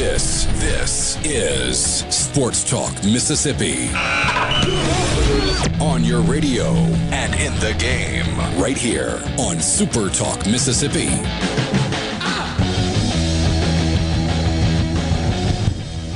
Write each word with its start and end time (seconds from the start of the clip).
This, 0.00 0.46
this 0.58 1.18
is 1.26 1.78
Sports 2.08 2.64
Talk 2.64 2.90
Mississippi. 3.04 3.90
On 5.78 6.02
your 6.02 6.22
radio 6.22 6.68
and 7.12 7.34
in 7.34 7.52
the 7.60 7.76
game, 7.78 8.24
right 8.58 8.78
here 8.78 9.22
on 9.38 9.60
Super 9.60 10.08
Talk 10.08 10.46
Mississippi. 10.46 11.08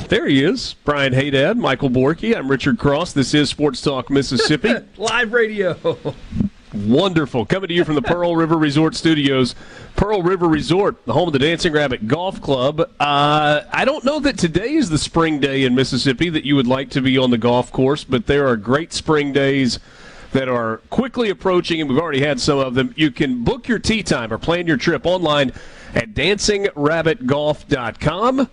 There 0.07 0.25
he 0.25 0.43
is, 0.43 0.73
Brian 0.83 1.13
Haydad, 1.13 1.57
Michael 1.57 1.91
Borky. 1.91 2.35
I'm 2.35 2.49
Richard 2.49 2.79
Cross. 2.79 3.13
This 3.13 3.35
is 3.35 3.51
Sports 3.51 3.81
Talk 3.81 4.09
Mississippi. 4.09 4.73
Live 4.97 5.31
radio. 5.31 5.97
Wonderful. 6.75 7.45
Coming 7.45 7.69
to 7.69 7.73
you 7.73 7.85
from 7.85 7.95
the 7.95 8.01
Pearl 8.01 8.35
River 8.35 8.57
Resort 8.57 8.95
Studios. 8.95 9.55
Pearl 9.95 10.21
River 10.21 10.45
Resort, 10.47 11.05
the 11.05 11.13
home 11.13 11.27
of 11.27 11.33
the 11.33 11.39
Dancing 11.39 11.71
Rabbit 11.71 12.05
Golf 12.05 12.41
Club. 12.41 12.81
Uh, 12.99 13.61
I 13.71 13.85
don't 13.85 14.03
know 14.03 14.19
that 14.19 14.37
today 14.37 14.73
is 14.73 14.89
the 14.89 14.97
spring 14.97 15.39
day 15.39 15.63
in 15.63 15.73
Mississippi 15.73 16.27
that 16.29 16.43
you 16.43 16.57
would 16.57 16.67
like 16.67 16.89
to 16.89 17.01
be 17.01 17.17
on 17.17 17.31
the 17.31 17.37
golf 17.37 17.71
course, 17.71 18.03
but 18.03 18.25
there 18.25 18.45
are 18.47 18.57
great 18.57 18.91
spring 18.91 19.31
days 19.31 19.79
that 20.33 20.49
are 20.49 20.81
quickly 20.89 21.29
approaching, 21.29 21.79
and 21.79 21.89
we've 21.89 21.99
already 21.99 22.19
had 22.19 22.41
some 22.41 22.59
of 22.59 22.73
them. 22.73 22.93
You 22.97 23.09
can 23.09 23.45
book 23.45 23.69
your 23.69 23.79
tee 23.79 24.03
time 24.03 24.33
or 24.33 24.37
plan 24.37 24.67
your 24.67 24.75
trip 24.75 25.05
online 25.05 25.53
at 25.93 26.13
dancingrabbitgolf.com. 26.13 28.49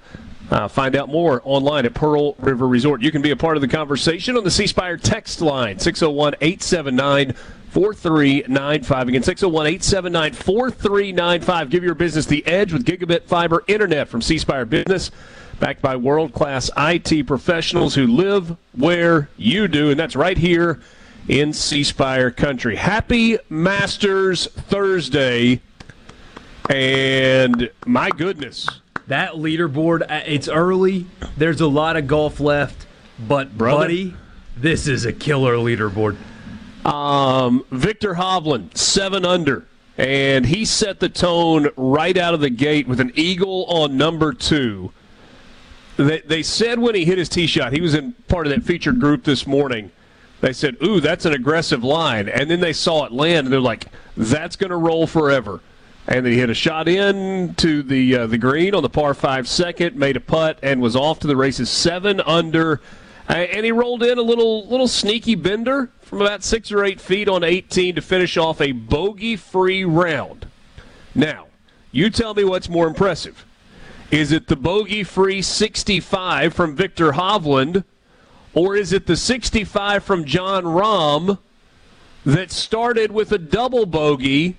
Uh, 0.48 0.69
find 0.69 0.95
out 0.95 1.09
more 1.09 1.43
online 1.45 1.84
at 1.87 1.95
Pearl 1.95 2.34
River 2.34 2.69
Resort. 2.69 3.03
You 3.03 3.11
can 3.11 3.23
be 3.23 3.33
a 3.33 3.37
part 3.37 3.56
of 3.56 3.62
the 3.62 3.69
conversation 3.69 4.37
on 4.37 4.45
the 4.45 4.50
C 4.50 4.69
Spire 4.69 4.97
text 4.97 5.41
line, 5.41 5.81
601 5.81 6.34
879 6.41 7.34
4395. 7.73 9.09
Again, 9.09 9.23
601 9.23 9.67
879 9.67 10.33
4395. 10.34 11.70
Give 11.70 11.83
your 11.83 11.95
business 11.95 12.27
the 12.27 12.47
edge 12.47 12.70
with 12.70 12.84
gigabit 12.84 13.23
fiber 13.23 13.65
internet 13.67 14.09
from 14.09 14.20
C 14.20 14.37
Spire 14.37 14.67
Business, 14.67 15.11
backed 15.59 15.81
by 15.81 15.97
world 15.97 16.34
class 16.34 16.70
IT 16.77 17.27
professionals 17.27 17.95
who 17.95 18.06
live 18.06 18.59
where 18.77 19.31
you 19.39 19.69
do, 19.69 19.89
and 19.89 19.98
that's 19.98 20.15
right 20.15 20.37
here 20.37 20.81
in 21.28 21.55
C 21.55 21.82
Spire 21.82 22.31
country. 22.31 22.77
Happy 22.77 23.38
Masters 23.49 24.49
Thursday. 24.49 25.62
And 26.69 27.71
my 27.87 28.11
goodness. 28.11 28.69
That 29.06 29.32
leaderboard, 29.32 30.03
uh, 30.03 30.21
it's 30.27 30.47
early. 30.47 31.06
There's 31.38 31.62
a 31.62 31.66
lot 31.66 31.97
of 31.97 32.06
golf 32.06 32.38
left. 32.38 32.87
But, 33.19 33.56
Brother, 33.56 33.84
buddy, 33.84 34.15
this 34.59 34.87
is 34.87 35.06
a 35.06 35.12
killer 35.12 35.55
leaderboard. 35.56 36.19
Um, 36.84 37.65
Viktor 37.70 38.15
Hovland, 38.15 38.76
seven 38.76 39.25
under. 39.25 39.66
And 39.98 40.47
he 40.47 40.65
set 40.65 41.00
the 41.00 41.09
tone 41.09 41.69
right 41.76 42.16
out 42.16 42.34
of 42.34 42.41
the 42.41 42.50
gate 42.50 42.88
with 42.88 42.98
an 42.98 43.12
eagle 43.15 43.66
on 43.66 43.97
number 43.97 44.32
two. 44.32 44.93
They, 45.97 46.20
they 46.20 46.43
said 46.43 46.78
when 46.78 46.94
he 46.94 47.04
hit 47.04 47.19
his 47.19 47.28
tee 47.28 47.47
shot, 47.47 47.72
he 47.72 47.81
was 47.81 47.94
in 47.94 48.12
part 48.26 48.47
of 48.47 48.53
that 48.53 48.62
featured 48.62 48.98
group 48.98 49.25
this 49.25 49.47
morning. 49.47 49.91
They 50.41 50.53
said, 50.53 50.76
Ooh, 50.82 50.98
that's 50.98 51.25
an 51.25 51.34
aggressive 51.34 51.84
line. 51.84 52.28
And 52.28 52.50
then 52.50 52.60
they 52.60 52.72
saw 52.72 53.04
it 53.04 53.12
land, 53.12 53.47
and 53.47 53.53
they're 53.53 53.60
like, 53.60 53.87
That's 54.16 54.56
going 54.56 54.70
to 54.70 54.76
roll 54.76 55.06
forever. 55.06 55.60
And 56.09 56.26
he 56.26 56.37
hit 56.37 56.50
a 56.50 56.54
shot 56.54 56.88
in 56.88 57.54
to 57.56 57.82
the 57.82 58.16
uh, 58.16 58.26
the 58.26 58.38
green 58.38 58.75
on 58.75 58.82
the 58.82 58.91
par 58.91 59.14
five 59.14 59.47
second, 59.47 59.94
made 59.94 60.16
a 60.16 60.20
putt, 60.20 60.59
and 60.60 60.81
was 60.81 60.97
off 60.97 61.20
to 61.20 61.28
the 61.28 61.37
races 61.37 61.70
seven 61.70 62.20
under. 62.22 62.81
Uh, 63.28 63.34
and 63.34 63.65
he 63.65 63.72
rolled 63.72 64.03
in 64.03 64.19
a 64.19 64.22
little 64.22 64.66
little 64.69 64.88
sneaky 64.88 65.34
bender 65.34 65.91
from 66.00 66.21
about 66.21 66.43
six 66.43 66.72
or 66.72 66.84
eight 66.84 67.00
feet 67.00 67.28
on 67.28 67.44
18 67.44 67.94
to 67.94 68.03
finish 68.03 68.37
off 68.37 68.60
a 68.60 68.72
bogey 68.72 69.37
free 69.37 69.84
round. 69.84 70.47
Now, 71.15 71.47
you 71.91 72.11
tell 72.11 72.34
me 72.34 72.44
what's 72.44 72.69
more 72.69 72.87
impressive. 72.87 73.47
Is 74.11 74.32
it 74.32 74.49
the 74.49 74.56
bogey 74.56 75.05
free 75.05 75.41
65 75.41 76.53
from 76.53 76.77
Viktor 76.77 77.12
Hovland, 77.12 77.84
or 78.53 78.77
is 78.77 78.93
it 78.93 79.06
the 79.06 79.16
65 79.16 80.05
from 80.05 80.25
Jon 80.25 80.65
Rahm 80.65 81.38
that 82.27 82.50
started 82.50 83.11
with 83.11 83.32
a 83.32 83.38
double 83.38 83.87
bogey 83.87 84.59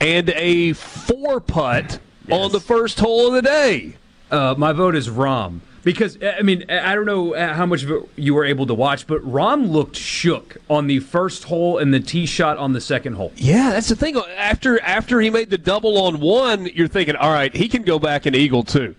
and 0.00 0.30
a 0.30 0.72
four 0.72 1.40
putt 1.40 2.00
yes. 2.26 2.38
on 2.40 2.50
the 2.52 2.60
first 2.60 2.98
hole 2.98 3.28
of 3.28 3.34
the 3.34 3.42
day? 3.42 3.96
Uh, 4.30 4.54
my 4.58 4.72
vote 4.72 4.96
is 4.96 5.08
Rahm. 5.08 5.60
Because 5.88 6.18
I 6.22 6.42
mean, 6.42 6.70
I 6.70 6.94
don't 6.94 7.06
know 7.06 7.34
uh, 7.34 7.54
how 7.54 7.64
much 7.64 7.82
of 7.82 7.90
it 7.90 8.02
you 8.14 8.34
were 8.34 8.44
able 8.44 8.66
to 8.66 8.74
watch, 8.74 9.06
but 9.06 9.22
Rahm 9.22 9.70
looked 9.70 9.96
shook 9.96 10.58
on 10.68 10.86
the 10.86 11.00
first 11.00 11.44
hole 11.44 11.78
and 11.78 11.94
the 11.94 12.00
tee 12.00 12.26
shot 12.26 12.58
on 12.58 12.74
the 12.74 12.80
second 12.82 13.14
hole. 13.14 13.32
Yeah, 13.36 13.70
that's 13.70 13.88
the 13.88 13.96
thing. 13.96 14.14
After 14.36 14.78
after 14.82 15.18
he 15.18 15.30
made 15.30 15.48
the 15.48 15.56
double 15.56 15.96
on 15.96 16.20
one, 16.20 16.66
you're 16.66 16.88
thinking, 16.88 17.16
all 17.16 17.32
right, 17.32 17.56
he 17.56 17.70
can 17.70 17.84
go 17.84 17.98
back 17.98 18.26
and 18.26 18.36
eagle 18.36 18.64
too. 18.64 18.96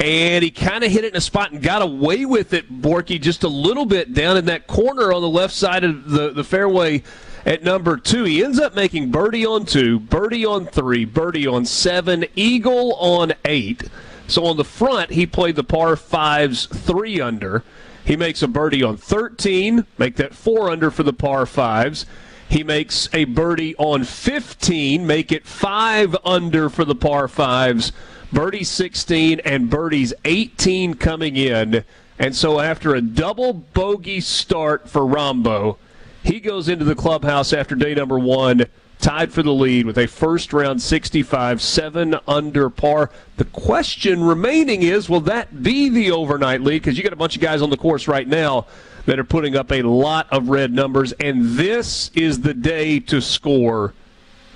And 0.00 0.42
he 0.42 0.50
kind 0.50 0.82
of 0.82 0.90
hit 0.90 1.04
it 1.04 1.12
in 1.12 1.16
a 1.16 1.20
spot 1.20 1.52
and 1.52 1.62
got 1.62 1.80
away 1.80 2.24
with 2.24 2.54
it, 2.54 2.82
Borky, 2.82 3.20
just 3.20 3.44
a 3.44 3.48
little 3.48 3.86
bit 3.86 4.12
down 4.12 4.36
in 4.36 4.46
that 4.46 4.66
corner 4.66 5.12
on 5.12 5.22
the 5.22 5.28
left 5.28 5.54
side 5.54 5.84
of 5.84 6.10
the, 6.10 6.32
the 6.32 6.42
fairway 6.42 7.04
at 7.46 7.62
number 7.62 7.96
two. 7.96 8.24
He 8.24 8.42
ends 8.42 8.58
up 8.58 8.74
making 8.74 9.12
birdie 9.12 9.46
on 9.46 9.64
two, 9.64 10.00
birdie 10.00 10.44
on 10.44 10.66
three, 10.66 11.04
birdie 11.04 11.46
on 11.46 11.66
seven, 11.66 12.24
eagle 12.34 12.94
on 12.94 13.32
eight. 13.44 13.88
So 14.30 14.46
on 14.46 14.56
the 14.56 14.64
front, 14.64 15.10
he 15.10 15.26
played 15.26 15.56
the 15.56 15.64
par 15.64 15.96
fives 15.96 16.66
three 16.66 17.20
under. 17.20 17.64
He 18.04 18.14
makes 18.14 18.42
a 18.42 18.48
birdie 18.48 18.82
on 18.82 18.96
13, 18.96 19.84
make 19.98 20.16
that 20.16 20.34
four 20.34 20.70
under 20.70 20.92
for 20.92 21.02
the 21.02 21.12
par 21.12 21.46
fives. 21.46 22.06
He 22.48 22.62
makes 22.62 23.08
a 23.12 23.24
birdie 23.24 23.74
on 23.76 24.04
15, 24.04 25.04
make 25.04 25.32
it 25.32 25.46
five 25.46 26.16
under 26.24 26.70
for 26.70 26.84
the 26.84 26.94
par 26.94 27.26
fives. 27.26 27.92
Birdie 28.32 28.62
16 28.62 29.40
and 29.40 29.68
birdies 29.68 30.14
18 30.24 30.94
coming 30.94 31.36
in. 31.36 31.84
And 32.16 32.36
so 32.36 32.60
after 32.60 32.94
a 32.94 33.00
double 33.00 33.52
bogey 33.52 34.20
start 34.20 34.88
for 34.88 35.02
Rombo, 35.02 35.76
he 36.22 36.38
goes 36.38 36.68
into 36.68 36.84
the 36.84 36.94
clubhouse 36.94 37.52
after 37.52 37.74
day 37.74 37.94
number 37.94 38.18
one 38.18 38.66
tied 39.00 39.32
for 39.32 39.42
the 39.42 39.52
lead 39.52 39.86
with 39.86 39.98
a 39.98 40.06
first 40.06 40.52
round 40.52 40.80
65, 40.80 41.60
seven 41.60 42.16
under 42.28 42.70
par. 42.70 43.10
The 43.36 43.44
question 43.46 44.22
remaining 44.22 44.82
is 44.82 45.08
will 45.08 45.20
that 45.22 45.62
be 45.62 45.88
the 45.88 46.10
overnight 46.10 46.60
lead? 46.60 46.82
Because 46.82 46.96
you 46.96 47.02
got 47.02 47.12
a 47.12 47.16
bunch 47.16 47.36
of 47.36 47.42
guys 47.42 47.62
on 47.62 47.70
the 47.70 47.76
course 47.76 48.06
right 48.06 48.28
now 48.28 48.66
that 49.06 49.18
are 49.18 49.24
putting 49.24 49.56
up 49.56 49.72
a 49.72 49.82
lot 49.82 50.26
of 50.30 50.48
red 50.48 50.72
numbers, 50.72 51.12
and 51.12 51.56
this 51.56 52.10
is 52.14 52.42
the 52.42 52.54
day 52.54 53.00
to 53.00 53.20
score 53.20 53.94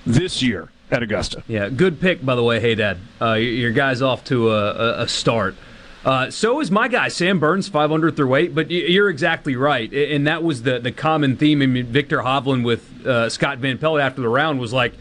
this 0.06 0.42
year 0.42 0.70
at 0.90 1.02
Augusta. 1.02 1.42
Yeah, 1.48 1.70
good 1.70 2.00
pick, 2.00 2.24
by 2.24 2.34
the 2.34 2.42
way. 2.42 2.60
Hey, 2.60 2.74
Dad. 2.74 2.98
Uh, 3.20 3.32
your 3.32 3.72
guy's 3.72 4.02
off 4.02 4.24
to 4.24 4.50
a, 4.52 5.02
a 5.02 5.08
start. 5.08 5.56
Uh, 6.04 6.30
so 6.30 6.60
is 6.60 6.70
my 6.70 6.86
guy 6.86 7.08
Sam 7.08 7.40
Burns, 7.40 7.68
five 7.68 7.90
under 7.90 8.10
through 8.10 8.34
eight. 8.34 8.54
But 8.54 8.70
you're 8.70 9.08
exactly 9.08 9.56
right, 9.56 9.92
and 9.92 10.26
that 10.26 10.42
was 10.42 10.62
the 10.62 10.78
the 10.78 10.92
common 10.92 11.36
theme. 11.36 11.62
I 11.62 11.66
mean, 11.66 11.86
Viktor 11.86 12.18
Hovland 12.18 12.64
with 12.64 13.06
uh, 13.06 13.30
Scott 13.30 13.58
Van 13.58 13.78
Pelt 13.78 14.00
after 14.00 14.20
the 14.20 14.28
round 14.28 14.60
was 14.60 14.72
like, 14.72 14.92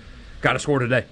"Got 0.41 0.53
to 0.53 0.59
score 0.59 0.79
today." 0.79 1.05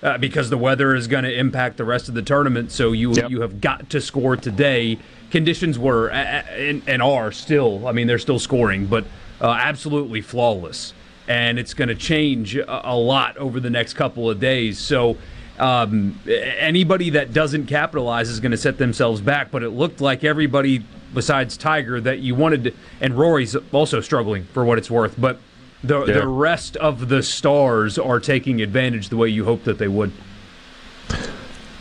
Uh, 0.00 0.16
because 0.16 0.48
the 0.48 0.58
weather 0.58 0.94
is 0.94 1.08
going 1.08 1.24
to 1.24 1.34
impact 1.36 1.76
the 1.76 1.84
rest 1.84 2.08
of 2.08 2.14
the 2.14 2.22
tournament, 2.22 2.70
so 2.70 2.92
you 2.92 3.12
yep. 3.14 3.30
you 3.30 3.40
have 3.40 3.60
got 3.60 3.90
to 3.90 4.00
score 4.00 4.36
today. 4.36 4.98
Conditions 5.30 5.76
were 5.78 6.10
and, 6.10 6.82
and 6.86 7.02
are 7.02 7.32
still. 7.32 7.88
I 7.88 7.92
mean, 7.92 8.06
they're 8.06 8.18
still 8.18 8.38
scoring, 8.38 8.86
but 8.86 9.06
uh, 9.40 9.50
absolutely 9.50 10.20
flawless, 10.20 10.92
and 11.26 11.58
it's 11.58 11.74
going 11.74 11.88
to 11.88 11.96
change 11.96 12.54
a, 12.54 12.90
a 12.90 12.94
lot 12.94 13.36
over 13.38 13.58
the 13.58 13.70
next 13.70 13.94
couple 13.94 14.30
of 14.30 14.38
days. 14.38 14.78
So 14.78 15.16
um, 15.58 16.20
anybody 16.26 17.10
that 17.10 17.32
doesn't 17.32 17.66
capitalize 17.66 18.28
is 18.28 18.40
going 18.40 18.52
to 18.52 18.58
set 18.58 18.78
themselves 18.78 19.20
back. 19.20 19.50
But 19.50 19.62
it 19.62 19.70
looked 19.70 20.00
like 20.00 20.24
everybody 20.24 20.84
besides 21.14 21.56
Tiger 21.56 22.00
that 22.00 22.20
you 22.20 22.34
wanted 22.34 22.64
to, 22.64 22.72
and 23.00 23.18
Rory's 23.18 23.56
also 23.72 24.00
struggling 24.00 24.44
for 24.52 24.64
what 24.64 24.78
it's 24.78 24.90
worth. 24.90 25.14
But 25.18 25.40
the 25.82 26.04
yeah. 26.04 26.14
the 26.14 26.28
rest 26.28 26.76
of 26.76 27.08
the 27.08 27.22
stars 27.22 27.98
are 27.98 28.20
taking 28.20 28.60
advantage 28.60 29.08
the 29.08 29.16
way 29.16 29.28
you 29.28 29.44
hoped 29.44 29.64
that 29.64 29.78
they 29.78 29.88
would. 29.88 30.12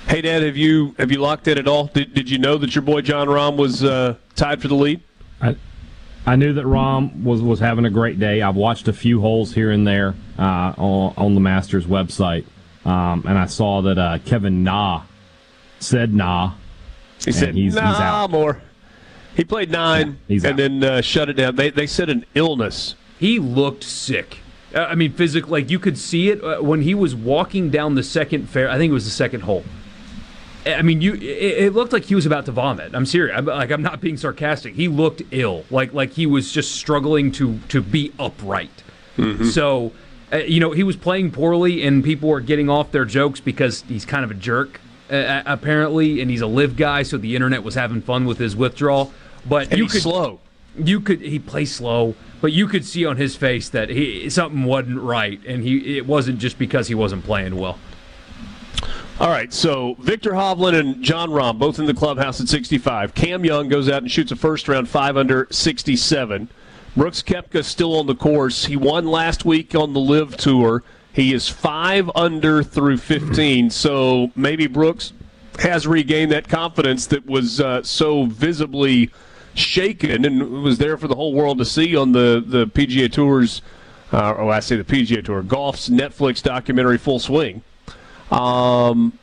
Hey, 0.08 0.22
Dad, 0.22 0.44
have 0.44 0.56
you 0.56 0.96
have 0.98 1.12
you 1.12 1.20
locked 1.20 1.48
in 1.48 1.58
at 1.58 1.68
all? 1.68 1.88
Did, 1.88 2.14
did 2.14 2.30
you 2.30 2.38
know 2.38 2.58
that 2.58 2.74
your 2.76 2.82
boy 2.82 3.02
Jon 3.02 3.28
Rahm 3.28 3.58
was 3.58 3.84
uh, 3.84 4.16
tied 4.36 4.62
for 4.62 4.70
the 4.70 4.76
lead? 4.76 5.02
I, 5.42 5.56
I 6.26 6.36
knew 6.36 6.54
that 6.54 6.66
Rahm 6.66 7.24
was, 7.24 7.42
was 7.42 7.60
having 7.60 7.86
a 7.86 7.90
great 7.90 8.20
day. 8.20 8.42
I've 8.42 8.56
watched 8.56 8.88
a 8.88 8.94
few 8.94 9.22
holes 9.22 9.54
here 9.54 9.72
and 9.72 9.86
there 9.86 10.16
uh, 10.38 10.74
on, 10.78 11.14
on 11.18 11.36
the 11.36 11.40
Masters 11.40 11.86
website. 11.86 12.46
Um, 12.88 13.26
and 13.28 13.38
I 13.38 13.48
saw 13.48 13.82
that 13.82 13.98
uh, 13.98 14.18
Kevin 14.26 14.64
Na 14.64 15.04
said 15.80 16.14
nah. 16.14 16.54
He 17.24 17.34
said 17.34 17.54
he's, 17.54 17.76
nah 17.76 17.92
he's 17.92 18.00
out. 18.00 18.32
more. 18.32 18.62
He 19.36 19.44
played 19.44 19.70
nine 19.70 20.20
yeah, 20.28 20.38
and 20.38 20.46
out. 20.46 20.58
then 20.58 20.84
uh, 20.84 21.02
shut 21.02 21.30
it 21.30 21.34
down. 21.34 21.58
They 21.58 21.70
they 21.70 21.86
said 21.86 22.10
an 22.10 22.26
illness. 22.34 22.96
He 23.20 23.40
looked 23.40 23.84
sick. 23.84 24.40
Uh, 24.74 24.86
I 24.86 24.96
mean, 24.96 25.12
physically, 25.12 25.62
like 25.62 25.70
you 25.70 25.80
could 25.80 25.98
see 25.98 26.30
it 26.30 26.42
uh, 26.42 26.62
when 26.62 26.82
he 26.82 26.96
was 26.96 27.14
walking 27.14 27.70
down 27.70 27.96
the 27.96 28.04
second 28.04 28.50
fair. 28.50 28.70
I 28.70 28.78
think 28.78 28.92
it 28.92 28.94
was 28.94 29.06
the 29.06 29.12
second 29.12 29.42
hole. 29.42 29.66
I 30.66 30.82
mean, 30.82 31.02
you. 31.02 31.16
It, 31.16 31.66
it 31.66 31.74
looked 31.74 31.92
like 31.92 32.06
he 32.06 32.16
was 32.16 32.26
about 32.26 32.46
to 32.46 32.52
vomit. 32.54 32.96
I'm 32.96 33.06
serious. 33.06 33.38
I'm, 33.38 33.46
like 33.46 33.72
I'm 33.72 33.82
not 33.82 34.00
being 34.00 34.18
sarcastic. 34.18 34.76
He 34.76 34.88
looked 34.88 35.22
ill. 35.32 35.66
Like 35.70 35.94
like 35.94 36.12
he 36.12 36.26
was 36.26 36.54
just 36.54 36.76
struggling 36.76 37.32
to 37.34 37.60
to 37.68 37.82
be 37.82 38.14
upright. 38.18 38.84
Mm-hmm. 39.18 39.46
So 39.46 39.92
uh, 40.32 40.38
you 40.38 40.60
know, 40.60 40.72
he 40.72 40.84
was 40.84 40.96
playing 40.96 41.32
poorly, 41.32 41.84
and 41.84 42.04
people 42.04 42.30
were 42.30 42.42
getting 42.42 42.70
off 42.70 42.92
their 42.92 43.06
jokes 43.06 43.40
because 43.40 43.82
he's 43.88 44.06
kind 44.06 44.26
of 44.26 44.32
a 44.32 44.34
jerk, 44.34 44.82
uh, 45.10 45.42
apparently, 45.46 46.22
and 46.22 46.30
he's 46.30 46.42
a 46.42 46.48
LIV 46.48 46.76
guy, 46.76 47.04
so 47.04 47.18
the 47.18 47.36
internet 47.36 47.64
was 47.64 47.76
having 47.76 48.02
fun 48.02 48.26
with 48.26 48.38
his 48.38 48.56
withdrawal. 48.56 49.14
But 49.48 49.70
and 49.70 49.78
you 49.78 49.88
could 49.88 50.02
slow. 50.02 50.40
You 50.78 51.00
could 51.00 51.22
he 51.22 51.40
plays 51.40 51.74
slow, 51.74 52.16
but 52.42 52.52
you 52.52 52.68
could 52.68 52.86
see 52.86 53.06
on 53.06 53.18
his 53.18 53.36
face 53.36 53.70
that 53.70 53.90
he 53.90 54.30
something 54.30 54.66
wasn't 54.66 55.02
right, 55.02 55.40
and 55.48 55.64
he 55.64 55.98
it 55.98 56.06
wasn't 56.06 56.40
just 56.40 56.60
because 56.60 56.88
he 56.88 56.96
wasn't 56.96 57.24
playing 57.24 57.56
well. 57.56 57.80
All 59.20 59.30
right, 59.30 59.52
so 59.52 59.96
Viktor 60.00 60.34
Hovland 60.34 60.80
and 60.80 61.02
Jon 61.02 61.32
Rahm 61.32 61.58
both 61.58 61.80
in 61.80 61.88
the 61.88 61.94
clubhouse 61.94 62.40
at 62.40 62.48
65. 62.48 63.16
Cam 63.16 63.44
Young 63.44 63.68
goes 63.68 63.90
out 63.90 64.04
and 64.04 64.12
shoots 64.12 64.32
a 64.32 64.36
first 64.36 64.68
round 64.68 64.88
five 64.88 65.18
under 65.18 65.48
67. 65.50 66.50
Brooks 66.98 67.22
Koepka 67.22 67.64
still 67.64 67.96
on 67.96 68.08
the 68.08 68.16
course. 68.16 68.66
He 68.66 68.76
won 68.76 69.06
last 69.06 69.46
week 69.46 69.76
on 69.76 69.94
the 69.94 70.00
LIV 70.00 70.36
Tour. 70.36 70.84
He 71.14 71.32
is 71.32 71.48
five 71.48 72.10
under 72.16 72.64
through 72.64 72.98
15. 72.98 73.70
So 73.70 74.32
maybe 74.36 74.66
Brooks 74.66 75.14
has 75.60 75.86
regained 75.86 76.32
that 76.32 76.50
confidence 76.50 77.06
that 77.08 77.28
was 77.28 77.62
uh, 77.62 77.84
so 77.84 78.26
visibly 78.26 79.12
shaken 79.54 80.26
and 80.26 80.64
was 80.64 80.80
there 80.80 80.98
for 80.98 81.08
the 81.08 81.14
whole 81.14 81.34
world 81.34 81.60
to 81.60 81.66
see 81.66 81.96
on 81.96 82.14
the, 82.14 82.44
the 82.44 82.66
PGA 82.66 83.12
Tour's, 83.12 83.62
uh, 84.12 84.32
or 84.32 84.52
I 84.52 84.60
say 84.60 84.76
the 84.76 84.84
PGA 84.84 85.24
Tour, 85.24 85.44
golf's 85.44 85.90
Netflix 85.90 86.42
documentary 86.42 86.98
Full 86.98 87.20
Swing. 87.20 87.62
Um, 88.32 89.18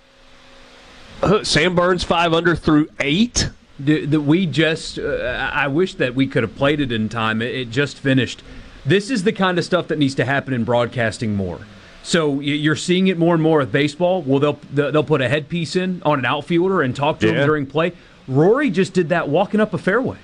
Sam 1.42 1.74
Burns 1.74 2.04
five 2.04 2.32
under 2.32 2.54
through 2.54 2.88
eight 3.00 3.50
that 3.78 4.20
we 4.20 4.46
just 4.46 4.98
uh, 4.98 5.50
I 5.52 5.66
wish 5.66 5.94
that 5.94 6.14
we 6.14 6.26
could 6.26 6.42
have 6.42 6.54
played 6.54 6.80
it 6.80 6.92
in 6.92 7.08
time. 7.08 7.42
It, 7.42 7.54
it, 7.54 7.70
just 7.70 7.98
finished. 7.98 8.42
This 8.86 9.10
is 9.10 9.24
the 9.24 9.32
kind 9.32 9.58
of 9.58 9.64
stuff 9.64 9.88
that 9.88 9.98
needs 9.98 10.14
to 10.16 10.24
happen 10.24 10.54
in 10.54 10.64
broadcasting 10.64 11.34
more. 11.34 11.60
So 12.02 12.40
you're 12.40 12.76
seeing 12.76 13.08
it 13.08 13.18
more 13.18 13.34
and 13.34 13.42
more 13.42 13.58
with 13.58 13.72
baseball. 13.72 14.22
Well, 14.22 14.38
they'll 14.38 14.90
they'll 14.90 15.04
put 15.04 15.22
a 15.22 15.28
headpiece 15.28 15.74
in 15.74 16.02
on 16.04 16.18
an 16.18 16.24
outfielder 16.24 16.82
and 16.82 16.94
talk 16.94 17.18
to 17.20 17.26
yeah. 17.26 17.32
him 17.32 17.46
during 17.46 17.66
play. 17.66 17.92
Rory 18.28 18.70
just 18.70 18.92
did 18.92 19.08
that 19.08 19.28
walking 19.28 19.60
up 19.60 19.74
a 19.74 19.78
fairway. 19.78 20.18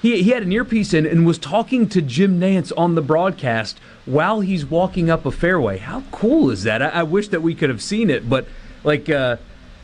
He, 0.00 0.22
he 0.22 0.30
had 0.30 0.42
an 0.42 0.52
earpiece 0.52 0.92
in 0.92 1.06
and 1.06 1.24
was 1.24 1.38
talking 1.38 1.88
to 1.90 2.02
Jim 2.02 2.40
Nantz 2.40 2.72
on 2.76 2.96
the 2.96 3.02
broadcast 3.02 3.78
while 4.04 4.40
he's 4.40 4.66
walking 4.66 5.08
up 5.08 5.24
a 5.24 5.30
fairway. 5.30 5.78
How 5.78 6.02
cool 6.10 6.50
is 6.50 6.64
that? 6.64 6.82
I, 6.82 6.88
I 6.88 7.02
wish 7.04 7.28
that 7.28 7.40
we 7.40 7.54
could 7.54 7.70
have 7.70 7.82
seen 7.82 8.10
it, 8.10 8.28
but 8.28 8.46
like 8.82 9.08
uh, 9.08 9.36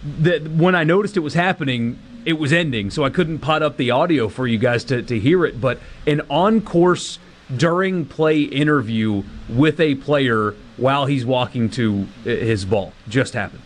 the, 0.02 0.40
when 0.40 0.74
I 0.74 0.82
noticed 0.82 1.16
it 1.16 1.20
was 1.20 1.34
happening, 1.34 2.00
it 2.28 2.38
was 2.38 2.52
ending, 2.52 2.90
so 2.90 3.04
I 3.04 3.08
couldn't 3.08 3.38
pot 3.38 3.62
up 3.62 3.78
the 3.78 3.90
audio 3.90 4.28
for 4.28 4.46
you 4.46 4.58
guys 4.58 4.84
to, 4.84 5.02
to 5.02 5.18
hear 5.18 5.46
it. 5.46 5.62
But 5.62 5.80
an 6.06 6.20
on 6.28 6.60
course 6.60 7.18
during 7.56 8.04
play 8.04 8.42
interview 8.42 9.22
with 9.48 9.80
a 9.80 9.94
player 9.94 10.54
while 10.76 11.06
he's 11.06 11.24
walking 11.24 11.70
to 11.70 12.06
his 12.24 12.66
ball 12.66 12.92
just 13.08 13.32
happened. 13.32 13.62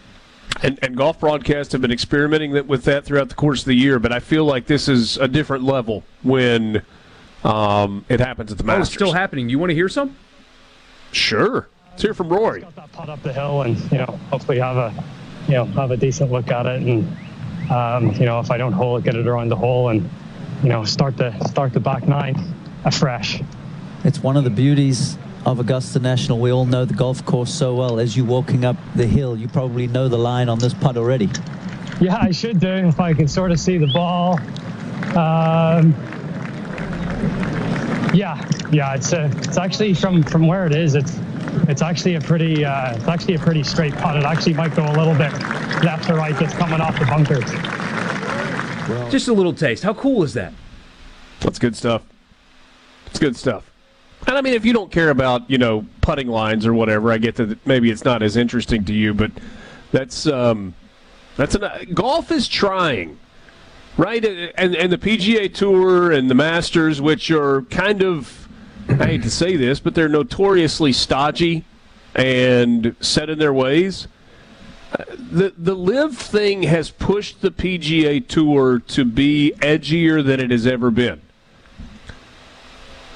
And, 0.63 0.79
and, 0.81 0.97
golf 0.97 1.19
broadcasts 1.19 1.73
have 1.73 1.81
been 1.81 1.91
experimenting 1.91 2.53
with 2.69 2.85
that 2.85 3.05
throughout 3.05 3.31
the 3.31 3.35
course 3.35 3.63
of 3.63 3.67
the 3.67 3.75
year, 3.75 3.99
but 3.99 4.13
I 4.13 4.21
feel 4.21 4.45
like 4.45 4.67
this 4.67 4.87
is 4.87 5.17
a 5.17 5.27
different 5.27 5.65
level 5.65 6.05
when 6.23 6.83
um, 7.43 8.05
it 8.09 8.21
happens 8.21 8.53
at 8.53 8.59
the 8.59 8.65
Masters. 8.65 8.79
Oh, 8.79 8.83
it's 8.83 8.95
still 8.95 9.13
happening. 9.13 9.49
You 9.49 9.59
want 9.59 9.71
to 9.71 9.75
hear 9.75 9.89
some? 9.89 10.15
Sure. 11.11 11.67
Let's 11.91 12.03
hear 12.03 12.15
from 12.15 12.29
Rory. 12.29 12.61
Got 12.61 12.77
that 12.77 12.93
putt 12.93 13.09
up 13.09 13.25
the 13.25 13.33
hill, 13.33 13.63
and 13.63 13.77
you 13.91 13.99
know, 13.99 14.21
hopefully 14.31 14.61
have 14.61 14.77
a 14.77 15.05
you 15.49 15.55
know 15.55 15.65
have 15.65 15.91
a 15.91 15.97
decent 15.97 16.31
look 16.31 16.49
at 16.49 16.67
it 16.67 16.83
and 16.83 17.17
um, 17.73 18.13
you 18.13 18.27
know, 18.27 18.39
if 18.39 18.51
I 18.51 18.59
don't 18.59 18.73
hole 18.73 18.97
it, 18.99 19.05
get 19.05 19.17
it 19.17 19.27
around 19.27 19.49
the 19.49 19.57
hole 19.57 19.89
and, 19.89 20.09
you 20.63 20.69
know, 20.69 20.85
start 20.85 21.17
the 21.17 21.33
start 21.45 21.73
the 21.73 21.81
back 21.81 22.07
nine 22.07 22.37
afresh. 22.85 23.41
It's 24.05 24.23
one 24.23 24.37
of 24.37 24.45
the 24.45 24.51
beauties 24.51 25.17
of 25.47 25.59
Augusta 25.59 25.99
National. 25.99 26.39
We 26.39 26.53
all 26.53 26.67
know 26.67 26.85
the 26.85 26.95
golf 26.95 27.25
course 27.25 27.53
so 27.53 27.75
well. 27.75 27.99
As 27.99 28.17
you're 28.17 28.27
walking 28.27 28.65
up 28.65 28.77
the 28.95 29.07
hill, 29.07 29.37
you 29.37 29.49
probably 29.49 29.87
know 29.87 30.09
the 30.09 30.19
line 30.19 30.49
on 30.49 30.59
this 30.59 30.75
putt 30.75 30.97
already. 30.97 31.31
Yeah, 32.01 32.19
I 32.21 32.31
should 32.31 32.61
do 32.61 32.69
if 32.69 33.01
I 33.01 33.15
can 33.15 33.29
sort 33.29 33.53
of 33.53 33.61
see 33.61 33.79
the 33.79 33.87
ball. 33.87 34.39
Um, 35.17 35.95
yeah, 38.15 38.45
yeah, 38.71 38.95
it's 38.95 39.13
a, 39.13 39.27
it's 39.37 39.57
actually 39.57 39.95
from 39.95 40.23
from 40.23 40.47
where 40.47 40.67
it 40.67 40.75
is. 40.75 40.95
It's 40.95 41.19
it's 41.73 41.81
actually 41.81 42.17
a 42.17 42.21
pretty 42.21 42.67
uh, 42.67 42.95
it's 42.95 43.09
actually 43.09 43.35
a 43.35 43.39
pretty 43.39 43.63
straight 43.63 43.95
putt. 43.95 44.17
It 44.17 44.25
actually 44.25 44.53
might 44.53 44.77
go 44.77 44.85
a 44.85 44.93
little 44.93 45.15
bit 45.15 45.33
left 45.83 46.09
or 46.11 46.17
right 46.17 46.39
just 46.39 46.55
coming 46.57 46.83
off 46.83 46.99
the 46.99 47.07
bunkers. 47.07 47.51
Well, 48.89 49.11
just 49.11 49.29
a 49.29 49.33
little 49.33 49.55
taste. 49.55 49.83
How 49.83 49.95
cool 49.95 50.23
is 50.23 50.35
that? 50.35 50.53
That's 51.41 51.59
good 51.59 51.75
stuff. 51.75 52.03
It's 53.07 53.19
good 53.19 53.37
stuff. 53.37 53.71
And 54.27 54.37
I 54.37 54.43
mean, 54.43 54.53
if 54.53 54.67
you 54.67 54.75
don't 54.75 54.93
care 54.93 55.09
about 55.09 55.51
you 55.51 55.57
know 55.57 55.87
putting 56.03 56.29
lines 56.29 56.67
or 56.67 56.75
whatever, 56.75 57.11
I 57.11 57.17
get 57.17 57.37
that 57.37 57.67
maybe 57.67 57.91
it's 57.91 58.05
not 58.05 58.23
as 58.23 58.37
interesting 58.37 58.85
to 58.85 58.93
you, 58.93 59.15
but 59.15 59.31
that's 59.93 60.27
um, 60.27 60.75
that's 61.37 61.55
an, 61.55 61.65
uh, 61.65 61.85
golf 61.95 62.31
is 62.31 62.49
trying, 62.49 63.19
right? 63.97 64.23
And 64.23 64.77
and 64.77 64.93
the 64.93 64.99
PGA 64.99 65.53
Tour 65.53 66.13
and 66.13 66.29
the 66.29 66.35
Masters, 66.35 67.01
which 67.01 67.31
are 67.31 67.63
kind 67.63 68.03
of 68.03 68.42
I 68.89 69.07
hate 69.07 69.23
to 69.23 69.31
say 69.31 69.57
this, 69.57 69.81
but 69.81 69.95
they're 69.95 70.09
notoriously 70.09 70.93
stodgy 70.93 71.65
and 72.15 72.95
set 73.01 73.31
in 73.31 73.39
their 73.39 73.53
ways. 73.53 74.09
The 75.17 75.55
the 75.57 75.75
LIV 75.75 76.19
thing 76.19 76.65
has 76.65 76.91
pushed 76.91 77.41
the 77.41 77.51
PGA 77.51 78.27
Tour 78.27 78.81
to 78.89 79.05
be 79.05 79.55
edgier 79.59 80.25
than 80.25 80.39
it 80.41 80.51
has 80.51 80.67
ever 80.67 80.91
been. 80.91 81.23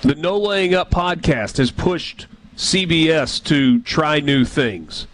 The 0.01 0.15
No 0.15 0.39
Laying 0.39 0.75
Up 0.75 0.91
podcast 0.91 1.59
has 1.59 1.71
pushed 1.71 2.27
CBS 2.57 3.43
to 3.45 3.81
try 3.81 4.21
new 4.21 4.45
things. 4.45 5.07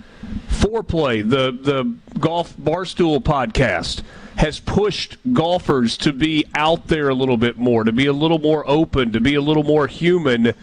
Foreplay, 0.48 1.28
the 1.28 1.50
the 1.50 1.92
golf 2.20 2.56
barstool 2.56 3.20
podcast, 3.20 4.02
has 4.36 4.60
pushed 4.60 5.16
golfers 5.32 5.96
to 5.98 6.12
be 6.12 6.44
out 6.54 6.88
there 6.88 7.08
a 7.08 7.14
little 7.14 7.36
bit 7.36 7.58
more, 7.58 7.84
to 7.84 7.92
be 7.92 8.06
a 8.06 8.12
little 8.12 8.38
more 8.38 8.68
open, 8.68 9.12
to 9.12 9.20
be 9.20 9.34
a 9.34 9.40
little 9.40 9.62
more 9.64 9.86
human, 9.86 10.54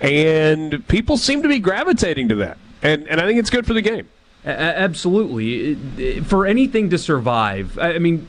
and 0.00 0.86
people 0.88 1.16
seem 1.16 1.42
to 1.42 1.48
be 1.48 1.58
gravitating 1.58 2.28
to 2.28 2.34
that. 2.36 2.56
And 2.82 3.06
and 3.08 3.20
I 3.20 3.26
think 3.26 3.38
it's 3.38 3.50
good 3.50 3.66
for 3.66 3.74
the 3.74 3.82
game. 3.82 4.08
Absolutely. 4.44 5.74
For 6.22 6.46
anything 6.46 6.88
to 6.90 6.98
survive, 6.98 7.78
I 7.78 7.98
mean, 7.98 8.26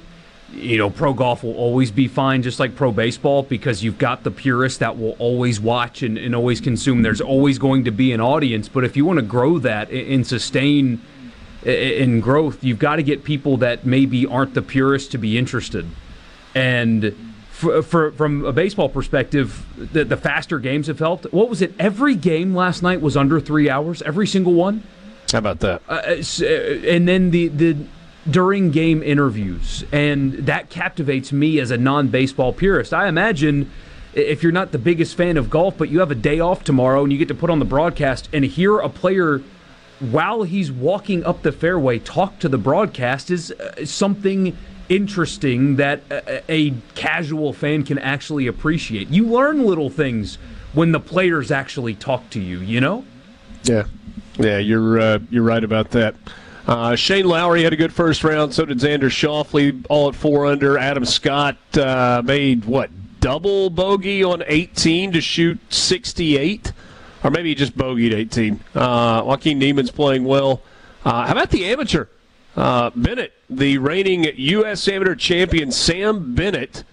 you 0.52 0.78
know, 0.78 0.90
pro 0.90 1.14
golf 1.14 1.44
will 1.44 1.56
always 1.56 1.92
be 1.92 2.10
fine, 2.10 2.44
just 2.44 2.60
like 2.60 2.76
pro 2.76 2.92
baseball, 2.92 3.44
because 3.44 3.84
you've 3.84 3.98
got 3.98 4.24
the 4.24 4.32
purists 4.32 4.80
that 4.80 4.98
will 4.98 5.16
always 5.20 5.62
watch 5.62 6.04
and, 6.04 6.18
and 6.18 6.36
always 6.36 6.60
consume. 6.60 7.02
There's 7.02 7.22
always 7.22 7.58
going 7.58 7.86
to 7.86 7.92
be 7.92 8.12
an 8.12 8.20
audience. 8.20 8.68
But 8.68 8.84
if 8.84 8.98
you 8.98 9.06
want 9.06 9.20
to 9.20 9.26
grow 9.26 9.58
that 9.60 9.90
and 9.90 10.28
sustain 10.28 11.02
in 11.64 12.22
growth, 12.22 12.64
you've 12.64 12.80
got 12.80 12.96
to 12.98 13.04
get 13.04 13.24
people 13.24 13.58
that 13.58 13.86
maybe 13.86 14.26
aren't 14.26 14.54
the 14.54 14.62
purest 14.62 15.12
to 15.12 15.18
be 15.18 15.38
interested. 15.38 15.86
And 16.56 17.16
for, 17.52 17.84
for, 17.84 18.12
from 18.14 18.44
a 18.46 18.52
baseball 18.52 18.90
perspective, 18.90 19.66
the, 19.78 20.04
the 20.04 20.18
faster 20.18 20.60
games 20.60 20.88
have 20.88 21.00
helped. 21.00 21.32
What 21.32 21.50
was 21.50 21.62
it? 21.62 21.74
Every 21.78 22.16
game 22.16 22.56
last 22.56 22.82
night 22.82 23.02
was 23.02 23.16
under 23.16 23.40
three 23.40 23.70
hours. 23.70 24.02
Every 24.02 24.26
single 24.26 24.54
one. 24.54 24.84
How 25.32 25.38
about 25.38 25.60
that? 25.60 25.82
Uh, 25.88 25.94
uh, 25.94 26.24
uh, 26.42 26.46
and 26.90 27.08
then 27.08 27.32
the 27.32 27.48
the 27.48 27.78
during 28.30 28.72
game 28.72 29.02
interviews, 29.02 29.84
and 29.92 30.34
that 30.34 30.70
captivates 30.70 31.32
me 31.32 31.60
as 31.60 31.72
a 31.72 31.78
non 31.78 32.10
baseball 32.10 32.52
purist. 32.52 32.94
I 32.94 33.08
imagine 33.08 33.72
if 34.14 34.44
you're 34.44 34.52
not 34.52 34.72
the 34.72 34.78
biggest 34.78 35.16
fan 35.16 35.38
of 35.38 35.50
golf, 35.50 35.78
but 35.78 35.90
you 35.90 36.00
have 36.00 36.12
a 36.12 36.16
day 36.16 36.40
off 36.40 36.64
tomorrow 36.64 37.04
and 37.04 37.12
you 37.12 37.18
get 37.18 37.30
to 37.30 37.36
put 37.36 37.50
on 37.50 37.60
the 37.60 37.66
broadcast 37.66 38.28
and 38.34 38.44
hear 38.44 38.80
a 38.80 38.90
player 38.90 39.42
while 40.02 40.44
he's 40.44 40.72
walking 40.72 41.24
up 41.24 41.44
the 41.44 41.52
fairway, 41.52 42.00
talk 42.00 42.40
to 42.40 42.50
the 42.50 42.58
broadcast 42.58 43.30
is 43.30 43.52
uh, 43.52 43.86
something 43.86 44.58
interesting 44.90 45.78
that 45.78 46.02
a, 46.12 46.44
a, 46.52 46.74
casual 46.96 47.54
fan 47.54 47.84
can 47.84 47.98
actually 47.98 48.48
appreciate. 48.48 49.10
You 49.10 49.26
learn 49.26 49.66
little 49.66 49.90
things 49.90 50.36
when 50.74 50.92
the 50.92 51.00
players 51.00 51.50
actually 51.50 51.96
talk 51.96 52.30
to 52.32 52.42
you, 52.42 52.60
you 52.60 52.82
know? 52.82 53.06
Yeah. 53.64 53.84
Yeah, 54.38 54.58
you're 54.58 55.00
uh, 55.00 55.20
you're 55.30 55.44
right 55.44 55.64
about 55.64 55.92
that. 55.92 56.16
Uh, 56.68 56.96
Shane 56.96 57.26
Lowry 57.26 57.64
had 57.64 57.74
a 57.74 57.76
good 57.76 57.94
first 57.94 58.24
round. 58.24 58.54
So 58.54 58.66
did 58.66 58.80
Xander 58.80 59.10
Schauffele, 59.10 59.86
all 59.90 60.10
at 60.10 60.16
four 60.16 60.46
under. 60.46 60.78
Adam 60.78 61.06
Scott 61.06 61.58
uh, 61.78 62.22
made 62.24 62.66
what 62.66 62.90
double 63.20 63.70
bogey 63.70 64.24
on 64.24 64.44
18 64.48 65.12
to 65.14 65.22
shoot 65.22 65.60
68, 65.70 66.72
or 67.24 67.32
maybe 67.32 67.50
he 67.50 67.56
just 67.56 67.78
bogeyed 67.78 68.14
18. 68.14 68.60
Uh, 68.76 69.24
Joaquin 69.26 69.60
Niemann's 69.60 69.92
playing 69.92 70.24
well. 70.24 70.62
Uh, 71.06 71.26
how 71.26 71.32
about 71.34 71.50
the 71.50 71.66
amateur? 71.66 72.06
Uh, 72.56 72.92
Bennett, 72.96 73.34
the 73.50 73.78
reigning 73.78 74.26
U.S. 74.36 74.88
amateur 74.88 75.16
champion, 75.16 75.72
Sam 75.72 76.36
Bennett, 76.36 76.84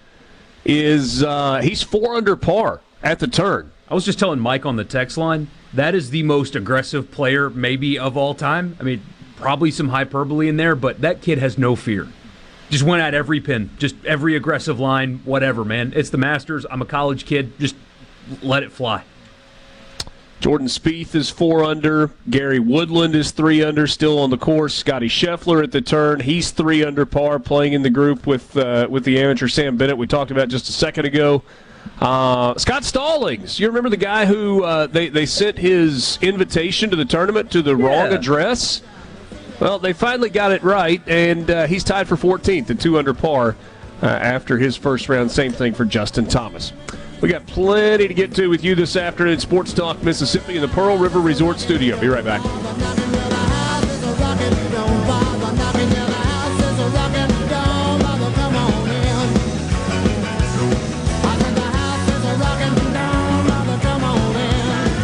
is 0.65 1.23
uh, 1.23 1.61
he's 1.63 1.83
four 1.83 2.15
under 2.15 2.37
par 2.37 2.81
at 3.03 3.19
the 3.19 3.27
turn. 3.27 3.73
I 3.89 3.95
was 3.95 4.05
just 4.05 4.19
telling 4.19 4.39
Mike 4.39 4.67
on 4.67 4.77
the 4.77 4.85
text 4.85 5.17
line 5.17 5.49
that 5.75 5.95
is 5.95 6.11
the 6.11 6.23
most 6.23 6.55
aggressive 6.57 7.11
player 7.11 7.51
maybe 7.51 7.99
of 7.99 8.17
all 8.17 8.35
time. 8.35 8.77
I 8.81 8.83
mean, 8.83 9.03
probably 9.37 9.71
some 9.71 9.89
hyperbole 9.89 10.49
in 10.49 10.57
there, 10.57 10.75
but 10.75 11.01
that 11.01 11.23
kid 11.23 11.39
has 11.39 11.59
no 11.59 11.77
fear. 11.77 12.09
Just 12.71 12.85
went 12.85 13.03
at 13.03 13.15
every 13.15 13.41
pin, 13.41 13.71
just 13.79 13.95
every 14.05 14.37
aggressive 14.37 14.79
line, 14.79 15.21
whatever, 15.25 15.65
man. 15.65 15.93
It's 15.97 16.11
the 16.11 16.19
Masters. 16.19 16.67
I'm 16.71 16.83
a 16.83 16.87
college 16.87 17.25
kid. 17.25 17.59
Just 17.59 17.77
let 18.43 18.63
it 18.63 18.73
fly. 18.73 19.05
Jordan 20.41 20.69
Spieth 20.69 21.15
is 21.15 21.31
four 21.31 21.65
under. 21.65 22.11
Gary 22.31 22.61
Woodland 22.61 23.17
is 23.17 23.33
three 23.33 23.63
under, 23.63 23.87
still 23.87 24.19
on 24.19 24.31
the 24.31 24.39
course. 24.39 24.75
Scottie 24.75 25.09
Scheffler 25.09 25.65
at 25.65 25.73
the 25.73 25.81
turn, 25.81 26.21
he's 26.21 26.53
three 26.53 26.85
under 26.85 27.05
par, 27.05 27.41
playing 27.41 27.73
in 27.73 27.83
the 27.83 27.91
group 27.91 28.27
with 28.27 28.57
uh, 28.57 28.87
with 28.89 29.05
the 29.05 29.19
amateur 29.19 29.49
Sam 29.49 29.77
Bennett 29.77 29.99
we 29.99 30.07
talked 30.07 30.31
about 30.31 30.49
just 30.49 30.69
a 30.69 30.73
second 30.73 31.07
ago. 31.07 31.43
Uh, 32.01 32.57
Scott 32.57 32.85
Stallings, 32.85 33.59
you 33.59 33.67
remember 33.67 33.89
the 33.89 33.97
guy 33.97 34.27
who 34.27 34.63
uh, 34.63 34.87
they 34.87 35.09
they 35.09 35.27
sent 35.27 35.59
his 35.59 36.19
invitation 36.23 36.91
to 36.91 36.97
the 36.97 37.05
tournament 37.05 37.51
to 37.53 37.63
the 37.63 37.77
yeah. 37.77 37.87
wrong 37.87 38.13
address? 38.13 38.83
Well, 39.61 39.81
they 39.81 39.93
finally 39.93 40.31
got 40.31 40.53
it 40.53 40.63
right, 40.63 41.03
and 41.09 41.51
uh, 41.51 41.67
he's 41.67 41.83
tied 41.83 42.07
for 42.07 42.17
14th 42.17 42.71
at 42.71 42.79
two 42.79 42.97
under 42.97 43.13
par 43.13 43.57
uh, 44.03 44.07
after 44.07 44.57
his 44.57 44.77
first 44.77 45.09
round. 45.09 45.33
Same 45.33 45.51
thing 45.51 45.75
for 45.75 45.85
Justin 45.85 46.27
Thomas. 46.27 46.73
We 47.21 47.29
got 47.29 47.45
plenty 47.49 48.07
to 48.07 48.15
get 48.15 48.33
to 48.37 48.47
with 48.47 48.63
you 48.63 48.77
this 48.77 48.95
afternoon. 48.95 49.41
Sports 49.41 49.73
Talk 49.73 50.01
Mississippi 50.05 50.55
in 50.55 50.63
the 50.63 50.69
Pearl 50.69 50.97
River 50.97 51.19
Resort 51.19 51.59
Studio. 51.59 51.99
Be 51.99 52.07
right 52.07 52.25
back. 52.25 52.41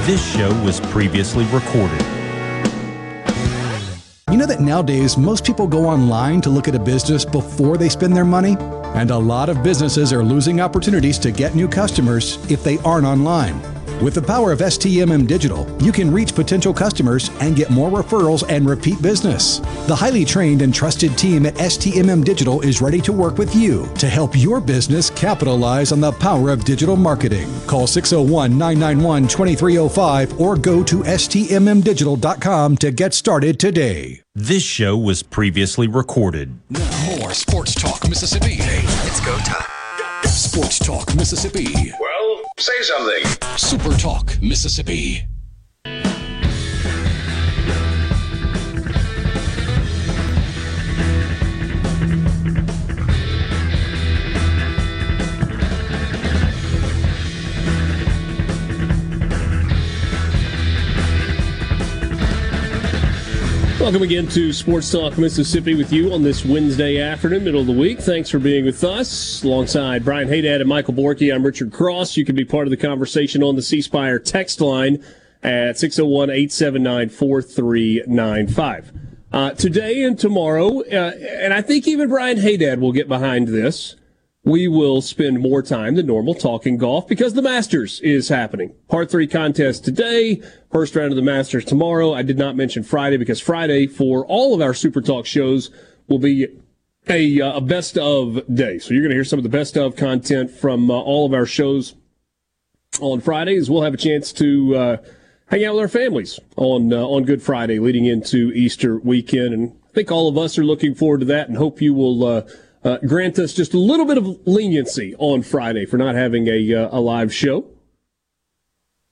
This 0.06 0.37
show 0.37 0.52
was 0.62 0.78
previously 0.80 1.44
recorded. 1.47 2.00
You 4.30 4.37
know 4.37 4.47
that 4.47 4.61
nowadays 4.61 5.16
most 5.16 5.44
people 5.44 5.66
go 5.66 5.87
online 5.87 6.40
to 6.42 6.50
look 6.50 6.68
at 6.68 6.76
a 6.76 6.78
business 6.78 7.25
before 7.25 7.76
they 7.76 7.88
spend 7.88 8.14
their 8.14 8.25
money? 8.25 8.56
And 8.95 9.11
a 9.11 9.19
lot 9.19 9.49
of 9.49 9.63
businesses 9.63 10.13
are 10.13 10.25
losing 10.25 10.61
opportunities 10.61 11.19
to 11.19 11.31
get 11.31 11.55
new 11.55 11.69
customers 11.69 12.39
if 12.51 12.63
they 12.63 12.79
aren't 12.79 13.07
online. 13.07 13.61
With 14.01 14.15
the 14.15 14.23
power 14.23 14.51
of 14.51 14.59
STMM 14.59 15.27
Digital, 15.27 15.67
you 15.81 15.93
can 15.93 16.13
reach 16.13 16.35
potential 16.35 16.75
customers 16.75 17.31
and 17.41 17.55
get 17.55 17.71
more 17.71 17.91
referrals 17.91 18.45
and 18.49 18.69
repeat 18.69 19.01
business. 19.01 19.61
The 19.87 19.95
highly 19.95 20.25
trained 20.25 20.63
and 20.63 20.75
trusted 20.75 21.17
team 21.17 21.47
at 21.47 21.55
STMM 21.55 22.25
Digital 22.25 22.61
is 22.61 22.83
ready 22.83 23.01
to 23.03 23.13
work 23.13 23.39
with 23.39 23.55
you 23.55 23.89
to 23.99 24.09
help 24.09 24.37
your 24.37 24.61
business 24.61 25.11
capitalize 25.11 25.93
on 25.93 26.01
the 26.01 26.13
power 26.13 26.51
of 26.51 26.65
digital 26.65 26.97
marketing. 26.97 27.49
Call 27.67 27.87
601 27.87 28.59
991 28.59 29.29
2305 29.29 30.41
or 30.41 30.57
go 30.57 30.83
to 30.83 30.97
STMMDigital.com 31.03 32.77
to 32.79 32.91
get 32.91 33.15
started 33.15 33.61
today. 33.61 34.24
This 34.37 34.64
show 34.64 34.97
was 34.97 35.23
previously 35.23 35.87
recorded. 35.87 36.59
Now 36.69 37.17
more 37.19 37.33
Sports 37.33 37.73
Talk 37.73 38.09
Mississippi. 38.09 38.55
Hey, 38.55 38.81
it's 39.07 39.21
go 39.21 39.37
time. 39.38 39.64
Sports 40.25 40.81
Talk 40.81 41.14
Mississippi. 41.14 41.93
Well, 42.00 42.43
say 42.59 42.73
something. 42.83 43.25
Super 43.57 43.97
Talk 43.97 44.37
Mississippi. 44.43 45.25
Welcome 63.85 64.03
again 64.03 64.26
to 64.29 64.50
Sports 64.50 64.91
Talk 64.91 65.19
Mississippi 65.19 65.75
with 65.75 65.93
you 65.93 66.14
on 66.14 66.23
this 66.23 66.43
Wednesday 66.43 67.03
afternoon, 67.03 67.45
middle 67.45 67.61
of 67.61 67.67
the 67.67 67.75
week. 67.75 68.00
Thanks 68.00 68.31
for 68.31 68.38
being 68.38 68.64
with 68.64 68.83
us. 68.83 69.45
Alongside 69.45 70.07
Brian 70.07 70.26
Haydad 70.26 70.61
and 70.61 70.69
Michael 70.71 70.95
Borky, 70.95 71.33
I'm 71.33 71.45
Richard 71.45 71.71
Cross. 71.71 72.17
You 72.17 72.25
can 72.25 72.35
be 72.35 72.47
part 72.47 72.67
of 72.67 72.71
the 72.71 72.79
conversation 72.79 73.43
on 73.43 73.57
the 73.57 73.62
C 73.62 73.83
Spire 73.83 74.19
text 74.19 74.62
line 74.62 75.05
at 75.43 75.79
601 75.79 76.31
879 76.31 77.11
4395. 77.11 78.93
Uh, 79.31 79.50
today 79.50 80.03
and 80.03 80.19
tomorrow, 80.19 80.81
uh, 80.81 81.12
and 81.43 81.53
I 81.53 81.61
think 81.61 81.87
even 81.87 82.09
Brian 82.09 82.38
Haydad 82.38 82.79
will 82.79 82.93
get 82.93 83.07
behind 83.07 83.49
this 83.49 83.97
we 84.45 84.69
will 84.69 85.01
spend 85.01 85.41
more 85.41 85.63
time 85.63 85.95
than 85.95 86.07
normal 86.07 86.35
talking 86.35 86.77
golf 86.77 87.09
because 87.09 87.33
the 87.33 87.43
Masters 87.43 88.01
is 88.01 88.29
happening. 88.29 88.75
Par 88.89 89.07
three 89.07 89.27
contest 89.27 89.85
today, 89.85 90.43
first 90.71 90.95
round 90.95 91.13
of 91.13 91.17
the 91.17 91.23
Masters 91.23 91.65
tomorrow. 91.65 92.13
I 92.13 92.23
did 92.23 92.39
not 92.39 92.55
mention 92.55 92.83
Friday 92.83 93.17
because 93.17 93.41
Friday 93.41 93.87
for 93.87 94.27
all 94.27 94.55
of 94.55 94.61
our 94.61 94.75
Super 94.75 95.01
Talk 95.01 95.25
shows 95.25 95.71
will 96.09 96.19
be 96.19 96.47
a, 97.09 97.41
uh, 97.41 97.57
a 97.57 97.61
best 97.61 97.97
of 97.97 98.41
day. 98.55 98.79
So 98.79 98.93
you're 98.93 99.03
going 99.03 99.11
to 99.11 99.17
hear 99.17 99.25
some 99.25 99.39
of 99.39 99.43
the 99.43 99.49
best 99.49 99.77
of 99.77 99.97
content 99.97 100.51
from 100.51 100.91
uh, 100.91 100.95
all 100.95 101.25
of 101.25 101.33
our 101.33 101.47
shows 101.47 101.95
on 103.01 103.21
Fridays. 103.21 103.71
We'll 103.71 103.83
have 103.83 103.95
a 103.95 103.99
chance 103.99 104.33
to 104.35 104.77
uh, 104.77 104.97
hang 105.47 105.65
out 105.65 105.75
with 105.75 105.83
our 105.83 105.89
families 105.89 106.39
on 106.57 106.93
uh, 106.93 106.99
on 106.99 107.25
Good 107.25 107.43
Friday, 107.43 107.79
leading 107.79 108.05
into 108.05 108.53
Easter 108.53 108.99
weekend, 108.99 109.55
and 109.55 109.73
I 109.91 109.93
think 109.95 110.13
all 110.13 110.29
of 110.29 110.37
us 110.37 110.59
are 110.59 110.65
looking 110.65 110.95
forward 110.95 111.21
to 111.21 111.27
that, 111.27 111.49
and 111.49 111.57
hope 111.57 111.81
you 111.81 111.95
will 111.95 112.47
uh, 112.85 112.88
uh, 112.88 112.99
grant 112.99 113.38
us 113.38 113.53
just 113.53 113.75
a 113.75 113.79
little 113.79 114.07
bit 114.07 114.19
of 114.19 114.47
leniency 114.47 115.14
on 115.19 115.43
Friday 115.43 115.87
for 115.87 115.97
not 115.97 116.14
having 116.14 116.49
a 116.49 116.75
uh, 116.75 116.88
a 116.93 117.00
live 117.00 117.33
show. 117.33 117.67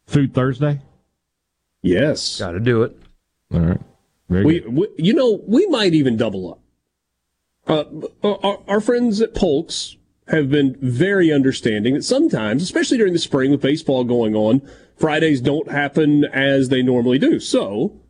Food 0.07 0.35
Thursday. 0.35 0.81
Yes, 1.81 2.39
got 2.39 2.53
to 2.53 2.61
do 2.61 2.83
it. 2.83 2.97
All 3.53 3.61
right. 3.61 3.81
We, 4.29 4.61
we, 4.61 4.89
you 4.97 5.13
know, 5.13 5.43
we 5.47 5.67
might 5.67 5.93
even 5.93 6.17
double 6.17 6.53
up. 6.53 6.61
Uh, 7.67 7.85
our, 8.27 8.63
our, 8.67 8.81
friends 8.81 9.21
at 9.21 9.35
Polks 9.35 9.97
have 10.29 10.51
been 10.51 10.77
very 10.81 11.31
understanding 11.31 11.95
that 11.95 12.03
sometimes, 12.03 12.63
especially 12.63 12.97
during 12.97 13.13
the 13.13 13.19
spring 13.19 13.51
with 13.51 13.61
baseball 13.61 14.05
going 14.05 14.35
on, 14.35 14.63
Fridays 14.97 15.41
don't 15.41 15.71
happen 15.71 16.25
as 16.25 16.71
they 16.71 16.83
normally 16.83 17.19
do. 17.19 17.39
So 17.41 18.01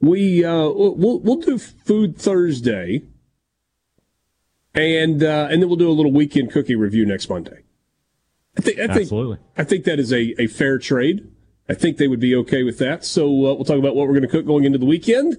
we 0.00 0.44
uh, 0.44 0.68
we'll 0.68 1.20
we'll 1.20 1.36
do 1.36 1.58
Food 1.58 2.18
Thursday 2.18 3.02
and 4.74 5.22
uh, 5.22 5.48
and 5.50 5.62
then 5.62 5.68
we'll 5.68 5.78
do 5.78 5.88
a 5.88 5.92
little 5.92 6.12
weekend 6.12 6.50
cookie 6.50 6.74
review 6.74 7.06
next 7.06 7.28
Monday. 7.28 7.62
I 8.56 8.60
think, 8.60 8.78
I 8.78 8.86
think, 8.86 9.00
Absolutely. 9.00 9.38
I 9.56 9.64
think 9.64 9.84
that 9.84 9.98
is 9.98 10.12
a, 10.12 10.40
a 10.40 10.46
fair 10.46 10.78
trade. 10.78 11.28
I 11.68 11.74
think 11.74 11.96
they 11.96 12.08
would 12.08 12.20
be 12.20 12.36
okay 12.36 12.62
with 12.62 12.78
that. 12.78 13.04
So 13.04 13.26
uh, 13.26 13.54
we'll 13.54 13.64
talk 13.64 13.78
about 13.78 13.96
what 13.96 14.06
we're 14.06 14.14
going 14.14 14.22
to 14.22 14.28
cook 14.28 14.46
going 14.46 14.64
into 14.64 14.78
the 14.78 14.86
weekend, 14.86 15.36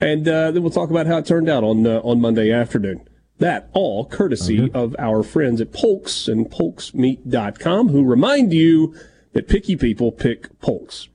and 0.00 0.28
uh, 0.28 0.50
then 0.50 0.62
we'll 0.62 0.70
talk 0.70 0.90
about 0.90 1.06
how 1.06 1.18
it 1.18 1.26
turned 1.26 1.48
out 1.48 1.64
on 1.64 1.86
uh, 1.86 2.00
on 2.00 2.20
Monday 2.20 2.52
afternoon. 2.52 3.08
That 3.38 3.70
all 3.72 4.06
courtesy 4.06 4.62
okay. 4.62 4.78
of 4.78 4.94
our 4.98 5.22
friends 5.22 5.60
at 5.60 5.72
Polks 5.72 6.28
and 6.28 6.48
PolksMeat.com, 6.50 7.88
who 7.88 8.04
remind 8.04 8.52
you 8.52 8.94
that 9.32 9.48
picky 9.48 9.74
people 9.74 10.12
pick 10.12 10.60
Polks. 10.60 11.08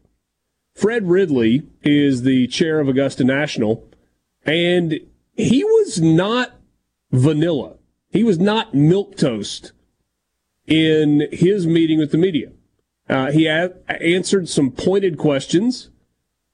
Fred 0.76 1.08
Ridley 1.08 1.64
is 1.84 2.24
the 2.24 2.48
chair 2.48 2.80
of 2.80 2.88
Augusta 2.90 3.24
National, 3.24 3.88
and 4.46 5.00
he 5.36 5.64
was 5.64 6.02
not 6.02 6.57
vanilla. 7.12 7.76
He 8.10 8.24
was 8.24 8.40
not 8.40 8.74
milk 8.74 9.18
toast 9.18 9.72
in 10.66 11.28
his 11.32 11.66
meeting 11.68 12.00
with 12.00 12.12
the 12.12 12.18
media. 12.18 12.52
Uh, 13.10 13.32
he 13.32 13.48
answered 13.48 14.50
some 14.50 14.72
pointed 14.72 15.18
questions, 15.18 15.90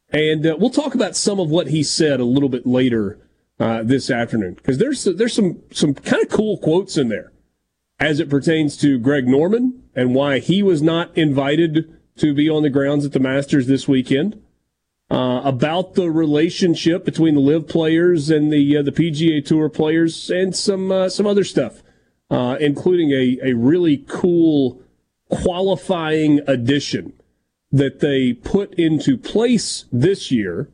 and 0.10 0.46
uh, 0.46 0.56
we'll 0.60 0.70
talk 0.70 0.94
about 0.94 1.16
some 1.16 1.40
of 1.40 1.50
what 1.50 1.68
he 1.68 1.82
said 1.82 2.20
a 2.20 2.26
little 2.26 2.50
bit 2.50 2.68
later 2.68 3.20
uh, 3.60 3.84
this 3.84 4.12
afternoon 4.12 4.54
because 4.56 4.78
there's 4.78 5.04
there's 5.04 5.34
some 5.34 5.62
some 5.72 5.94
kind 5.94 6.22
of 6.22 6.30
cool 6.30 6.58
quotes 6.58 6.98
in 6.98 7.10
there 7.10 7.32
as 8.00 8.20
it 8.20 8.30
pertains 8.30 8.76
to 8.78 9.00
Greg 9.00 9.28
Norman 9.28 9.84
and 9.96 10.14
why 10.14 10.40
he 10.40 10.62
was 10.62 10.82
not 10.82 11.16
invited 11.18 11.98
to 12.18 12.34
be 12.34 12.50
on 12.50 12.64
the 12.64 12.70
grounds 12.70 13.06
at 13.06 13.14
the 13.14 13.20
Masters 13.20 13.68
this 13.68 13.88
weekend. 13.88 14.42
Uh, 15.14 15.42
about 15.44 15.94
the 15.94 16.10
relationship 16.10 17.06
between 17.06 17.36
the 17.36 17.40
LIV 17.42 17.68
players 17.68 18.32
and 18.32 18.52
the 18.52 18.78
uh, 18.78 18.82
the 18.82 18.92
PGA 18.92 19.46
Tour 19.46 19.70
players, 19.70 20.32
and 20.32 20.56
some 20.56 20.92
uh, 20.92 21.08
some 21.08 21.28
other 21.28 21.44
stuff, 21.44 21.84
uh, 22.32 22.58
including 22.60 23.12
a 23.12 23.38
a 23.44 23.54
really 23.54 23.98
cool 24.08 24.82
qualifying 25.30 26.40
addition 26.48 27.14
that 27.72 28.00
they 28.00 28.34
put 28.34 28.74
into 28.74 29.16
place 29.16 29.86
this 29.92 30.32
year 30.32 30.70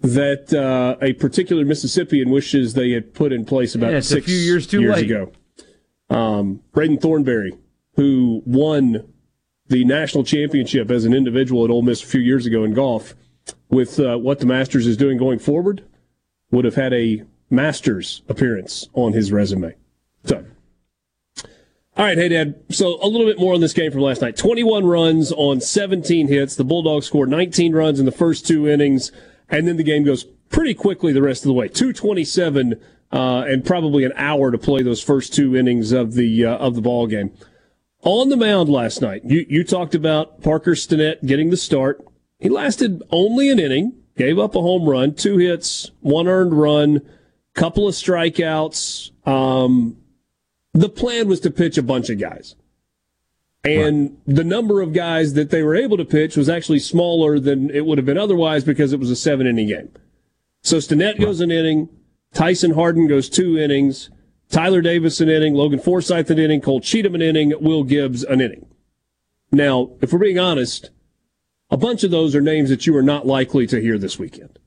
that 0.00 0.52
uh, 0.54 0.96
a 1.04 1.12
particular 1.14 1.64
Mississippian 1.64 2.30
wishes 2.30 2.74
they 2.74 2.90
had 2.92 3.14
put 3.14 3.32
in 3.32 3.44
place 3.44 3.74
about 3.74 3.92
Yeah, 3.92 4.00
six 4.00 4.26
few 4.26 4.36
years 4.36 4.72
late. 4.72 5.10
ago. 5.10 5.32
Um, 6.08 6.60
Braden 6.72 6.98
Thornberry, 6.98 7.52
who 7.96 8.42
won 8.46 9.12
the 9.68 9.84
national 9.84 10.24
championship 10.24 10.90
as 10.90 11.04
an 11.04 11.14
individual 11.14 11.64
at 11.64 11.70
Ole 11.70 11.82
Miss 11.82 12.02
a 12.02 12.06
few 12.06 12.20
years 12.20 12.46
ago 12.46 12.64
in 12.64 12.74
golf, 12.74 13.14
with 13.68 13.98
uh, 13.98 14.16
what 14.16 14.38
the 14.38 14.46
Masters 14.46 14.86
is 14.86 14.96
doing 14.96 15.18
going 15.18 15.38
forward, 15.38 15.84
would 16.50 16.64
have 16.64 16.74
had 16.74 16.92
a 16.92 17.22
Masters 17.50 18.22
appearance 18.28 18.88
on 18.94 19.12
his 19.12 19.32
resume. 19.32 19.74
So, 20.24 20.44
all 21.44 22.04
right, 22.04 22.18
hey 22.18 22.28
Dad. 22.28 22.56
So 22.70 22.98
a 23.02 23.08
little 23.08 23.26
bit 23.26 23.38
more 23.38 23.54
on 23.54 23.60
this 23.60 23.72
game 23.72 23.90
from 23.90 24.00
last 24.00 24.20
night. 24.20 24.36
21 24.36 24.84
runs 24.84 25.32
on 25.32 25.60
17 25.60 26.28
hits. 26.28 26.56
The 26.56 26.64
Bulldogs 26.64 27.06
scored 27.06 27.30
19 27.30 27.74
runs 27.74 28.00
in 28.00 28.06
the 28.06 28.12
first 28.12 28.46
two 28.46 28.68
innings, 28.68 29.12
and 29.48 29.66
then 29.66 29.76
the 29.76 29.84
game 29.84 30.04
goes 30.04 30.24
pretty 30.50 30.74
quickly 30.74 31.12
the 31.12 31.22
rest 31.22 31.42
of 31.44 31.48
the 31.48 31.54
way. 31.54 31.68
227 31.68 32.80
uh, 33.12 33.44
and 33.46 33.64
probably 33.64 34.04
an 34.04 34.12
hour 34.16 34.50
to 34.50 34.58
play 34.58 34.82
those 34.82 35.02
first 35.02 35.32
two 35.32 35.56
innings 35.56 35.92
of 35.92 36.14
the 36.14 36.44
uh, 36.44 36.56
of 36.56 36.74
the 36.74 36.82
ball 36.82 37.06
game. 37.06 37.32
On 38.06 38.28
the 38.28 38.36
mound 38.36 38.68
last 38.68 39.02
night, 39.02 39.22
you 39.24 39.44
you 39.48 39.64
talked 39.64 39.92
about 39.92 40.40
Parker 40.40 40.76
Stinnett 40.76 41.26
getting 41.26 41.50
the 41.50 41.56
start. 41.56 42.06
He 42.38 42.48
lasted 42.48 43.02
only 43.10 43.50
an 43.50 43.58
inning, 43.58 43.94
gave 44.16 44.38
up 44.38 44.54
a 44.54 44.60
home 44.60 44.88
run, 44.88 45.12
two 45.14 45.38
hits, 45.38 45.90
one 46.02 46.28
earned 46.28 46.56
run, 46.56 47.00
couple 47.54 47.88
of 47.88 47.94
strikeouts. 47.94 49.10
Um, 49.26 49.96
the 50.72 50.88
plan 50.88 51.26
was 51.26 51.40
to 51.40 51.50
pitch 51.50 51.78
a 51.78 51.82
bunch 51.82 52.08
of 52.08 52.20
guys. 52.20 52.54
And 53.64 54.18
the 54.24 54.44
number 54.44 54.80
of 54.82 54.92
guys 54.92 55.34
that 55.34 55.50
they 55.50 55.64
were 55.64 55.74
able 55.74 55.96
to 55.96 56.04
pitch 56.04 56.36
was 56.36 56.48
actually 56.48 56.78
smaller 56.78 57.40
than 57.40 57.70
it 57.70 57.86
would 57.86 57.98
have 57.98 58.04
been 58.04 58.16
otherwise 58.16 58.62
because 58.62 58.92
it 58.92 59.00
was 59.00 59.10
a 59.10 59.16
seven 59.16 59.48
inning 59.48 59.66
game. 59.66 59.90
So 60.62 60.76
Stinnett 60.76 61.20
goes 61.20 61.40
an 61.40 61.50
inning, 61.50 61.88
Tyson 62.32 62.74
Hardin 62.74 63.08
goes 63.08 63.28
two 63.28 63.58
innings, 63.58 64.10
Tyler 64.50 64.80
Davis 64.80 65.20
an 65.20 65.28
inning, 65.28 65.54
Logan 65.54 65.78
Forsythe 65.78 66.30
an 66.30 66.38
inning, 66.38 66.60
Cole 66.60 66.80
Cheatham 66.80 67.14
an 67.14 67.22
inning, 67.22 67.52
Will 67.60 67.84
Gibbs 67.84 68.22
an 68.24 68.40
inning. 68.40 68.66
Now, 69.50 69.90
if 70.00 70.12
we're 70.12 70.18
being 70.18 70.38
honest, 70.38 70.90
a 71.70 71.76
bunch 71.76 72.04
of 72.04 72.10
those 72.10 72.34
are 72.34 72.40
names 72.40 72.70
that 72.70 72.86
you 72.86 72.96
are 72.96 73.02
not 73.02 73.26
likely 73.26 73.66
to 73.66 73.80
hear 73.80 73.98
this 73.98 74.18
weekend. 74.18 74.58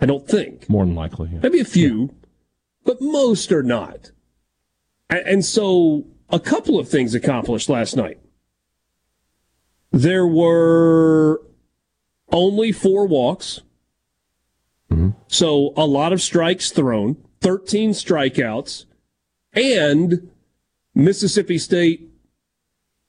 I 0.00 0.06
don't 0.06 0.26
think. 0.26 0.68
More 0.68 0.84
than 0.84 0.94
likely. 0.94 1.30
Yeah. 1.32 1.40
Maybe 1.42 1.60
a 1.60 1.64
few, 1.64 2.14
but 2.84 3.00
most 3.00 3.52
are 3.52 3.62
not. 3.62 4.10
And 5.08 5.44
so 5.44 6.06
a 6.30 6.40
couple 6.40 6.78
of 6.78 6.88
things 6.88 7.14
accomplished 7.14 7.68
last 7.68 7.96
night. 7.96 8.18
There 9.90 10.26
were 10.26 11.42
only 12.32 12.72
four 12.72 13.06
walks. 13.06 13.60
Mm-hmm. 14.90 15.10
So 15.28 15.74
a 15.76 15.86
lot 15.86 16.12
of 16.14 16.22
strikes 16.22 16.70
thrown, 16.70 17.16
13 17.42 17.90
strikeouts, 17.90 18.84
and 19.52 20.30
Mississippi 20.94 21.58
State 21.58 22.08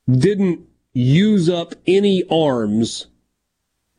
didn't 0.10 0.68
use 0.92 1.50
up 1.50 1.76
any 1.88 2.24
arms 2.30 3.08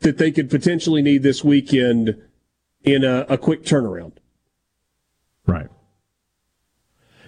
that 0.00 0.18
they 0.18 0.30
could 0.30 0.50
potentially 0.50 1.02
need 1.02 1.22
this 1.22 1.42
weekend 1.42 2.20
in 2.82 3.04
a, 3.04 3.24
a 3.28 3.38
quick 3.38 3.64
turnaround. 3.64 4.12
Right. 5.46 5.68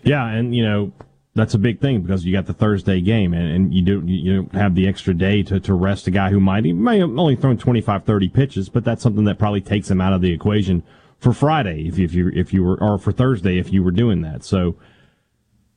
Yeah, 0.03 0.27
and 0.27 0.55
you 0.55 0.65
know 0.65 0.93
that's 1.35 1.55
a 1.55 1.59
big 1.59 1.81
thing 1.81 2.03
because 2.03 2.25
you 2.25 2.33
got 2.33 2.47
the 2.47 2.55
Thursday 2.55 3.01
game, 3.01 3.33
and, 3.35 3.51
and 3.51 3.75
you 3.75 3.83
do 3.83 4.03
you 4.05 4.43
don't 4.43 4.55
have 4.55 4.75
the 4.75 4.89
extra 4.89 5.15
day 5.15 5.43
to, 5.45 5.61
to 5.61 5.75
rest 5.75 6.07
a 6.09 6.11
guy 6.11 6.31
who 6.31 6.41
might 6.41 6.65
he 6.65 6.73
may 6.73 6.99
have 6.99 7.17
only 7.19 7.37
thrown 7.37 7.57
25, 7.57 8.05
30 8.05 8.29
pitches, 8.29 8.69
but 8.69 8.85
that's 8.85 9.03
something 9.03 9.25
that 9.25 9.39
probably 9.39 9.61
takes 9.61 9.91
him 9.91 10.01
out 10.01 10.13
of 10.13 10.21
the 10.21 10.33
equation 10.33 10.83
for 11.19 11.33
Friday 11.33 11.89
if, 11.89 11.99
if 11.99 12.15
you 12.15 12.31
if 12.35 12.53
you 12.53 12.63
were 12.63 12.83
or 12.83 12.99
for 12.99 13.13
Thursday 13.13 13.59
if 13.59 13.73
you 13.73 13.83
were 13.83 13.93
doing 13.93 14.23
that. 14.23 14.45
So. 14.45 14.77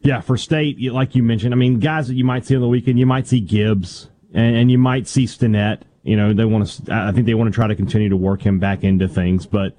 Yeah, 0.01 0.21
for 0.21 0.37
state, 0.37 0.79
like 0.93 1.13
you 1.13 1.23
mentioned, 1.23 1.53
I 1.53 1.57
mean, 1.57 1.81
guys 1.81 2.07
that 2.07 2.13
you 2.13 2.23
might 2.23 2.45
see 2.45 2.55
on 2.55 2.61
the 2.61 2.69
weekend, 2.69 2.97
you 2.97 3.05
might 3.05 3.27
see 3.27 3.41
Gibbs 3.41 4.09
and, 4.33 4.55
and 4.55 4.71
you 4.71 4.77
might 4.77 5.07
see 5.07 5.25
Stinnett. 5.25 5.81
You 6.03 6.15
know, 6.15 6.31
they 6.33 6.45
want 6.45 6.67
to. 6.67 6.93
I 6.93 7.11
think 7.11 7.25
they 7.25 7.33
want 7.33 7.51
to 7.51 7.53
try 7.53 7.67
to 7.67 7.75
continue 7.75 8.07
to 8.07 8.15
work 8.15 8.41
him 8.41 8.59
back 8.59 8.85
into 8.85 9.09
things, 9.09 9.45
but 9.45 9.75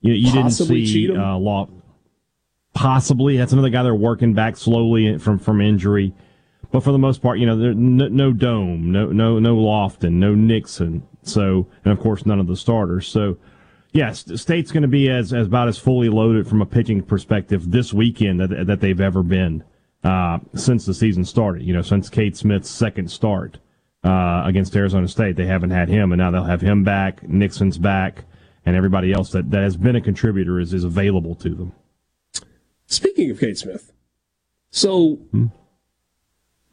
you, 0.00 0.12
you 0.12 0.30
didn't 0.30 0.52
see 0.52 1.10
uh, 1.10 1.36
Law. 1.36 1.68
Possibly, 2.72 3.36
that's 3.36 3.52
another 3.52 3.68
guy 3.68 3.82
they're 3.82 3.96
working 3.96 4.32
back 4.32 4.56
slowly 4.56 5.18
from 5.18 5.40
from 5.40 5.60
injury, 5.60 6.14
but 6.70 6.84
for 6.84 6.92
the 6.92 6.98
most 6.98 7.20
part, 7.20 7.40
you 7.40 7.46
know, 7.46 7.58
there's 7.58 7.76
no, 7.76 8.06
no 8.06 8.32
Dohm, 8.32 8.92
no 8.92 9.06
no 9.06 9.40
no 9.40 9.56
Loftin, 9.56 10.20
no 10.20 10.36
Nixon. 10.36 11.06
So, 11.22 11.66
and 11.84 11.92
of 11.92 11.98
course, 11.98 12.24
none 12.24 12.38
of 12.38 12.46
the 12.46 12.56
starters. 12.56 13.08
So, 13.08 13.38
yes, 13.94 14.24
State's 14.34 14.70
going 14.70 14.82
to 14.82 14.88
be 14.88 15.08
as, 15.08 15.32
as 15.32 15.46
about 15.46 15.68
as 15.68 15.78
fully 15.78 16.10
loaded 16.10 16.46
from 16.46 16.60
a 16.60 16.66
pitching 16.66 17.02
perspective 17.02 17.70
this 17.70 17.94
weekend 17.94 18.40
that, 18.40 18.66
that 18.66 18.80
they've 18.80 19.00
ever 19.00 19.22
been 19.22 19.64
uh, 20.02 20.40
since 20.54 20.84
the 20.84 20.92
season 20.92 21.24
started. 21.24 21.62
You 21.62 21.72
know, 21.72 21.82
since 21.82 22.10
Cade 22.10 22.36
Smith's 22.36 22.68
second 22.68 23.10
start 23.10 23.58
uh, 24.02 24.42
against 24.44 24.76
Arizona 24.76 25.08
State, 25.08 25.36
they 25.36 25.46
haven't 25.46 25.70
had 25.70 25.88
him, 25.88 26.12
and 26.12 26.18
now 26.18 26.30
they'll 26.30 26.44
have 26.44 26.60
him 26.60 26.84
back. 26.84 27.26
Nixon's 27.26 27.78
back, 27.78 28.24
and 28.66 28.76
everybody 28.76 29.12
else 29.12 29.30
that, 29.30 29.50
that 29.50 29.62
has 29.62 29.78
been 29.78 29.96
a 29.96 30.00
contributor 30.02 30.60
is, 30.60 30.74
is 30.74 30.84
available 30.84 31.34
to 31.36 31.54
them. 31.54 31.72
Speaking 32.86 33.30
of 33.30 33.40
Cade 33.40 33.56
Smith, 33.56 33.92
so 34.70 35.20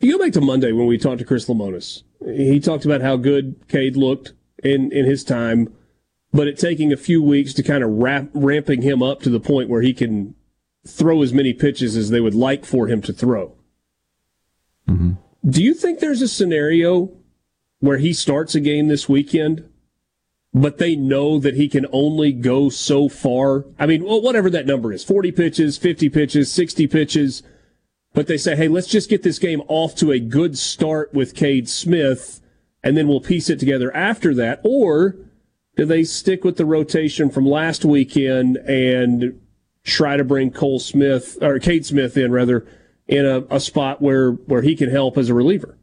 you 0.01 0.17
go 0.17 0.23
back 0.23 0.33
to 0.33 0.41
Monday 0.41 0.71
when 0.71 0.87
we 0.87 0.97
talked 0.97 1.19
to 1.19 1.25
Chris 1.25 1.45
Lemonis. 1.47 2.03
He 2.25 2.59
talked 2.59 2.83
about 2.83 3.01
how 3.01 3.15
good 3.15 3.67
Cade 3.67 3.95
looked 3.95 4.33
in, 4.63 4.91
in 4.91 5.05
his 5.05 5.23
time, 5.23 5.73
but 6.33 6.47
it 6.47 6.57
taking 6.57 6.93
a 6.93 6.97
few 6.97 7.21
weeks 7.21 7.53
to 7.53 7.63
kind 7.63 7.83
of 7.83 7.89
wrap, 7.89 8.29
ramping 8.33 8.81
him 8.81 9.03
up 9.03 9.21
to 9.21 9.29
the 9.29 9.39
point 9.39 9.69
where 9.69 9.81
he 9.81 9.93
can 9.93 10.35
throw 10.87 11.21
as 11.21 11.33
many 11.33 11.53
pitches 11.53 11.95
as 11.95 12.09
they 12.09 12.21
would 12.21 12.35
like 12.35 12.65
for 12.65 12.87
him 12.87 13.01
to 13.01 13.13
throw. 13.13 13.55
Mm-hmm. 14.87 15.13
Do 15.47 15.63
you 15.63 15.73
think 15.73 15.99
there's 15.99 16.21
a 16.21 16.27
scenario 16.27 17.11
where 17.79 17.97
he 17.97 18.13
starts 18.13 18.55
a 18.55 18.59
game 18.59 18.87
this 18.87 19.09
weekend, 19.09 19.67
but 20.53 20.77
they 20.77 20.95
know 20.95 21.39
that 21.39 21.55
he 21.55 21.67
can 21.67 21.85
only 21.91 22.31
go 22.31 22.69
so 22.69 23.09
far? 23.09 23.65
I 23.79 23.85
mean, 23.85 24.03
well, 24.03 24.21
whatever 24.21 24.49
that 24.51 24.65
number 24.65 24.93
is 24.93 25.03
40 25.03 25.31
pitches, 25.31 25.77
50 25.77 26.09
pitches, 26.09 26.51
60 26.51 26.87
pitches. 26.87 27.43
But 28.13 28.27
they 28.27 28.37
say, 28.37 28.55
hey, 28.55 28.67
let's 28.67 28.87
just 28.87 29.09
get 29.09 29.23
this 29.23 29.39
game 29.39 29.61
off 29.67 29.95
to 29.95 30.11
a 30.11 30.19
good 30.19 30.57
start 30.57 31.13
with 31.13 31.33
Cade 31.33 31.69
Smith, 31.69 32.41
and 32.83 32.97
then 32.97 33.07
we'll 33.07 33.21
piece 33.21 33.49
it 33.49 33.57
together 33.57 33.95
after 33.95 34.33
that. 34.35 34.59
Or 34.63 35.15
do 35.75 35.85
they 35.85 36.03
stick 36.03 36.43
with 36.43 36.57
the 36.57 36.65
rotation 36.65 37.29
from 37.29 37.45
last 37.45 37.85
weekend 37.85 38.57
and 38.57 39.39
try 39.83 40.17
to 40.17 40.23
bring 40.23 40.51
Cole 40.51 40.79
Smith, 40.79 41.37
or 41.41 41.59
Cade 41.59 41.85
Smith 41.85 42.17
in, 42.17 42.31
rather, 42.31 42.67
in 43.07 43.25
a, 43.25 43.41
a 43.49 43.59
spot 43.59 44.01
where, 44.01 44.31
where 44.31 44.61
he 44.61 44.75
can 44.75 44.89
help 44.89 45.17
as 45.17 45.29
a 45.29 45.33
reliever? 45.33 45.77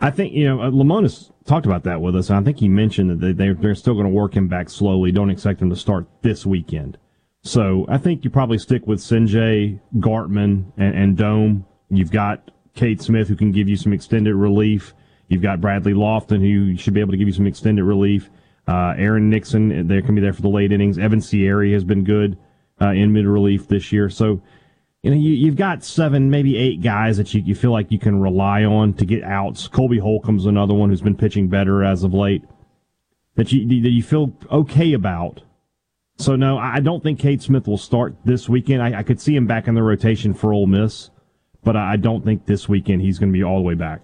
I 0.00 0.10
think 0.10 0.32
you 0.32 0.46
know 0.46 0.60
uh, 0.62 0.70
Lemonis 0.70 1.30
talked 1.44 1.66
about 1.66 1.84
that 1.84 2.00
with 2.00 2.16
us. 2.16 2.30
I 2.30 2.42
think 2.42 2.58
he 2.58 2.68
mentioned 2.68 3.10
that 3.10 3.20
they, 3.20 3.32
they're, 3.32 3.54
they're 3.54 3.74
still 3.74 3.94
going 3.94 4.06
to 4.06 4.12
work 4.12 4.34
him 4.34 4.48
back 4.48 4.70
slowly. 4.70 5.12
Don't 5.12 5.30
expect 5.30 5.60
him 5.60 5.68
to 5.70 5.76
start 5.76 6.06
this 6.22 6.46
weekend. 6.46 6.96
So 7.42 7.86
I 7.88 7.98
think 7.98 8.24
you 8.24 8.30
probably 8.30 8.58
stick 8.58 8.86
with 8.86 9.00
Cijntje, 9.00 9.80
Gartman, 9.96 10.72
and, 10.76 10.94
and 10.94 11.16
Dohm. 11.16 11.66
You've 11.88 12.10
got 12.10 12.50
Cade 12.74 13.02
Smith 13.02 13.28
who 13.28 13.36
can 13.36 13.50
give 13.50 13.68
you 13.68 13.76
some 13.76 13.92
extended 13.92 14.34
relief. 14.34 14.94
You've 15.30 15.40
got 15.40 15.60
Bradley 15.60 15.94
Loftin 15.94 16.42
who 16.42 16.76
should 16.76 16.92
be 16.92 17.00
able 17.00 17.12
to 17.12 17.16
give 17.16 17.28
you 17.28 17.32
some 17.32 17.46
extended 17.46 17.84
relief. 17.84 18.28
Uh, 18.68 18.94
Aaron 18.98 19.30
Nixon, 19.30 19.86
they 19.88 20.02
can 20.02 20.14
be 20.14 20.20
there 20.20 20.34
for 20.34 20.42
the 20.42 20.48
late 20.48 20.72
innings. 20.72 20.98
Evan 20.98 21.20
Siary 21.20 21.72
has 21.72 21.84
been 21.84 22.04
good 22.04 22.36
uh, 22.80 22.90
in 22.90 23.12
mid 23.12 23.26
relief 23.26 23.68
this 23.68 23.90
year. 23.90 24.10
So 24.10 24.42
you 25.02 25.10
know, 25.10 25.16
you, 25.16 25.30
you've 25.30 25.56
got 25.56 25.82
seven, 25.82 26.28
maybe 26.28 26.58
eight 26.58 26.82
guys 26.82 27.16
that 27.16 27.32
you, 27.32 27.40
you 27.40 27.54
feel 27.54 27.72
like 27.72 27.90
you 27.90 27.98
can 27.98 28.20
rely 28.20 28.64
on 28.64 28.92
to 28.94 29.06
get 29.06 29.24
outs. 29.24 29.66
Colby 29.66 29.98
Holcomb's 29.98 30.44
another 30.44 30.74
one 30.74 30.90
who's 30.90 31.00
been 31.00 31.16
pitching 31.16 31.48
better 31.48 31.82
as 31.82 32.04
of 32.04 32.12
late 32.12 32.44
that 33.36 33.50
you 33.52 33.66
that 33.82 33.90
you 33.90 34.02
feel 34.02 34.32
okay 34.50 34.92
about. 34.92 35.42
So 36.18 36.36
no, 36.36 36.58
I 36.58 36.80
don't 36.80 37.02
think 37.02 37.18
Cade 37.18 37.40
Smith 37.40 37.66
will 37.66 37.78
start 37.78 38.14
this 38.26 38.46
weekend. 38.46 38.82
I, 38.82 38.98
I 38.98 39.02
could 39.02 39.20
see 39.20 39.34
him 39.34 39.46
back 39.46 39.68
in 39.68 39.74
the 39.74 39.82
rotation 39.82 40.34
for 40.34 40.52
Ole 40.52 40.66
Miss, 40.66 41.08
but 41.64 41.76
I 41.76 41.96
don't 41.96 42.22
think 42.22 42.44
this 42.44 42.68
weekend 42.68 43.00
he's 43.00 43.18
going 43.18 43.32
to 43.32 43.38
be 43.38 43.42
all 43.42 43.56
the 43.56 43.62
way 43.62 43.74
back. 43.74 44.02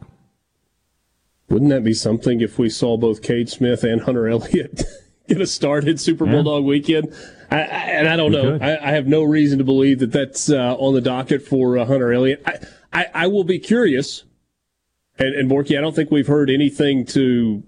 Wouldn't 1.49 1.71
that 1.71 1.85
be 1.85 1.95
something 1.95 2.41
if 2.41 2.59
we 2.59 2.69
saw 2.69 2.97
both 2.97 3.23
Cade 3.23 3.49
Smith 3.49 3.85
and 3.85 4.03
Hunter 4.03 4.27
Elliott 4.29 4.83
get 5.29 5.41
a 5.41 5.47
start 5.47 5.87
at 5.87 6.01
Super 6.01 6.27
Yeah. 6.27 6.33
Bulldog 6.33 6.65
weekend? 6.65 7.15
I, 7.51 7.59
I, 7.59 7.61
and 7.61 8.09
I 8.09 8.17
don't 8.17 8.33
We 8.33 8.43
know. 8.43 8.59
I, 8.61 8.89
I 8.89 8.93
have 8.93 9.07
no 9.07 9.23
reason 9.23 9.59
to 9.59 9.65
believe 9.65 10.01
that 10.01 10.11
that's 10.13 10.51
uh, 10.51 10.75
on 10.77 10.95
the 10.95 11.01
docket 11.01 11.43
for 11.43 11.79
uh, 11.79 11.85
Hunter 11.85 12.13
Elliott. 12.13 12.43
I, 12.93 13.07
I, 13.15 13.27
will 13.29 13.45
be 13.45 13.59
curious. 13.59 14.25
And, 15.19 15.35
and 15.35 15.51
Borky, 15.51 15.79
I 15.79 15.81
don't 15.81 15.95
think 15.95 16.11
we've 16.11 16.27
heard 16.27 16.51
anything 16.51 17.07
to 17.07 17.63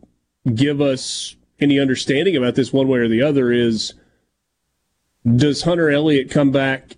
give 0.55 0.81
us 0.81 1.37
any 1.61 1.79
understanding 1.79 2.37
about 2.37 2.55
this 2.55 2.73
one 2.73 2.89
way 2.89 2.99
or 3.01 3.09
the 3.09 3.23
other 3.23 3.53
is 3.53 3.95
does 5.37 5.63
Hunter 5.63 5.91
Elliott 5.91 6.31
come 6.31 6.51
back 6.51 6.97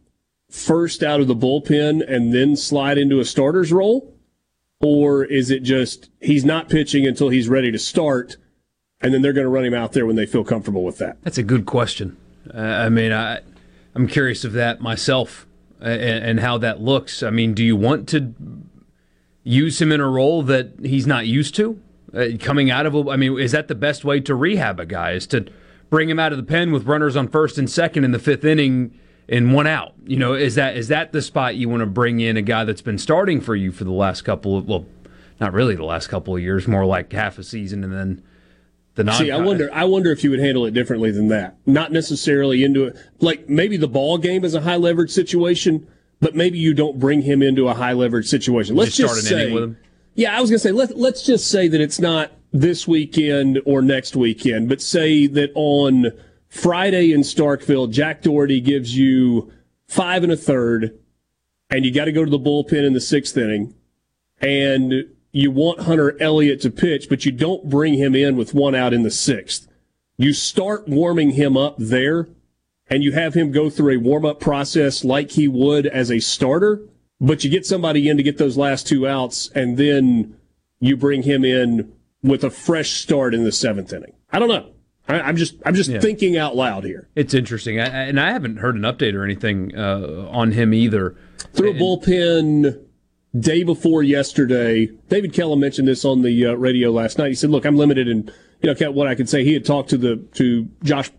first 0.51 1.03
out 1.03 1.21
of 1.21 1.27
the 1.27 1.35
bullpen 1.35 2.03
and 2.07 2.35
then 2.35 2.57
slide 2.57 2.99
into 2.99 3.21
a 3.21 3.25
starter's 3.25 3.73
role? 3.73 4.10
Or 4.81 5.25
is 5.25 5.51
it 5.51 5.63
just 5.63 6.11
he's 6.21 6.45
not 6.45 6.69
pitching 6.69 7.07
until 7.07 7.29
he's 7.29 7.49
ready 7.49 7.71
to 7.71 7.79
start 7.79 8.37
and 9.01 9.13
then 9.13 9.23
they're 9.23 9.33
going 9.33 9.45
to 9.45 9.51
run 9.51 9.65
him 9.65 9.75
out 9.75 9.93
there 9.93 10.07
when 10.07 10.17
they 10.17 10.27
feel 10.27 10.45
comfortable 10.45 10.85
with 10.85 10.99
that? 10.99 11.19
That's 11.23 11.39
a 11.39 11.43
good 11.43 11.67
question. 11.67 12.17
Uh, 12.53 12.59
I 12.59 12.89
mean, 12.89 13.13
I, 13.13 13.41
I'm 13.95 14.07
curious 14.07 14.45
of 14.45 14.53
that 14.55 14.81
myself 14.81 15.47
and, 15.81 16.25
and 16.25 16.41
how 16.41 16.59
that 16.59 16.81
looks. 16.81 17.23
I 17.23 17.31
mean, 17.31 17.55
do 17.55 17.65
you 17.65 17.77
want 17.77 18.09
to 18.11 18.35
use 19.43 19.81
him 19.81 19.93
in 19.93 20.01
a 20.01 20.09
role 20.09 20.43
that 20.45 20.73
he's 20.83 21.07
not 21.07 21.27
used 21.27 21.55
to? 21.57 21.81
Uh, 22.15 22.29
coming 22.41 22.71
out 22.71 22.87
of 22.87 22.95
a, 22.95 23.11
I 23.11 23.17
mean, 23.17 23.39
is 23.39 23.53
that 23.53 23.69
the 23.69 23.75
best 23.75 24.05
way 24.05 24.21
to 24.21 24.35
rehab 24.35 24.81
a 24.81 24.87
guy? 24.87 25.13
Is 25.13 25.27
to 25.29 25.47
bring 25.91 26.09
him 26.09 26.19
out 26.19 26.33
of 26.33 26.39
the 26.39 26.45
pen 26.45 26.73
with 26.73 26.87
runners 26.87 27.17
on 27.17 27.29
first 27.29 27.59
and 27.59 27.71
second 27.71 28.05
in 28.05 28.13
the 28.13 28.19
fifth 28.19 28.45
inning 28.45 28.99
and 29.31 29.55
one 29.55 29.67
out? 29.67 29.95
You 30.05 30.17
know, 30.17 30.35
is 30.35 30.57
that 30.57 30.77
is 30.77 30.89
that 30.89 31.13
the 31.13 31.23
spot 31.23 31.57
you 31.57 31.69
want 31.69 31.81
to 31.81 31.87
bring 31.87 32.21
in 32.21 32.37
a 32.37 32.43
guy 32.43 32.65
that's 32.65 32.83
been 32.83 32.99
starting 32.99 33.41
for 33.41 33.55
you 33.55 33.73
for 33.73 33.85
the 33.85 33.93
last 33.93 34.23
couple 34.23 34.59
of 34.59 34.67
well, 34.67 34.87
not 35.41 35.53
really 35.55 35.75
the 35.75 35.85
last 35.85 36.09
couple 36.09 36.37
of 36.37 36.43
years, 36.43 36.69
more 36.69 36.85
like 36.85 37.13
half 37.13 37.39
a 37.39 37.45
season, 37.45 37.83
and 37.85 37.93
then 37.93 38.23
the 38.97 39.05
non. 39.05 39.15
See, 39.15 39.31
I 39.31 39.39
wonder. 39.39 39.71
I 39.73 39.85
wonder 39.85 40.11
if 40.11 40.25
you 40.25 40.31
would 40.31 40.41
handle 40.41 40.67
it 40.67 40.75
differently 40.75 41.11
than 41.11 41.29
that. 41.29 41.57
Not 41.65 41.93
necessarily 41.93 42.65
into 42.65 42.85
it. 42.85 42.97
Like 43.21 43.49
maybe 43.49 43.77
the 43.77 43.89
ball 43.89 44.19
game 44.19 44.45
is 44.45 44.55
a 44.55 44.61
high 44.61 44.77
leverage 44.77 45.11
situation, 45.11 45.87
but 46.21 46.35
maybe 46.35 46.59
you 46.59 46.75
don't 46.75 46.99
bring 46.99 47.23
him 47.23 47.43
into 47.43 47.69
a 47.69 47.75
high 47.75 47.93
leverage 47.93 48.27
situation. 48.27 48.77
Let's 48.77 48.97
just, 48.97 49.15
just 49.15 49.29
say, 49.29 49.53
with 49.53 49.63
him. 49.63 49.79
Yeah, 50.15 50.37
I 50.37 50.41
was 50.41 50.51
gonna 50.51 50.59
say 50.59 50.73
let 50.73 50.99
let's 50.99 51.25
just 51.25 51.49
say 51.49 51.69
that 51.69 51.81
it's 51.81 52.01
not 52.01 52.33
this 52.53 52.89
weekend 52.89 53.61
or 53.65 53.81
next 53.81 54.17
weekend, 54.17 54.69
but 54.69 54.83
say 54.83 55.29
that 55.29 55.53
on 55.55 56.11
Friday 56.51 57.13
in 57.13 57.21
Starkville, 57.21 57.91
Jack 57.91 58.23
Dougherty 58.23 58.61
gives 58.61 58.97
you 58.97 59.53
five 59.89 60.25
and 60.25 60.33
a 60.33 60.37
third, 60.37 60.99
and 61.71 61.85
you 61.85 61.95
got 61.95 62.07
to 62.07 62.13
go 62.13 62.25
to 62.25 62.31
the 62.31 62.39
bullpen 62.39 62.85
in 62.85 62.93
the 62.93 63.01
sixth 63.01 63.37
inning, 63.37 63.75
and 64.41 65.05
you 65.33 65.53
want 65.53 65.83
Hunter 65.83 66.21
Elliott 66.21 66.61
to 66.63 66.71
pitch, 66.71 67.09
but 67.09 67.25
you 67.25 67.31
don't 67.31 67.71
bring 67.71 67.95
him 67.95 68.17
in 68.17 68.37
with 68.37 68.53
one 68.53 68.75
out 68.75 68.93
in 68.93 69.05
the 69.05 69.11
sixth. 69.11 69.69
You 70.17 70.33
start 70.33 70.89
warming 70.89 71.31
him 71.31 71.57
up 71.57 71.77
there, 71.79 72.29
and 72.89 73.05
you 73.05 73.13
have 73.13 73.35
him 73.35 73.53
go 73.53 73.71
through 73.71 73.95
a 73.95 74.01
warm 74.01 74.27
up 74.27 74.41
process 74.41 75.05
like 75.05 75.31
he 75.31 75.47
would 75.47 75.87
as 75.87 76.11
a 76.11 76.19
starter, 76.19 76.81
but 77.21 77.45
you 77.45 77.51
get 77.51 77.65
somebody 77.65 78.09
in 78.09 78.17
to 78.17 78.25
get 78.25 78.39
those 78.39 78.57
last 78.57 78.89
two 78.89 79.07
outs, 79.07 79.49
and 79.55 79.77
then 79.77 80.37
you 80.81 80.97
bring 80.97 81.23
him 81.23 81.45
in 81.45 81.93
with 82.23 82.43
a 82.43 82.51
fresh 82.51 82.91
start 82.91 83.35
in 83.35 83.45
the 83.45 83.53
seventh 83.53 83.93
inning. 83.93 84.15
I 84.33 84.41
don't 84.41 84.49
know. 84.49 84.73
I, 85.11 85.29
am 85.29 85.37
just 85.37 85.57
I'm 85.65 85.75
just 85.75 85.91
yeah. 85.91 86.01
thinking 86.01 86.37
out 86.37 86.57
loud 86.57 86.85
here. 86.85 87.09
It's 87.15 87.35
interesting, 87.35 87.81
I, 87.81 87.85
and 87.85 88.21
I 88.21 88.33
haven't 88.33 88.57
heard 88.57 88.77
an 88.77 88.83
update 88.83 89.15
or 89.15 89.25
anything 89.25 89.77
uh, 89.77 90.29
on 90.31 90.53
him 90.53 90.73
either. 90.75 91.17
Through 91.55 91.73
a 91.73 91.75
bullpen 91.75 92.85
day 93.39 93.63
before 93.63 94.03
yesterday. 94.03 94.87
David 95.09 95.33
Kellum 95.33 95.61
mentioned 95.61 95.89
this 95.89 96.05
on 96.05 96.23
the 96.23 96.47
uh, 96.47 96.55
radio 96.55 96.91
last 96.91 97.19
night. 97.19 97.29
He 97.29 97.35
said, 97.35 97.51
"Look, 97.51 97.65
I'm 97.65 97.77
limited 97.77 98.09
in 98.09 98.31
you 98.63 98.73
know 98.73 98.91
what 98.91 99.09
I 99.09 99.15
can 99.15 99.27
say." 99.27 99.45
He 99.45 99.55
had 99.55 99.65
talked 99.65 99.91
to 99.91 99.97
the 99.97 100.17
to 100.35 100.69
Josh 100.83 101.11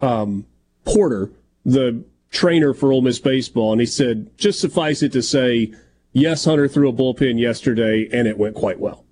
um, 0.00 0.46
Porter, 0.84 1.30
the 1.64 2.04
trainer 2.30 2.74
for 2.74 2.92
Ole 2.92 3.02
Miss 3.02 3.18
baseball, 3.18 3.72
and 3.72 3.80
he 3.80 3.86
said, 3.86 4.36
"Just 4.36 4.60
suffice 4.60 5.02
it 5.02 5.12
to 5.12 5.22
say, 5.22 5.72
yes, 6.12 6.44
Hunter 6.44 6.68
threw 6.68 6.88
a 6.88 6.92
bullpen 6.92 7.38
yesterday, 7.40 8.08
and 8.12 8.26
it 8.26 8.38
went 8.38 8.54
quite 8.54 8.80
well." 8.80 9.04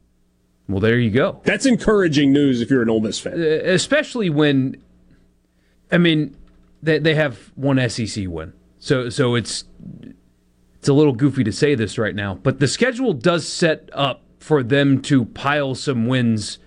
Well, 0.71 0.81
there 0.81 0.99
you 0.99 1.11
go. 1.11 1.41
That's 1.45 1.67
encouraging 1.67 2.33
news 2.33 2.61
if 2.61 2.71
you're 2.71 2.83
an 2.83 2.91
Ole 2.91 3.01
Miss 3.01 3.19
fan, 3.19 3.35
uh, 3.35 3.45
especially 3.65 4.31
when, 4.31 4.77
I 5.91 5.99
mean, 5.99 6.37
they 6.83 6.99
they 6.99 7.15
have 7.15 7.51
one 7.57 7.89
SEC 7.89 8.27
win, 8.29 8.53
so 8.79 9.09
so 9.09 9.35
it's 9.35 9.65
it's 10.79 10.89
a 10.89 10.95
little 10.95 11.13
goofy 11.13 11.45
to 11.45 11.53
say 11.53 11.75
this 11.75 11.99
right 11.99 12.15
now, 12.15 12.35
but 12.35 12.59
the 12.59 12.69
schedule 12.69 13.13
does 13.13 13.47
set 13.47 13.91
up 13.93 14.23
for 14.39 14.63
them 14.63 15.03
to 15.03 15.27
pile 15.27 15.75
some 15.75 16.07
wins 16.07 16.59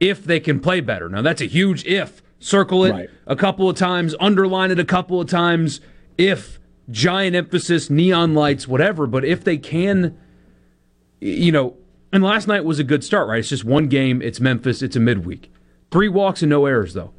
if 0.00 0.24
they 0.24 0.40
can 0.40 0.60
play 0.60 0.80
better. 0.80 1.08
Now 1.08 1.22
that's 1.22 1.40
a 1.42 1.46
huge 1.46 1.84
if. 1.84 2.22
Circle 2.40 2.84
it 2.84 2.92
right. 2.92 3.10
a 3.26 3.34
couple 3.34 3.68
of 3.68 3.76
times, 3.76 4.14
underline 4.20 4.70
it 4.70 4.78
a 4.78 4.84
couple 4.84 5.20
of 5.20 5.28
times. 5.28 5.80
If 6.16 6.58
giant 6.90 7.36
emphasis, 7.36 7.90
neon 7.90 8.34
lights, 8.34 8.68
whatever. 8.68 9.06
But 9.06 9.24
if 9.24 9.44
they 9.44 9.58
can, 9.58 10.16
you 11.20 11.52
know, 11.52 11.76
and 12.12 12.22
last 12.22 12.48
night 12.48 12.64
was 12.64 12.78
a 12.78 12.84
good 12.84 13.04
start, 13.04 13.28
right? 13.28 13.38
It's 13.38 13.48
just 13.48 13.64
one 13.64 13.88
game. 13.88 14.22
It's 14.22 14.40
Memphis. 14.40 14.82
It's 14.82 14.96
a 14.96 15.00
midweek. 15.00 15.52
Three 15.90 16.08
walks 16.08 16.42
and 16.42 16.50
no 16.50 16.66
errors, 16.66 16.94
though. 16.94 17.12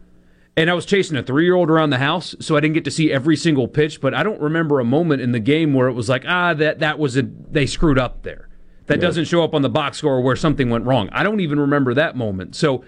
And 0.57 0.69
I 0.69 0.73
was 0.73 0.85
chasing 0.85 1.15
a 1.15 1.23
three 1.23 1.45
year 1.45 1.55
old 1.55 1.69
around 1.69 1.91
the 1.91 1.99
house, 1.99 2.35
so 2.39 2.57
I 2.57 2.59
didn't 2.59 2.73
get 2.73 2.85
to 2.85 2.91
see 2.91 3.11
every 3.11 3.35
single 3.35 3.67
pitch. 3.67 4.01
But 4.01 4.13
I 4.13 4.23
don't 4.23 4.41
remember 4.41 4.79
a 4.79 4.85
moment 4.85 5.21
in 5.21 5.31
the 5.31 5.39
game 5.39 5.73
where 5.73 5.87
it 5.87 5.93
was 5.93 6.09
like, 6.09 6.25
ah, 6.27 6.53
that 6.55 6.79
that 6.79 6.99
was 6.99 7.15
a 7.15 7.21
they 7.21 7.65
screwed 7.65 7.97
up 7.97 8.23
there. 8.23 8.49
That 8.87 8.97
yeah. 8.97 9.01
doesn't 9.01 9.25
show 9.25 9.43
up 9.43 9.53
on 9.53 9.61
the 9.61 9.69
box 9.69 9.99
score 9.99 10.19
where 10.19 10.35
something 10.35 10.69
went 10.69 10.85
wrong. 10.85 11.09
I 11.11 11.23
don't 11.23 11.39
even 11.39 11.59
remember 11.59 11.93
that 11.93 12.17
moment. 12.17 12.55
So 12.55 12.83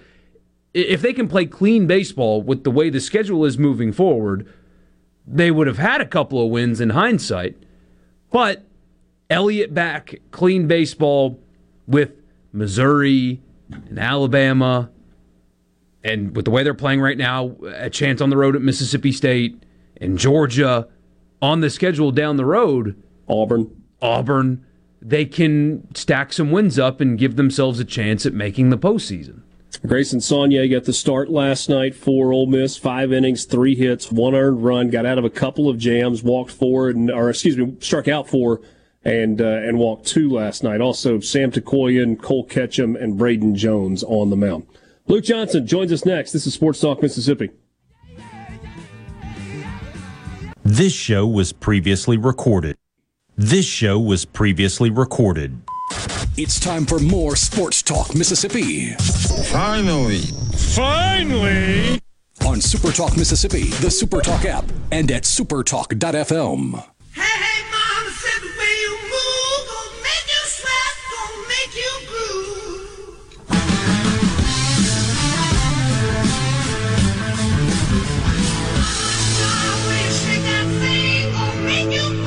if 0.74 1.00
they 1.00 1.12
can 1.12 1.28
play 1.28 1.46
clean 1.46 1.86
baseball 1.86 2.42
with 2.42 2.64
the 2.64 2.70
way 2.70 2.90
the 2.90 3.00
schedule 3.00 3.44
is 3.44 3.56
moving 3.56 3.92
forward, 3.92 4.52
they 5.26 5.50
would 5.50 5.66
have 5.66 5.78
had 5.78 6.00
a 6.00 6.06
couple 6.06 6.44
of 6.44 6.50
wins 6.50 6.80
in 6.80 6.90
hindsight. 6.90 7.56
But 8.30 8.64
Elliott 9.30 9.72
back, 9.72 10.16
clean 10.30 10.66
baseball, 10.66 11.40
with 11.86 12.12
Missouri 12.52 13.40
and 13.70 13.98
Alabama, 13.98 14.90
and 16.04 16.34
with 16.34 16.44
the 16.44 16.50
way 16.50 16.62
they're 16.62 16.74
playing 16.74 17.00
right 17.00 17.16
now, 17.16 17.56
a 17.74 17.90
chance 17.90 18.20
on 18.20 18.30
the 18.30 18.36
road 18.36 18.56
at 18.56 18.62
Mississippi 18.62 19.12
State 19.12 19.62
and 20.00 20.18
Georgia 20.18 20.88
on 21.40 21.60
the 21.60 21.70
schedule 21.70 22.10
down 22.10 22.36
the 22.36 22.44
road. 22.44 23.00
Auburn. 23.28 23.82
Auburn. 24.00 24.64
They 25.00 25.24
can 25.24 25.92
stack 25.94 26.32
some 26.32 26.50
wins 26.50 26.78
up 26.78 27.00
and 27.00 27.18
give 27.18 27.36
themselves 27.36 27.80
a 27.80 27.84
chance 27.84 28.24
at 28.26 28.34
making 28.34 28.70
the 28.70 28.78
postseason. 28.78 29.42
Grayson 29.86 30.20
Saunier 30.20 30.70
got 30.70 30.84
the 30.84 30.92
start 30.92 31.30
last 31.30 31.68
night 31.68 31.94
for 31.94 32.32
Ole 32.32 32.46
Miss. 32.46 32.76
Five 32.76 33.12
innings, 33.12 33.44
three 33.44 33.74
hits, 33.74 34.12
one 34.12 34.34
earned 34.34 34.62
run. 34.62 34.90
Got 34.90 35.06
out 35.06 35.18
of 35.18 35.24
a 35.24 35.30
couple 35.30 35.68
of 35.68 35.78
jams, 35.78 36.22
walked 36.22 36.52
four, 36.52 36.88
and 36.90 37.10
or 37.10 37.30
excuse 37.30 37.56
me, 37.56 37.74
struck 37.80 38.06
out 38.06 38.28
four 38.28 38.60
and 39.04 39.40
uh, 39.40 39.44
and 39.44 39.78
walked 39.78 40.06
two 40.06 40.30
last 40.30 40.62
night. 40.62 40.80
Also, 40.80 41.20
Sam 41.20 41.50
Tookoian, 41.50 42.20
Cole 42.20 42.44
Ketchum, 42.44 42.96
and 42.96 43.18
Braden 43.18 43.56
Jones 43.56 44.02
on 44.04 44.30
the 44.30 44.36
mound. 44.36 44.66
Luke 45.06 45.24
Johnson 45.24 45.66
joins 45.66 45.92
us 45.92 46.04
next. 46.04 46.32
This 46.32 46.46
is 46.46 46.54
Sports 46.54 46.80
Talk 46.80 47.02
Mississippi. 47.02 47.50
This 50.64 50.92
show 50.92 51.26
was 51.26 51.52
previously 51.52 52.16
recorded. 52.16 52.76
This 53.36 53.66
show 53.66 53.98
was 53.98 54.24
previously 54.24 54.90
recorded. 54.90 55.60
It's 56.36 56.60
time 56.60 56.86
for 56.86 56.98
more 56.98 57.34
Sports 57.36 57.82
Talk 57.82 58.14
Mississippi. 58.14 58.92
Finally. 59.50 60.20
Finally! 60.74 62.00
On 62.46 62.60
Super 62.60 62.92
Talk 62.92 63.16
Mississippi, 63.16 63.64
the 63.80 63.90
Super 63.90 64.20
Talk 64.20 64.44
app, 64.44 64.64
and 64.90 65.10
at 65.10 65.24
supertalk.fm. 65.24 66.84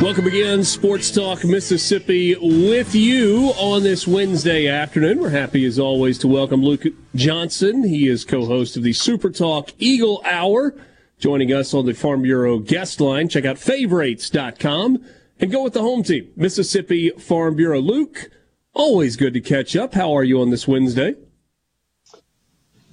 Welcome 0.05 0.27
again, 0.27 0.63
Sports 0.63 1.09
Talk 1.09 1.43
Mississippi, 1.43 2.35
with 2.39 2.93
you 2.93 3.53
on 3.57 3.81
this 3.81 4.07
Wednesday 4.07 4.67
afternoon. 4.67 5.17
We're 5.17 5.31
happy, 5.31 5.65
as 5.65 5.79
always, 5.79 6.19
to 6.19 6.27
welcome 6.27 6.61
Luke 6.61 6.83
Johnson. 7.15 7.81
He 7.81 8.07
is 8.07 8.23
co 8.23 8.45
host 8.45 8.77
of 8.77 8.83
the 8.83 8.93
Super 8.93 9.31
Talk 9.31 9.71
Eagle 9.79 10.21
Hour, 10.23 10.75
joining 11.17 11.51
us 11.51 11.73
on 11.73 11.87
the 11.87 11.95
Farm 11.95 12.21
Bureau 12.21 12.59
guest 12.59 13.01
line. 13.01 13.29
Check 13.29 13.45
out 13.45 13.57
favorites.com 13.57 15.03
and 15.39 15.51
go 15.51 15.63
with 15.63 15.73
the 15.73 15.81
home 15.81 16.03
team, 16.03 16.29
Mississippi 16.35 17.09
Farm 17.09 17.55
Bureau. 17.55 17.79
Luke, 17.79 18.29
always 18.75 19.15
good 19.15 19.33
to 19.33 19.41
catch 19.41 19.75
up. 19.75 19.95
How 19.95 20.15
are 20.15 20.23
you 20.23 20.39
on 20.39 20.51
this 20.51 20.67
Wednesday? 20.67 21.15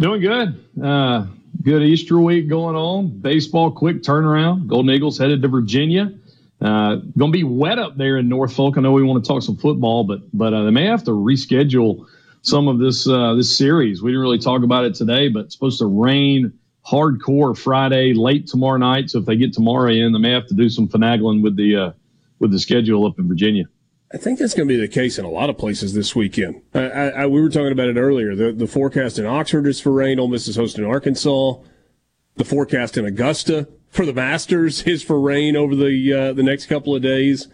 Doing 0.01 0.23
good. 0.23 0.65
Uh, 0.83 1.27
good 1.63 1.83
Easter 1.83 2.19
week 2.19 2.49
going 2.49 2.75
on. 2.75 3.09
Baseball, 3.21 3.71
quick 3.71 4.03
turnaround. 4.03 4.67
Golden 4.67 4.91
Eagles 4.95 5.19
headed 5.19 5.43
to 5.43 5.49
Virginia 5.49 6.15
uh, 6.63 6.97
going 7.19 7.33
to 7.33 7.37
be 7.37 7.45
wet 7.45 7.79
up 7.79 7.97
there 7.97 8.19
in 8.19 8.29
Norfolk. 8.29 8.79
I 8.79 8.83
know 8.83 8.93
we 8.93 9.03
want 9.03 9.25
to 9.25 9.29
talk 9.29 9.43
some 9.43 9.57
football, 9.57 10.05
but 10.05 10.21
but 10.33 10.55
uh, 10.55 10.65
they 10.65 10.71
may 10.71 10.87
have 10.87 11.03
to 11.05 11.11
reschedule 11.11 12.07
some 12.43 12.69
of 12.69 12.79
this 12.79 13.09
uh, 13.09 13.35
this 13.35 13.57
series. 13.57 14.01
We 14.01 14.11
didn't 14.11 14.23
really 14.23 14.39
talk 14.39 14.63
about 14.63 14.85
it 14.85 14.95
today, 14.95 15.29
but 15.29 15.47
it's 15.47 15.55
supposed 15.55 15.81
to 15.81 15.87
rain 15.87 16.53
hardcore 16.87 17.57
Friday, 17.57 18.15
late 18.15 18.47
tomorrow 18.47 18.79
night. 18.79 19.11
So 19.11 19.19
if 19.19 19.27
they 19.27 19.37
get 19.37 19.53
tomorrow 19.53 19.91
in, 19.91 20.13
they 20.13 20.19
may 20.19 20.31
have 20.31 20.47
to 20.49 20.55
do 20.55 20.69
some 20.69 20.89
finagling 20.89 21.43
with 21.43 21.57
the 21.57 21.77
uh, 21.77 21.93
with 22.39 22.53
the 22.53 22.61
schedule 22.61 23.07
up 23.07 23.19
in 23.19 23.27
Virginia. 23.27 23.65
I 24.15 24.19
think 24.19 24.39
that's 24.39 24.55
going 24.55 24.69
to 24.69 24.75
be 24.75 24.79
the 24.79 24.89
case 24.89 25.19
in 25.19 25.25
a 25.25 25.31
lot 25.31 25.49
of 25.49 25.57
places 25.57 25.95
this 25.95 26.15
weekend. 26.15 26.63
I, 26.75 26.81
I, 26.81 27.07
I, 27.09 27.27
we 27.27 27.41
were 27.41 27.49
talking 27.49 27.73
about 27.73 27.89
it 27.89 27.97
earlier. 27.97 28.35
The, 28.35 28.53
the 28.53 28.67
forecast 28.67 29.19
in 29.19 29.25
Oxford 29.25 29.67
is 29.67 29.81
for 29.81 29.91
rain. 29.91 30.21
Ole 30.21 30.29
Miss 30.29 30.47
is 30.49 30.57
hosting 30.57 30.85
Arkansas. 30.85 31.55
The 32.35 32.45
forecast 32.45 32.99
in 32.99 33.07
Augusta 33.07 33.69
for 33.93 34.07
the 34.07 34.13
Masters 34.13 34.83
is 34.83 35.03
for 35.03 35.21
rain 35.21 35.55
over 35.55 35.77
the 35.77 36.13
uh, 36.13 36.33
the 36.33 36.43
next 36.43 36.67
couple 36.67 36.97
of 36.97 37.03
days. 37.03 37.47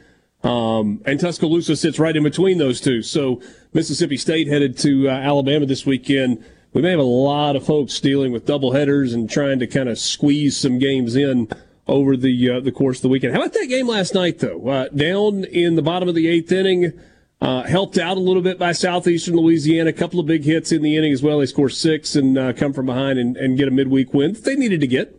Um, 0.45 1.03
and 1.05 1.19
Tuscaloosa 1.19 1.75
sits 1.75 1.99
right 1.99 2.17
in 2.17 2.23
between 2.23 2.59
those 2.59 2.81
two. 2.81 3.03
So 3.03 3.43
Mississippi 3.75 4.17
State 4.17 4.47
headed 4.47 4.79
to 4.79 5.09
uh, 5.09 5.13
Alabama 5.13 5.67
this 5.67 5.85
weekend. 5.85 6.45
We 6.73 6.81
may 6.81 6.91
have 6.91 7.01
a 7.01 7.03
lot 7.03 7.57
of 7.57 7.67
folks 7.67 7.99
dealing 7.99 8.31
with 8.31 8.47
double 8.47 8.73
headers 8.73 9.13
and 9.13 9.29
trying 9.29 9.59
to 9.59 9.67
kind 9.67 9.89
of 9.89 9.99
squeeze 9.99 10.57
some 10.57 10.79
games 10.79 11.17
in 11.17 11.49
over 11.89 12.17
the 12.17 12.51
uh, 12.51 12.61
the 12.61 12.71
course 12.71 12.99
of 12.99 13.03
the 13.03 13.09
weekend. 13.09 13.35
How 13.35 13.41
about 13.41 13.55
that 13.55 13.67
game 13.67 13.89
last 13.89 14.15
night, 14.15 14.39
though? 14.39 14.69
Uh, 14.69 14.89
down 14.91 15.45
in 15.45 15.75
the 15.75 15.83
bottom 15.83 16.09
of 16.09 16.15
the 16.15 16.29
eighth 16.29 16.53
inning, 16.53 16.93
uh, 17.41 17.65
helped 17.65 17.99
out 17.99 18.17
a 18.17 18.21
little 18.21 18.43
bit 18.43 18.61
by 18.61 18.71
Southeastern 18.71 19.35
Louisiana. 19.35 19.91
A 19.91 19.93
couple 19.93 20.21
of 20.21 20.27
big 20.27 20.45
hits 20.45 20.71
in 20.71 20.83
the 20.83 20.97
inning 20.97 21.13
as 21.13 21.23
well. 21.23 21.41
They 21.41 21.47
score 21.47 21.69
six 21.69 22.15
and 22.15 22.39
uh, 22.39 22.53
come 22.53 22.73
from 22.73 22.87
behind 22.87 23.19
and, 23.19 23.37
and, 23.37 23.59
get 23.59 23.67
a 23.67 23.71
midweek 23.73 24.15
win 24.15 24.35
that 24.35 24.45
they 24.45 24.55
needed 24.55 24.81
to 24.81 24.87
get. 24.87 25.18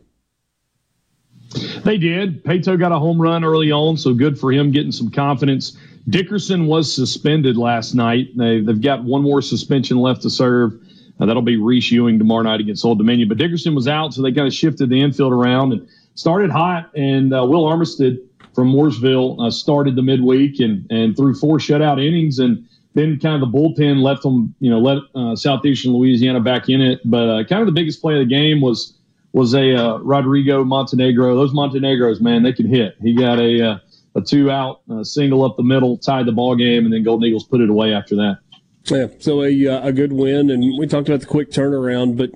They 1.83 1.97
did. 1.97 2.43
Paetow 2.43 2.77
got 2.79 2.91
a 2.91 2.99
home 2.99 3.21
run 3.21 3.43
early 3.43 3.71
on, 3.71 3.97
so 3.97 4.13
good 4.13 4.39
for 4.39 4.51
him 4.51 4.71
getting 4.71 4.91
some 4.91 5.09
confidence. 5.09 5.77
Dickerson 6.07 6.67
was 6.67 6.93
suspended 6.93 7.57
last 7.57 7.93
night. 7.93 8.35
They, 8.38 8.63
have 8.63 8.81
got 8.81 9.03
one 9.03 9.21
more 9.21 9.41
suspension 9.41 9.97
left 9.97 10.21
to 10.23 10.29
serve. 10.29 10.73
Uh, 11.19 11.25
that'll 11.25 11.41
be 11.41 11.57
Reese 11.57 11.91
Ewing 11.91 12.17
tomorrow 12.17 12.43
night 12.43 12.59
against 12.59 12.85
Old 12.85 12.97
Dominion. 12.97 13.27
But 13.27 13.38
Dickerson 13.38 13.75
was 13.75 13.88
out, 13.88 14.13
so 14.13 14.21
they 14.21 14.31
kind 14.31 14.47
of 14.47 14.53
shifted 14.53 14.89
the 14.89 15.01
infield 15.01 15.33
around 15.33 15.73
and 15.73 15.88
started 16.15 16.49
hot, 16.49 16.89
and 16.95 17.33
uh, 17.33 17.45
Will 17.45 17.65
Armistead 17.65 18.19
from 18.53 18.71
Mooresville 18.71 19.45
uh, 19.45 19.51
started 19.51 19.95
the 19.95 20.01
midweek 20.01 20.59
and 20.59 20.89
and 20.91 21.15
threw 21.15 21.33
four 21.33 21.57
shutout 21.57 22.03
innings, 22.03 22.39
and 22.39 22.67
then 22.93 23.19
kind 23.19 23.41
of 23.41 23.41
the 23.41 23.57
bullpen 23.57 24.01
left 24.01 24.23
them, 24.23 24.53
you 24.59 24.69
know, 24.69 24.79
let 24.79 24.97
uh, 25.15 25.35
Southeastern 25.35 25.93
Louisiana 25.93 26.39
back 26.39 26.69
in 26.69 26.81
it. 26.81 26.99
But 27.05 27.29
uh, 27.29 27.43
kind 27.43 27.62
of 27.62 27.67
the 27.67 27.73
biggest 27.73 28.01
play 28.01 28.13
of 28.13 28.19
the 28.19 28.33
game 28.33 28.62
was 28.62 28.97
was 29.31 29.53
a 29.53 29.75
uh, 29.75 29.97
Rodrigo 29.99 30.63
Montenegro. 30.63 31.35
Those 31.35 31.53
Montenegros, 31.53 32.21
man, 32.21 32.43
they 32.43 32.53
can 32.53 32.67
hit. 32.67 32.95
He 33.01 33.13
got 33.13 33.39
a 33.39 33.71
uh, 33.71 33.77
a 34.15 34.21
two 34.21 34.49
out 34.49 34.81
single 35.03 35.43
up 35.43 35.55
the 35.57 35.63
middle, 35.63 35.97
tied 35.97 36.25
the 36.25 36.31
ball 36.31 36.55
game, 36.55 36.85
and 36.85 36.93
then 36.93 37.03
Golden 37.03 37.27
Eagles 37.27 37.45
put 37.45 37.61
it 37.61 37.69
away 37.69 37.93
after 37.93 38.15
that. 38.15 38.39
Yeah, 38.85 39.07
so 39.19 39.43
a 39.43 39.65
a 39.65 39.91
good 39.91 40.13
win, 40.13 40.49
and 40.49 40.63
we 40.79 40.87
talked 40.87 41.07
about 41.07 41.19
the 41.19 41.27
quick 41.27 41.51
turnaround, 41.51 42.17
but 42.17 42.31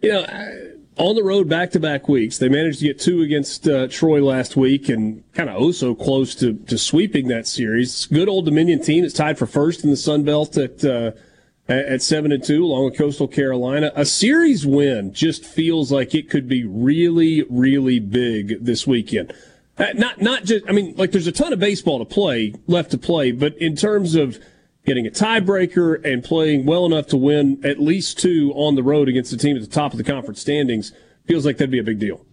you 0.00 0.12
know. 0.12 0.72
On 0.98 1.14
the 1.14 1.22
road 1.22 1.46
back 1.46 1.72
to 1.72 1.78
back 1.78 2.08
weeks. 2.08 2.38
They 2.38 2.48
managed 2.48 2.78
to 2.78 2.86
get 2.86 2.98
two 2.98 3.20
against 3.20 3.68
uh, 3.68 3.86
Troy 3.86 4.24
last 4.24 4.56
week 4.56 4.88
and 4.88 5.22
kind 5.34 5.50
of 5.50 5.56
oh 5.60 5.70
so 5.70 5.94
close 5.94 6.34
to, 6.36 6.54
to 6.54 6.78
sweeping 6.78 7.28
that 7.28 7.46
series. 7.46 8.06
Good 8.06 8.30
old 8.30 8.46
Dominion 8.46 8.80
team 8.80 9.02
that's 9.02 9.12
tied 9.12 9.36
for 9.36 9.44
first 9.44 9.84
in 9.84 9.90
the 9.90 9.96
Sun 9.98 10.22
Belt 10.22 10.56
at, 10.56 10.82
uh, 10.82 11.10
at 11.68 12.02
seven 12.02 12.32
and 12.32 12.44
two, 12.44 12.64
along 12.64 12.84
with 12.84 12.96
Coastal 12.96 13.28
Carolina. 13.28 13.90
A 13.94 14.04
series 14.04 14.64
win 14.64 15.12
just 15.12 15.44
feels 15.44 15.90
like 15.90 16.14
it 16.14 16.30
could 16.30 16.48
be 16.48 16.64
really, 16.64 17.44
really 17.50 17.98
big 17.98 18.64
this 18.64 18.86
weekend. 18.86 19.32
Uh, 19.78 19.86
not, 19.94 20.20
not 20.20 20.44
just, 20.44 20.64
I 20.68 20.72
mean, 20.72 20.94
like 20.96 21.10
there's 21.10 21.26
a 21.26 21.32
ton 21.32 21.52
of 21.52 21.58
baseball 21.58 21.98
to 21.98 22.04
play, 22.04 22.54
left 22.66 22.92
to 22.92 22.98
play, 22.98 23.32
but 23.32 23.56
in 23.58 23.76
terms 23.76 24.14
of 24.14 24.38
getting 24.86 25.06
a 25.06 25.10
tiebreaker 25.10 26.02
and 26.04 26.22
playing 26.22 26.64
well 26.64 26.86
enough 26.86 27.08
to 27.08 27.16
win 27.16 27.60
at 27.64 27.80
least 27.80 28.18
two 28.18 28.52
on 28.54 28.76
the 28.76 28.82
road 28.82 29.08
against 29.08 29.32
the 29.32 29.36
team 29.36 29.56
at 29.56 29.62
the 29.62 29.68
top 29.68 29.92
of 29.92 29.98
the 29.98 30.04
conference 30.04 30.40
standings 30.40 30.92
feels 31.26 31.44
like 31.44 31.58
that'd 31.58 31.70
be 31.70 31.78
a 31.80 31.82
big 31.82 31.98
deal. 31.98 32.24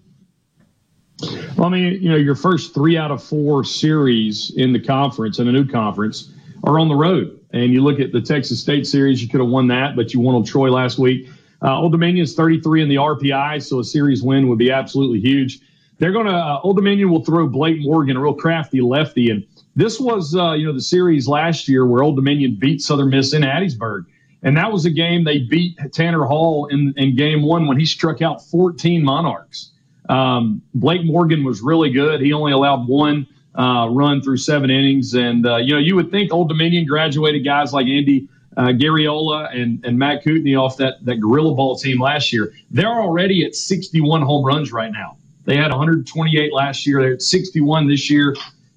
Well, 1.57 1.67
I 1.67 1.69
mean, 1.69 2.01
you 2.01 2.09
know, 2.09 2.15
your 2.15 2.35
first 2.35 2.73
three 2.73 2.97
out 2.97 3.11
of 3.11 3.23
four 3.23 3.63
series 3.63 4.51
in 4.55 4.73
the 4.73 4.79
conference 4.79 5.39
in 5.39 5.47
a 5.47 5.51
new 5.51 5.67
conference 5.67 6.32
are 6.63 6.79
on 6.79 6.87
the 6.87 6.95
road. 6.95 7.39
And 7.51 7.71
you 7.73 7.83
look 7.83 7.99
at 7.99 8.11
the 8.11 8.21
Texas 8.21 8.59
State 8.59 8.87
series, 8.87 9.21
you 9.21 9.29
could 9.29 9.39
have 9.39 9.49
won 9.49 9.67
that, 9.67 9.95
but 9.95 10.13
you 10.13 10.19
won 10.19 10.35
on 10.35 10.43
Troy 10.43 10.71
last 10.71 10.97
week. 10.97 11.29
Uh, 11.61 11.79
Old 11.79 11.91
Dominion 11.91 12.23
is 12.23 12.35
33 12.35 12.83
in 12.83 12.89
the 12.89 12.95
RPI, 12.95 13.63
so 13.63 13.79
a 13.79 13.83
series 13.83 14.21
win 14.21 14.47
would 14.49 14.57
be 14.57 14.71
absolutely 14.71 15.19
huge. 15.19 15.59
They're 15.99 16.11
going 16.11 16.25
to, 16.25 16.33
uh, 16.33 16.59
Old 16.63 16.75
Dominion 16.75 17.09
will 17.09 17.23
throw 17.23 17.47
Blake 17.47 17.77
Morgan, 17.79 18.17
a 18.17 18.21
real 18.21 18.33
crafty 18.33 18.81
lefty, 18.81 19.29
and 19.29 19.45
this 19.75 19.99
was, 19.99 20.35
uh, 20.35 20.53
you 20.53 20.65
know, 20.65 20.73
the 20.73 20.81
series 20.81 21.27
last 21.27 21.67
year 21.67 21.85
where 21.85 22.03
Old 22.03 22.15
Dominion 22.15 22.57
beat 22.59 22.81
Southern 22.81 23.09
Miss 23.09 23.33
in 23.33 23.41
Hattiesburg. 23.41 24.05
And 24.43 24.57
that 24.57 24.71
was 24.71 24.85
a 24.85 24.91
game 24.91 25.23
they 25.23 25.39
beat 25.39 25.77
Tanner 25.93 26.25
Hall 26.25 26.67
in, 26.67 26.93
in 26.97 27.15
game 27.15 27.43
one 27.43 27.65
when 27.65 27.79
he 27.79 27.85
struck 27.85 28.21
out 28.21 28.45
14 28.45 29.03
Monarchs. 29.03 29.71
Um, 30.09 30.61
Blake 30.75 31.05
Morgan 31.05 31.43
was 31.43 31.61
really 31.61 31.91
good. 31.91 32.19
He 32.19 32.33
only 32.33 32.51
allowed 32.51 32.87
one 32.87 33.25
uh, 33.55 33.87
run 33.89 34.21
through 34.21 34.37
seven 34.37 34.69
innings. 34.69 35.13
And, 35.13 35.45
uh, 35.45 35.57
you 35.57 35.73
know, 35.73 35.79
you 35.79 35.95
would 35.95 36.11
think 36.11 36.33
Old 36.33 36.49
Dominion 36.49 36.85
graduated 36.85 37.45
guys 37.45 37.73
like 37.73 37.87
Andy 37.87 38.27
uh, 38.55 38.67
Garriola 38.67 39.55
and, 39.55 39.83
and 39.85 39.97
Matt 39.97 40.23
Coutney 40.23 40.55
off 40.55 40.77
that, 40.77 41.03
that 41.05 41.17
Gorilla 41.17 41.55
Ball 41.55 41.75
team 41.75 41.99
last 41.99 42.31
year. 42.31 42.53
They're 42.71 42.87
already 42.87 43.45
at 43.45 43.55
61 43.55 44.21
home 44.21 44.45
runs 44.45 44.71
right 44.71 44.91
now. 44.91 45.17
They 45.45 45.57
had 45.57 45.71
128 45.71 46.53
last 46.53 46.87
year. 46.87 47.01
They're 47.01 47.13
at 47.13 47.21
61 47.21 47.87
this 47.87 48.09
year 48.09 48.35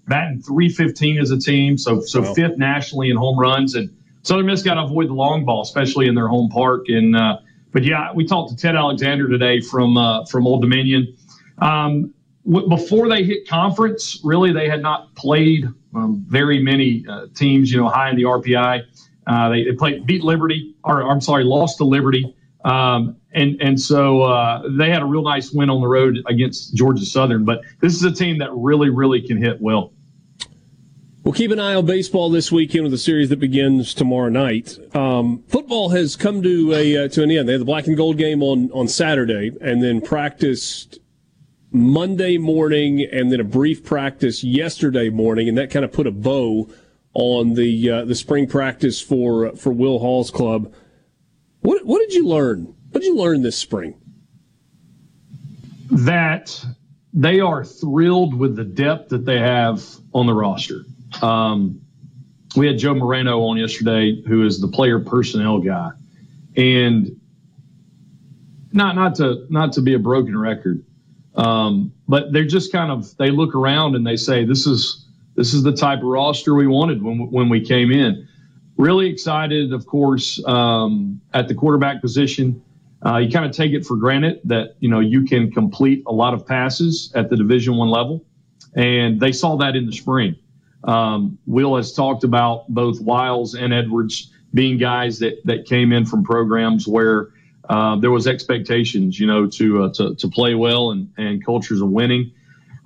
batting 0.08 0.40
315 0.42 1.18
as 1.18 1.30
a 1.30 1.38
team, 1.38 1.76
so 1.76 2.00
so 2.00 2.22
wow. 2.22 2.34
fifth 2.34 2.58
nationally 2.58 3.10
in 3.10 3.16
home 3.16 3.38
runs. 3.38 3.74
And 3.74 3.94
Southern 4.22 4.46
Miss 4.46 4.62
got 4.62 4.74
to 4.74 4.82
avoid 4.82 5.08
the 5.08 5.14
long 5.14 5.44
ball, 5.44 5.62
especially 5.62 6.06
in 6.06 6.14
their 6.14 6.28
home 6.28 6.48
park. 6.48 6.86
And 6.88 7.16
uh, 7.16 7.38
but 7.72 7.84
yeah, 7.84 8.12
we 8.12 8.26
talked 8.26 8.50
to 8.50 8.56
Ted 8.56 8.76
Alexander 8.76 9.28
today 9.28 9.60
from 9.60 9.96
uh, 9.96 10.24
from 10.26 10.46
Old 10.46 10.62
Dominion. 10.62 11.16
Um, 11.58 12.12
before 12.46 13.08
they 13.08 13.24
hit 13.24 13.48
conference, 13.48 14.20
really 14.22 14.52
they 14.52 14.68
had 14.68 14.82
not 14.82 15.14
played 15.14 15.66
um, 15.94 16.24
very 16.28 16.62
many 16.62 17.04
uh, 17.08 17.26
teams, 17.34 17.72
you 17.72 17.78
know, 17.78 17.88
high 17.88 18.10
in 18.10 18.16
the 18.16 18.22
RPI. 18.22 18.82
Uh, 19.26 19.48
they, 19.48 19.64
they 19.64 19.72
played 19.72 20.06
beat 20.06 20.22
Liberty, 20.22 20.74
or 20.84 21.02
I'm 21.02 21.20
sorry, 21.20 21.44
lost 21.44 21.78
to 21.78 21.84
Liberty. 21.84 22.34
Um, 22.64 23.16
and 23.32 23.60
and 23.60 23.80
so 23.80 24.22
uh, 24.22 24.62
they 24.78 24.90
had 24.90 25.02
a 25.02 25.04
real 25.04 25.22
nice 25.22 25.52
win 25.52 25.70
on 25.70 25.80
the 25.80 25.88
road 25.88 26.18
against 26.26 26.74
Georgia 26.74 27.04
Southern. 27.04 27.44
But 27.44 27.62
this 27.80 27.94
is 27.94 28.02
a 28.04 28.12
team 28.12 28.38
that 28.38 28.50
really, 28.52 28.90
really 28.90 29.20
can 29.20 29.36
hit 29.36 29.60
well. 29.60 29.92
We'll 31.24 31.34
keep 31.34 31.50
an 31.50 31.58
eye 31.58 31.74
on 31.74 31.86
baseball 31.86 32.30
this 32.30 32.52
weekend 32.52 32.84
with 32.84 32.94
a 32.94 32.98
series 32.98 33.30
that 33.30 33.40
begins 33.40 33.94
tomorrow 33.94 34.28
night. 34.28 34.78
Um, 34.94 35.42
football 35.48 35.88
has 35.88 36.14
come 36.14 36.40
to 36.42 36.72
a 36.72 37.04
uh, 37.04 37.08
to 37.08 37.24
an 37.24 37.32
end. 37.32 37.48
They 37.48 37.52
had 37.52 37.60
the 37.60 37.66
black 37.66 37.88
and 37.88 37.96
gold 37.96 38.16
game 38.16 38.44
on 38.44 38.70
on 38.70 38.86
Saturday, 38.86 39.50
and 39.60 39.82
then 39.82 40.00
practiced 40.00 41.00
Monday 41.76 42.38
morning, 42.38 43.02
and 43.02 43.30
then 43.30 43.38
a 43.38 43.44
brief 43.44 43.84
practice 43.84 44.42
yesterday 44.42 45.10
morning, 45.10 45.48
and 45.48 45.58
that 45.58 45.70
kind 45.70 45.84
of 45.84 45.92
put 45.92 46.06
a 46.06 46.10
bow 46.10 46.70
on 47.12 47.52
the 47.52 47.90
uh, 47.90 48.04
the 48.06 48.14
spring 48.14 48.46
practice 48.46 49.00
for 49.00 49.54
for 49.56 49.72
Will 49.72 49.98
Hall's 49.98 50.30
club. 50.30 50.72
What 51.60 51.84
what 51.84 52.00
did 52.00 52.14
you 52.14 52.26
learn? 52.26 52.74
What 52.90 53.02
did 53.02 53.04
you 53.04 53.16
learn 53.16 53.42
this 53.42 53.58
spring? 53.58 54.00
That 55.90 56.64
they 57.12 57.40
are 57.40 57.64
thrilled 57.64 58.34
with 58.34 58.56
the 58.56 58.64
depth 58.64 59.10
that 59.10 59.26
they 59.26 59.38
have 59.38 59.84
on 60.14 60.26
the 60.26 60.34
roster. 60.34 60.80
Um, 61.20 61.82
we 62.56 62.66
had 62.66 62.78
Joe 62.78 62.94
Moreno 62.94 63.40
on 63.42 63.58
yesterday, 63.58 64.22
who 64.22 64.46
is 64.46 64.60
the 64.60 64.68
player 64.68 64.98
personnel 64.98 65.58
guy, 65.58 65.90
and 66.56 67.20
not 68.72 68.96
not 68.96 69.14
to 69.16 69.46
not 69.50 69.74
to 69.74 69.82
be 69.82 69.92
a 69.92 69.98
broken 69.98 70.38
record, 70.38 70.82
um, 71.36 71.92
but 72.08 72.32
they're 72.32 72.44
just 72.44 72.72
kind 72.72 72.90
of 72.90 73.16
they 73.18 73.30
look 73.30 73.54
around 73.54 73.94
and 73.94 74.06
they 74.06 74.16
say 74.16 74.44
this 74.44 74.66
is 74.66 75.06
this 75.34 75.52
is 75.52 75.62
the 75.62 75.72
type 75.72 75.98
of 75.98 76.06
roster 76.06 76.54
we 76.54 76.66
wanted 76.66 77.02
when 77.02 77.30
when 77.30 77.48
we 77.48 77.60
came 77.60 77.90
in. 77.92 78.26
Really 78.78 79.08
excited, 79.08 79.72
of 79.72 79.86
course, 79.86 80.42
um, 80.46 81.20
at 81.32 81.48
the 81.48 81.54
quarterback 81.54 82.00
position. 82.00 82.62
Uh, 83.04 83.18
you 83.18 83.30
kind 83.30 83.44
of 83.44 83.52
take 83.52 83.72
it 83.72 83.84
for 83.84 83.96
granted 83.96 84.40
that 84.44 84.76
you 84.80 84.88
know 84.88 85.00
you 85.00 85.24
can 85.24 85.50
complete 85.52 86.02
a 86.06 86.12
lot 86.12 86.32
of 86.34 86.46
passes 86.46 87.12
at 87.14 87.28
the 87.28 87.36
Division 87.36 87.76
One 87.76 87.88
level, 87.88 88.24
and 88.74 89.20
they 89.20 89.32
saw 89.32 89.56
that 89.56 89.76
in 89.76 89.86
the 89.86 89.92
spring. 89.92 90.36
Um, 90.84 91.38
Will 91.46 91.76
has 91.76 91.92
talked 91.92 92.24
about 92.24 92.68
both 92.68 93.00
Wiles 93.00 93.54
and 93.54 93.74
Edwards 93.74 94.32
being 94.54 94.78
guys 94.78 95.18
that 95.18 95.44
that 95.44 95.66
came 95.66 95.92
in 95.92 96.06
from 96.06 96.24
programs 96.24 96.88
where 96.88 97.30
uh, 97.68 97.96
there 97.96 98.10
was 98.10 98.26
expectations, 98.26 99.18
you 99.18 99.26
know, 99.26 99.46
to 99.46 99.84
uh, 99.84 99.92
to, 99.94 100.14
to 100.14 100.28
play 100.28 100.54
well 100.54 100.90
and 100.90 101.10
and 101.16 101.44
cultures 101.44 101.80
of 101.80 101.88
winning. 101.88 102.32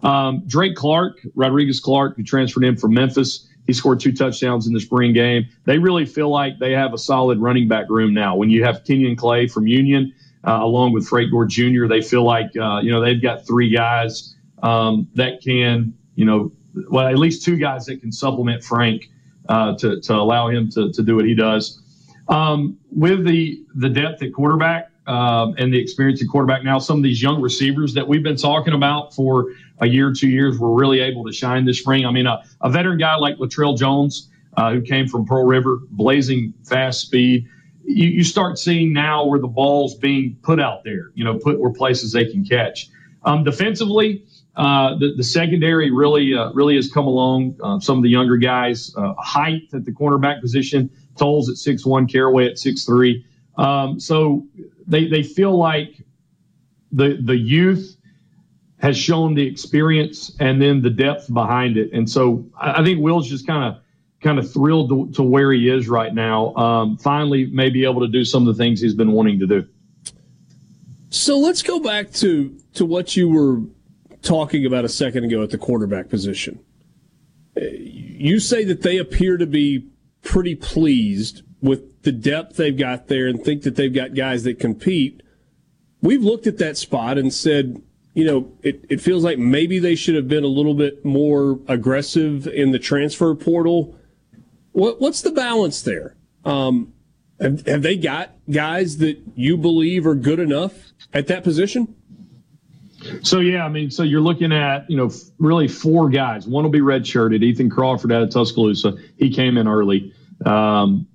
Um, 0.02 0.42
Drake 0.46 0.76
Clark, 0.76 1.20
Rodriguez 1.34 1.80
Clark, 1.80 2.16
who 2.16 2.22
transferred 2.22 2.64
in 2.64 2.76
from 2.76 2.94
Memphis, 2.94 3.46
he 3.66 3.72
scored 3.72 4.00
two 4.00 4.12
touchdowns 4.12 4.66
in 4.66 4.72
the 4.72 4.80
spring 4.80 5.12
game. 5.12 5.46
They 5.64 5.78
really 5.78 6.06
feel 6.06 6.30
like 6.30 6.58
they 6.58 6.72
have 6.72 6.94
a 6.94 6.98
solid 6.98 7.38
running 7.38 7.68
back 7.68 7.90
room 7.90 8.14
now. 8.14 8.34
When 8.34 8.48
you 8.48 8.64
have 8.64 8.82
Kenyon 8.84 9.16
Clay 9.16 9.46
from 9.46 9.66
Union, 9.66 10.14
uh, 10.46 10.60
along 10.62 10.94
with 10.94 11.06
Frank 11.06 11.30
Gore 11.30 11.46
Jr., 11.46 11.86
they 11.86 12.00
feel 12.00 12.24
like 12.24 12.56
uh, 12.56 12.80
you 12.82 12.90
know 12.90 13.00
they've 13.00 13.22
got 13.22 13.46
three 13.46 13.70
guys 13.70 14.34
um, 14.62 15.08
that 15.14 15.42
can 15.42 15.94
you 16.14 16.24
know 16.24 16.52
well, 16.88 17.06
at 17.06 17.18
least 17.18 17.44
two 17.44 17.56
guys 17.56 17.86
that 17.86 18.00
can 18.00 18.12
supplement 18.12 18.62
Frank 18.62 19.10
uh, 19.48 19.76
to, 19.78 20.00
to 20.00 20.14
allow 20.14 20.48
him 20.48 20.70
to, 20.70 20.92
to 20.92 21.02
do 21.02 21.16
what 21.16 21.24
he 21.24 21.34
does. 21.34 21.79
Um, 22.30 22.78
with 22.92 23.24
the 23.26 23.64
the 23.74 23.88
depth 23.88 24.22
at 24.22 24.32
quarterback 24.32 24.90
um, 25.08 25.54
and 25.58 25.74
the 25.74 25.78
experience 25.78 26.22
at 26.22 26.28
quarterback 26.28 26.62
now, 26.62 26.78
some 26.78 26.96
of 26.96 27.02
these 27.02 27.20
young 27.20 27.40
receivers 27.40 27.92
that 27.94 28.06
we've 28.06 28.22
been 28.22 28.36
talking 28.36 28.72
about 28.72 29.12
for 29.14 29.52
a 29.80 29.86
year, 29.86 30.12
two 30.12 30.28
years, 30.28 30.58
were 30.58 30.72
really 30.72 31.00
able 31.00 31.24
to 31.24 31.32
shine 31.32 31.64
this 31.64 31.80
spring. 31.80 32.06
I 32.06 32.12
mean, 32.12 32.26
a, 32.26 32.42
a 32.60 32.70
veteran 32.70 32.98
guy 32.98 33.16
like 33.16 33.36
Latrell 33.38 33.76
Jones, 33.76 34.30
uh, 34.56 34.72
who 34.72 34.80
came 34.80 35.08
from 35.08 35.26
Pearl 35.26 35.44
River, 35.44 35.80
blazing 35.90 36.54
fast 36.64 37.00
speed. 37.00 37.46
You, 37.84 38.08
you 38.08 38.22
start 38.24 38.58
seeing 38.58 38.92
now 38.92 39.26
where 39.26 39.40
the 39.40 39.48
ball's 39.48 39.96
being 39.96 40.36
put 40.42 40.60
out 40.60 40.84
there, 40.84 41.10
you 41.14 41.24
know, 41.24 41.36
put 41.36 41.58
where 41.58 41.72
places 41.72 42.12
they 42.12 42.26
can 42.26 42.44
catch. 42.44 42.88
Um, 43.24 43.42
defensively, 43.42 44.24
uh, 44.56 44.96
the, 44.98 45.14
the 45.16 45.24
secondary 45.24 45.90
really 45.90 46.34
uh, 46.34 46.52
really 46.52 46.76
has 46.76 46.90
come 46.90 47.06
along. 47.06 47.56
Uh, 47.62 47.80
some 47.80 47.96
of 47.96 48.04
the 48.04 48.10
younger 48.10 48.36
guys, 48.36 48.94
uh, 48.96 49.14
height 49.18 49.62
at 49.72 49.84
the 49.84 49.92
cornerback 49.92 50.40
position, 50.40 50.90
Tolles 51.20 51.48
at 51.50 51.56
six 51.56 51.84
one, 51.84 52.06
Caraway 52.06 52.46
at 52.46 52.58
six 52.58 52.84
three. 52.84 53.24
Um, 53.56 54.00
so 54.00 54.46
they 54.86 55.06
they 55.06 55.22
feel 55.22 55.56
like 55.56 56.02
the 56.90 57.18
the 57.22 57.36
youth 57.36 57.96
has 58.78 58.96
shown 58.96 59.34
the 59.34 59.46
experience 59.46 60.34
and 60.40 60.60
then 60.60 60.80
the 60.80 60.90
depth 60.90 61.32
behind 61.32 61.76
it. 61.76 61.92
And 61.92 62.08
so 62.08 62.46
I, 62.58 62.80
I 62.80 62.84
think 62.84 63.00
Will's 63.00 63.28
just 63.28 63.46
kind 63.46 63.64
of 63.64 63.82
kind 64.22 64.38
of 64.38 64.50
thrilled 64.50 64.88
to, 64.88 65.10
to, 65.16 65.22
where 65.22 65.52
he 65.52 65.68
is 65.68 65.88
right 65.88 66.14
now. 66.14 66.54
Um, 66.54 66.96
finally, 66.98 67.46
may 67.46 67.70
be 67.70 67.84
able 67.84 68.00
to 68.00 68.08
do 68.08 68.24
some 68.24 68.46
of 68.46 68.54
the 68.54 68.62
things 68.62 68.80
he's 68.80 68.94
been 68.94 69.12
wanting 69.12 69.38
to 69.40 69.46
do. 69.46 69.66
So 71.10 71.38
let's 71.38 71.62
go 71.62 71.80
back 71.80 72.12
to 72.14 72.56
to 72.74 72.84
what 72.84 73.16
you 73.16 73.28
were 73.28 73.60
talking 74.22 74.64
about 74.66 74.84
a 74.84 74.88
second 74.88 75.24
ago 75.24 75.42
at 75.42 75.50
the 75.50 75.58
quarterback 75.58 76.08
position. 76.08 76.58
You 77.56 78.38
say 78.38 78.64
that 78.64 78.82
they 78.82 78.98
appear 78.98 79.36
to 79.36 79.46
be 79.46 79.86
pretty 80.22 80.54
pleased 80.54 81.42
with 81.60 82.02
the 82.02 82.12
depth 82.12 82.56
they've 82.56 82.76
got 82.76 83.08
there 83.08 83.26
and 83.26 83.42
think 83.42 83.62
that 83.62 83.76
they've 83.76 83.94
got 83.94 84.14
guys 84.14 84.44
that 84.44 84.58
compete. 84.58 85.22
We've 86.00 86.22
looked 86.22 86.46
at 86.46 86.58
that 86.58 86.76
spot 86.76 87.18
and 87.18 87.32
said, 87.32 87.82
you 88.14 88.24
know, 88.24 88.52
it, 88.62 88.84
it 88.88 89.00
feels 89.00 89.22
like 89.22 89.38
maybe 89.38 89.78
they 89.78 89.94
should 89.94 90.14
have 90.14 90.28
been 90.28 90.44
a 90.44 90.48
little 90.48 90.74
bit 90.74 91.04
more 91.04 91.60
aggressive 91.68 92.46
in 92.46 92.72
the 92.72 92.78
transfer 92.78 93.34
portal. 93.34 93.96
What, 94.72 95.00
what's 95.00 95.20
the 95.20 95.32
balance 95.32 95.82
there? 95.82 96.16
Um, 96.44 96.94
have, 97.40 97.66
have 97.66 97.82
they 97.82 97.96
got 97.96 98.32
guys 98.50 98.98
that 98.98 99.20
you 99.34 99.56
believe 99.56 100.06
are 100.06 100.14
good 100.14 100.40
enough 100.40 100.92
at 101.12 101.26
that 101.28 101.44
position? 101.44 101.94
So 103.22 103.40
yeah, 103.40 103.64
I 103.64 103.68
mean, 103.68 103.90
so 103.90 104.02
you're 104.02 104.20
looking 104.20 104.52
at 104.52 104.88
you 104.90 104.96
know 104.96 105.10
really 105.38 105.68
four 105.68 106.08
guys. 106.08 106.46
One 106.46 106.64
will 106.64 106.70
be 106.70 106.80
redshirted. 106.80 107.42
Ethan 107.42 107.70
Crawford 107.70 108.12
out 108.12 108.22
of 108.22 108.30
Tuscaloosa. 108.30 108.96
He 109.16 109.30
came 109.30 109.56
in 109.56 109.68
early. 109.68 110.14
Um, 110.44 111.06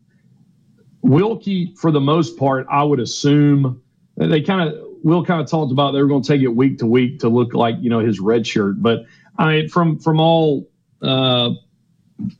Wilcke, 1.03 1.77
for 1.77 1.91
the 1.91 2.01
most 2.01 2.37
part, 2.37 2.67
I 2.69 2.83
would 2.83 2.99
assume 2.99 3.81
they 4.17 4.41
kind 4.41 4.69
of 4.69 4.85
Will 5.03 5.23
kind 5.23 5.39
of 5.39 5.47
talked 5.47 5.71
about 5.71 5.91
they 5.91 6.01
were 6.01 6.07
going 6.07 6.23
to 6.23 6.27
take 6.27 6.41
it 6.41 6.47
week 6.47 6.79
to 6.79 6.87
week 6.87 7.19
to 7.19 7.29
look 7.29 7.53
like 7.53 7.75
you 7.79 7.91
know 7.91 7.99
his 7.99 8.19
red 8.19 8.47
shirt. 8.47 8.81
But 8.81 9.05
I 9.37 9.51
mean, 9.51 9.69
from 9.69 9.99
from 9.99 10.19
all 10.19 10.67
uh, 11.01 11.51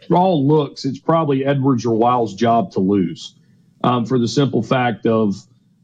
all 0.09 0.47
looks, 0.47 0.83
it's 0.83 0.97
probably 0.97 1.45
Edwards 1.45 1.85
or 1.85 1.95
Wiles' 1.95 2.33
job 2.33 2.71
to 2.71 2.79
lose 2.79 3.35
um, 3.83 4.07
for 4.07 4.17
the 4.17 4.27
simple 4.27 4.63
fact 4.63 5.05
of 5.05 5.35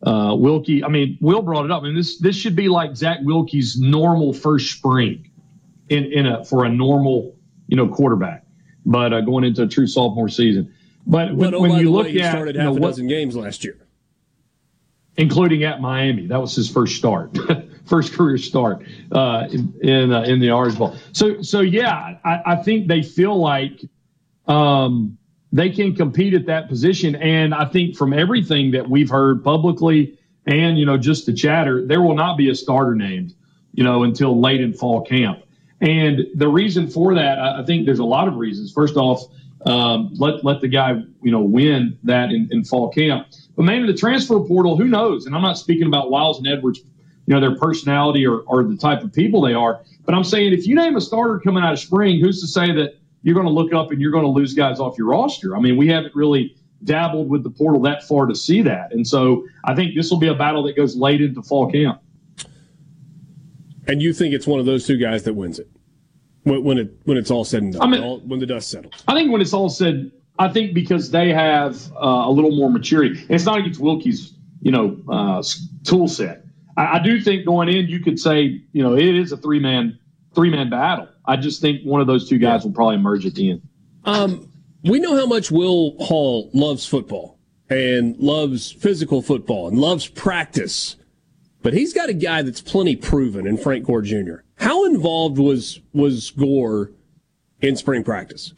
uh, 0.03 0.31
Wilcke. 0.31 0.83
I 0.83 0.87
mean, 0.87 1.17
Will 1.21 1.41
brought 1.41 1.65
it 1.65 1.71
up. 1.71 1.83
I 1.83 1.85
mean, 1.85 1.95
this 1.95 2.17
this 2.17 2.35
should 2.35 2.55
be 2.55 2.69
like 2.69 2.95
Zach 2.95 3.19
Wilcke's 3.21 3.79
normal 3.79 4.33
first 4.33 4.71
spring 4.71 5.29
in 5.89 6.05
in 6.05 6.25
a 6.25 6.43
for 6.45 6.65
a 6.65 6.69
normal 6.69 7.35
you 7.67 7.77
know 7.77 7.87
quarterback, 7.87 8.45
but 8.85 9.13
uh, 9.13 9.21
going 9.21 9.43
into 9.43 9.63
a 9.63 9.67
true 9.67 9.87
sophomore 9.87 10.29
season. 10.29 10.73
But 11.05 11.35
when, 11.35 11.53
oh, 11.53 11.61
when 11.61 11.71
you 11.79 11.91
look 11.91 12.05
way, 12.05 12.19
at 12.19 12.31
started 12.31 12.55
half 12.55 12.63
you 12.63 12.69
know, 12.69 12.77
a 12.77 12.79
what, 12.79 12.89
dozen 12.89 13.07
games 13.07 13.35
last 13.35 13.63
year 13.63 13.77
including 15.17 15.63
at 15.63 15.81
Miami. 15.81 16.27
That 16.27 16.39
was 16.39 16.55
his 16.55 16.69
first 16.69 16.95
start, 16.95 17.37
first 17.85 18.13
career 18.13 18.37
start 18.37 18.83
uh, 19.11 19.47
in 19.51 19.73
in, 19.81 20.11
uh, 20.11 20.23
in, 20.23 20.39
the 20.39 20.51
Orange 20.51 20.77
Bowl. 20.77 20.95
So 21.11 21.41
so 21.41 21.61
yeah, 21.61 22.17
I, 22.23 22.41
I 22.45 22.55
think 22.57 22.87
they 22.87 23.01
feel 23.01 23.39
like 23.39 23.81
um, 24.47 25.17
they 25.53 25.69
can 25.69 25.95
compete 25.95 26.33
at 26.33 26.45
that 26.45 26.69
position, 26.69 27.15
and 27.15 27.53
I 27.53 27.65
think 27.65 27.95
from 27.95 28.13
everything 28.13 28.71
that 28.71 28.89
we've 28.89 29.09
heard 29.09 29.43
publicly 29.43 30.17
and 30.45 30.77
you 30.77 30.85
know 30.85 30.97
just 30.97 31.25
the 31.25 31.33
chatter, 31.33 31.85
there 31.85 32.01
will 32.01 32.15
not 32.15 32.37
be 32.37 32.49
a 32.49 32.55
starter 32.55 32.95
named, 32.95 33.33
you 33.73 33.83
know, 33.83 34.03
until 34.03 34.39
late 34.39 34.61
in 34.61 34.73
fall 34.73 35.01
camp. 35.01 35.43
And 35.81 36.27
the 36.35 36.47
reason 36.47 36.87
for 36.87 37.15
that, 37.15 37.39
I 37.39 37.63
think 37.65 37.85
there's 37.85 37.99
a 37.99 38.05
lot 38.05 38.27
of 38.27 38.35
reasons. 38.35 38.71
First 38.71 38.95
off, 38.95 39.23
um, 39.65 40.11
let 40.13 40.43
let 40.43 40.61
the 40.61 40.67
guy 40.67 41.01
you 41.21 41.31
know 41.31 41.41
win 41.41 41.97
that 42.03 42.31
in, 42.31 42.47
in 42.51 42.63
fall 42.63 42.89
camp. 42.89 43.27
But 43.55 43.69
in 43.69 43.85
the 43.85 43.93
transfer 43.93 44.39
portal, 44.39 44.77
who 44.77 44.85
knows? 44.85 45.25
And 45.25 45.35
I'm 45.35 45.41
not 45.41 45.57
speaking 45.57 45.87
about 45.87 46.09
Wiles 46.09 46.37
and 46.37 46.47
Edwards, 46.47 46.79
you 46.79 47.33
know, 47.33 47.39
their 47.39 47.55
personality 47.55 48.25
or, 48.25 48.39
or 48.41 48.63
the 48.63 48.77
type 48.77 49.03
of 49.03 49.13
people 49.13 49.41
they 49.41 49.53
are. 49.53 49.81
But 50.05 50.15
I'm 50.15 50.23
saying 50.23 50.53
if 50.53 50.65
you 50.65 50.75
name 50.75 50.95
a 50.95 51.01
starter 51.01 51.39
coming 51.39 51.63
out 51.63 51.73
of 51.73 51.79
spring, 51.79 52.19
who's 52.19 52.41
to 52.41 52.47
say 52.47 52.71
that 52.73 52.95
you're 53.23 53.35
going 53.35 53.47
to 53.47 53.51
look 53.51 53.73
up 53.73 53.91
and 53.91 54.01
you're 54.01 54.11
going 54.11 54.23
to 54.23 54.29
lose 54.29 54.53
guys 54.53 54.79
off 54.79 54.97
your 54.97 55.07
roster? 55.07 55.55
I 55.55 55.59
mean, 55.59 55.77
we 55.77 55.87
haven't 55.87 56.15
really 56.15 56.55
dabbled 56.83 57.29
with 57.29 57.43
the 57.43 57.49
portal 57.49 57.81
that 57.81 58.03
far 58.03 58.25
to 58.25 58.35
see 58.35 58.61
that. 58.63 58.91
And 58.91 59.07
so 59.07 59.47
I 59.63 59.75
think 59.75 59.95
this 59.95 60.09
will 60.09 60.19
be 60.19 60.27
a 60.27 60.33
battle 60.33 60.63
that 60.63 60.75
goes 60.75 60.95
late 60.95 61.21
into 61.21 61.41
fall 61.41 61.71
camp. 61.71 62.01
And 63.87 64.01
you 64.01 64.13
think 64.13 64.33
it's 64.33 64.47
one 64.47 64.59
of 64.59 64.65
those 64.65 64.85
two 64.85 64.97
guys 64.97 65.23
that 65.23 65.33
wins 65.33 65.59
it 65.59 65.69
when, 66.43 66.63
when 66.63 66.77
it 66.77 66.91
when 67.03 67.17
it's 67.17 67.31
all 67.31 67.43
said 67.43 67.63
and 67.63 67.73
done, 67.73 67.81
I 67.81 67.87
mean, 67.87 68.03
all, 68.03 68.19
when 68.19 68.39
the 68.39 68.45
dust 68.45 68.69
settles? 68.69 68.93
I 69.07 69.13
think 69.13 69.31
when 69.31 69.41
it's 69.41 69.53
all 69.53 69.69
said 69.69 70.11
I 70.39 70.49
think 70.49 70.73
because 70.73 71.11
they 71.11 71.29
have 71.29 71.91
uh, 71.93 72.23
a 72.25 72.31
little 72.31 72.55
more 72.55 72.69
maturity. 72.69 73.23
It's 73.29 73.45
not 73.45 73.59
against 73.59 73.79
Wilcke's, 73.79 74.33
you 74.61 74.71
know, 74.71 74.97
uh, 75.07 75.43
tool 75.83 76.07
set. 76.07 76.45
I, 76.77 76.97
I, 76.97 76.99
do 76.99 77.21
think 77.21 77.45
going 77.45 77.69
in, 77.69 77.87
you 77.87 77.99
could 77.99 78.19
say, 78.19 78.61
you 78.71 78.81
know, 78.81 78.95
it 78.95 79.15
is 79.15 79.31
a 79.31 79.37
three 79.37 79.59
man 79.59 79.99
three 80.33 80.49
man 80.49 80.69
battle. 80.69 81.09
I 81.25 81.37
just 81.37 81.61
think 81.61 81.83
one 81.83 82.01
of 82.01 82.07
those 82.07 82.27
two 82.27 82.37
guys 82.37 82.63
will 82.63 82.71
probably 82.71 82.95
emerge 82.95 83.25
at 83.25 83.35
the 83.35 83.51
end. 83.51 83.61
Um, 84.05 84.51
we 84.83 84.99
know 84.99 85.15
how 85.15 85.27
much 85.27 85.51
Will 85.51 85.95
Hall 85.99 86.49
loves 86.53 86.85
football 86.85 87.37
and 87.69 88.17
loves 88.17 88.71
physical 88.71 89.21
football 89.21 89.67
and 89.67 89.77
loves 89.77 90.07
practice, 90.07 90.95
but 91.61 91.73
he's 91.73 91.93
got 91.93 92.09
a 92.09 92.13
guy 92.13 92.41
that's 92.41 92.61
plenty 92.61 92.95
proven 92.95 93.45
in 93.45 93.57
Frank 93.57 93.85
Gore 93.85 94.01
Jr. 94.01 94.37
How 94.57 94.85
involved 94.85 95.37
was 95.37 95.79
was 95.93 96.31
Gore 96.31 96.91
in 97.61 97.75
spring 97.75 98.03
practice? 98.03 98.53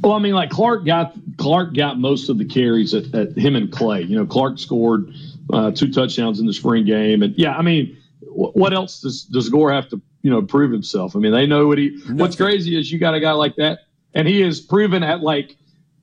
Well, 0.00 0.12
I 0.12 0.18
mean, 0.18 0.34
like 0.34 0.50
Clark 0.50 0.84
got 0.84 1.14
Clark 1.36 1.74
got 1.74 1.98
most 1.98 2.28
of 2.28 2.38
the 2.38 2.44
carries 2.44 2.94
at, 2.94 3.14
at 3.14 3.36
him 3.36 3.56
and 3.56 3.70
Clay. 3.70 4.02
You 4.02 4.16
know, 4.16 4.26
Clark 4.26 4.58
scored 4.58 5.12
uh, 5.52 5.70
two 5.70 5.92
touchdowns 5.92 6.40
in 6.40 6.46
the 6.46 6.52
spring 6.52 6.84
game, 6.84 7.22
and 7.22 7.34
yeah, 7.36 7.56
I 7.56 7.62
mean, 7.62 7.96
w- 8.26 8.52
what 8.52 8.72
else 8.72 9.00
does 9.00 9.24
does 9.24 9.48
Gore 9.48 9.72
have 9.72 9.88
to 9.90 10.00
you 10.24 10.30
know 10.30 10.42
prove 10.42 10.72
himself? 10.72 11.14
I 11.14 11.20
mean, 11.20 11.30
they 11.30 11.46
know 11.46 11.68
what 11.68 11.78
he. 11.78 11.90
Nothing. 11.90 12.16
What's 12.16 12.36
crazy 12.36 12.76
is 12.76 12.90
you 12.90 12.98
got 12.98 13.14
a 13.14 13.20
guy 13.20 13.32
like 13.32 13.54
that, 13.56 13.80
and 14.14 14.26
he 14.26 14.40
has 14.40 14.60
proven 14.60 15.04
at 15.04 15.20
like 15.20 15.56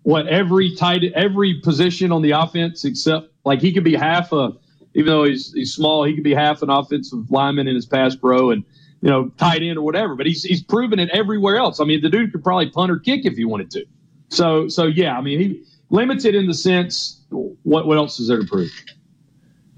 what 0.04 0.28
every 0.28 0.76
tight 0.76 1.04
every 1.16 1.60
position 1.62 2.12
on 2.12 2.22
the 2.22 2.32
offense 2.32 2.86
except 2.86 3.28
like 3.44 3.62
he 3.62 3.74
could 3.74 3.84
be 3.84 3.96
half 3.96 4.32
a 4.32 4.54
even 4.94 5.08
though 5.08 5.24
he's 5.24 5.52
he's 5.54 5.74
small, 5.74 6.04
he 6.04 6.14
could 6.14 6.24
be 6.24 6.34
half 6.34 6.62
an 6.62 6.70
offensive 6.70 7.30
lineman 7.32 7.68
in 7.68 7.76
his 7.76 7.86
pass 7.86 8.16
pro 8.16 8.52
and 8.52 8.64
you 9.02 9.10
know, 9.10 9.30
tight 9.38 9.64
end 9.64 9.80
or 9.80 9.82
whatever. 9.82 10.16
But 10.16 10.28
he's 10.28 10.44
he's 10.44 10.62
proven 10.62 11.00
it 11.00 11.10
everywhere 11.10 11.58
else. 11.58 11.80
I 11.80 11.86
mean, 11.86 12.02
the 12.02 12.10
dude 12.10 12.32
could 12.32 12.44
probably 12.44 12.70
punt 12.70 12.92
or 12.92 13.00
kick 13.00 13.26
if 13.26 13.34
he 13.36 13.46
wanted 13.46 13.72
to. 13.72 13.86
So 14.30 14.68
so 14.68 14.86
yeah, 14.86 15.18
I 15.18 15.22
mean, 15.22 15.40
he 15.40 15.64
limited 15.90 16.36
in 16.36 16.48
the 16.48 16.54
sense. 16.54 17.22
What 17.30 17.88
what 17.88 17.98
else 17.98 18.20
is 18.20 18.28
there 18.28 18.40
to 18.40 18.46
prove? 18.46 18.72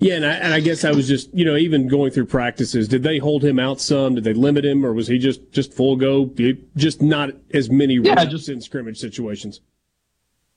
Yeah, 0.03 0.15
and 0.15 0.25
I, 0.25 0.33
and 0.33 0.53
I 0.53 0.59
guess 0.59 0.83
I 0.83 0.91
was 0.91 1.07
just 1.07 1.33
you 1.33 1.45
know 1.45 1.55
even 1.55 1.87
going 1.87 2.11
through 2.11 2.25
practices. 2.25 2.87
Did 2.89 3.03
they 3.03 3.19
hold 3.19 3.43
him 3.43 3.57
out 3.57 3.79
some? 3.79 4.15
Did 4.15 4.25
they 4.25 4.33
limit 4.33 4.65
him, 4.65 4.85
or 4.85 4.93
was 4.93 5.07
he 5.07 5.17
just 5.17 5.51
just 5.51 5.73
full 5.73 5.95
go? 5.95 6.29
Just 6.75 7.01
not 7.01 7.31
as 7.53 7.69
many 7.69 7.95
yeah, 7.95 8.25
just 8.25 8.49
in 8.49 8.61
scrimmage 8.61 8.99
situations. 8.99 9.61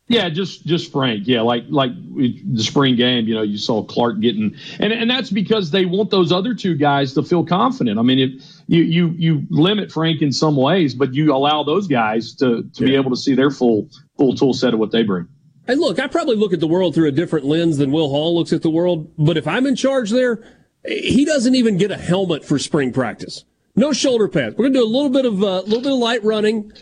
Yeah, 0.08 0.28
just 0.28 0.64
just 0.66 0.92
Frank. 0.92 1.26
Yeah, 1.26 1.40
like 1.40 1.64
like 1.68 1.90
the 1.94 2.62
spring 2.62 2.96
game, 2.96 3.26
you 3.26 3.34
know, 3.34 3.42
you 3.42 3.58
saw 3.58 3.82
Clark 3.82 4.20
getting, 4.20 4.54
and 4.78 4.92
and 4.92 5.10
that's 5.10 5.30
because 5.30 5.70
they 5.70 5.84
want 5.84 6.10
those 6.10 6.30
other 6.30 6.54
two 6.54 6.76
guys 6.76 7.14
to 7.14 7.22
feel 7.24 7.44
confident. 7.44 7.98
I 7.98 8.02
mean, 8.02 8.18
if 8.18 8.44
you 8.68 8.82
you 8.82 9.08
you 9.16 9.46
limit 9.50 9.90
Frank 9.90 10.22
in 10.22 10.32
some 10.32 10.56
ways, 10.56 10.94
but 10.94 11.14
you 11.14 11.34
allow 11.34 11.64
those 11.64 11.88
guys 11.88 12.34
to 12.36 12.62
to 12.62 12.82
yeah. 12.82 12.86
be 12.86 12.94
able 12.94 13.10
to 13.10 13.16
see 13.16 13.34
their 13.34 13.50
full 13.50 13.90
full 14.16 14.34
tool 14.36 14.54
set 14.54 14.74
of 14.74 14.80
what 14.80 14.92
they 14.92 15.02
bring. 15.02 15.28
And 15.68 15.80
look, 15.80 15.98
I 15.98 16.06
probably 16.06 16.36
look 16.36 16.52
at 16.52 16.60
the 16.60 16.66
world 16.66 16.94
through 16.94 17.08
a 17.08 17.12
different 17.12 17.44
lens 17.44 17.78
than 17.78 17.92
Will 17.92 18.08
Hall 18.08 18.36
looks 18.36 18.52
at 18.52 18.62
the 18.62 18.70
world. 18.70 19.10
But 19.18 19.36
if 19.36 19.46
I'm 19.46 19.66
in 19.66 19.76
charge 19.76 20.10
there, 20.10 20.42
he 20.86 21.24
doesn't 21.24 21.54
even 21.54 21.76
get 21.76 21.90
a 21.90 21.96
helmet 21.96 22.44
for 22.44 22.58
spring 22.58 22.92
practice. 22.92 23.44
No 23.74 23.92
shoulder 23.92 24.28
pads. 24.28 24.56
We're 24.56 24.66
gonna 24.66 24.78
do 24.78 24.84
a 24.84 24.86
little 24.86 25.10
bit 25.10 25.26
of 25.26 25.42
a 25.42 25.46
uh, 25.46 25.60
little 25.62 25.82
bit 25.82 25.92
of 25.92 25.98
light 25.98 26.24
running 26.24 26.72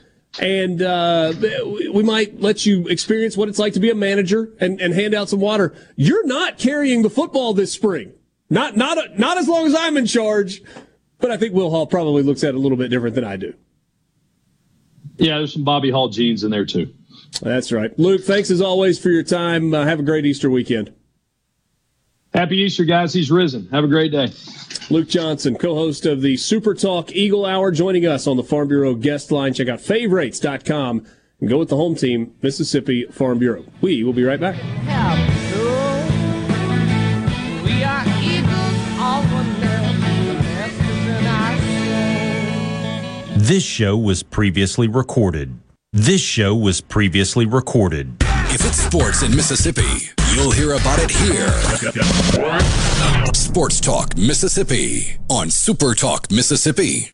and 0.41 0.83
uh, 0.83 1.33
we 1.93 2.03
might 2.03 2.41
let 2.41 2.67
you 2.67 2.89
experience 2.89 3.37
what 3.37 3.49
it's 3.49 3.59
like 3.59 3.73
to 3.75 3.81
be 3.81 3.91
a 3.91 3.95
manager 3.95 4.53
and, 4.61 4.81
and 4.81 4.93
hand 4.93 5.15
out 5.15 5.29
some 5.29 5.41
water. 5.41 5.75
You're 5.97 6.27
not 6.27 6.59
carrying 6.59 7.03
the 7.03 7.11
football 7.11 7.55
this 7.55 7.73
spring. 7.73 8.13
Not 8.51 8.77
not 8.77 9.19
not 9.19 9.39
as 9.39 9.49
long 9.49 9.67
as 9.67 9.75
I'm 9.75 9.97
in 9.97 10.07
charge. 10.07 10.63
But 11.19 11.31
I 11.31 11.39
think 11.39 11.55
Will 11.55 11.71
Hall 11.71 11.87
probably 11.87 12.23
looks 12.23 12.45
at 12.45 12.51
it 12.51 12.55
a 12.57 12.59
little 12.59 12.77
bit 12.77 12.89
different 12.89 13.15
than 13.15 13.25
I 13.25 13.37
do. 13.37 13.55
Yeah, 15.17 15.39
there's 15.39 15.55
some 15.55 15.65
Bobby 15.65 15.91
Hall 15.91 16.09
genes 16.09 16.45
in 16.45 16.51
there 16.51 16.67
too. 16.67 16.93
That's 17.41 17.73
right, 17.73 17.97
Luke. 17.99 18.23
Thanks 18.25 18.51
as 18.51 18.61
always 18.61 18.99
for 18.99 19.11
your 19.11 19.23
time. 19.23 19.75
Uh, 19.75 19.85
have 19.85 20.01
a 20.01 20.05
great 20.05 20.25
Easter 20.25 20.51
weekend. 20.51 20.93
Happy 22.33 22.57
Easter, 22.59 22.85
guys. 22.85 23.13
He's 23.13 23.31
risen. 23.31 23.69
Have 23.69 23.85
a 23.85 23.89
great 23.89 24.11
day. 24.11 24.33
Luke 24.91 25.09
Johnson, 25.09 25.57
co-host 25.57 26.05
of 26.05 26.21
the 26.21 26.37
Super 26.37 26.75
Talk 26.75 27.13
Eagle 27.13 27.47
Hour, 27.47 27.71
joining 27.71 28.07
us 28.07 28.27
on 28.27 28.37
the 28.37 28.43
Farm 28.43 28.69
Bureau 28.69 28.95
guest 28.95 29.31
line. 29.31 29.55
Check 29.55 29.69
out 29.69 29.81
favorites.com 29.81 31.07
and 31.41 31.51
Go 31.51 31.59
with 31.59 31.69
the 31.69 31.77
home 31.77 31.95
team, 31.95 32.35
Mississippi 32.43 33.05
Farm 33.07 33.39
Bureau. 33.39 33.65
We 33.81 34.03
will 34.03 34.13
be 34.13 34.25
right 34.25 34.41
back. 34.41 34.57
This 43.37 43.63
show 43.63 43.97
was 43.97 44.23
previously 44.23 44.89
recorded. 44.89 45.59
This 45.97 46.21
show 46.21 46.57
was 46.57 46.81
previously 46.81 47.47
recorded. 47.47 48.17
If 48.51 48.67
it's 48.67 48.79
sports 48.79 49.23
in 49.23 49.31
Mississippi, 49.31 50.11
you'll 50.35 50.51
hear 50.51 50.73
about 50.73 50.99
it 51.01 51.09
here. 51.09 51.53
Sports 53.33 53.79
Talk 53.79 54.17
Mississippi 54.17 55.17
on 55.31 55.51
Super 55.51 55.95
Talk 55.95 56.33
Mississippi. 56.33 57.13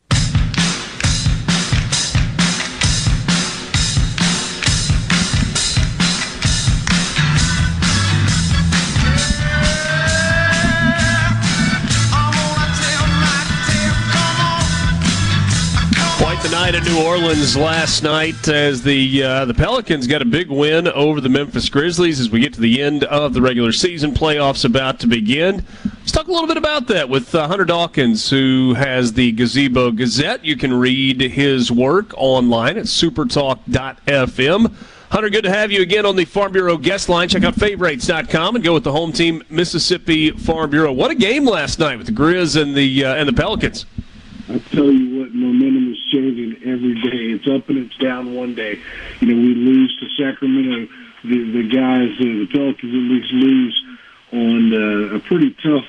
The 16.41 16.49
night 16.49 16.73
in 16.73 16.83
New 16.83 17.05
Orleans 17.05 17.55
last 17.55 18.01
night 18.01 18.47
as 18.47 18.81
the 18.81 19.23
uh, 19.23 19.45
the 19.45 19.53
Pelicans 19.53 20.07
got 20.07 20.23
a 20.23 20.25
big 20.25 20.49
win 20.49 20.87
over 20.87 21.21
the 21.21 21.29
Memphis 21.29 21.69
Grizzlies 21.69 22.19
as 22.19 22.31
we 22.31 22.39
get 22.39 22.53
to 22.55 22.61
the 22.61 22.81
end 22.81 23.03
of 23.03 23.33
the 23.33 23.41
regular 23.41 23.71
season 23.71 24.11
playoffs 24.11 24.65
about 24.65 24.99
to 25.01 25.07
begin. 25.07 25.63
Let's 25.83 26.11
talk 26.11 26.27
a 26.27 26.31
little 26.31 26.47
bit 26.47 26.57
about 26.57 26.87
that 26.87 27.07
with 27.09 27.35
uh, 27.35 27.47
Hunter 27.47 27.63
Dawkins, 27.63 28.27
who 28.29 28.73
has 28.73 29.13
the 29.13 29.31
Gazebo 29.33 29.91
Gazette. 29.91 30.43
You 30.43 30.57
can 30.57 30.73
read 30.73 31.21
his 31.21 31.71
work 31.71 32.11
online 32.17 32.77
at 32.77 32.85
supertalk.fm. 32.85 34.73
Hunter, 35.11 35.29
good 35.29 35.43
to 35.43 35.51
have 35.51 35.71
you 35.71 35.81
again 35.81 36.05
on 36.05 36.15
the 36.15 36.25
Farm 36.25 36.51
Bureau 36.53 36.77
guest 36.77 37.07
line. 37.07 37.29
Check 37.29 37.43
out 37.43 37.53
favorites.com 37.53 38.55
and 38.55 38.63
go 38.63 38.73
with 38.73 38.83
the 38.83 38.91
home 38.91 39.11
team, 39.11 39.43
Mississippi 39.49 40.31
Farm 40.31 40.71
Bureau. 40.71 40.91
What 40.91 41.11
a 41.11 41.15
game 41.15 41.45
last 41.45 41.77
night 41.79 41.97
with 41.97 42.07
the 42.07 42.13
Grizz 42.13 42.59
and 42.59 42.75
the 42.75 43.05
uh, 43.05 43.15
and 43.15 43.29
the 43.29 43.33
Pelicans. 43.33 43.85
I 44.49 44.57
tell 44.73 44.91
you 44.91 45.19
what, 45.19 45.33
momentum 45.33 45.80
changing 46.11 46.57
every 46.63 46.95
day. 47.01 47.31
It's 47.33 47.47
up 47.47 47.69
and 47.69 47.77
it's 47.77 47.97
down 47.97 48.35
one 48.35 48.55
day. 48.55 48.79
You 49.19 49.27
know, 49.27 49.35
we 49.35 49.55
lose 49.55 49.97
to 49.99 50.09
Sacramento. 50.23 50.91
The 51.23 51.51
the 51.51 51.63
guys, 51.69 52.11
uh, 52.19 52.23
the 52.23 52.47
Pelicans 52.51 52.93
at 52.93 53.11
least 53.11 53.31
lose 53.33 53.85
on 54.33 54.73
uh, 54.73 55.15
a 55.15 55.19
pretty 55.19 55.55
tough, 55.63 55.85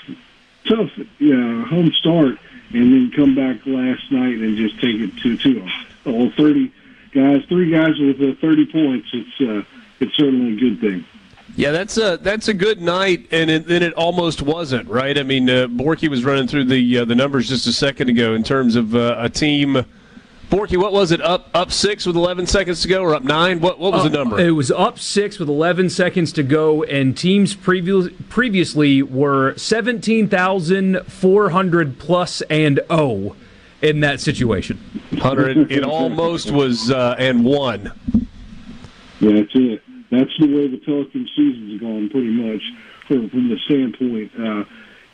tough 0.67 0.91
uh, 0.99 1.65
home 1.69 1.93
start, 1.99 2.39
and 2.73 2.93
then 2.93 3.13
come 3.15 3.35
back 3.35 3.65
last 3.67 4.11
night 4.11 4.39
and 4.39 4.57
just 4.57 4.75
take 4.81 4.97
it 4.97 5.17
two 5.23 5.37
two. 5.37 5.67
All 6.05 6.31
thirty 6.33 6.73
guys, 7.13 7.45
three 7.49 7.71
guys 7.71 7.99
with 7.99 8.21
uh, 8.21 8.35
thirty 8.41 8.67
points. 8.67 9.09
It's 9.13 9.41
uh, 9.41 9.63
it's 10.01 10.17
certainly 10.17 10.55
a 10.55 10.57
good 10.57 10.81
thing. 10.81 11.05
Yeah, 11.55 11.71
that's 11.71 11.99
a 11.99 12.17
that's 12.17 12.49
a 12.49 12.55
good 12.55 12.81
night, 12.81 13.29
and 13.31 13.51
it, 13.51 13.67
then 13.67 13.83
it 13.83 13.93
almost 13.95 14.41
wasn't 14.41 14.89
right. 14.89 15.19
I 15.19 15.23
mean, 15.23 15.51
uh, 15.51 15.67
Borky 15.67 16.09
was 16.09 16.25
running 16.25 16.49
through 16.49 16.65
the 16.65 16.99
uh, 16.99 17.05
the 17.05 17.15
numbers 17.15 17.49
just 17.49 17.67
a 17.67 17.73
second 17.73 18.09
ago 18.09 18.35
in 18.35 18.43
terms 18.43 18.75
of 18.75 18.95
uh, 18.95 19.17
a 19.19 19.29
team. 19.29 19.85
Borky, 20.53 20.77
what 20.77 20.93
was 20.93 21.11
it? 21.13 21.23
Up 21.23 21.49
up 21.55 21.73
six 21.73 22.05
with 22.05 22.15
eleven 22.15 22.47
seconds 22.47 22.83
to 22.83 22.89
go, 22.89 23.01
or 23.03 23.15
up 23.15 23.25
nine? 23.25 23.59
What 23.61 23.79
what 23.79 23.95
was 23.95 24.03
the 24.03 24.11
Uh, 24.11 24.23
number? 24.23 24.39
It 24.39 24.51
was 24.51 24.71
up 24.71 24.99
six 24.99 25.39
with 25.39 25.49
11 25.49 25.89
seconds 25.89 26.31
to 26.35 26.43
go, 26.43 26.83
and 26.83 27.17
teams 27.17 27.55
previous, 27.55 28.09
previously 28.29 29.01
were 29.03 29.55
17,400 29.57 31.99
plus 31.99 32.43
and 32.43 32.81
O 32.91 33.35
in 33.81 34.01
that 34.01 34.21
situation. 34.21 34.79
Hunter, 35.21 35.49
it, 35.49 35.73
it 35.73 35.85
almost 35.85 36.51
was 36.51 36.91
uh, 36.91 37.17
and 37.19 37.47
one. 37.47 37.91
Yeah, 39.21 39.33
that's 39.41 39.53
it. 39.55 39.81
That's 40.11 40.31
the 40.39 40.55
way 40.55 40.69
the 40.69 40.77
Pelican 40.85 41.27
season's 41.35 41.81
gone, 41.81 42.11
pretty 42.11 42.29
much, 42.29 42.61
from, 43.09 43.31
from 43.31 43.49
the 43.49 43.57
standpoint. 43.65 44.31
Uh, 44.39 44.65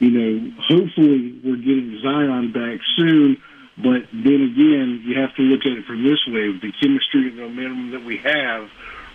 you 0.00 0.10
know, 0.10 0.50
hopefully 0.68 1.38
we're 1.44 1.54
getting 1.58 1.96
Zion 2.02 2.50
back 2.50 2.80
soon, 2.96 3.36
but 3.82 4.02
then 4.12 4.42
again, 4.42 5.02
you 5.04 5.18
have 5.20 5.34
to 5.36 5.42
look 5.42 5.60
at 5.60 5.72
it 5.72 5.84
from 5.84 6.02
this 6.02 6.18
way: 6.26 6.48
with 6.48 6.62
the 6.62 6.72
chemistry 6.80 7.28
and 7.28 7.38
the 7.38 7.42
momentum 7.42 7.90
that 7.92 8.04
we 8.04 8.18
have 8.18 8.68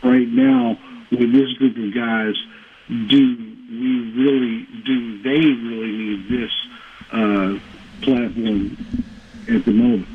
right 0.03 0.27
now 0.27 0.77
with 1.11 1.31
this 1.31 1.51
group 1.53 1.77
of 1.77 1.93
guys, 1.93 2.35
do 3.07 3.37
we 3.69 4.11
really, 4.15 4.67
do 4.85 5.21
they 5.23 5.39
really 5.39 5.91
need 5.91 6.29
this 6.29 6.51
uh, 7.11 7.59
platform 8.01 8.77
at 9.49 9.65
the 9.65 9.71
moment? 9.71 10.12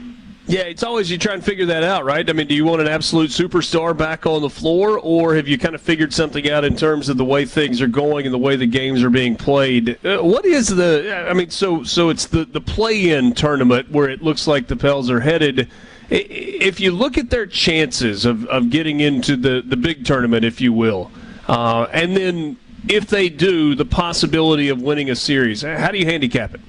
Yeah, 0.48 0.60
it's 0.60 0.82
always 0.82 1.10
you 1.10 1.18
try 1.18 1.34
and 1.34 1.44
figure 1.44 1.66
that 1.66 1.82
out, 1.82 2.06
right? 2.06 2.28
I 2.28 2.32
mean, 2.32 2.46
do 2.46 2.54
you 2.54 2.64
want 2.64 2.80
an 2.80 2.88
absolute 2.88 3.28
superstar 3.28 3.94
back 3.94 4.24
on 4.24 4.40
the 4.40 4.48
floor, 4.48 4.98
or 4.98 5.34
have 5.34 5.46
you 5.46 5.58
kind 5.58 5.74
of 5.74 5.82
figured 5.82 6.10
something 6.14 6.50
out 6.50 6.64
in 6.64 6.74
terms 6.74 7.10
of 7.10 7.18
the 7.18 7.24
way 7.24 7.44
things 7.44 7.82
are 7.82 7.86
going 7.86 8.24
and 8.24 8.32
the 8.32 8.38
way 8.38 8.56
the 8.56 8.66
games 8.66 9.02
are 9.02 9.10
being 9.10 9.36
played? 9.36 10.02
Uh, 10.02 10.20
what 10.20 10.46
is 10.46 10.68
the? 10.68 11.26
I 11.28 11.34
mean, 11.34 11.50
so 11.50 11.84
so 11.84 12.08
it's 12.08 12.24
the 12.24 12.46
the 12.46 12.62
play-in 12.62 13.34
tournament 13.34 13.90
where 13.90 14.08
it 14.08 14.22
looks 14.22 14.46
like 14.46 14.68
the 14.68 14.76
Pels 14.76 15.10
are 15.10 15.20
headed. 15.20 15.68
If 16.08 16.80
you 16.80 16.92
look 16.92 17.18
at 17.18 17.28
their 17.28 17.44
chances 17.44 18.24
of, 18.24 18.46
of 18.46 18.70
getting 18.70 19.00
into 19.00 19.36
the, 19.36 19.62
the 19.62 19.76
big 19.76 20.06
tournament, 20.06 20.46
if 20.46 20.62
you 20.62 20.72
will, 20.72 21.10
uh, 21.46 21.88
and 21.92 22.16
then 22.16 22.56
if 22.88 23.06
they 23.08 23.28
do, 23.28 23.74
the 23.74 23.84
possibility 23.84 24.70
of 24.70 24.80
winning 24.80 25.10
a 25.10 25.14
series, 25.14 25.60
how 25.60 25.90
do 25.90 25.98
you 25.98 26.06
handicap 26.06 26.54
it? 26.54 26.62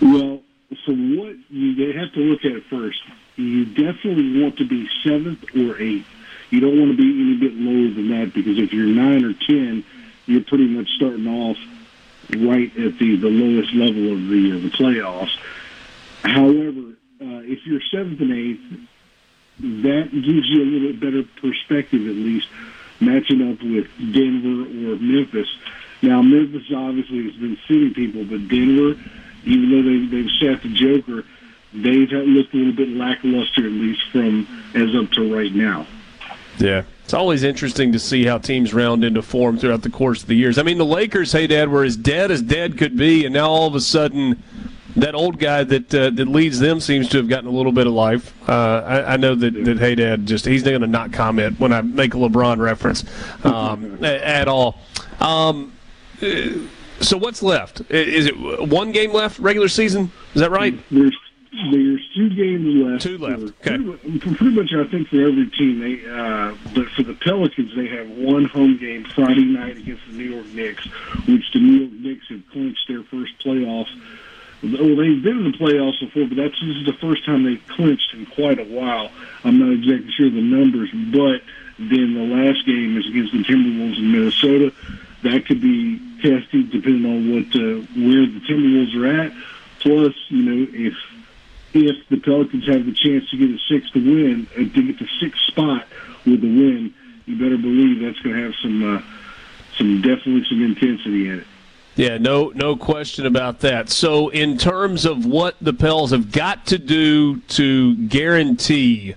Well, 0.00 0.40
from 0.84 1.16
what 1.16 1.36
you 1.50 1.98
have 1.98 2.12
to 2.12 2.20
look 2.20 2.44
at 2.44 2.52
it 2.52 2.64
first, 2.64 3.00
you 3.36 3.64
definitely 3.64 4.42
want 4.42 4.58
to 4.58 4.68
be 4.68 4.88
seventh 5.02 5.42
or 5.56 5.80
eighth. 5.80 6.06
You 6.50 6.60
don't 6.60 6.78
want 6.78 6.90
to 6.92 6.96
be 6.96 7.08
any 7.08 7.36
bit 7.36 7.54
lower 7.54 7.92
than 7.94 8.08
that 8.10 8.34
because 8.34 8.58
if 8.58 8.72
you're 8.72 8.86
nine 8.86 9.24
or 9.24 9.34
ten, 9.46 9.84
you're 10.26 10.44
pretty 10.44 10.66
much 10.66 10.88
starting 10.96 11.26
off 11.26 11.56
right 12.36 12.70
at 12.76 12.98
the, 12.98 13.16
the 13.16 13.28
lowest 13.28 13.72
level 13.72 14.12
of 14.12 14.28
the 14.28 14.52
uh, 14.52 14.60
the 14.60 14.70
playoffs. 14.76 15.34
However, 16.22 16.96
uh, 17.20 17.42
if 17.44 17.66
you're 17.66 17.80
seventh 17.90 18.20
and 18.20 18.32
eighth, 18.32 18.88
that 19.82 20.10
gives 20.12 20.48
you 20.48 20.62
a 20.62 20.64
little 20.64 20.92
bit 20.92 21.00
better 21.00 21.22
perspective, 21.40 22.06
at 22.06 22.14
least 22.14 22.48
matching 23.00 23.50
up 23.50 23.62
with 23.62 23.88
Denver 24.12 24.64
or 24.64 24.98
Memphis. 24.98 25.48
Now, 26.02 26.22
Memphis 26.22 26.70
obviously 26.74 27.24
has 27.24 27.36
been 27.36 27.58
sitting 27.66 27.94
people, 27.94 28.24
but 28.24 28.48
Denver, 28.48 29.00
even 29.44 29.70
though 29.70 29.82
they, 29.82 30.22
they've 30.22 30.30
sat 30.40 30.62
the 30.62 30.72
Joker, 30.74 31.24
they've 31.72 32.10
looked 32.10 32.54
a 32.54 32.56
little 32.56 32.72
bit 32.72 32.88
lackluster, 32.88 33.66
at 33.66 33.72
least 33.72 34.02
from 34.10 34.46
as 34.74 34.94
up 34.94 35.10
to 35.12 35.34
right 35.34 35.52
now. 35.52 35.86
Yeah. 36.58 36.82
It's 37.04 37.14
always 37.14 37.42
interesting 37.42 37.92
to 37.92 37.98
see 37.98 38.26
how 38.26 38.36
teams 38.36 38.74
round 38.74 39.02
into 39.02 39.22
form 39.22 39.58
throughout 39.58 39.80
the 39.80 39.88
course 39.88 40.22
of 40.22 40.28
the 40.28 40.34
years. 40.34 40.58
I 40.58 40.62
mean, 40.62 40.76
the 40.76 40.84
Lakers, 40.84 41.32
hey, 41.32 41.46
Dad, 41.46 41.70
were 41.70 41.82
as 41.82 41.96
dead 41.96 42.30
as 42.30 42.42
dead 42.42 42.76
could 42.76 42.98
be, 42.98 43.24
and 43.24 43.32
now 43.32 43.48
all 43.48 43.66
of 43.66 43.74
a 43.74 43.80
sudden, 43.80 44.42
that 44.96 45.14
old 45.14 45.38
guy 45.38 45.64
that 45.64 45.94
uh, 45.94 46.10
that 46.10 46.28
leads 46.28 46.58
them 46.58 46.80
seems 46.80 47.08
to 47.10 47.16
have 47.18 47.28
gotten 47.28 47.48
a 47.48 47.52
little 47.52 47.72
bit 47.72 47.86
of 47.86 47.94
life. 47.94 48.34
Uh, 48.48 48.82
I, 48.84 49.14
I 49.14 49.16
know 49.16 49.34
that, 49.34 49.64
that 49.64 49.78
hey, 49.78 49.94
Dad, 49.94 50.26
just 50.26 50.44
he's 50.44 50.62
going 50.62 50.80
to 50.82 50.86
not 50.86 51.12
comment 51.12 51.58
when 51.58 51.72
I 51.72 51.80
make 51.80 52.14
a 52.14 52.18
LeBron 52.18 52.58
reference 52.58 53.04
um, 53.44 54.04
at 54.04 54.48
all. 54.48 54.78
Um, 55.20 55.72
uh, 56.20 56.26
so 57.00 57.16
what's 57.16 57.42
left? 57.42 57.82
Is 57.90 58.26
it 58.26 58.38
one 58.38 58.92
game 58.92 59.12
left 59.12 59.38
regular 59.38 59.68
season? 59.68 60.10
Is 60.34 60.40
that 60.40 60.50
right? 60.50 60.78
There's 60.90 61.16
there's 61.72 62.08
two 62.14 62.28
games 62.30 62.84
left. 62.84 63.02
Two 63.02 63.18
left. 63.18 63.54
For, 63.62 63.72
okay. 63.72 64.18
For 64.18 64.34
pretty 64.34 64.54
much, 64.54 64.72
I 64.72 64.88
think 64.90 65.08
for 65.08 65.20
every 65.20 65.50
team, 65.50 65.80
they 65.80 66.08
uh, 66.08 66.54
but 66.74 66.88
for 66.90 67.02
the 67.02 67.14
Pelicans, 67.14 67.74
they 67.74 67.88
have 67.88 68.08
one 68.10 68.44
home 68.44 68.76
game 68.78 69.04
Friday 69.04 69.44
night 69.44 69.78
against 69.78 70.02
the 70.08 70.12
New 70.12 70.34
York 70.34 70.46
Knicks, 70.48 70.84
which 71.26 71.50
the 71.52 71.60
New 71.60 71.84
York 71.84 71.92
Knicks 71.92 72.28
have 72.28 72.42
clinched 72.52 72.86
their 72.88 73.02
first 73.04 73.32
playoffs. 73.44 73.90
Well, 74.62 74.96
they've 74.96 75.22
been 75.22 75.38
in 75.38 75.52
the 75.52 75.58
playoffs 75.58 76.00
before, 76.00 76.26
but 76.26 76.36
that's 76.36 76.60
this 76.60 76.76
is 76.76 76.86
the 76.86 76.96
first 77.00 77.24
time 77.24 77.44
they've 77.44 77.66
clinched 77.68 78.12
in 78.12 78.26
quite 78.26 78.58
a 78.58 78.64
while. 78.64 79.10
I'm 79.44 79.58
not 79.58 79.72
exactly 79.72 80.12
sure 80.12 80.30
the 80.30 80.42
numbers, 80.42 80.90
but 80.92 81.42
then 81.78 82.14
the 82.14 82.34
last 82.34 82.66
game 82.66 82.98
is 82.98 83.06
against 83.06 83.32
the 83.32 83.44
Timberwolves 83.44 83.98
in 83.98 84.12
Minnesota. 84.12 84.72
That 85.22 85.46
could 85.46 85.60
be 85.60 86.00
testy 86.20 86.62
depending 86.64 87.06
on 87.06 87.34
what 87.34 87.46
uh, 87.54 87.80
where 87.94 88.26
the 88.26 88.40
Timberwolves 88.48 88.94
are 88.96 89.20
at. 89.20 89.32
Plus, 89.80 90.14
you 90.28 90.42
know, 90.42 90.66
if 90.72 90.94
if 91.74 92.08
the 92.08 92.18
Pelicans 92.18 92.66
have 92.66 92.86
the 92.86 92.92
chance 92.92 93.28
to 93.30 93.36
get 93.36 93.50
a 93.50 93.58
sixth 93.68 93.92
to 93.92 94.00
win, 94.00 94.46
uh, 94.52 94.58
to 94.58 94.82
get 94.86 94.98
the 94.98 95.08
sixth 95.20 95.40
spot 95.46 95.86
with 96.24 96.40
the 96.40 96.48
win, 96.48 96.94
you 97.26 97.36
better 97.36 97.58
believe 97.58 98.00
that's 98.00 98.18
going 98.20 98.36
to 98.36 98.42
have 98.42 98.54
some 98.62 98.96
uh, 98.96 99.02
some 99.76 100.00
definitely 100.02 100.44
some 100.48 100.62
intensity 100.62 101.28
in 101.28 101.40
it. 101.40 101.46
Yeah, 101.96 102.16
no, 102.16 102.52
no 102.54 102.76
question 102.76 103.26
about 103.26 103.58
that. 103.60 103.90
So, 103.90 104.28
in 104.28 104.56
terms 104.56 105.04
of 105.04 105.26
what 105.26 105.56
the 105.60 105.72
Pels 105.72 106.12
have 106.12 106.30
got 106.30 106.66
to 106.66 106.78
do 106.78 107.40
to 107.40 107.96
guarantee 108.06 109.16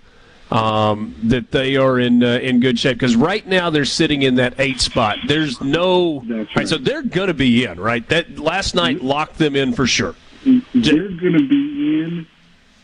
um, 0.52 1.16
that 1.24 1.52
they 1.52 1.76
are 1.78 2.00
in 2.00 2.24
uh, 2.24 2.40
in 2.42 2.60
good 2.60 2.78
shape, 2.78 2.98
because 2.98 3.16
right 3.16 3.46
now 3.48 3.70
they're 3.70 3.86
sitting 3.86 4.24
in 4.24 4.36
that 4.36 4.54
eight 4.60 4.82
spot. 4.82 5.18
There's 5.28 5.60
no, 5.62 6.22
right, 6.56 6.68
so 6.68 6.78
they're 6.78 7.04
going 7.04 7.28
to 7.28 7.34
be 7.34 7.66
in, 7.66 7.80
right? 7.80 8.08
That 8.10 8.38
last 8.38 8.76
night 8.76 9.02
locked 9.02 9.38
them 9.38 9.56
in 9.56 9.74
for 9.74 9.88
sure. 9.88 10.16
They're 10.44 11.10
going 11.10 11.34
to 11.34 11.48
be 11.48 12.02
in 12.04 12.28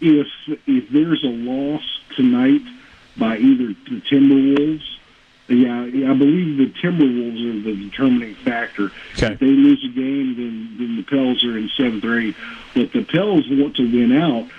if 0.01 0.28
if 0.65 0.89
there's 0.89 1.24
a 1.24 1.28
loss 1.28 1.84
tonight. 2.15 2.61
by 3.18 3.38
either 3.38 3.74
the 3.89 4.01
Timberwolves. 4.01 4.84
Yeah, 5.47 5.86
yeah, 5.86 6.11
I 6.11 6.13
believe 6.13 6.57
the 6.57 6.74
Timberwolves 6.82 7.39
are 7.39 7.61
the 7.63 7.89
determining 7.89 8.36
factor. 8.36 8.91
Okay. 9.15 9.34
If 9.34 9.39
they 9.39 9.45
lose 9.45 9.84
a 9.86 9.93
game, 9.93 10.36
then 10.36 10.76
then 10.78 10.97
the 10.97 11.03
Pels 11.03 11.43
are 11.45 11.57
in 11.57 11.70
seventh 11.78 12.03
or 12.03 12.20
eighth. 12.20 12.38
But 12.74 12.91
the 12.91 13.03
Pels 13.03 13.45
want 13.49 13.76
to 13.78 13.84
win 13.84 14.11
out 14.11 14.49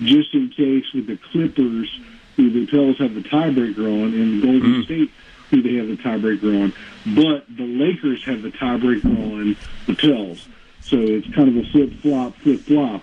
just 0.00 0.34
in 0.34 0.50
case 0.50 0.84
with 0.94 1.08
the 1.08 1.16
Clippers, 1.16 1.88
who 2.36 2.50
the 2.50 2.66
Pels 2.66 2.98
have 2.98 3.14
the 3.14 3.22
tiebreaker 3.22 3.86
on, 3.86 4.14
and 4.14 4.42
Golden 4.42 4.84
State, 4.84 5.10
who 5.50 5.62
they 5.62 5.74
have 5.74 5.88
the 5.88 5.96
tiebreaker 5.96 6.62
on. 6.62 6.72
But 7.14 7.46
the 7.56 7.64
Lakers 7.64 8.22
have 8.24 8.42
the 8.42 8.50
tiebreaker 8.50 9.06
on 9.06 9.56
the 9.86 9.94
Pels. 9.94 10.46
So 10.80 10.98
it's 10.98 11.32
kind 11.34 11.48
of 11.48 11.56
a 11.56 11.68
flip 11.70 11.92
flop, 12.00 12.36
flip 12.36 12.60
flop. 12.60 13.02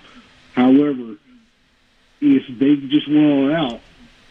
However, 0.53 1.17
if 2.21 2.59
they 2.59 2.75
just 2.75 3.07
win 3.07 3.31
all 3.31 3.53
out, 3.53 3.81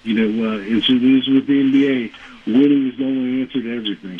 you 0.05 0.15
know, 0.15 0.53
uh, 0.53 0.59
it's, 0.59 0.89
it 0.89 1.03
is 1.03 1.29
with 1.29 1.47
the 1.47 1.63
NBA. 1.63 2.13
Winning 2.47 2.89
is 2.89 2.99
the 2.99 3.05
only 3.05 3.43
answer 3.43 3.63
to 3.63 3.77
everything. 3.77 4.19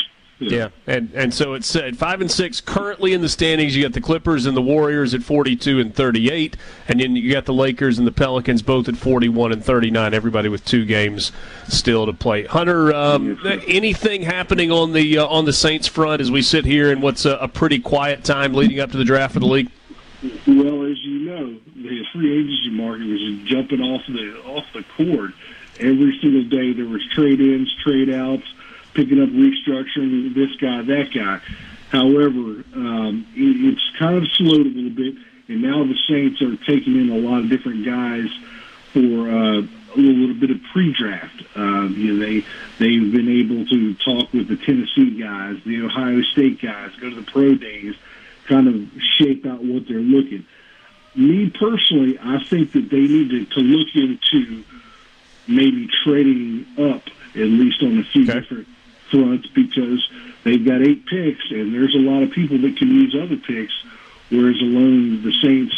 Yeah, 0.51 0.69
and 0.87 1.11
and 1.15 1.33
so 1.33 1.55
it's 1.55 1.75
at 1.77 1.97
five 1.97 2.21
and 2.21 2.31
six 2.31 2.61
currently 2.61 3.13
in 3.13 3.21
the 3.21 3.29
standings. 3.29 3.77
You 3.77 3.83
got 3.83 3.93
the 3.93 4.01
Clippers 4.01 4.47
and 4.47 4.57
the 4.57 4.63
Warriors 4.63 5.15
at 5.15 5.23
forty-two 5.23 5.79
and 5.79 5.95
thirty-eight, 5.95 6.57
and 6.89 7.01
then 7.01 7.15
you 7.15 7.33
got 7.33 7.45
the 7.45 7.55
Lakers 7.55 7.99
and 7.99 8.07
the 8.07 8.13
Pelicans 8.13 8.63
both 8.63 8.89
at 8.89 8.97
forty-one 8.97 9.53
and 9.53 9.65
thirty-nine. 9.65 10.15
Everybody 10.15 10.49
with 10.49 10.65
two 10.65 10.85
games 10.85 11.33
still 11.69 12.07
to 12.07 12.13
play. 12.13 12.45
Hunter, 12.45 12.93
um, 12.95 13.39
anything 13.67 14.23
happening 14.23 14.71
on 14.73 14.93
the 14.93 15.19
uh, 15.19 15.27
on 15.27 15.45
the 15.45 15.53
Saints 15.53 15.87
front 15.87 16.21
as 16.21 16.31
we 16.31 16.43
sit 16.43 16.65
here 16.65 16.91
in 16.91 17.01
what's 17.01 17.25
a, 17.25 17.37
a 17.37 17.49
pretty 17.49 17.79
quiet 17.79 18.25
time 18.25 18.55
leading 18.55 18.81
up 18.81 18.91
to 18.91 18.97
the 18.97 19.05
draft 19.05 19.35
for 19.35 19.41
the 19.41 19.47
league? 19.47 19.71
Well, 20.47 20.85
as 20.85 20.99
you 21.03 21.19
know, 21.21 21.57
the 21.75 22.05
free 22.13 22.39
agency 22.39 22.71
market 22.71 23.07
was 23.07 23.39
jumping 23.45 23.81
off 23.81 24.03
the 24.07 24.41
off 24.45 24.65
the 24.73 24.85
cord 24.97 25.33
every 25.81 26.19
single 26.21 26.45
day. 26.45 26.73
There 26.73 26.85
was 26.87 27.05
trade 27.09 27.41
ins, 27.41 27.75
trade 27.83 28.09
outs, 28.09 28.47
picking 28.95 29.23
up 29.23 29.29
restructuring 29.31 30.35
this 30.35 30.55
guy, 30.57 30.83
that 30.83 31.11
guy. 31.15 31.41
However, 31.91 32.65
um, 32.75 33.27
it, 33.35 33.73
it's 33.73 33.99
kind 33.99 34.17
of 34.17 34.31
slowed 34.33 34.67
a 34.67 34.71
little 34.71 34.91
bit, 34.91 35.15
and 35.49 35.63
now 35.63 35.85
the 35.85 35.97
Saints 36.09 36.41
are 36.41 36.57
taking 36.65 36.97
in 36.97 37.11
a 37.11 37.19
lot 37.19 37.41
of 37.41 37.51
different 37.51 37.85
guys 37.85 38.29
for 38.93 38.99
uh, 38.99 39.61
a 39.61 39.97
little, 39.97 40.21
little 40.21 40.41
bit 40.41 40.51
of 40.51 40.59
pre-draft. 40.73 41.43
Uh, 41.57 41.89
you 41.89 42.15
know, 42.15 42.25
they 42.25 42.45
they've 42.79 43.13
been 43.13 43.29
able 43.29 43.67
to 43.67 43.95
talk 43.95 44.33
with 44.33 44.49
the 44.49 44.57
Tennessee 44.57 45.21
guys, 45.21 45.59
the 45.65 45.83
Ohio 45.83 46.23
State 46.23 46.63
guys, 46.63 46.91
go 47.01 47.11
to 47.11 47.17
the 47.17 47.31
pro 47.31 47.55
days, 47.55 47.95
kind 48.49 48.69
of 48.69 49.03
shape 49.19 49.45
out 49.47 49.63
what 49.63 49.87
they're 49.89 49.99
looking. 49.99 50.47
Me 51.15 51.51
personally, 51.51 52.19
I 52.19 52.43
think 52.45 52.73
that 52.73 52.89
they 52.89 53.01
need 53.01 53.31
to, 53.31 53.45
to 53.45 53.61
look 53.61 53.89
into 53.95 54.65
maybe 55.47 55.89
trading 56.05 56.67
up 56.79 57.03
at 57.35 57.49
least 57.49 57.83
on 57.83 57.99
a 57.99 58.05
few 58.05 58.25
different 58.25 58.67
fronts 59.13 59.47
because 59.49 60.09
they've 60.43 60.65
got 60.65 60.83
eight 60.83 61.07
picks 61.07 61.51
and 61.51 61.73
there's 61.73 61.95
a 61.95 61.99
lot 61.99 62.23
of 62.23 62.33
people 62.33 62.59
that 62.59 62.77
can 62.77 62.89
use 62.89 63.15
other 63.15 63.37
picks, 63.37 63.75
whereas 64.31 64.61
alone 64.61 65.23
the 65.23 65.33
Saints 65.41 65.75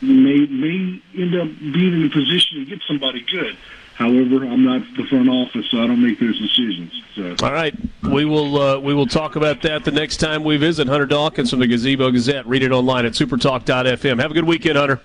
may 0.00 0.46
may 0.46 1.00
end 1.16 1.34
up 1.34 1.48
being 1.58 1.94
in 1.94 2.06
a 2.06 2.10
position 2.10 2.58
to 2.58 2.64
get 2.66 2.80
somebody 2.86 3.22
good. 3.22 3.56
However, 3.94 4.44
I'm 4.44 4.64
not 4.64 4.82
the 4.96 5.04
front 5.04 5.28
office, 5.28 5.66
so 5.70 5.82
I 5.82 5.86
don't 5.86 6.02
make 6.02 6.18
those 6.18 6.38
decisions. 6.38 6.92
So. 7.14 7.36
All 7.42 7.52
right, 7.52 7.74
we 8.02 8.24
will 8.24 8.60
uh, 8.60 8.78
we 8.78 8.94
will 8.94 9.06
talk 9.06 9.36
about 9.36 9.62
that 9.62 9.84
the 9.84 9.90
next 9.90 10.16
time 10.16 10.44
we 10.44 10.56
visit 10.56 10.88
Hunter 10.88 11.06
Dawkins 11.06 11.50
from 11.50 11.60
the 11.60 11.66
Gazebo 11.66 12.10
Gazette. 12.10 12.46
Read 12.46 12.62
it 12.62 12.72
online 12.72 13.06
at 13.06 13.12
supertalk.fm. 13.12 14.20
Have 14.20 14.30
a 14.30 14.34
good 14.34 14.44
weekend, 14.46 14.76
Hunter. 14.76 15.00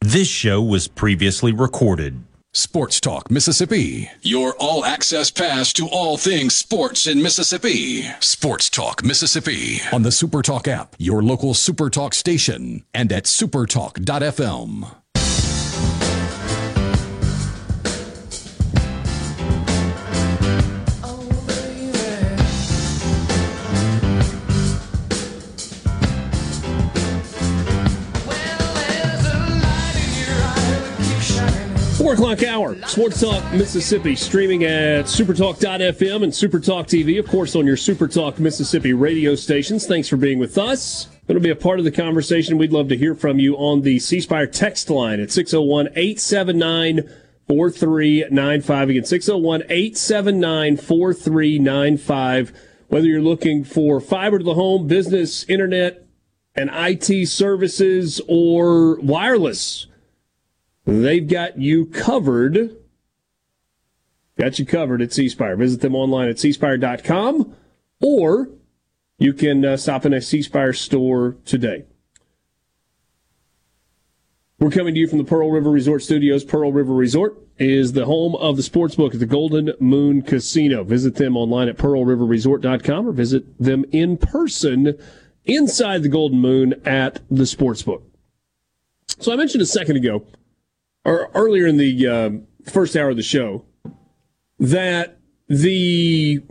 This 0.00 0.28
show 0.28 0.62
was 0.62 0.88
previously 0.88 1.52
recorded. 1.52 2.22
Sports 2.58 2.98
Talk 2.98 3.30
Mississippi, 3.30 4.10
your 4.22 4.54
all 4.58 4.82
access 4.82 5.30
pass 5.30 5.70
to 5.74 5.86
all 5.86 6.16
things 6.16 6.56
sports 6.56 7.06
in 7.06 7.22
Mississippi. 7.22 8.04
Sports 8.20 8.70
Talk 8.70 9.04
Mississippi 9.04 9.80
on 9.92 10.02
the 10.02 10.10
Super 10.10 10.40
Talk 10.40 10.66
app, 10.66 10.96
your 10.98 11.22
local 11.22 11.52
Super 11.52 11.90
Talk 11.90 12.14
station, 12.14 12.84
and 12.94 13.12
at 13.12 13.24
supertalk.fm. 13.24 14.94
Four 32.08 32.14
o'clock 32.14 32.42
hour, 32.42 32.74
Sports 32.86 33.20
Talk 33.20 33.52
Mississippi, 33.52 34.16
streaming 34.16 34.64
at 34.64 35.04
supertalk.fm 35.04 36.22
and 36.22 36.32
Supertalk 36.32 36.86
TV, 36.86 37.18
of 37.18 37.26
course, 37.26 37.54
on 37.54 37.66
your 37.66 37.76
Supertalk 37.76 38.38
Mississippi 38.38 38.94
radio 38.94 39.34
stations. 39.34 39.86
Thanks 39.86 40.08
for 40.08 40.16
being 40.16 40.38
with 40.38 40.56
us. 40.56 41.08
It'll 41.28 41.42
be 41.42 41.50
a 41.50 41.54
part 41.54 41.78
of 41.78 41.84
the 41.84 41.90
conversation. 41.90 42.56
We'd 42.56 42.72
love 42.72 42.88
to 42.88 42.96
hear 42.96 43.14
from 43.14 43.38
you 43.38 43.56
on 43.56 43.82
the 43.82 43.98
C 43.98 44.20
Spire 44.20 44.46
text 44.46 44.88
line 44.88 45.20
at 45.20 45.30
601 45.30 45.88
879 45.88 47.10
4395. 47.46 48.88
Again, 48.88 49.04
601 49.04 49.62
879 49.68 50.76
4395. 50.78 52.52
Whether 52.88 53.06
you're 53.06 53.20
looking 53.20 53.64
for 53.64 54.00
fiber 54.00 54.38
to 54.38 54.44
the 54.44 54.54
home, 54.54 54.86
business, 54.86 55.44
internet, 55.44 56.06
and 56.54 56.70
IT 56.72 57.28
services, 57.28 58.22
or 58.26 58.98
wireless. 59.00 59.88
They've 60.88 61.28
got 61.28 61.58
you 61.58 61.84
covered. 61.84 62.74
Got 64.38 64.58
you 64.58 64.64
covered 64.64 65.02
at 65.02 65.12
C 65.12 65.28
Spire. 65.28 65.54
Visit 65.54 65.82
them 65.82 65.94
online 65.94 66.30
at 66.30 66.36
cspire.com 66.36 67.54
or 68.00 68.48
you 69.18 69.34
can 69.34 69.66
uh, 69.66 69.76
stop 69.76 70.06
in 70.06 70.14
a 70.14 70.22
C 70.22 70.40
Spire 70.40 70.72
store 70.72 71.36
today. 71.44 71.84
We're 74.58 74.70
coming 74.70 74.94
to 74.94 75.00
you 75.00 75.06
from 75.06 75.18
the 75.18 75.24
Pearl 75.24 75.50
River 75.50 75.70
Resort 75.70 76.02
Studios. 76.02 76.42
Pearl 76.42 76.72
River 76.72 76.94
Resort 76.94 77.36
is 77.58 77.92
the 77.92 78.06
home 78.06 78.34
of 78.36 78.56
the 78.56 78.62
sports 78.62 78.94
book 78.94 79.12
at 79.12 79.20
the 79.20 79.26
Golden 79.26 79.72
Moon 79.80 80.22
Casino. 80.22 80.84
Visit 80.84 81.16
them 81.16 81.36
online 81.36 81.68
at 81.68 81.76
pearlriverresort.com 81.76 83.06
or 83.06 83.12
visit 83.12 83.44
them 83.62 83.84
in 83.92 84.16
person 84.16 84.98
inside 85.44 86.02
the 86.02 86.08
Golden 86.08 86.40
Moon 86.40 86.80
at 86.86 87.20
the 87.30 87.44
sports 87.44 87.82
book. 87.82 88.04
So 89.18 89.34
I 89.34 89.36
mentioned 89.36 89.60
a 89.60 89.66
second 89.66 89.96
ago 89.96 90.24
or 91.08 91.30
earlier 91.34 91.66
in 91.66 91.78
the 91.78 92.06
uh, 92.06 92.30
first 92.70 92.94
hour 92.94 93.08
of 93.08 93.16
the 93.16 93.22
show 93.22 93.64
that 94.58 95.18
the 95.48 96.42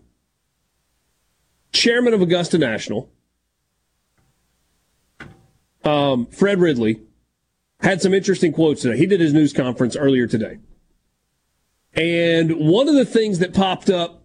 chairman 1.72 2.16
of 2.16 2.24
Augusta 2.24 2.58
National, 2.58 3.12
um, 5.84 6.26
Fred 6.28 6.60
Ridley, 6.60 7.02
had 7.82 8.02
some 8.02 8.16
interesting 8.16 8.52
quotes 8.52 8.82
today. 8.82 8.98
He 8.98 9.06
did 9.06 9.20
his 9.20 9.32
news 9.32 9.54
conference 9.54 9.96
earlier 9.96 10.26
today. 10.26 10.58
And 11.94 12.54
one 12.54 12.90
of 12.90 12.96
the 12.96 13.06
things 13.06 13.38
that 13.38 13.54
popped 13.54 13.92
up 13.92 14.24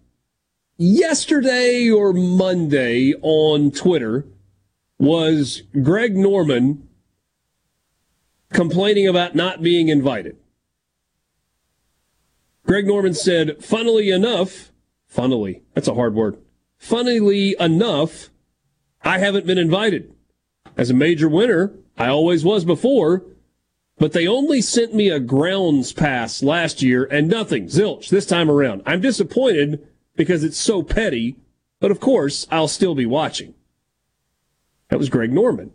yesterday 0.77 1.91
or 1.91 2.11
Monday 2.11 3.13
on 3.21 3.69
Twitter 3.69 4.25
was 4.97 5.61
Greg 5.83 6.17
Norman 6.17 6.87
complaining 8.53 9.07
about 9.07 9.35
not 9.35 9.61
being 9.61 9.89
invited. 9.89 10.37
Greg 12.65 12.87
Norman 12.87 13.13
said, 13.13 13.63
funnily 13.63 14.09
enough, 14.09 14.71
funnily, 15.07 15.63
that's 15.73 15.87
a 15.87 15.95
hard 15.95 16.15
word. 16.15 16.37
Funnily 16.77 17.55
enough, 17.59 18.29
I 19.03 19.19
haven't 19.19 19.45
been 19.45 19.57
invited. 19.57 20.13
As 20.77 20.89
a 20.89 20.93
major 20.93 21.27
winner, 21.27 21.73
I 21.97 22.07
always 22.07 22.43
was 22.43 22.65
before, 22.65 23.23
but 23.97 24.13
they 24.13 24.27
only 24.27 24.61
sent 24.61 24.93
me 24.93 25.09
a 25.09 25.19
grounds 25.19 25.91
pass 25.91 26.41
last 26.41 26.81
year 26.81 27.03
and 27.05 27.27
nothing, 27.27 27.65
zilch, 27.65 28.09
this 28.09 28.25
time 28.25 28.49
around. 28.49 28.81
I'm 28.85 29.01
disappointed 29.01 29.87
because 30.15 30.43
it's 30.43 30.57
so 30.57 30.83
petty, 30.83 31.35
but 31.79 31.91
of 31.91 31.99
course, 31.99 32.47
I'll 32.49 32.67
still 32.67 32.95
be 32.95 33.05
watching. 33.05 33.53
That 34.89 34.99
was 34.99 35.09
Greg 35.09 35.31
Norman. 35.31 35.71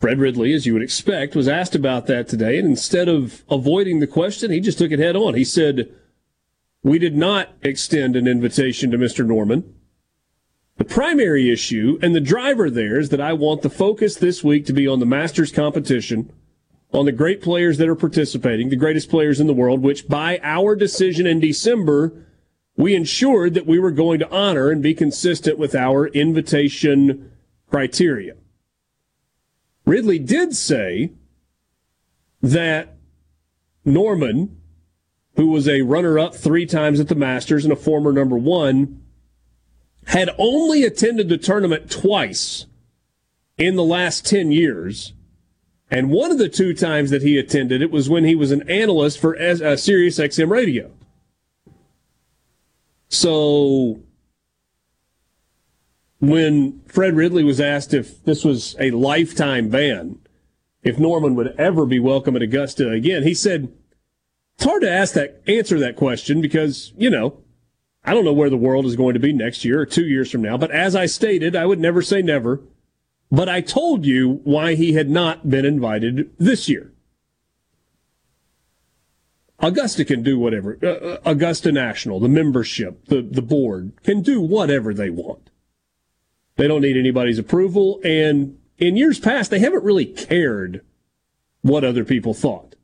Fred 0.00 0.18
Ridley, 0.18 0.54
as 0.54 0.64
you 0.64 0.72
would 0.72 0.82
expect, 0.82 1.36
was 1.36 1.46
asked 1.46 1.74
about 1.74 2.06
that 2.06 2.26
today, 2.26 2.58
and 2.58 2.66
instead 2.66 3.06
of 3.06 3.44
avoiding 3.50 4.00
the 4.00 4.06
question, 4.06 4.50
he 4.50 4.58
just 4.58 4.78
took 4.78 4.92
it 4.92 4.98
head 4.98 5.14
on. 5.14 5.34
He 5.34 5.44
said, 5.44 5.94
We 6.82 6.98
did 6.98 7.14
not 7.14 7.50
extend 7.60 8.16
an 8.16 8.26
invitation 8.26 8.90
to 8.90 8.98
Mr. 8.98 9.26
Norman. 9.26 9.74
The 10.78 10.86
primary 10.86 11.50
issue 11.50 11.98
and 12.00 12.14
the 12.14 12.20
driver 12.20 12.70
there 12.70 12.98
is 12.98 13.10
that 13.10 13.20
I 13.20 13.34
want 13.34 13.60
the 13.60 13.68
focus 13.68 14.16
this 14.16 14.42
week 14.42 14.64
to 14.66 14.72
be 14.72 14.88
on 14.88 15.00
the 15.00 15.06
Masters 15.06 15.52
competition, 15.52 16.32
on 16.94 17.04
the 17.04 17.12
great 17.12 17.42
players 17.42 17.76
that 17.76 17.88
are 17.88 17.94
participating, 17.94 18.70
the 18.70 18.76
greatest 18.76 19.10
players 19.10 19.38
in 19.38 19.46
the 19.46 19.52
world, 19.52 19.82
which 19.82 20.08
by 20.08 20.40
our 20.42 20.74
decision 20.74 21.26
in 21.26 21.40
December, 21.40 22.26
we 22.74 22.94
ensured 22.94 23.52
that 23.52 23.66
we 23.66 23.78
were 23.78 23.90
going 23.90 24.18
to 24.20 24.30
honor 24.30 24.70
and 24.70 24.82
be 24.82 24.94
consistent 24.94 25.58
with 25.58 25.74
our 25.74 26.06
invitation 26.06 27.30
criteria. 27.68 28.32
Ridley 29.90 30.18
did 30.18 30.54
say 30.54 31.12
that 32.42 32.96
Norman 33.84 34.60
who 35.40 35.48
was 35.48 35.66
a 35.66 35.80
runner 35.80 36.18
up 36.18 36.34
three 36.34 36.66
times 36.66 37.00
at 37.00 37.08
the 37.08 37.14
Masters 37.14 37.64
and 37.64 37.72
a 37.72 37.76
former 37.76 38.12
number 38.12 38.36
one, 38.36 39.02
had 40.06 40.28
only 40.36 40.84
attended 40.84 41.30
the 41.30 41.38
tournament 41.38 41.90
twice 41.90 42.66
in 43.56 43.74
the 43.76 43.82
last 43.82 44.26
10 44.26 44.52
years. 44.52 45.14
And 45.90 46.10
one 46.10 46.30
of 46.30 46.36
the 46.36 46.48
two 46.48 46.74
times 46.74 47.10
that 47.10 47.22
he 47.22 47.38
attended 47.38 47.80
it 47.80 47.90
was 47.90 48.08
when 48.08 48.24
he 48.24 48.34
was 48.34 48.50
an 48.50 48.68
analyst 48.68 49.18
for 49.18 49.34
uh, 49.34 49.76
Sirius 49.76 50.18
XM 50.18 50.50
radio. 50.50 50.90
So 53.08 54.02
when 56.20 56.80
Fred 56.86 57.16
Ridley 57.16 57.42
was 57.42 57.60
asked 57.60 57.92
if 57.92 58.22
this 58.24 58.44
was 58.44 58.76
a 58.78 58.90
lifetime 58.90 59.68
ban, 59.68 60.18
if 60.82 60.98
Norman 60.98 61.34
would 61.34 61.54
ever 61.58 61.84
be 61.86 61.98
welcome 61.98 62.36
at 62.36 62.42
Augusta 62.42 62.90
again, 62.90 63.22
he 63.22 63.34
said, 63.34 63.72
it's 64.54 64.64
hard 64.64 64.82
to 64.82 64.90
ask 64.90 65.14
that, 65.14 65.42
answer 65.46 65.78
that 65.78 65.96
question 65.96 66.40
because, 66.40 66.92
you 66.96 67.10
know, 67.10 67.42
I 68.04 68.14
don't 68.14 68.24
know 68.24 68.32
where 68.32 68.50
the 68.50 68.56
world 68.56 68.86
is 68.86 68.96
going 68.96 69.14
to 69.14 69.20
be 69.20 69.32
next 69.32 69.64
year 69.64 69.80
or 69.80 69.86
two 69.86 70.04
years 70.04 70.30
from 70.30 70.42
now. 70.42 70.56
But 70.56 70.70
as 70.70 70.94
I 70.94 71.06
stated, 71.06 71.56
I 71.56 71.66
would 71.66 71.80
never 71.80 72.02
say 72.02 72.22
never. 72.22 72.60
But 73.30 73.48
I 73.48 73.60
told 73.60 74.04
you 74.04 74.40
why 74.44 74.74
he 74.74 74.94
had 74.94 75.08
not 75.08 75.48
been 75.48 75.64
invited 75.64 76.30
this 76.38 76.68
year. 76.68 76.92
Augusta 79.60 80.04
can 80.04 80.22
do 80.22 80.38
whatever. 80.38 80.78
Uh, 80.82 80.86
uh 80.86 81.18
Augusta 81.24 81.70
National, 81.70 82.18
the 82.18 82.28
membership, 82.28 83.06
the, 83.06 83.22
the 83.22 83.42
board 83.42 83.92
can 84.02 84.22
do 84.22 84.40
whatever 84.40 84.92
they 84.92 85.10
want. 85.10 85.49
They 86.60 86.68
don't 86.68 86.82
need 86.82 86.98
anybody's 86.98 87.38
approval. 87.38 88.02
And 88.04 88.58
in 88.76 88.94
years 88.94 89.18
past, 89.18 89.50
they 89.50 89.60
haven't 89.60 89.82
really 89.82 90.04
cared 90.04 90.84
what 91.62 91.84
other 91.84 92.04
people 92.04 92.34
thought. 92.34 92.74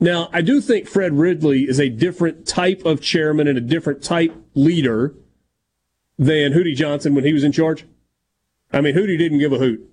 Now, 0.00 0.30
I 0.32 0.40
do 0.40 0.58
think 0.58 0.88
Fred 0.88 1.12
Ridley 1.12 1.64
is 1.64 1.78
a 1.78 1.90
different 1.90 2.46
type 2.46 2.86
of 2.86 3.02
chairman 3.02 3.46
and 3.46 3.58
a 3.58 3.60
different 3.60 4.02
type 4.02 4.34
leader 4.54 5.14
than 6.18 6.54
Hootie 6.54 6.74
Johnson 6.74 7.14
when 7.14 7.24
he 7.24 7.34
was 7.34 7.44
in 7.44 7.52
charge. 7.52 7.84
I 8.72 8.80
mean, 8.80 8.94
Hootie 8.94 9.18
didn't 9.18 9.40
give 9.40 9.52
a 9.52 9.58
hoot. 9.58 9.86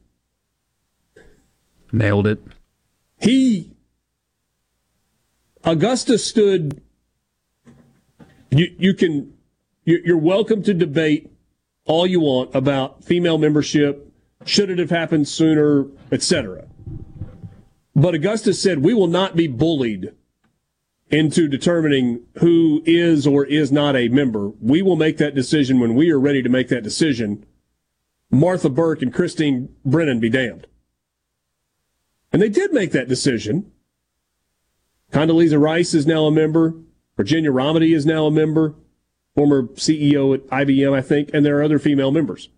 Nailed 1.91 2.27
it. 2.27 2.41
He, 3.19 3.71
Augusta 5.65 6.17
stood, 6.17 6.81
you, 8.51 8.73
you 8.79 8.93
can, 8.93 9.33
you're 9.83 10.17
welcome 10.17 10.63
to 10.63 10.73
debate 10.73 11.29
all 11.89 12.05
you 12.05 12.19
want 12.19 12.53
about 12.53 13.03
female 13.03 13.39
membership, 13.39 14.13
should 14.45 14.69
it 14.69 14.77
have 14.77 14.91
happened 14.91 15.27
sooner, 15.27 15.87
etc. 16.11 16.67
But 17.95 18.13
Augustus 18.13 18.61
said 18.61 18.83
we 18.83 18.93
will 18.93 19.07
not 19.07 19.35
be 19.35 19.47
bullied 19.47 20.13
into 21.09 21.47
determining 21.47 22.21
who 22.37 22.83
is 22.85 23.25
or 23.25 23.43
is 23.43 23.71
not 23.71 23.95
a 23.95 24.07
member. 24.07 24.49
We 24.61 24.83
will 24.83 24.95
make 24.95 25.17
that 25.17 25.33
decision 25.33 25.79
when 25.79 25.95
we 25.95 26.11
are 26.11 26.19
ready 26.19 26.43
to 26.43 26.49
make 26.49 26.67
that 26.67 26.83
decision. 26.83 27.43
Martha 28.29 28.69
Burk 28.69 29.01
and 29.01 29.11
Christine 29.11 29.75
Brennan 29.83 30.19
be 30.19 30.29
damned. 30.29 30.67
And 32.31 32.39
they 32.39 32.49
did 32.49 32.71
make 32.71 32.91
that 32.91 33.09
decision. 33.09 33.71
Condoleezza 35.11 35.59
Rice 35.59 35.95
is 35.95 36.05
now 36.05 36.25
a 36.25 36.31
member. 36.31 36.75
Virginia 37.17 37.51
Rometty 37.51 37.95
is 37.95 38.05
now 38.05 38.27
a 38.27 38.31
member 38.31 38.75
former 39.39 39.63
CEO 39.63 40.35
at 40.35 40.45
IBM, 40.47 40.93
I 40.93 41.01
think, 41.01 41.29
and 41.33 41.45
there 41.45 41.57
are 41.57 41.63
other 41.63 41.79
female 41.79 42.11
members. 42.11 42.49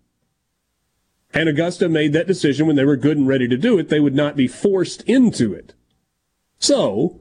And 1.32 1.48
Augusta 1.48 1.88
made 1.88 2.12
that 2.12 2.26
decision 2.26 2.66
when 2.66 2.74
they 2.74 2.84
were 2.84 2.96
good 2.96 3.16
and 3.16 3.28
ready 3.28 3.46
to 3.46 3.56
do 3.56 3.78
it. 3.78 3.88
They 3.88 4.00
would 4.00 4.16
not 4.16 4.34
be 4.34 4.48
forced 4.48 5.02
into 5.02 5.54
it. 5.54 5.74
So, 6.58 7.20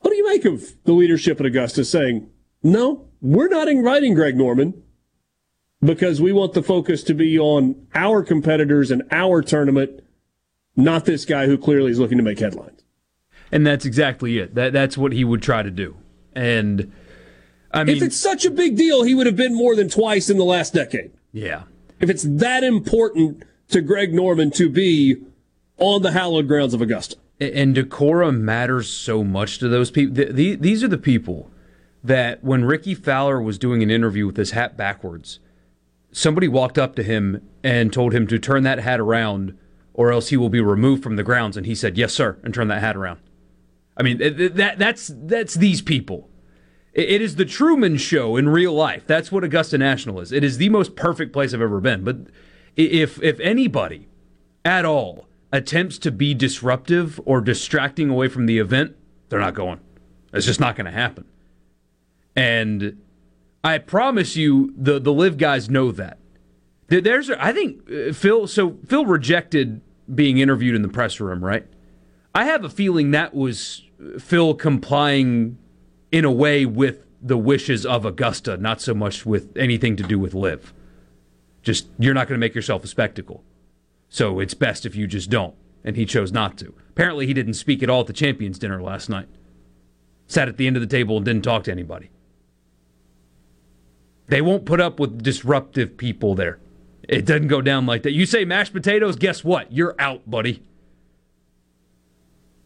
what 0.00 0.10
do 0.10 0.16
you 0.18 0.28
make 0.28 0.44
of 0.44 0.74
the 0.84 0.92
leadership 0.92 1.40
at 1.40 1.46
Augusta 1.46 1.86
saying, 1.86 2.28
no, 2.62 3.08
we're 3.22 3.48
not 3.48 3.66
inviting 3.66 4.12
Greg 4.12 4.36
Norman 4.36 4.82
because 5.80 6.20
we 6.20 6.34
want 6.34 6.52
the 6.52 6.62
focus 6.62 7.02
to 7.04 7.14
be 7.14 7.38
on 7.38 7.86
our 7.94 8.22
competitors 8.22 8.90
and 8.90 9.04
our 9.10 9.40
tournament, 9.40 10.02
not 10.76 11.06
this 11.06 11.24
guy 11.24 11.46
who 11.46 11.56
clearly 11.56 11.92
is 11.92 11.98
looking 11.98 12.18
to 12.18 12.24
make 12.24 12.40
headlines. 12.40 12.84
And 13.50 13.66
that's 13.66 13.86
exactly 13.86 14.38
it. 14.38 14.54
That 14.54 14.74
that's 14.74 14.98
what 14.98 15.12
he 15.12 15.24
would 15.24 15.40
try 15.40 15.62
to 15.62 15.70
do. 15.70 15.96
And 16.34 16.92
I 17.76 17.84
mean, 17.84 17.96
if 17.96 18.02
it's 18.02 18.16
such 18.16 18.44
a 18.44 18.50
big 18.50 18.76
deal, 18.76 19.02
he 19.02 19.14
would 19.14 19.26
have 19.26 19.36
been 19.36 19.54
more 19.54 19.76
than 19.76 19.88
twice 19.88 20.30
in 20.30 20.38
the 20.38 20.44
last 20.44 20.72
decade. 20.72 21.12
Yeah. 21.32 21.64
If 22.00 22.10
it's 22.10 22.22
that 22.22 22.64
important 22.64 23.44
to 23.68 23.80
Greg 23.80 24.14
Norman 24.14 24.50
to 24.52 24.68
be 24.68 25.16
on 25.78 26.02
the 26.02 26.12
hallowed 26.12 26.48
grounds 26.48 26.74
of 26.74 26.80
Augusta. 26.80 27.16
And 27.38 27.74
decorum 27.74 28.44
matters 28.44 28.88
so 28.88 29.22
much 29.22 29.58
to 29.58 29.68
those 29.68 29.90
people. 29.90 30.14
These 30.32 30.82
are 30.82 30.88
the 30.88 30.98
people 30.98 31.50
that 32.02 32.42
when 32.42 32.64
Rickie 32.64 32.94
Fowler 32.94 33.42
was 33.42 33.58
doing 33.58 33.82
an 33.82 33.90
interview 33.90 34.26
with 34.26 34.36
his 34.36 34.52
hat 34.52 34.76
backwards, 34.76 35.38
somebody 36.12 36.48
walked 36.48 36.78
up 36.78 36.94
to 36.96 37.02
him 37.02 37.46
and 37.62 37.92
told 37.92 38.14
him 38.14 38.26
to 38.28 38.38
turn 38.38 38.62
that 38.62 38.78
hat 38.78 39.00
around 39.00 39.58
or 39.92 40.12
else 40.12 40.28
he 40.28 40.36
will 40.36 40.48
be 40.48 40.60
removed 40.60 41.02
from 41.02 41.16
the 41.16 41.22
grounds. 41.22 41.56
And 41.56 41.66
he 41.66 41.74
said, 41.74 41.98
Yes, 41.98 42.12
sir, 42.12 42.38
and 42.42 42.54
turned 42.54 42.70
that 42.70 42.80
hat 42.80 42.96
around. 42.96 43.20
I 43.96 44.02
mean, 44.02 44.18
that, 44.18 44.78
that's, 44.78 45.10
that's 45.14 45.54
these 45.54 45.82
people. 45.82 46.28
It 46.96 47.20
is 47.20 47.36
the 47.36 47.44
Truman 47.44 47.98
Show 47.98 48.36
in 48.36 48.48
real 48.48 48.72
life. 48.72 49.02
That's 49.06 49.30
what 49.30 49.44
Augusta 49.44 49.76
National 49.76 50.18
is. 50.18 50.32
It 50.32 50.42
is 50.42 50.56
the 50.56 50.70
most 50.70 50.96
perfect 50.96 51.30
place 51.30 51.52
I've 51.52 51.60
ever 51.60 51.78
been. 51.78 52.04
But 52.04 52.16
if 52.74 53.22
if 53.22 53.38
anybody 53.40 54.08
at 54.64 54.86
all 54.86 55.28
attempts 55.52 55.98
to 55.98 56.10
be 56.10 56.32
disruptive 56.32 57.20
or 57.26 57.42
distracting 57.42 58.08
away 58.08 58.28
from 58.28 58.46
the 58.46 58.58
event, 58.58 58.96
they're 59.28 59.40
not 59.40 59.52
going. 59.52 59.80
It's 60.32 60.46
just 60.46 60.58
not 60.58 60.74
going 60.74 60.86
to 60.86 60.90
happen. 60.90 61.26
And 62.34 63.02
I 63.62 63.76
promise 63.76 64.34
you, 64.34 64.72
the 64.74 64.98
the 64.98 65.12
LIV 65.12 65.36
guys 65.36 65.68
know 65.68 65.92
that. 65.92 66.18
There's, 66.88 67.28
I 67.30 67.52
think 67.52 67.90
uh, 67.90 68.14
Phil. 68.14 68.46
So 68.46 68.78
Phil 68.86 69.04
rejected 69.04 69.82
being 70.14 70.38
interviewed 70.38 70.74
in 70.74 70.80
the 70.80 70.88
press 70.88 71.20
room, 71.20 71.44
right? 71.44 71.66
I 72.34 72.46
have 72.46 72.64
a 72.64 72.70
feeling 72.70 73.10
that 73.10 73.34
was 73.34 73.82
Phil 74.18 74.54
complying 74.54 75.58
in 76.12 76.24
a 76.24 76.30
way 76.30 76.64
with 76.64 77.04
the 77.20 77.36
wishes 77.36 77.84
of 77.84 78.04
Augusta, 78.04 78.56
not 78.56 78.80
so 78.80 78.94
much 78.94 79.26
with 79.26 79.56
anything 79.56 79.96
to 79.96 80.02
do 80.02 80.18
with 80.18 80.34
LIV. 80.34 80.72
Just 81.62 81.88
you're 81.98 82.14
not 82.14 82.28
going 82.28 82.38
to 82.38 82.44
make 82.44 82.54
yourself 82.54 82.84
a 82.84 82.86
spectacle. 82.86 83.42
So 84.08 84.38
it's 84.38 84.54
best 84.54 84.86
if 84.86 84.94
you 84.94 85.06
just 85.06 85.30
don't. 85.30 85.54
And 85.84 85.96
he 85.96 86.04
chose 86.04 86.32
not 86.32 86.56
to. 86.58 86.74
Apparently, 86.90 87.26
he 87.26 87.34
didn't 87.34 87.54
speak 87.54 87.82
at 87.82 87.90
all 87.90 88.00
at 88.00 88.06
the 88.06 88.12
champions 88.12 88.58
dinner 88.58 88.82
last 88.82 89.08
night. 89.08 89.28
Sat 90.26 90.48
at 90.48 90.56
the 90.56 90.66
end 90.66 90.76
of 90.76 90.80
the 90.80 90.86
table 90.86 91.16
and 91.16 91.24
didn't 91.24 91.44
talk 91.44 91.64
to 91.64 91.70
anybody. 91.70 92.10
They 94.28 94.40
won't 94.40 94.64
put 94.64 94.80
up 94.80 94.98
with 94.98 95.22
disruptive 95.22 95.96
people 95.96 96.34
there. 96.34 96.58
It 97.08 97.24
doesn't 97.24 97.46
go 97.46 97.60
down 97.60 97.86
like 97.86 98.02
that. 98.02 98.12
You 98.12 98.26
say 98.26 98.44
mashed 98.44 98.72
potatoes, 98.72 99.14
guess 99.14 99.44
what? 99.44 99.72
You're 99.72 99.94
out, 99.98 100.28
buddy. 100.28 100.62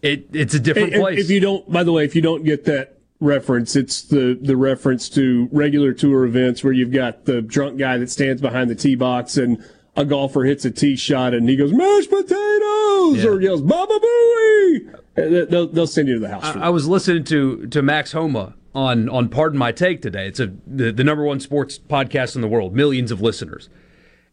It, 0.01 0.29
it's 0.33 0.55
a 0.55 0.61
different 0.61 0.95
and, 0.95 1.03
place. 1.03 1.19
If 1.19 1.31
you 1.31 1.41
don't, 1.41 1.71
by 1.71 1.85
the 1.85 1.93
way, 1.93 2.05
if 2.05 2.17
you 2.17 2.23
don't 2.23 2.43
get 2.43 2.65
that 2.65 3.00
reference. 3.21 3.77
It's 3.77 4.03
the 4.03 4.39
the 4.41 4.57
reference 4.57 5.09
to 5.11 5.49
regular 5.53 5.93
tour 5.93 6.25
events 6.25 6.65
where 6.65 6.73
you've 6.73 6.93
got 6.93 7.27
the 7.27 7.43
drunk 7.43 7.79
guy 7.79 7.99
that 7.99 8.11
stands 8.11 8.41
behind 8.41 8.71
the 8.71 8.75
tee 8.75 8.95
box 8.95 9.37
and 9.37 9.63
a 9.97 10.05
golfer 10.05 10.45
hits 10.45 10.65
a 10.65 10.71
tee 10.71 10.97
shot 10.97 11.35
and 11.35 11.49
he 11.49 11.57
goes 11.57 11.73
mashed 11.73 12.11
potatoes 12.11 13.23
yeah. 13.23 13.27
or 13.27 13.41
yells 13.41 13.61
Baba 13.61 13.99
Booey. 13.99 14.95
Uh, 14.95 15.45
they'll, 15.51 15.67
they'll 15.67 15.87
send 15.87 16.09
you 16.09 16.15
to 16.15 16.21
the 16.21 16.29
house. 16.29 16.45
I, 16.45 16.61
I, 16.61 16.69
was 16.71 16.89
listening 16.89 17.25
to 17.25 17.67
to 17.67 17.83
Max 17.83 18.13
Homa 18.13 18.55
on 18.75 19.09
on 19.09 19.29
Pardon 19.29 19.59
My 19.59 19.73
Take 19.73 20.01
today. 20.01 20.27
It's 20.27 20.41
a 20.41 20.53
the, 20.67 20.93
the 20.93 21.05
number 21.05 21.25
one 21.25 21.41
sports 21.41 21.79
podcast 21.79 22.37
in 22.37 22.41
the 22.41 22.49
world, 22.49 22.75
millions 22.75 23.11
of 23.11 23.21
listeners 23.21 23.69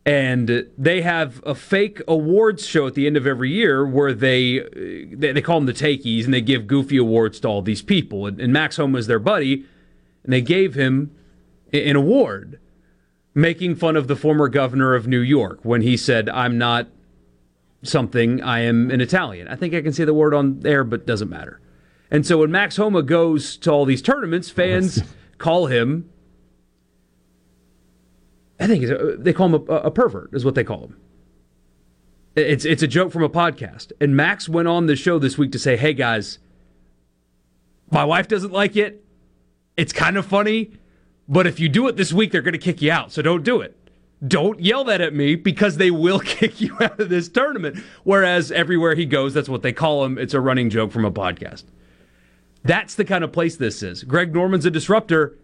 and 0.08 0.66
they 0.78 1.02
have 1.02 1.44
a 1.46 1.54
fake 1.54 2.02
awards 2.08 2.66
show 2.66 2.88
at 2.88 2.94
the 2.94 3.06
end 3.06 3.18
of 3.18 3.28
every 3.28 3.52
year 3.52 3.86
where 3.86 4.14
they 4.14 4.60
they, 5.14 5.34
they 5.34 5.42
call 5.42 5.60
them 5.60 5.66
the 5.66 5.74
takeys 5.74 6.24
and 6.24 6.34
they 6.34 6.40
give 6.40 6.66
goofy 6.66 6.96
awards 6.96 7.42
to 7.42 7.48
all 7.50 7.62
these 7.62 7.82
people. 7.82 8.26
And, 8.26 8.40
and 8.40 8.54
max 8.54 8.78
homa 8.78 8.98
is 9.00 9.08
their 9.08 9.20
buddy 9.20 9.66
and 10.24 10.32
they 10.32 10.40
gave 10.42 10.76
him 10.76 11.14
an 11.74 11.98
award 11.98 12.58
making 13.36 13.76
fun 13.76 13.98
of 13.98 14.08
the 14.08 14.16
former 14.16 14.48
governor 14.48 14.96
of 14.96 15.08
new 15.08 15.20
york 15.20 15.60
when 15.64 15.82
he 15.82 15.98
said 15.98 16.30
i'm 16.30 16.58
not 16.58 16.88
something 17.84 18.42
i 18.42 18.62
am 18.62 18.90
an 18.90 19.02
italian. 19.02 19.48
I 19.50 19.58
think 19.58 19.74
i 19.74 19.82
can 19.82 19.92
say 19.92 20.06
the 20.06 20.14
word 20.14 20.34
on 20.34 20.62
there 20.62 20.86
but 20.86 21.06
doesn't 21.06 21.30
matter. 21.30 21.60
And 22.10 22.26
so 22.26 22.38
when 22.38 22.52
max 22.52 22.78
homa 22.78 23.04
goes 23.04 23.58
to 23.58 23.72
all 23.72 23.84
these 23.84 24.02
tournaments 24.02 24.50
fans 24.50 25.04
call 25.38 25.66
him 25.66 26.10
I 28.60 28.68
think 28.68 28.86
they 29.20 29.34
call 29.34 29.48
him 29.48 29.66
a, 29.70 29.74
a, 29.74 29.92
pervert, 29.92 30.34
is 30.34 30.44
what 30.44 30.56
they 30.56 30.64
call 30.64 30.86
him. 30.86 30.98
It's 32.36 32.66
it's 32.66 32.84
a 32.84 32.88
joke 32.88 33.12
from 33.12 33.24
a 33.24 33.30
podcast. 33.30 33.92
And 34.00 34.16
Max 34.16 34.48
went 34.48 34.68
on 34.68 34.86
the 34.86 34.96
show 34.96 35.20
this 35.20 35.38
week 35.38 35.52
to 35.54 35.60
say, 35.60 35.78
"Hey 35.78 35.94
guys, 35.94 36.40
my 37.92 38.06
wife 38.06 38.28
doesn't 38.28 38.52
like 38.54 38.76
it. 38.76 39.04
It's 39.76 39.94
kind 39.94 40.18
of 40.18 40.26
funny, 40.26 40.72
but 41.28 41.48
if 41.48 41.60
you 41.60 41.70
do 41.70 41.88
it 41.88 41.98
this 41.98 42.14
week, 42.14 42.32
they're 42.32 42.42
going 42.42 42.54
to 42.54 42.60
kick 42.60 42.82
you 42.82 42.92
out. 42.92 43.12
So 43.12 43.22
don't 43.22 43.44
do 43.44 43.62
it. 43.62 43.76
Don't 44.28 44.60
yell 44.60 44.84
that 44.86 45.02
at 45.02 45.14
me 45.14 45.36
because 45.36 45.78
they 45.78 45.92
will 45.92 46.20
kick 46.38 46.60
you 46.62 46.76
out 46.80 47.00
of 47.00 47.10
this 47.10 47.30
tournament." 47.30 47.78
Whereas 48.04 48.52
everywhere 48.52 48.96
he 48.96 49.06
goes, 49.06 49.34
that's 49.34 49.50
what 49.50 49.62
they 49.62 49.74
call 49.74 50.04
him. 50.06 50.18
It's 50.18 50.34
a 50.34 50.42
running 50.42 50.70
joke 50.70 50.92
from 50.92 51.06
a 51.06 51.12
podcast. 51.12 51.64
That's 52.64 52.96
the 52.96 53.06
kind 53.06 53.24
of 53.24 53.32
place 53.32 53.56
this 53.56 53.82
is. 53.82 54.04
Greg 54.04 54.34
Norman's 54.34 54.66
a 54.66 54.72
disruptor. 54.72 55.38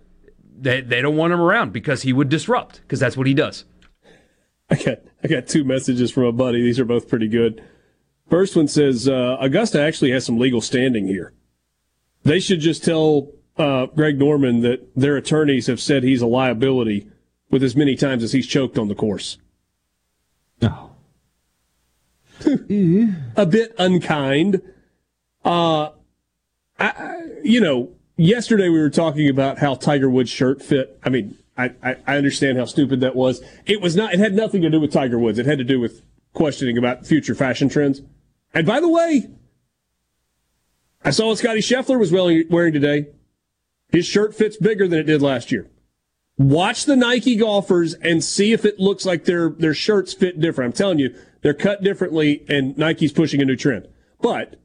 They, 0.60 0.82
they 0.82 1.02
don't 1.02 1.18
want 1.18 1.34
him 1.34 1.42
around 1.42 1.74
because 1.74 2.04
he 2.04 2.14
would 2.14 2.30
disrupt, 2.30 2.82
because 2.82 3.00
that's 3.00 3.18
what 3.18 3.28
he 3.28 3.34
does. 3.34 3.66
I 4.70 4.76
got 4.76 4.98
I 5.24 5.28
got 5.28 5.48
two 5.48 5.64
messages 5.64 6.12
from 6.12 6.24
a 6.24 6.32
buddy. 6.32 6.62
These 6.62 6.80
are 6.80 6.86
both 6.86 7.08
pretty 7.08 7.28
good. 7.28 7.64
First 8.30 8.56
one 8.56 8.68
says 8.68 9.08
uh, 9.08 9.38
Augusta 9.40 9.82
actually 9.82 10.12
has 10.12 10.26
some 10.26 10.38
legal 10.40 10.62
standing 10.62 11.08
here. 11.08 11.34
They 12.24 12.40
should 12.40 12.62
just 12.62 12.84
tell 12.84 13.30
uh, 13.58 13.88
Greg 13.88 14.18
Norman 14.18 14.62
that 14.62 14.96
their 14.96 15.18
attorneys 15.18 15.68
have 15.68 15.82
said 15.82 16.04
he's 16.04 16.22
a 16.22 16.28
liability 16.28 17.08
with 17.50 17.64
as 17.64 17.76
many 17.76 17.96
times 17.96 18.24
as 18.24 18.32
he's 18.32 18.48
choked 18.48 18.78
on 18.78 18.88
the 18.88 18.96
course. 18.96 19.38
Oh. 20.62 20.92
a 23.36 23.46
bit 23.46 23.76
unkind. 23.78 24.62
Uh, 25.46 25.90
I, 26.80 27.22
you 27.44 27.62
know, 27.62 27.92
yesterday 28.18 28.70
we 28.70 28.80
were 28.80 28.90
talking 28.90 29.30
about 29.30 29.60
how 29.60 29.76
Tiger 29.76 30.10
Woods' 30.10 30.30
shirt 30.30 30.62
fit. 30.62 31.00
I 31.04 31.10
mean, 31.10 31.38
I, 31.58 31.72
I, 31.84 31.96
I 32.08 32.18
understand 32.18 32.58
how 32.58 32.66
stupid 32.66 33.00
that 33.02 33.16
was. 33.16 33.42
It 33.66 33.82
was 33.82 33.96
not. 33.96 34.14
It 34.14 34.20
had 34.20 34.34
nothing 34.34 34.62
to 34.62 34.70
do 34.70 34.80
with 34.80 34.92
Tiger 34.92 35.20
Woods. 35.20 35.38
It 35.40 35.46
had 35.46 35.58
to 35.60 35.64
do 35.64 35.80
with 35.80 36.02
questioning 36.34 36.78
about 36.78 37.06
future 37.06 37.36
fashion 37.36 37.70
trends. 37.70 38.02
And 38.54 38.66
by 38.66 38.80
the 38.80 38.90
way, 38.90 39.30
I 41.04 41.12
saw 41.12 41.28
what 41.28 41.38
Scottie 41.38 41.60
Scheffler 41.60 42.00
was 42.00 42.12
wearing, 42.12 42.46
wearing 42.50 42.74
today. 42.74 43.08
His 43.90 44.06
shirt 44.06 44.34
fits 44.34 44.58
bigger 44.58 44.88
than 44.88 45.00
it 45.00 45.04
did 45.04 45.22
last 45.22 45.52
year. 45.52 45.70
Watch 46.38 46.86
the 46.86 46.96
Nike 46.96 47.36
golfers 47.36 47.94
and 47.94 48.24
see 48.24 48.54
if 48.54 48.66
it 48.66 48.80
looks 48.80 49.06
like 49.06 49.26
their 49.26 49.50
their 49.50 49.76
shirts 49.76 50.14
fit 50.14 50.40
different. 50.40 50.70
I'm 50.70 50.74
telling 50.76 50.98
you, 50.98 51.16
they're 51.42 51.54
cut 51.54 51.84
differently, 51.84 52.44
and 52.50 52.76
Nike's 52.76 53.12
pushing 53.12 53.40
a 53.42 53.46
new 53.46 53.56
trend. 53.56 53.88
But 54.20 54.60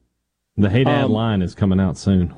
the 0.57 0.71
Hey 0.71 0.85
Dad 0.85 1.05
Um, 1.05 1.13
line 1.13 1.43
is 1.43 1.55
coming 1.55 1.79
out 1.79 1.99
soon. 1.99 2.33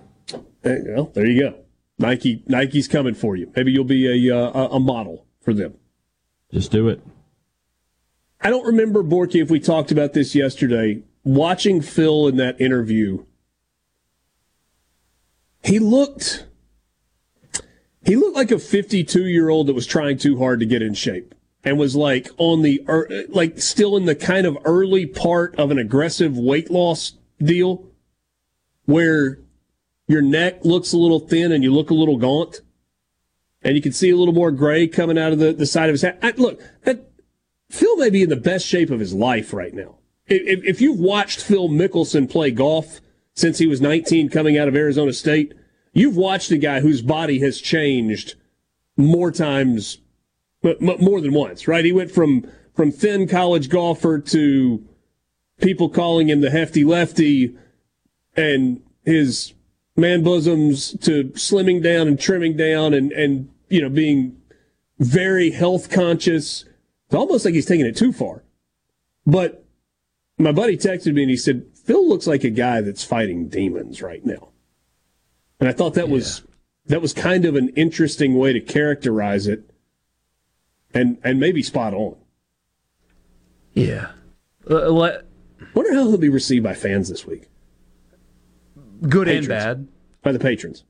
Well, 0.63 1.11
there 1.15 1.27
you 1.27 1.41
go. 1.41 1.59
Nike, 1.99 2.43
Nike's 2.47 2.89
coming 2.89 3.15
for 3.15 3.37
you. 3.37 3.53
Maybe 3.55 3.73
you'll 3.73 3.85
be 3.85 4.29
a 4.29 4.37
uh, 4.37 4.69
a 4.69 4.81
model 4.81 5.27
for 5.41 5.53
them. 5.53 5.75
Just 6.53 6.71
do 6.71 6.89
it. 6.89 7.03
I 8.41 8.51
don't 8.51 8.67
remember 8.67 9.03
Borky 9.03 9.43
if 9.43 9.51
we 9.51 9.61
talked 9.61 9.93
about 9.93 10.15
this 10.15 10.35
yesterday. 10.35 11.03
Watching 11.23 11.83
Phil 11.83 12.27
in 12.29 12.37
that 12.37 12.59
interview, 12.59 13.27
he 15.63 15.79
looked 15.79 16.47
he 18.03 18.17
looked 18.17 18.37
like 18.37 18.51
a 18.51 18.59
52 18.59 19.27
year 19.27 19.51
old 19.51 19.67
that 19.67 19.75
was 19.75 19.87
trying 19.87 20.17
too 20.17 20.39
hard 20.39 20.61
to 20.61 20.67
get 20.67 20.81
in 20.81 20.95
shape 20.95 21.35
and 21.63 21.79
was 21.79 21.95
like 21.95 22.29
on 22.39 22.63
the 22.63 22.83
ear- 22.89 23.27
like 23.29 23.61
still 23.61 23.97
in 23.97 24.07
the 24.07 24.15
kind 24.15 24.47
of 24.47 24.57
early 24.65 25.05
part 25.05 25.55
of 25.57 25.71
an 25.71 25.79
aggressive 25.79 26.37
weight 26.37 26.71
loss 26.71 27.13
deal 27.39 27.85
where 28.87 29.39
your 30.11 30.23
neck 30.23 30.65
looks 30.65 30.93
a 30.93 30.97
little 30.97 31.21
thin 31.21 31.53
and 31.53 31.63
you 31.63 31.73
look 31.73 31.91
a 31.91 31.95
little 31.95 32.17
gaunt 32.17 32.63
and 33.63 33.77
you 33.77 33.81
can 33.81 33.93
see 33.93 34.11
a 34.11 34.17
little 34.17 34.35
more 34.35 34.51
gray 34.51 34.89
coming 34.89 35.17
out 35.17 35.33
of 35.33 35.39
the, 35.39 35.53
the 35.53 35.67
side 35.67 35.89
of 35.89 35.95
his 35.95 36.03
head. 36.03 36.19
I, 36.21 36.33
look, 36.33 36.61
that 36.83 37.13
Phil 37.71 37.97
may 37.97 38.11
be 38.11 38.23
in 38.23 38.29
the 38.29 38.35
best 38.35 38.67
shape 38.67 38.91
of 38.91 38.99
his 38.99 39.15
life 39.15 39.53
right 39.53 39.73
now. 39.73 39.99
If, 40.27 40.65
if 40.65 40.81
you've 40.81 40.99
watched 40.99 41.41
Phil 41.41 41.69
Mickelson 41.69 42.29
play 42.29 42.51
golf 42.51 43.01
since 43.35 43.59
he 43.59 43.69
was 43.69 43.81
19 43.81 44.31
coming 44.31 44.59
out 44.59 44.67
of 44.67 44.75
Arizona 44.75 45.13
State, 45.13 45.55
you've 45.93 46.17
watched 46.17 46.51
a 46.51 46.59
guy 46.59 46.81
whose 46.81 47.03
body 47.03 47.39
has 47.39 47.61
changed 47.61 48.35
more 48.97 49.31
times, 49.31 49.99
m- 50.65 50.77
more 50.81 51.21
than 51.21 51.33
once, 51.33 51.69
right? 51.69 51.85
He 51.85 51.93
went 51.93 52.11
from, 52.11 52.51
from 52.75 52.91
thin 52.91 53.29
college 53.29 53.69
golfer 53.69 54.19
to 54.19 54.85
people 55.61 55.89
calling 55.89 56.29
him 56.29 56.41
the 56.41 56.51
hefty 56.51 56.83
lefty 56.83 57.57
and 58.37 58.83
his 59.05 59.53
man 60.01 60.23
bosoms 60.23 60.97
to 61.01 61.25
slimming 61.31 61.83
down 61.83 62.09
and 62.09 62.19
trimming 62.19 62.57
down 62.57 62.95
and, 62.95 63.13
and, 63.13 63.49
you 63.69 63.81
know, 63.81 63.89
being 63.89 64.41
very 64.99 65.51
health 65.51 65.91
conscious. 65.91 66.65
It's 67.07 67.15
almost 67.15 67.45
like 67.45 67.55
he's 67.55 67.67
taking 67.67 67.87
it 67.87 67.97
too 67.97 68.13
far. 68.13 68.45
But 69.27 69.65
my 70.39 70.53
buddy 70.53 70.77
texted 70.77 71.15
me 71.15 71.23
and 71.23 71.31
he 71.31 71.37
said, 71.37 71.67
Phil 71.85 72.09
looks 72.09 72.27
like 72.27 72.45
a 72.45 72.51
guy 72.51 72.81
that's 72.81 73.05
fighting 73.05 73.49
demons 73.49 74.03
right 74.03 74.25
now. 74.25 74.49
And 75.59 75.69
I 75.69 75.73
thought 75.73 75.95
that 75.95 76.09
was 76.09 76.43
that 76.87 77.03
was 77.03 77.13
kind 77.13 77.45
of 77.45 77.55
an 77.55 77.69
interesting 77.71 78.35
way 78.37 78.53
to 78.53 78.61
characterize 78.61 79.47
it 79.47 79.71
and 80.95 81.19
and 81.23 81.39
maybe 81.39 81.63
spot 81.63 81.93
on. 81.93 82.17
Yeah. 83.75 84.13
Uh, 84.69 84.89
le- 84.89 85.23
Wonder 85.75 85.95
how 85.95 86.09
he'll 86.09 86.17
be 86.17 86.31
received 86.31 86.65
by 86.65 86.75
fans 86.75 87.09
this 87.09 87.27
week. 87.27 87.50
Good 89.09 89.29
and 89.29 89.49
bad. 89.49 89.89
By 90.23 90.33
the 90.33 90.39
patrons. 90.39 90.85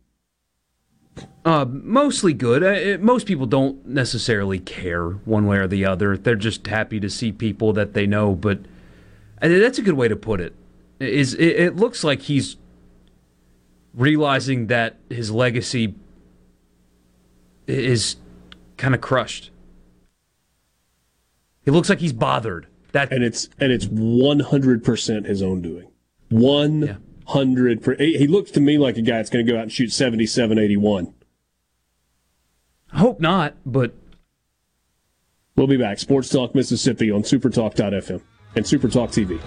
Uh, 1.45 1.65
mostly 1.69 2.33
good. 2.33 2.63
Uh, 2.63 2.69
it, 2.69 3.03
most 3.03 3.27
people 3.27 3.47
don't 3.47 3.85
necessarily 3.87 4.59
care 4.59 5.09
one 5.09 5.47
way 5.47 5.59
or 5.59 5.67
the 5.67 5.85
other. 5.85 6.17
They're 6.17 6.35
just 6.35 6.67
happy 6.67 7.01
to 7.01 7.11
see 7.11 7.33
people 7.33 7.73
that 7.75 7.95
they 7.95 8.07
know. 8.07 8.35
But 8.35 8.59
uh, 9.41 9.49
that's 9.49 9.79
a 9.79 9.83
good 9.83 9.95
way 9.95 10.09
to 10.09 10.17
put 10.17 10.41
it. 10.41 10.55
Is 10.99 11.35
it, 11.35 11.61
it 11.61 11.77
looks 11.77 12.05
like 12.05 12.23
he's 12.23 12.57
realizing 13.95 14.69
that 14.69 14.97
his 15.09 15.31
legacy 15.31 15.95
is 17.67 18.17
kind 18.77 18.95
of 18.95 19.01
crushed. 19.01 19.51
He 21.65 21.71
looks 21.71 21.89
like 21.89 22.01
he's 22.01 22.13
bothered. 22.13 22.67
That 22.93 23.13
and 23.13 23.23
it's 23.23 23.49
and 23.59 23.73
it's 23.73 23.87
one 23.87 24.41
hundred 24.41 24.85
percent 24.85 25.27
his 25.27 25.43
own 25.43 25.63
doing. 25.63 25.89
One 26.29 27.03
hundred. 27.31 27.83
per 27.83 27.97
He 27.97 28.18
he 28.18 28.26
looks 28.26 28.51
to 28.53 28.61
me 28.61 28.78
like 28.78 28.97
a 28.97 29.03
guy 29.03 29.16
that's 29.16 29.31
going 29.31 29.45
to 29.45 29.53
go 29.53 29.59
out 29.59 29.64
and 29.64 29.72
shoot 29.72 29.93
seventy-seven, 29.93 30.59
eighty-one. 30.59 31.14
Hope 32.93 33.20
not, 33.20 33.55
but 33.64 33.95
We'll 35.61 35.66
be 35.66 35.76
back. 35.76 35.99
Sports 35.99 36.31
Talk 36.31 36.55
Mississippi 36.55 37.11
on 37.11 37.22
supertalk.fm 37.22 38.22
and 38.57 38.64
Supertalk 38.64 39.11
TV. 39.11 39.39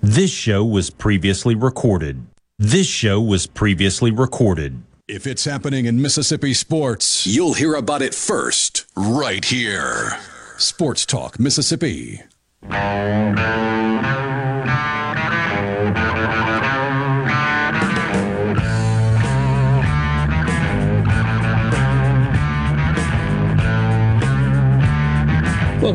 This 0.00 0.30
show 0.30 0.64
was 0.64 0.90
previously 0.90 1.56
recorded. 1.56 2.24
This 2.60 2.86
show 2.86 3.20
was 3.20 3.48
previously 3.48 4.12
recorded. 4.12 4.80
If 5.08 5.26
it's 5.26 5.44
happening 5.44 5.86
in 5.86 6.00
Mississippi 6.00 6.54
sports, 6.54 7.26
you'll 7.26 7.54
hear 7.54 7.74
about 7.74 8.00
it 8.00 8.14
first, 8.14 8.86
right 8.96 9.44
here. 9.44 10.20
Sports 10.56 11.04
Talk 11.04 11.40
Mississippi. 11.40 12.22
Welcome 12.62 13.38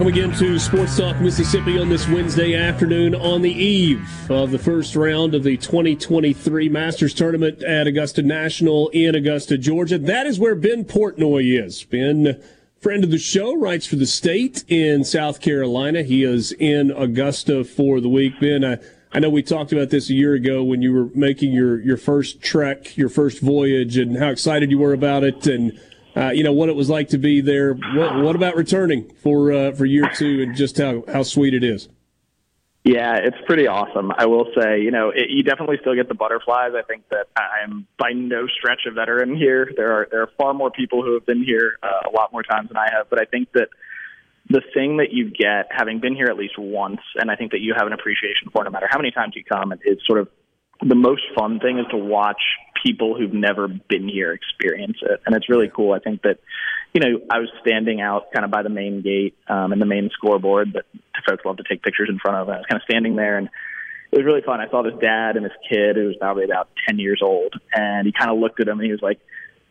again 0.07 0.31
to 0.33 0.57
Sports 0.57 0.97
Talk 0.97 1.21
Mississippi 1.21 1.79
on 1.79 1.89
this 1.89 2.07
Wednesday 2.07 2.55
afternoon 2.55 3.13
on 3.13 3.43
the 3.43 3.51
eve 3.51 4.09
of 4.31 4.49
the 4.49 4.57
first 4.57 4.95
round 4.95 5.35
of 5.35 5.43
the 5.43 5.57
2023 5.57 6.69
Masters 6.69 7.13
Tournament 7.13 7.63
at 7.63 7.85
Augusta 7.85 8.23
National 8.23 8.89
in 8.89 9.13
Augusta, 9.13 9.59
Georgia. 9.59 9.99
That 9.99 10.25
is 10.25 10.39
where 10.39 10.55
Ben 10.55 10.83
Portnoy 10.83 11.63
is. 11.63 11.83
Ben, 11.83 12.41
friend 12.85 13.03
of 13.03 13.09
the 13.09 13.17
show, 13.17 13.57
writes 13.57 13.87
for 13.87 13.95
the 13.95 14.05
state 14.05 14.63
in 14.67 15.03
South 15.03 15.41
Carolina. 15.41 16.03
He 16.03 16.23
is 16.23 16.51
in 16.51 16.91
Augusta 16.91 17.63
for 17.63 17.99
the 17.99 18.07
week. 18.07 18.39
Ben, 18.39 18.63
I, 18.63 18.77
I 19.11 19.17
know 19.17 19.31
we 19.31 19.41
talked 19.41 19.73
about 19.73 19.89
this 19.89 20.11
a 20.11 20.13
year 20.13 20.35
ago 20.35 20.63
when 20.63 20.83
you 20.83 20.93
were 20.93 21.09
making 21.15 21.51
your, 21.51 21.81
your 21.81 21.97
first 21.97 22.43
trek, 22.43 22.95
your 22.95 23.09
first 23.09 23.41
voyage, 23.41 23.97
and 23.97 24.15
how 24.15 24.29
excited 24.29 24.69
you 24.69 24.77
were 24.77 24.93
about 24.93 25.23
it. 25.23 25.47
And 25.47 25.81
uh, 26.15 26.29
you 26.29 26.43
know 26.43 26.53
what 26.53 26.69
it 26.69 26.75
was 26.75 26.87
like 26.87 27.09
to 27.09 27.17
be 27.17 27.41
there. 27.41 27.73
What, 27.73 28.17
what 28.17 28.35
about 28.35 28.55
returning 28.55 29.11
for 29.15 29.51
uh, 29.51 29.71
for 29.71 29.85
year 29.85 30.07
two, 30.13 30.43
and 30.43 30.55
just 30.55 30.77
how 30.77 31.05
how 31.11 31.23
sweet 31.23 31.55
it 31.55 31.63
is? 31.63 31.89
Yeah, 32.85 33.15
it's 33.17 33.37
pretty 33.47 33.65
awesome. 33.65 34.11
I 34.15 34.27
will 34.27 34.45
say, 34.55 34.79
you 34.79 34.91
know, 34.91 35.09
it, 35.09 35.31
you 35.31 35.41
definitely 35.41 35.77
still 35.81 35.95
get 35.95 36.07
the 36.07 36.13
butterflies. 36.13 36.73
I 36.77 36.83
think 36.83 37.09
that 37.09 37.25
I'm 37.35 37.87
by 37.97 38.11
no 38.13 38.45
stretch 38.45 38.81
a 38.87 38.91
veteran 38.91 39.35
here. 39.35 39.71
There 39.75 39.91
are 39.91 40.07
there 40.11 40.21
are 40.21 40.29
far 40.37 40.53
more 40.53 40.69
people 40.69 41.01
who 41.03 41.15
have 41.15 41.25
been 41.25 41.43
here 41.43 41.79
uh, 41.81 42.07
a 42.07 42.11
lot 42.11 42.31
more 42.31 42.43
times 42.43 42.67
than 42.67 42.77
I 42.77 42.87
have, 42.95 43.09
but 43.09 43.19
I 43.19 43.25
think 43.25 43.51
that 43.53 43.69
the 44.51 44.61
thing 44.75 44.97
that 44.97 45.11
you 45.11 45.31
get 45.31 45.65
having 45.71 45.99
been 45.99 46.15
here 46.15 46.27
at 46.27 46.37
least 46.37 46.59
once, 46.59 47.01
and 47.15 47.31
I 47.31 47.35
think 47.35 47.53
that 47.53 47.61
you 47.61 47.73
have 47.75 47.87
an 47.87 47.93
appreciation 47.93 48.49
for, 48.53 48.63
no 48.63 48.69
matter 48.69 48.87
how 48.87 48.99
many 48.99 49.09
times 49.09 49.33
you 49.35 49.43
come, 49.43 49.73
is 49.83 49.97
sort 50.05 50.19
of 50.19 50.27
the 50.87 50.93
most 50.93 51.23
fun 51.35 51.59
thing 51.59 51.79
is 51.79 51.87
to 51.89 51.97
watch 51.97 52.41
people 52.85 53.17
who've 53.17 53.33
never 53.33 53.67
been 53.67 54.07
here 54.07 54.31
experience 54.31 54.97
it, 55.01 55.21
and 55.25 55.35
it's 55.35 55.49
really 55.49 55.71
cool. 55.75 55.93
I 55.93 55.99
think 55.99 56.21
that 56.21 56.37
you 56.95 57.01
know 57.01 57.19
I 57.29 57.39
was 57.39 57.49
standing 57.61 57.99
out 57.99 58.31
kind 58.31 58.45
of 58.45 58.51
by 58.51 58.63
the 58.63 58.69
main 58.69 59.01
gate 59.01 59.35
um, 59.49 59.73
and 59.73 59.81
the 59.81 59.85
main 59.85 60.09
scoreboard 60.13 60.73
that 60.73 60.85
folks 61.27 61.43
love 61.43 61.57
to 61.57 61.63
take 61.69 61.83
pictures 61.83 62.07
in 62.09 62.19
front 62.19 62.37
of. 62.37 62.47
And 62.47 62.55
I 62.55 62.59
was 62.59 62.65
kind 62.67 62.81
of 62.81 62.85
standing 62.89 63.17
there, 63.17 63.37
and 63.37 63.49
it 64.11 64.17
was 64.17 64.25
really 64.25 64.41
fun. 64.41 64.61
I 64.61 64.69
saw 64.69 64.81
this 64.81 64.93
dad 65.01 65.35
and 65.35 65.43
this 65.43 65.51
kid 65.69 65.97
who 65.97 66.05
was 66.07 66.15
probably 66.15 66.45
about 66.45 66.69
ten 66.87 66.97
years 66.97 67.19
old, 67.21 67.53
and 67.75 68.07
he 68.07 68.13
kind 68.17 68.31
of 68.31 68.39
looked 68.39 68.61
at 68.61 68.67
him 68.69 68.79
and 68.79 68.85
he 68.85 68.93
was 68.93 69.01
like, 69.01 69.19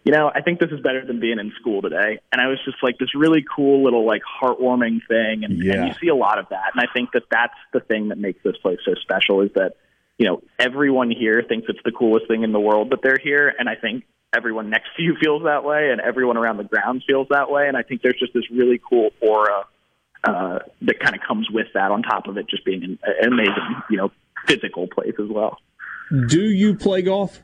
you 0.05 0.13
know, 0.13 0.31
I 0.33 0.43
think 0.43 0.61
this 0.61 0.71
is 0.71 0.81
better 0.81 1.03
than 1.07 1.19
being 1.19 1.39
in 1.39 1.51
school 1.59 1.81
today. 1.81 2.19
And 2.31 2.43
I 2.43 2.49
was 2.49 2.59
just 2.67 2.77
like 2.83 2.99
this 2.99 3.15
really 3.15 3.43
cool 3.57 3.83
little 3.83 4.07
like 4.07 4.21
heartwarming 4.43 5.01
thing, 5.09 5.45
and, 5.45 5.65
Yeah. 5.65 5.77
and 5.77 5.89
you 5.89 5.95
see 5.99 6.09
a 6.09 6.15
lot 6.15 6.39
of 6.39 6.51
that. 6.51 6.73
And 6.75 6.87
I 6.87 6.93
think 6.93 7.13
that 7.13 7.23
that's 7.31 7.57
the 7.73 7.81
thing 7.81 8.09
that 8.09 8.19
makes 8.19 8.43
this 8.45 8.59
place 8.59 8.81
so 8.85 8.93
special 9.01 9.41
is 9.41 9.51
that 9.55 9.77
you 10.19 10.27
know 10.27 10.43
everyone 10.59 11.11
here 11.11 11.43
thinks 11.49 11.69
it's 11.71 11.83
the 11.87 11.93
coolest 11.93 12.29
thing 12.29 12.43
in 12.43 12.53
the 12.53 12.61
world 12.61 12.91
that 12.91 13.01
they're 13.03 13.17
here, 13.23 13.51
and 13.59 13.67
I 13.67 13.77
think 13.77 14.05
everyone 14.35 14.71
next 14.71 14.89
to 14.97 15.03
you 15.03 15.17
feels 15.23 15.45
that 15.45 15.65
way, 15.65 15.91
and 15.91 16.01
everyone 16.01 16.37
around 16.37 16.57
the 16.57 16.65
grounds 16.65 17.05
feels 17.07 17.29
that 17.31 17.51
way. 17.51 17.69
And 17.69 17.77
I 17.77 17.83
think 17.83 18.03
there's 18.03 18.19
just 18.19 18.33
this 18.35 18.51
really 18.51 18.81
cool 18.89 19.11
aura 19.21 19.65
uh, 20.25 20.59
that 20.83 21.01
kind 21.01 21.15
of 21.15 21.23
comes 21.27 21.49
with 21.51 21.67
that. 21.75 21.91
On 21.91 22.03
top 22.03 22.27
of 22.27 22.37
it, 22.37 22.49
just 22.49 22.65
being 22.65 22.83
an, 22.83 22.99
an 23.03 23.33
amazing, 23.33 23.83
you 23.91 23.97
know, 23.97 24.11
physical 24.47 24.87
place 24.87 25.15
as 25.19 25.29
well. 25.29 25.59
Do 26.29 26.41
you 26.41 26.75
play 26.75 27.03
golf? 27.03 27.43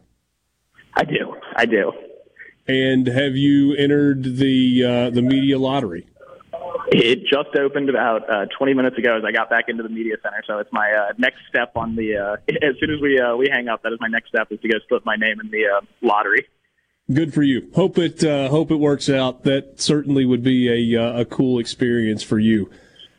I 0.95 1.05
do. 1.05 1.35
I 1.57 1.67
do. 1.67 1.93
And 2.67 3.07
have 3.07 3.37
you 3.37 3.75
entered 3.75 4.23
the 4.23 4.85
uh, 4.85 5.11
the 5.11 5.23
media 5.23 5.59
lottery? 5.59 6.07
It 6.93 7.21
just 7.21 7.57
opened 7.57 7.89
about 7.89 8.29
uh, 8.29 8.47
20 8.59 8.75
minutes 8.75 8.99
ago 8.99 9.17
as 9.17 9.25
I 9.25 9.33
got 9.33 9.49
back 9.49 9.67
into 9.69 9.83
the 9.83 9.89
media 9.89 10.17
center. 10.23 10.43
So 10.47 10.59
it's 10.59 10.73
my 10.73 10.93
uh, 10.93 11.13
next 11.19 11.39
step 11.49 11.73
on 11.77 11.95
the. 11.95 12.17
Uh, 12.17 12.37
as 12.49 12.75
soon 12.81 12.91
as 12.91 13.01
we 13.01 13.19
uh, 13.19 13.37
we 13.37 13.49
hang 13.51 13.69
up, 13.69 13.83
that 13.83 13.93
is 13.93 13.99
my 14.01 14.09
next 14.09 14.29
step 14.29 14.49
is 14.51 14.61
to 14.61 14.69
go 14.69 14.79
slip 14.89 15.05
my 15.05 15.17
name 15.17 15.41
in 15.41 15.51
the 15.51 15.67
uh, 15.67 15.81
lottery. 16.03 16.47
Good 17.13 17.35
for 17.35 17.43
you. 17.43 17.69
Hope 17.75 17.99
it 17.99 18.23
uh, 18.23 18.49
hope 18.49 18.71
it 18.71 18.77
works 18.77 19.09
out. 19.09 19.43
That 19.43 19.81
certainly 19.81 20.25
would 20.25 20.45
be 20.45 20.95
a 20.95 21.03
uh, 21.03 21.21
a 21.21 21.25
cool 21.25 21.59
experience 21.59 22.23
for 22.23 22.39
you. 22.39 22.71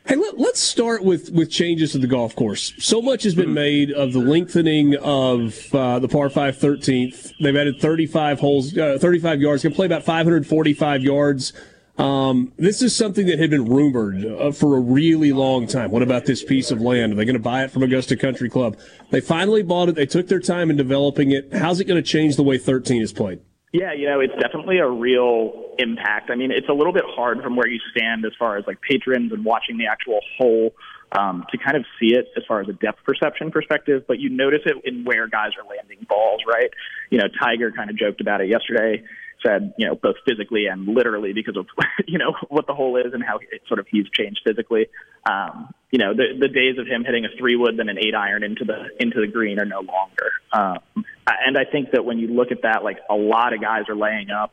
Hey, 0.06 0.16
let, 0.16 0.38
let's 0.38 0.60
start 0.60 1.04
with 1.04 1.30
with 1.30 1.50
changes 1.50 1.92
to 1.92 1.98
the 1.98 2.06
golf 2.06 2.34
course. 2.34 2.72
So 2.78 3.02
much 3.02 3.22
has 3.24 3.34
been 3.34 3.52
made 3.52 3.92
of 3.92 4.14
the 4.14 4.20
lengthening 4.20 4.96
of 4.96 5.74
uh, 5.74 5.98
the 5.98 6.08
par 6.08 6.30
five 6.30 6.56
13th. 6.56 7.34
They've 7.40 7.54
added 7.54 7.80
35 7.80 8.40
holes, 8.40 8.76
uh, 8.76 8.96
35 8.98 9.42
yards. 9.42 9.62
Can 9.62 9.72
play 9.72 9.86
about 9.86 10.04
545 10.04 11.02
yards. 11.02 11.52
Um, 11.98 12.52
this 12.56 12.80
is 12.80 12.96
something 12.96 13.26
that 13.26 13.38
had 13.38 13.50
been 13.50 13.66
rumored 13.66 14.24
uh, 14.24 14.52
for 14.52 14.78
a 14.78 14.80
really 14.80 15.32
long 15.32 15.66
time. 15.66 15.90
What 15.90 16.02
about 16.02 16.24
this 16.24 16.42
piece 16.42 16.70
of 16.70 16.80
land? 16.80 17.12
Are 17.12 17.16
they 17.16 17.26
going 17.26 17.34
to 17.34 17.42
buy 17.42 17.62
it 17.64 17.70
from 17.70 17.82
Augusta 17.82 18.16
Country 18.16 18.48
Club? 18.48 18.78
They 19.10 19.20
finally 19.20 19.62
bought 19.62 19.90
it. 19.90 19.96
They 19.96 20.06
took 20.06 20.28
their 20.28 20.40
time 20.40 20.70
in 20.70 20.76
developing 20.76 21.30
it. 21.32 21.52
How's 21.52 21.80
it 21.80 21.84
going 21.84 22.02
to 22.02 22.08
change 22.08 22.36
the 22.36 22.42
way 22.42 22.56
13 22.56 23.02
is 23.02 23.12
played? 23.12 23.40
Yeah, 23.72 23.94
you 23.94 24.06
know, 24.06 24.20
it's 24.20 24.34
definitely 24.38 24.78
a 24.78 24.88
real 24.88 25.74
impact. 25.78 26.30
I 26.30 26.34
mean, 26.34 26.50
it's 26.50 26.68
a 26.68 26.74
little 26.74 26.92
bit 26.92 27.04
hard 27.06 27.42
from 27.42 27.56
where 27.56 27.66
you 27.66 27.80
stand 27.96 28.24
as 28.26 28.32
far 28.38 28.58
as 28.58 28.64
like 28.66 28.78
patrons 28.82 29.32
and 29.32 29.46
watching 29.46 29.78
the 29.78 29.86
actual 29.86 30.20
hole 30.36 30.74
um, 31.18 31.44
to 31.50 31.56
kind 31.56 31.76
of 31.76 31.84
see 31.98 32.14
it 32.14 32.26
as 32.36 32.42
far 32.46 32.60
as 32.60 32.68
a 32.68 32.74
depth 32.74 32.98
perception 33.04 33.50
perspective, 33.50 34.04
but 34.06 34.18
you 34.18 34.28
notice 34.28 34.60
it 34.66 34.76
in 34.84 35.04
where 35.04 35.26
guys 35.26 35.52
are 35.58 35.66
landing 35.66 36.06
balls, 36.06 36.42
right? 36.46 36.70
You 37.10 37.18
know, 37.18 37.28
Tiger 37.40 37.72
kind 37.72 37.88
of 37.88 37.96
joked 37.96 38.20
about 38.20 38.42
it 38.42 38.50
yesterday, 38.50 39.04
said, 39.44 39.72
you 39.78 39.86
know, 39.86 39.94
both 39.94 40.16
physically 40.28 40.66
and 40.66 40.86
literally 40.86 41.32
because 41.32 41.56
of, 41.56 41.66
you 42.06 42.18
know, 42.18 42.34
what 42.48 42.66
the 42.66 42.74
hole 42.74 42.98
is 42.98 43.14
and 43.14 43.22
how 43.24 43.38
it 43.38 43.62
sort 43.68 43.80
of 43.80 43.86
he's 43.90 44.06
changed 44.10 44.40
physically. 44.46 44.86
Um, 45.28 45.72
you 45.92 45.98
know, 45.98 46.14
the 46.14 46.34
the 46.40 46.48
days 46.48 46.78
of 46.78 46.86
him 46.86 47.04
hitting 47.04 47.26
a 47.26 47.28
three 47.38 47.54
wood 47.54 47.76
then 47.76 47.90
an 47.90 47.98
eight 47.98 48.14
iron 48.14 48.42
into 48.42 48.64
the 48.64 48.88
into 48.98 49.20
the 49.20 49.26
green 49.26 49.60
are 49.60 49.66
no 49.66 49.80
longer. 49.80 50.32
Um, 50.50 51.04
and 51.26 51.56
I 51.56 51.64
think 51.70 51.92
that 51.92 52.04
when 52.04 52.18
you 52.18 52.28
look 52.28 52.50
at 52.50 52.62
that, 52.62 52.82
like 52.82 52.98
a 53.08 53.14
lot 53.14 53.52
of 53.52 53.60
guys 53.60 53.84
are 53.90 53.94
laying 53.94 54.30
up. 54.30 54.52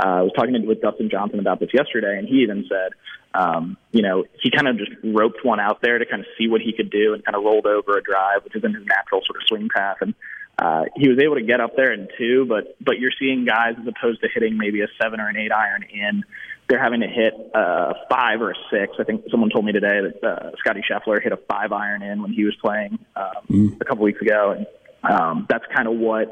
Uh, 0.00 0.08
I 0.08 0.22
was 0.22 0.32
talking 0.34 0.66
with 0.66 0.80
Dustin 0.80 1.10
Johnson 1.10 1.40
about 1.40 1.60
this 1.60 1.70
yesterday, 1.74 2.18
and 2.18 2.26
he 2.26 2.36
even 2.36 2.66
said, 2.68 2.92
um, 3.34 3.76
you 3.92 4.02
know, 4.02 4.24
he 4.40 4.50
kind 4.50 4.66
of 4.66 4.78
just 4.78 4.92
roped 5.04 5.44
one 5.44 5.60
out 5.60 5.82
there 5.82 5.98
to 5.98 6.06
kind 6.06 6.20
of 6.20 6.26
see 6.38 6.48
what 6.48 6.62
he 6.62 6.72
could 6.72 6.90
do, 6.90 7.12
and 7.12 7.22
kind 7.22 7.36
of 7.36 7.44
rolled 7.44 7.66
over 7.66 7.98
a 7.98 8.02
drive, 8.02 8.44
which 8.44 8.56
isn't 8.56 8.74
his 8.74 8.86
natural 8.86 9.20
sort 9.26 9.42
of 9.42 9.46
swing 9.46 9.68
path, 9.68 9.98
and 10.00 10.14
uh, 10.58 10.84
he 10.96 11.08
was 11.08 11.18
able 11.22 11.34
to 11.34 11.42
get 11.42 11.60
up 11.60 11.76
there 11.76 11.92
in 11.92 12.08
two. 12.16 12.46
But 12.46 12.76
but 12.80 12.98
you're 12.98 13.12
seeing 13.18 13.44
guys 13.44 13.74
as 13.78 13.86
opposed 13.86 14.22
to 14.22 14.28
hitting 14.32 14.56
maybe 14.56 14.80
a 14.80 14.88
seven 15.00 15.20
or 15.20 15.28
an 15.28 15.36
eight 15.36 15.52
iron 15.52 15.82
in 15.82 16.24
they're 16.68 16.82
having 16.82 17.00
to 17.00 17.06
hit 17.06 17.32
a 17.54 17.94
five 18.10 18.42
or 18.42 18.50
a 18.50 18.54
six. 18.70 18.92
I 18.98 19.04
think 19.04 19.24
someone 19.30 19.50
told 19.50 19.64
me 19.64 19.72
today 19.72 20.00
that 20.02 20.24
uh, 20.24 20.50
Scottie 20.58 20.82
Scheffler 20.88 21.22
hit 21.22 21.32
a 21.32 21.38
five 21.48 21.72
iron 21.72 22.02
in 22.02 22.22
when 22.22 22.32
he 22.32 22.44
was 22.44 22.54
playing 22.62 22.98
um, 23.16 23.78
a 23.80 23.84
couple 23.84 24.04
weeks 24.04 24.20
ago, 24.20 24.54
and 24.56 24.66
um, 25.10 25.46
that's 25.48 25.64
kind 25.74 25.88
of 25.88 25.94
what 25.94 26.28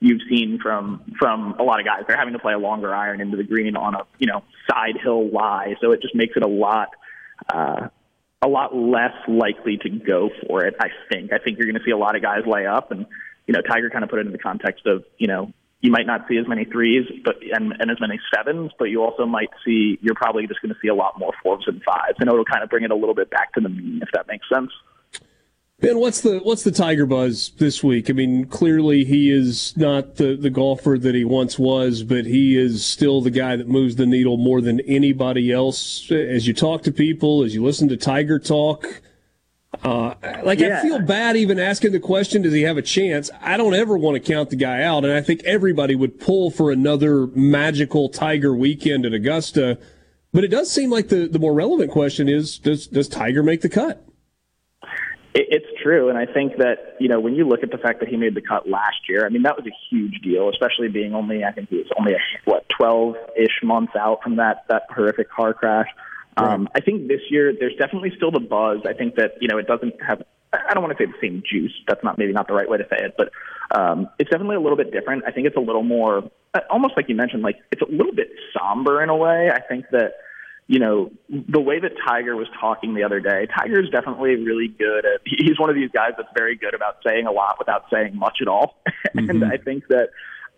you've 0.00 0.22
seen 0.28 0.58
from 0.60 1.02
from 1.18 1.54
a 1.58 1.62
lot 1.62 1.78
of 1.78 1.86
guys. 1.86 2.02
They're 2.08 2.16
having 2.16 2.32
to 2.32 2.40
play 2.40 2.52
a 2.52 2.58
longer 2.58 2.94
iron 2.94 3.20
into 3.20 3.36
the 3.36 3.44
green 3.44 3.76
on 3.76 3.94
a 3.94 4.00
you 4.18 4.26
know 4.26 4.42
side 4.68 4.96
hill 5.02 5.30
lie, 5.30 5.76
so 5.80 5.92
it 5.92 6.02
just 6.02 6.14
makes 6.14 6.36
it 6.36 6.42
a 6.42 6.48
lot. 6.48 6.88
Uh, 7.52 7.88
a 8.42 8.48
lot 8.48 8.76
less 8.76 9.14
likely 9.26 9.78
to 9.78 9.88
go 9.88 10.28
for 10.46 10.66
it, 10.66 10.74
I 10.78 10.88
think. 11.10 11.32
I 11.32 11.38
think 11.38 11.56
you're 11.56 11.66
going 11.66 11.78
to 11.78 11.84
see 11.84 11.90
a 11.90 11.96
lot 11.96 12.16
of 12.16 12.22
guys 12.22 12.42
lay 12.46 12.66
up, 12.66 12.90
and 12.90 13.06
you 13.46 13.54
know, 13.54 13.62
Tiger 13.62 13.88
kind 13.88 14.04
of 14.04 14.10
put 14.10 14.18
it 14.18 14.26
in 14.26 14.32
the 14.32 14.38
context 14.38 14.86
of 14.86 15.04
you 15.16 15.26
know 15.26 15.52
you 15.80 15.90
might 15.90 16.06
not 16.06 16.26
see 16.28 16.36
as 16.38 16.48
many 16.48 16.64
threes, 16.64 17.04
but 17.24 17.36
and, 17.52 17.74
and 17.78 17.90
as 17.90 17.98
many 18.00 18.18
sevens, 18.34 18.72
but 18.78 18.86
you 18.86 19.02
also 19.02 19.26
might 19.26 19.50
see 19.64 19.98
you're 20.00 20.14
probably 20.14 20.46
just 20.46 20.62
going 20.62 20.72
to 20.72 20.78
see 20.80 20.88
a 20.88 20.94
lot 20.94 21.18
more 21.18 21.32
fours 21.42 21.64
and 21.66 21.82
fives. 21.82 22.16
and 22.18 22.28
it'll 22.28 22.44
kind 22.44 22.62
of 22.62 22.70
bring 22.70 22.84
it 22.84 22.90
a 22.90 22.96
little 22.96 23.14
bit 23.14 23.30
back 23.30 23.52
to 23.54 23.60
the 23.60 23.68
mean, 23.68 24.00
if 24.02 24.08
that 24.12 24.26
makes 24.26 24.46
sense. 24.52 24.70
Ben, 25.78 25.98
what's 25.98 26.22
the 26.22 26.38
what's 26.38 26.64
the 26.64 26.70
Tiger 26.70 27.04
buzz 27.04 27.52
this 27.58 27.84
week? 27.84 28.08
I 28.08 28.14
mean, 28.14 28.46
clearly 28.46 29.04
he 29.04 29.30
is 29.30 29.76
not 29.76 30.16
the, 30.16 30.34
the 30.34 30.48
golfer 30.48 30.96
that 30.98 31.14
he 31.14 31.22
once 31.22 31.58
was, 31.58 32.02
but 32.02 32.24
he 32.24 32.56
is 32.56 32.82
still 32.82 33.20
the 33.20 33.30
guy 33.30 33.56
that 33.56 33.68
moves 33.68 33.96
the 33.96 34.06
needle 34.06 34.38
more 34.38 34.62
than 34.62 34.80
anybody 34.80 35.52
else. 35.52 36.10
As 36.10 36.48
you 36.48 36.54
talk 36.54 36.82
to 36.84 36.92
people, 36.92 37.44
as 37.44 37.54
you 37.54 37.62
listen 37.62 37.88
to 37.88 37.96
Tiger 37.98 38.38
talk, 38.38 39.02
uh, 39.82 40.14
like 40.42 40.60
I 40.60 40.82
feel 40.82 41.00
bad 41.00 41.36
even 41.36 41.58
asking 41.58 41.92
the 41.92 42.00
question, 42.00 42.42
does 42.42 42.52
he 42.52 42.62
have 42.62 42.76
a 42.76 42.82
chance? 42.82 43.30
I 43.40 43.56
don't 43.56 43.74
ever 43.74 43.96
want 43.96 44.14
to 44.14 44.20
count 44.20 44.50
the 44.50 44.56
guy 44.56 44.82
out, 44.82 45.04
and 45.04 45.12
I 45.12 45.20
think 45.20 45.42
everybody 45.44 45.94
would 45.94 46.18
pull 46.20 46.50
for 46.50 46.70
another 46.70 47.26
magical 47.28 48.08
Tiger 48.08 48.54
weekend 48.54 49.06
at 49.06 49.12
Augusta. 49.12 49.78
But 50.32 50.44
it 50.44 50.48
does 50.48 50.70
seem 50.70 50.90
like 50.90 51.08
the, 51.08 51.28
the 51.28 51.38
more 51.38 51.54
relevant 51.54 51.90
question 51.90 52.28
is, 52.28 52.58
does 52.58 52.86
does 52.86 53.08
Tiger 53.08 53.42
make 53.42 53.60
the 53.60 53.68
cut? 53.68 54.06
It's 55.38 55.66
true, 55.82 56.08
and 56.08 56.16
I 56.16 56.24
think 56.24 56.56
that 56.56 56.96
you 56.98 57.08
know 57.08 57.20
when 57.20 57.34
you 57.34 57.46
look 57.46 57.62
at 57.62 57.70
the 57.70 57.78
fact 57.78 58.00
that 58.00 58.08
he 58.08 58.16
made 58.16 58.34
the 58.34 58.40
cut 58.40 58.68
last 58.68 59.08
year, 59.08 59.26
I 59.26 59.28
mean 59.28 59.42
that 59.42 59.56
was 59.56 59.66
a 59.66 59.76
huge 59.90 60.20
deal, 60.22 60.48
especially 60.48 60.88
being 60.88 61.14
only 61.14 61.44
I 61.44 61.52
think 61.52 61.68
he 61.68 61.76
was 61.76 61.86
only 61.98 62.14
a, 62.14 62.18
what 62.44 62.66
twelve 62.68 63.16
ish 63.36 63.62
months 63.62 63.92
out 63.98 64.22
from 64.22 64.36
that 64.36 64.64
that 64.68 64.84
horrific 64.88 65.30
car 65.30 65.52
crash. 65.52 65.88
Um, 66.36 66.68
I 66.74 66.80
think 66.80 67.08
this 67.08 67.20
year 67.30 67.52
there's 67.58 67.74
definitely 67.76 68.12
still 68.16 68.30
the 68.30 68.40
buzz. 68.40 68.80
I 68.86 68.92
think 68.92 69.16
that 69.16 69.32
you 69.40 69.48
know 69.48 69.58
it 69.58 69.66
doesn't 69.66 69.94
have. 70.06 70.22
I 70.52 70.74
don't 70.74 70.82
want 70.82 70.96
to 70.96 71.02
say 71.02 71.10
the 71.10 71.18
same 71.20 71.42
juice. 71.50 71.72
That's 71.88 72.02
not 72.04 72.18
maybe 72.18 72.32
not 72.32 72.46
the 72.46 72.54
right 72.54 72.68
way 72.68 72.78
to 72.78 72.84
say 72.84 73.04
it, 73.04 73.14
but 73.16 73.30
um, 73.78 74.08
it's 74.18 74.30
definitely 74.30 74.56
a 74.56 74.60
little 74.60 74.76
bit 74.76 74.92
different. 74.92 75.24
I 75.26 75.32
think 75.32 75.46
it's 75.46 75.56
a 75.56 75.60
little 75.60 75.82
more, 75.82 76.30
uh, 76.54 76.60
almost 76.70 76.94
like 76.96 77.08
you 77.08 77.14
mentioned, 77.14 77.42
like 77.42 77.56
it's 77.72 77.82
a 77.82 77.90
little 77.90 78.14
bit 78.14 78.28
somber 78.56 79.02
in 79.02 79.08
a 79.08 79.16
way. 79.16 79.50
I 79.50 79.60
think 79.60 79.86
that 79.92 80.12
you 80.68 80.80
know, 80.80 81.12
the 81.28 81.60
way 81.60 81.78
that 81.78 81.92
Tiger 82.06 82.34
was 82.34 82.48
talking 82.60 82.94
the 82.94 83.04
other 83.04 83.20
day, 83.20 83.46
Tiger 83.56 83.80
is 83.80 83.88
definitely 83.90 84.34
really 84.34 84.66
good 84.66 85.06
at, 85.06 85.20
he's 85.24 85.58
one 85.60 85.70
of 85.70 85.76
these 85.76 85.90
guys 85.92 86.12
that's 86.16 86.28
very 86.36 86.56
good 86.56 86.74
about 86.74 86.96
saying 87.06 87.26
a 87.26 87.30
lot 87.30 87.56
without 87.58 87.84
saying 87.92 88.16
much 88.16 88.38
at 88.40 88.48
all. 88.48 88.82
and 89.14 89.44
I 89.44 89.58
think 89.58 89.84
that, 89.88 90.10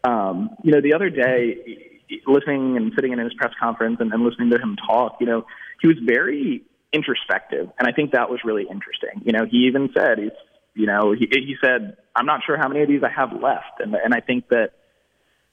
um, 0.04 0.50
you 0.62 0.72
know, 0.72 0.80
the 0.80 0.94
other 0.94 1.10
day, 1.10 1.98
listening 2.26 2.78
and 2.78 2.92
sitting 2.94 3.12
in 3.12 3.18
his 3.18 3.34
press 3.34 3.52
conference 3.60 3.98
and, 4.00 4.10
and 4.10 4.24
listening 4.24 4.50
to 4.50 4.58
him 4.58 4.76
talk, 4.76 5.18
you 5.20 5.26
know, 5.26 5.44
he 5.80 5.88
was 5.88 5.96
very 6.04 6.62
introspective. 6.92 7.68
And 7.78 7.88
I 7.88 7.92
think 7.92 8.12
that 8.12 8.30
was 8.30 8.40
really 8.44 8.66
interesting. 8.70 9.22
You 9.24 9.32
know, 9.32 9.44
he 9.44 9.68
even 9.68 9.90
said, 9.96 10.18
he's, 10.18 10.30
you 10.74 10.86
know, 10.86 11.12
he, 11.12 11.28
he 11.30 11.56
said, 11.62 11.96
I'm 12.14 12.26
not 12.26 12.40
sure 12.46 12.56
how 12.56 12.68
many 12.68 12.82
of 12.82 12.88
these 12.88 13.02
I 13.02 13.10
have 13.10 13.32
left. 13.32 13.80
And, 13.80 13.94
and 13.94 14.14
I 14.14 14.20
think 14.20 14.48
that, 14.48 14.72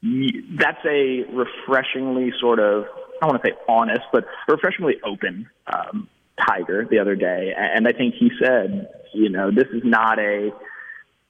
that's 0.03 0.85
a 0.85 1.23
refreshingly 1.33 2.31
sort 2.39 2.59
of 2.59 2.85
I 3.21 3.25
don't 3.27 3.33
want 3.33 3.43
to 3.43 3.49
say 3.49 3.55
honest, 3.67 4.01
but 4.11 4.25
refreshingly 4.47 4.95
open 5.05 5.49
um, 5.73 6.09
Tiger 6.47 6.85
the 6.89 6.99
other 6.99 7.15
day, 7.15 7.53
and 7.57 7.87
I 7.87 7.93
think 7.93 8.15
he 8.15 8.29
said, 8.43 8.89
you 9.13 9.29
know, 9.29 9.51
this 9.51 9.67
is 9.73 9.83
not 9.85 10.19
a 10.19 10.51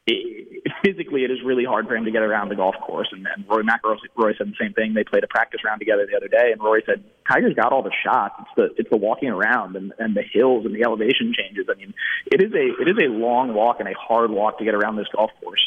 it, 0.07 0.63
physically 0.83 1.23
it 1.23 1.31
is 1.31 1.39
really 1.43 1.65
hard 1.65 1.87
for 1.87 1.95
him 1.95 2.05
to 2.05 2.11
get 2.11 2.21
around 2.21 2.49
the 2.49 2.55
golf 2.55 2.75
course, 2.81 3.09
and, 3.11 3.27
and 3.35 3.47
Rory 3.47 3.63
McIlroy 3.63 4.37
said 4.37 4.47
the 4.47 4.55
same 4.59 4.73
thing. 4.73 4.93
They 4.93 5.03
played 5.03 5.23
a 5.23 5.27
practice 5.27 5.61
round 5.63 5.79
together 5.79 6.05
the 6.09 6.15
other 6.15 6.27
day, 6.27 6.51
and 6.51 6.61
Rory 6.61 6.83
said 6.85 7.03
Tiger's 7.29 7.55
got 7.55 7.71
all 7.71 7.81
the 7.81 7.93
shots. 8.03 8.35
It's 8.39 8.49
the 8.55 8.81
it's 8.81 8.89
the 8.89 8.97
walking 8.97 9.29
around 9.29 9.75
and, 9.75 9.93
and 9.99 10.15
the 10.15 10.23
hills 10.23 10.65
and 10.65 10.75
the 10.75 10.83
elevation 10.83 11.33
changes. 11.37 11.67
I 11.69 11.75
mean, 11.75 11.93
it 12.31 12.41
is 12.41 12.53
a 12.53 12.81
it 12.81 12.87
is 12.87 12.97
a 12.97 13.09
long 13.09 13.53
walk 13.53 13.79
and 13.79 13.89
a 13.89 13.93
hard 13.93 14.31
walk 14.31 14.59
to 14.59 14.65
get 14.65 14.75
around 14.75 14.95
this 14.95 15.07
golf 15.15 15.31
course. 15.41 15.65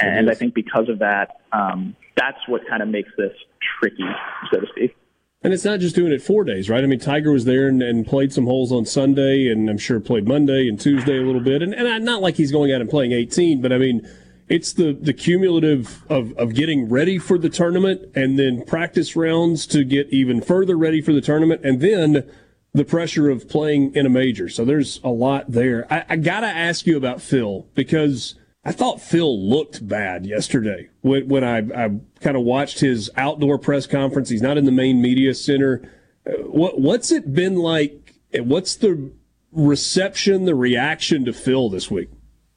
And 0.00 0.30
I 0.30 0.34
think 0.34 0.54
because 0.54 0.88
of 0.88 1.00
that, 1.00 1.42
um, 1.52 1.94
that's 2.16 2.38
what 2.48 2.66
kind 2.66 2.82
of 2.82 2.88
makes 2.88 3.10
this 3.18 3.32
tricky, 3.78 4.08
so 4.50 4.60
to 4.60 4.66
speak. 4.68 4.96
And 5.44 5.52
it's 5.52 5.64
not 5.64 5.80
just 5.80 5.96
doing 5.96 6.12
it 6.12 6.22
four 6.22 6.44
days, 6.44 6.70
right? 6.70 6.84
I 6.84 6.86
mean, 6.86 7.00
Tiger 7.00 7.32
was 7.32 7.44
there 7.44 7.66
and, 7.66 7.82
and 7.82 8.06
played 8.06 8.32
some 8.32 8.44
holes 8.44 8.70
on 8.70 8.86
Sunday, 8.86 9.48
and 9.48 9.68
I'm 9.68 9.78
sure 9.78 9.98
played 9.98 10.28
Monday 10.28 10.68
and 10.68 10.80
Tuesday 10.80 11.18
a 11.18 11.22
little 11.22 11.40
bit. 11.40 11.62
And, 11.62 11.74
and 11.74 12.04
not 12.04 12.22
like 12.22 12.36
he's 12.36 12.52
going 12.52 12.72
out 12.72 12.80
and 12.80 12.88
playing 12.88 13.12
18, 13.12 13.60
but 13.60 13.72
I 13.72 13.78
mean, 13.78 14.08
it's 14.48 14.72
the, 14.72 14.92
the 14.92 15.12
cumulative 15.12 16.04
of, 16.08 16.32
of 16.38 16.54
getting 16.54 16.88
ready 16.88 17.18
for 17.18 17.38
the 17.38 17.48
tournament 17.48 18.02
and 18.14 18.38
then 18.38 18.64
practice 18.64 19.16
rounds 19.16 19.66
to 19.68 19.82
get 19.82 20.08
even 20.10 20.40
further 20.40 20.76
ready 20.76 21.00
for 21.00 21.12
the 21.12 21.20
tournament, 21.20 21.62
and 21.64 21.80
then 21.80 22.30
the 22.74 22.84
pressure 22.84 23.28
of 23.28 23.48
playing 23.48 23.94
in 23.94 24.06
a 24.06 24.10
major. 24.10 24.48
So 24.48 24.64
there's 24.64 25.00
a 25.02 25.08
lot 25.08 25.50
there. 25.50 25.86
I, 25.92 26.04
I 26.10 26.16
got 26.16 26.40
to 26.40 26.46
ask 26.46 26.86
you 26.86 26.96
about 26.96 27.20
Phil 27.20 27.66
because 27.74 28.36
I 28.64 28.72
thought 28.72 29.00
Phil 29.00 29.48
looked 29.48 29.86
bad 29.86 30.24
yesterday 30.24 30.88
when, 31.00 31.28
when 31.28 31.42
I, 31.42 31.58
I 31.58 31.90
kind 32.20 32.36
of 32.36 32.42
watched 32.44 32.78
his 32.78 33.10
outdoor 33.16 33.58
press 33.58 33.86
conference. 33.86 34.28
He's 34.28 34.42
not 34.42 34.56
in 34.56 34.66
the 34.66 34.72
main 34.72 35.02
media 35.02 35.34
center. 35.34 35.82
Uh, 36.24 36.32
what, 36.44 36.80
what's 36.80 37.10
it 37.10 37.34
been 37.34 37.56
like? 37.56 38.14
What's 38.34 38.76
the 38.76 39.10
reception, 39.50 40.44
the 40.44 40.54
reaction 40.54 41.24
to 41.24 41.32
Phil 41.32 41.70
this 41.70 41.90
week? 41.90 42.10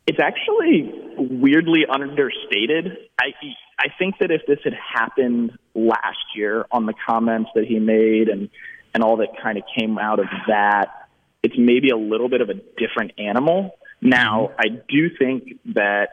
It's 0.05 0.19
actually 0.19 0.91
weirdly 1.17 1.85
understated. 1.89 2.97
I 3.19 3.31
I 3.77 3.87
think 3.97 4.15
that 4.19 4.31
if 4.31 4.41
this 4.47 4.59
had 4.63 4.73
happened 4.73 5.51
last 5.73 6.17
year 6.35 6.65
on 6.71 6.85
the 6.85 6.93
comments 7.07 7.49
that 7.55 7.65
he 7.65 7.79
made 7.79 8.29
and 8.29 8.49
and 8.93 9.03
all 9.03 9.17
that 9.17 9.29
kind 9.41 9.57
of 9.57 9.63
came 9.77 9.97
out 9.97 10.19
of 10.19 10.27
that, 10.47 11.09
it's 11.43 11.55
maybe 11.57 11.89
a 11.89 11.97
little 11.97 12.29
bit 12.29 12.41
of 12.41 12.49
a 12.49 12.53
different 12.53 13.13
animal. 13.17 13.71
Now, 14.05 14.51
I 14.59 14.67
do 14.67 15.09
think 15.17 15.59
that 15.73 16.09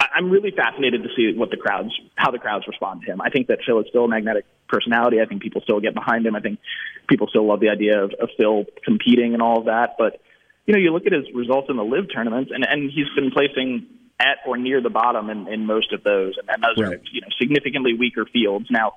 I'm 0.00 0.30
really 0.30 0.52
fascinated 0.52 1.02
to 1.02 1.08
see 1.16 1.36
what 1.36 1.50
the 1.50 1.56
crowds, 1.56 1.90
how 2.14 2.30
the 2.30 2.38
crowds 2.38 2.66
respond 2.68 3.02
to 3.02 3.12
him. 3.12 3.20
I 3.20 3.30
think 3.30 3.48
that 3.48 3.58
Phil 3.66 3.80
is 3.80 3.86
still 3.88 4.04
a 4.04 4.08
magnetic 4.08 4.44
personality. 4.68 5.20
I 5.20 5.26
think 5.26 5.42
people 5.42 5.60
still 5.62 5.80
get 5.80 5.94
behind 5.94 6.24
him. 6.24 6.36
I 6.36 6.40
think 6.40 6.60
people 7.08 7.26
still 7.26 7.44
love 7.46 7.58
the 7.58 7.70
idea 7.70 8.04
of, 8.04 8.12
of 8.20 8.28
Phil 8.36 8.66
competing 8.84 9.34
and 9.34 9.42
all 9.42 9.58
of 9.58 9.64
that. 9.64 9.96
But 9.98 10.20
you 10.66 10.74
know, 10.74 10.80
you 10.80 10.92
look 10.92 11.06
at 11.06 11.12
his 11.12 11.24
results 11.34 11.68
in 11.70 11.76
the 11.76 11.84
LIV 11.84 12.12
tournaments, 12.14 12.52
and 12.54 12.64
and 12.64 12.90
he's 12.90 13.08
been 13.16 13.32
placing 13.32 13.86
at 14.20 14.38
or 14.46 14.56
near 14.56 14.80
the 14.80 14.90
bottom 14.90 15.30
in, 15.30 15.48
in 15.48 15.66
most 15.66 15.92
of 15.92 16.04
those, 16.04 16.34
and, 16.38 16.48
and 16.50 16.62
those 16.62 16.76
right. 16.78 16.98
are 16.98 17.02
you 17.10 17.22
know 17.22 17.28
significantly 17.40 17.94
weaker 17.94 18.26
fields. 18.26 18.66
Now, 18.70 18.94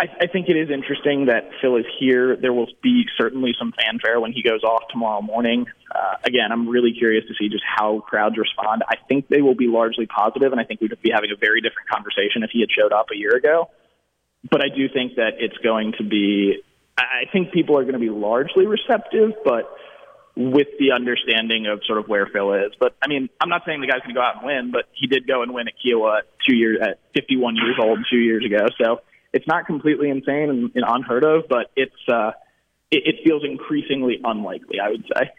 I, 0.00 0.04
I 0.20 0.26
think 0.28 0.48
it 0.48 0.56
is 0.56 0.70
interesting 0.70 1.26
that 1.26 1.50
Phil 1.60 1.76
is 1.76 1.84
here. 1.98 2.36
There 2.36 2.52
will 2.52 2.68
be 2.82 3.04
certainly 3.18 3.52
some 3.58 3.72
fanfare 3.72 4.20
when 4.20 4.32
he 4.32 4.42
goes 4.42 4.62
off 4.62 4.82
tomorrow 4.90 5.20
morning. 5.20 5.66
Uh, 5.92 6.14
again, 6.22 6.52
I'm 6.52 6.68
really 6.68 6.92
curious 6.96 7.24
to 7.26 7.34
see 7.34 7.48
just 7.48 7.64
how 7.66 8.00
crowds 8.00 8.36
respond. 8.38 8.82
I 8.88 8.94
think 9.08 9.26
they 9.28 9.42
will 9.42 9.56
be 9.56 9.66
largely 9.66 10.06
positive, 10.06 10.52
and 10.52 10.60
I 10.60 10.64
think 10.64 10.80
we 10.80 10.86
would 10.86 11.02
be 11.02 11.10
having 11.12 11.30
a 11.32 11.36
very 11.36 11.60
different 11.60 11.88
conversation 11.88 12.44
if 12.44 12.50
he 12.52 12.60
had 12.60 12.70
showed 12.70 12.92
up 12.92 13.06
a 13.12 13.16
year 13.16 13.34
ago. 13.34 13.70
But 14.48 14.62
I 14.62 14.68
do 14.68 14.88
think 14.88 15.16
that 15.16 15.38
it's 15.38 15.58
going 15.58 15.94
to 15.98 16.04
be. 16.04 16.62
I 16.96 17.30
think 17.32 17.52
people 17.52 17.76
are 17.78 17.82
going 17.82 17.94
to 17.94 18.00
be 18.00 18.10
largely 18.10 18.66
receptive, 18.66 19.32
but 19.44 19.70
with 20.36 20.68
the 20.78 20.92
understanding 20.94 21.66
of 21.66 21.80
sort 21.84 21.98
of 21.98 22.06
where 22.06 22.26
Phil 22.26 22.52
is. 22.54 22.72
But 22.78 22.94
I 23.02 23.08
mean, 23.08 23.28
I'm 23.40 23.48
not 23.48 23.62
saying 23.66 23.80
the 23.80 23.88
guy's 23.88 24.02
going 24.02 24.14
to 24.14 24.20
go 24.20 24.22
out 24.22 24.36
and 24.36 24.46
win, 24.46 24.70
but 24.70 24.84
he 24.94 25.08
did 25.08 25.26
go 25.26 25.42
and 25.42 25.52
win 25.52 25.66
at 25.66 25.74
Kiawah 25.84 26.20
two 26.48 26.54
years 26.54 26.78
at 26.80 27.00
51 27.14 27.56
years 27.56 27.74
old 27.80 27.98
two 28.08 28.18
years 28.18 28.44
ago. 28.44 28.66
So 28.80 29.00
it's 29.32 29.46
not 29.46 29.66
completely 29.66 30.10
insane 30.10 30.50
and, 30.50 30.70
and 30.74 30.84
unheard 30.86 31.24
of, 31.24 31.44
but 31.48 31.70
it's 31.76 31.94
uh, 32.08 32.32
it, 32.90 33.02
it 33.06 33.16
feels 33.24 33.44
increasingly 33.44 34.20
unlikely. 34.24 34.78
I 34.80 34.90
would 34.90 35.04
say. 35.14 35.30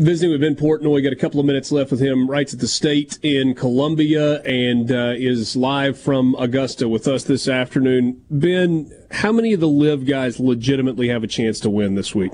Visiting 0.00 0.30
with 0.30 0.40
Ben 0.40 0.54
Portnoy, 0.54 1.02
got 1.02 1.12
a 1.12 1.16
couple 1.16 1.40
of 1.40 1.46
minutes 1.46 1.72
left 1.72 1.90
with 1.90 1.98
him. 1.98 2.30
Writes 2.30 2.54
at 2.54 2.60
the 2.60 2.68
State 2.68 3.18
in 3.20 3.56
Columbia 3.56 4.40
and 4.42 4.92
uh, 4.92 5.14
is 5.16 5.56
live 5.56 5.98
from 5.98 6.36
Augusta 6.36 6.88
with 6.88 7.08
us 7.08 7.24
this 7.24 7.48
afternoon. 7.48 8.24
Ben, 8.30 8.92
how 9.10 9.32
many 9.32 9.52
of 9.52 9.58
the 9.58 9.66
LIV 9.66 10.06
guys 10.06 10.38
legitimately 10.38 11.08
have 11.08 11.24
a 11.24 11.26
chance 11.26 11.58
to 11.60 11.70
win 11.70 11.96
this 11.96 12.14
week? 12.14 12.30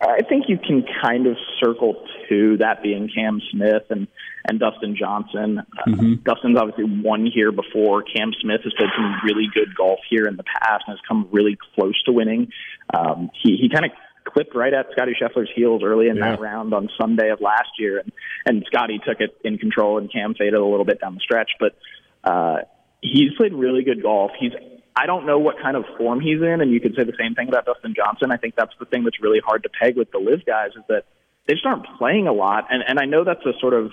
I 0.00 0.22
think 0.22 0.44
you 0.48 0.58
can 0.58 0.84
kind 1.02 1.26
of 1.26 1.36
circle 1.60 2.06
two, 2.28 2.56
that 2.58 2.84
being 2.84 3.10
Cam 3.12 3.40
Smith 3.50 3.82
and 3.90 4.06
and 4.48 4.58
Dustin 4.58 4.96
Johnson. 4.96 5.62
Mm-hmm. 5.86 6.12
Uh, 6.12 6.34
Dustin's 6.34 6.58
obviously 6.58 6.84
won 6.84 7.26
here 7.26 7.52
before. 7.52 8.02
Cam 8.02 8.32
Smith 8.40 8.60
has 8.64 8.72
played 8.74 8.90
some 8.96 9.14
really 9.24 9.48
good 9.54 9.74
golf 9.76 10.00
here 10.08 10.26
in 10.26 10.36
the 10.36 10.44
past 10.44 10.84
and 10.86 10.96
has 10.96 11.00
come 11.06 11.28
really 11.32 11.58
close 11.74 12.00
to 12.04 12.12
winning. 12.12 12.52
Um, 12.92 13.30
he 13.42 13.56
he 13.56 13.68
kind 13.68 13.84
of 13.84 13.92
clipped 14.24 14.54
right 14.54 14.72
at 14.72 14.86
Scottie 14.92 15.16
Scheffler's 15.20 15.50
heels 15.54 15.82
early 15.84 16.08
in 16.08 16.16
yeah. 16.16 16.30
that 16.30 16.40
round 16.40 16.72
on 16.72 16.88
Sunday 17.00 17.30
of 17.30 17.40
last 17.40 17.70
year, 17.78 17.98
and 17.98 18.12
and 18.46 18.64
Scottie 18.66 19.00
took 19.06 19.20
it 19.20 19.36
in 19.44 19.58
control, 19.58 19.98
and 19.98 20.12
Cam 20.12 20.34
faded 20.34 20.54
a 20.54 20.64
little 20.64 20.84
bit 20.84 21.00
down 21.00 21.14
the 21.14 21.20
stretch, 21.20 21.52
but. 21.58 21.76
Uh, 22.24 22.58
he's 23.02 23.32
played 23.36 23.52
really 23.52 23.82
good 23.82 24.00
golf. 24.00 24.30
He's 24.38 24.52
I 24.94 25.06
don't 25.06 25.26
know 25.26 25.38
what 25.38 25.56
kind 25.60 25.76
of 25.76 25.84
form 25.96 26.20
he's 26.20 26.40
in, 26.40 26.60
and 26.60 26.70
you 26.70 26.80
could 26.80 26.94
say 26.94 27.04
the 27.04 27.16
same 27.18 27.34
thing 27.34 27.48
about 27.48 27.64
Dustin 27.64 27.94
Johnson. 27.94 28.30
I 28.30 28.36
think 28.36 28.54
that's 28.56 28.74
the 28.78 28.84
thing 28.84 29.04
that's 29.04 29.20
really 29.20 29.40
hard 29.44 29.62
to 29.62 29.70
peg 29.70 29.96
with 29.96 30.10
the 30.12 30.18
LIV 30.18 30.44
guys 30.44 30.70
is 30.76 30.82
that 30.88 31.04
they 31.46 31.54
just 31.54 31.66
aren't 31.66 31.86
playing 31.98 32.28
a 32.28 32.32
lot, 32.32 32.66
and 32.70 32.82
and 32.86 32.98
I 32.98 33.06
know 33.06 33.24
that's 33.24 33.44
a 33.44 33.58
sort 33.60 33.74
of 33.74 33.90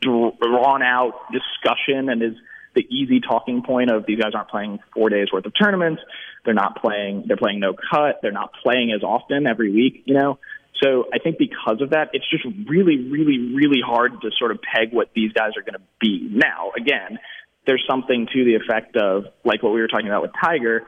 drawn 0.00 0.82
out 0.82 1.14
discussion 1.32 2.08
and 2.08 2.22
is 2.22 2.34
the 2.74 2.82
easy 2.88 3.20
talking 3.20 3.62
point 3.62 3.90
of 3.90 4.06
these 4.06 4.18
guys 4.18 4.32
aren't 4.34 4.48
playing 4.48 4.78
four 4.94 5.10
days 5.10 5.28
worth 5.32 5.44
of 5.44 5.52
tournaments. 5.60 6.00
They're 6.44 6.54
not 6.54 6.80
playing. 6.80 7.24
They're 7.26 7.36
playing 7.36 7.60
no 7.60 7.74
cut. 7.74 8.20
They're 8.22 8.32
not 8.32 8.52
playing 8.62 8.92
as 8.92 9.02
often 9.02 9.46
every 9.46 9.70
week. 9.70 10.02
You 10.06 10.18
know. 10.18 10.38
So 10.82 11.04
I 11.12 11.18
think 11.18 11.38
because 11.38 11.80
of 11.80 11.90
that, 11.90 12.10
it's 12.12 12.28
just 12.28 12.44
really, 12.68 13.08
really, 13.08 13.54
really 13.54 13.80
hard 13.84 14.12
to 14.22 14.30
sort 14.38 14.50
of 14.50 14.58
peg 14.62 14.92
what 14.92 15.10
these 15.14 15.32
guys 15.32 15.50
are 15.56 15.62
going 15.62 15.74
to 15.74 15.86
be. 16.00 16.28
Now, 16.32 16.72
again, 16.76 17.18
there's 17.66 17.84
something 17.88 18.26
to 18.32 18.44
the 18.44 18.56
effect 18.56 18.96
of 18.96 19.24
like 19.44 19.62
what 19.62 19.72
we 19.72 19.80
were 19.80 19.88
talking 19.88 20.08
about 20.08 20.22
with 20.22 20.32
Tiger. 20.42 20.82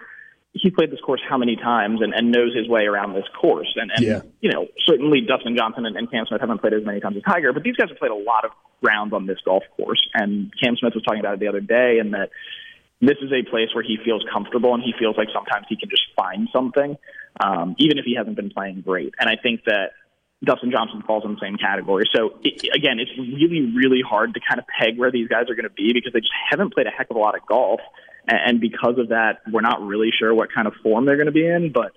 He 0.55 0.71
played 0.71 0.91
this 0.91 1.01
course 1.01 1.21
how 1.29 1.37
many 1.37 1.57
times 1.57 2.01
and, 2.01 2.15
and 2.15 2.31
knows 2.31 2.55
his 2.55 2.69
way 2.69 2.87
around 2.87 3.15
this 3.15 3.27
course. 3.41 3.75
And, 3.77 3.91
and 3.91 4.07
yeah. 4.07 4.23
you 4.41 4.51
know, 4.51 4.69
certainly 4.87 5.21
Dustin 5.21 5.57
Johnson 5.57 5.85
and, 5.85 5.97
and 5.97 6.11
Cam 6.11 6.27
Smith 6.27 6.41
haven't 6.41 6.61
played 6.61 6.73
as 6.73 6.85
many 6.85 7.01
times 7.01 7.17
as 7.17 7.23
Tiger, 7.25 7.53
but 7.53 7.65
these 7.65 7.77
guys 7.77 7.89
have 7.89 7.99
played 7.99 8.13
a 8.13 8.15
lot 8.15 8.45
of 8.45 8.53
rounds 8.81 9.13
on 9.13 9.27
this 9.27 9.39
golf 9.45 9.65
course. 9.77 10.01
And 10.15 10.53
Cam 10.63 10.77
Smith 10.77 10.95
was 10.95 11.03
talking 11.03 11.21
about 11.21 11.35
it 11.35 11.41
the 11.41 11.49
other 11.49 11.61
day, 11.61 11.99
and 12.01 12.15
that 12.15 12.31
this 13.01 13.19
is 13.21 13.33
a 13.33 13.43
place 13.51 13.75
where 13.75 13.85
he 13.85 13.99
feels 14.05 14.25
comfortable 14.33 14.75
and 14.75 14.83
he 14.83 14.95
feels 14.99 15.17
like 15.17 15.29
sometimes 15.35 15.67
he 15.69 15.77
can 15.77 15.91
just 15.91 16.05
find 16.17 16.49
something, 16.53 16.97
um, 17.43 17.75
even 17.79 17.99
if 17.99 18.05
he 18.05 18.15
hasn't 18.15 18.37
been 18.37 18.51
playing 18.51 18.83
great. 18.83 19.15
And 19.19 19.29
I 19.29 19.37
think 19.37 19.65
that 19.67 19.91
Dustin 20.45 20.71
Johnson 20.71 21.03
falls 21.07 21.25
in 21.25 21.33
the 21.35 21.41
same 21.41 21.57
category. 21.57 22.05
So 22.15 22.39
it, 22.43 22.63
again, 22.75 22.99
it's 22.99 23.11
really, 23.19 23.73
really 23.75 24.03
hard 24.07 24.35
to 24.35 24.41
kind 24.41 24.61
of 24.61 24.67
peg 24.67 24.99
where 24.99 25.11
these 25.11 25.29
guys 25.29 25.51
are 25.51 25.55
going 25.55 25.69
to 25.69 25.75
be 25.75 25.93
because 25.93 26.13
they 26.13 26.21
just 26.21 26.35
haven't 26.51 26.75
played 26.75 26.87
a 26.87 26.91
heck 26.91 27.11
of 27.11 27.17
a 27.17 27.19
lot 27.19 27.35
of 27.35 27.45
golf, 27.47 27.81
and 28.27 28.61
because 28.61 28.99
of 28.99 29.09
that, 29.09 29.43
we're 29.51 29.61
not 29.61 29.83
really 29.83 30.11
sure 30.17 30.35
what 30.35 30.53
kind 30.53 30.67
of 30.67 30.75
form 30.83 31.05
they're 31.05 31.17
going 31.17 31.27
to 31.27 31.33
be 31.33 31.47
in. 31.47 31.73
But 31.73 31.93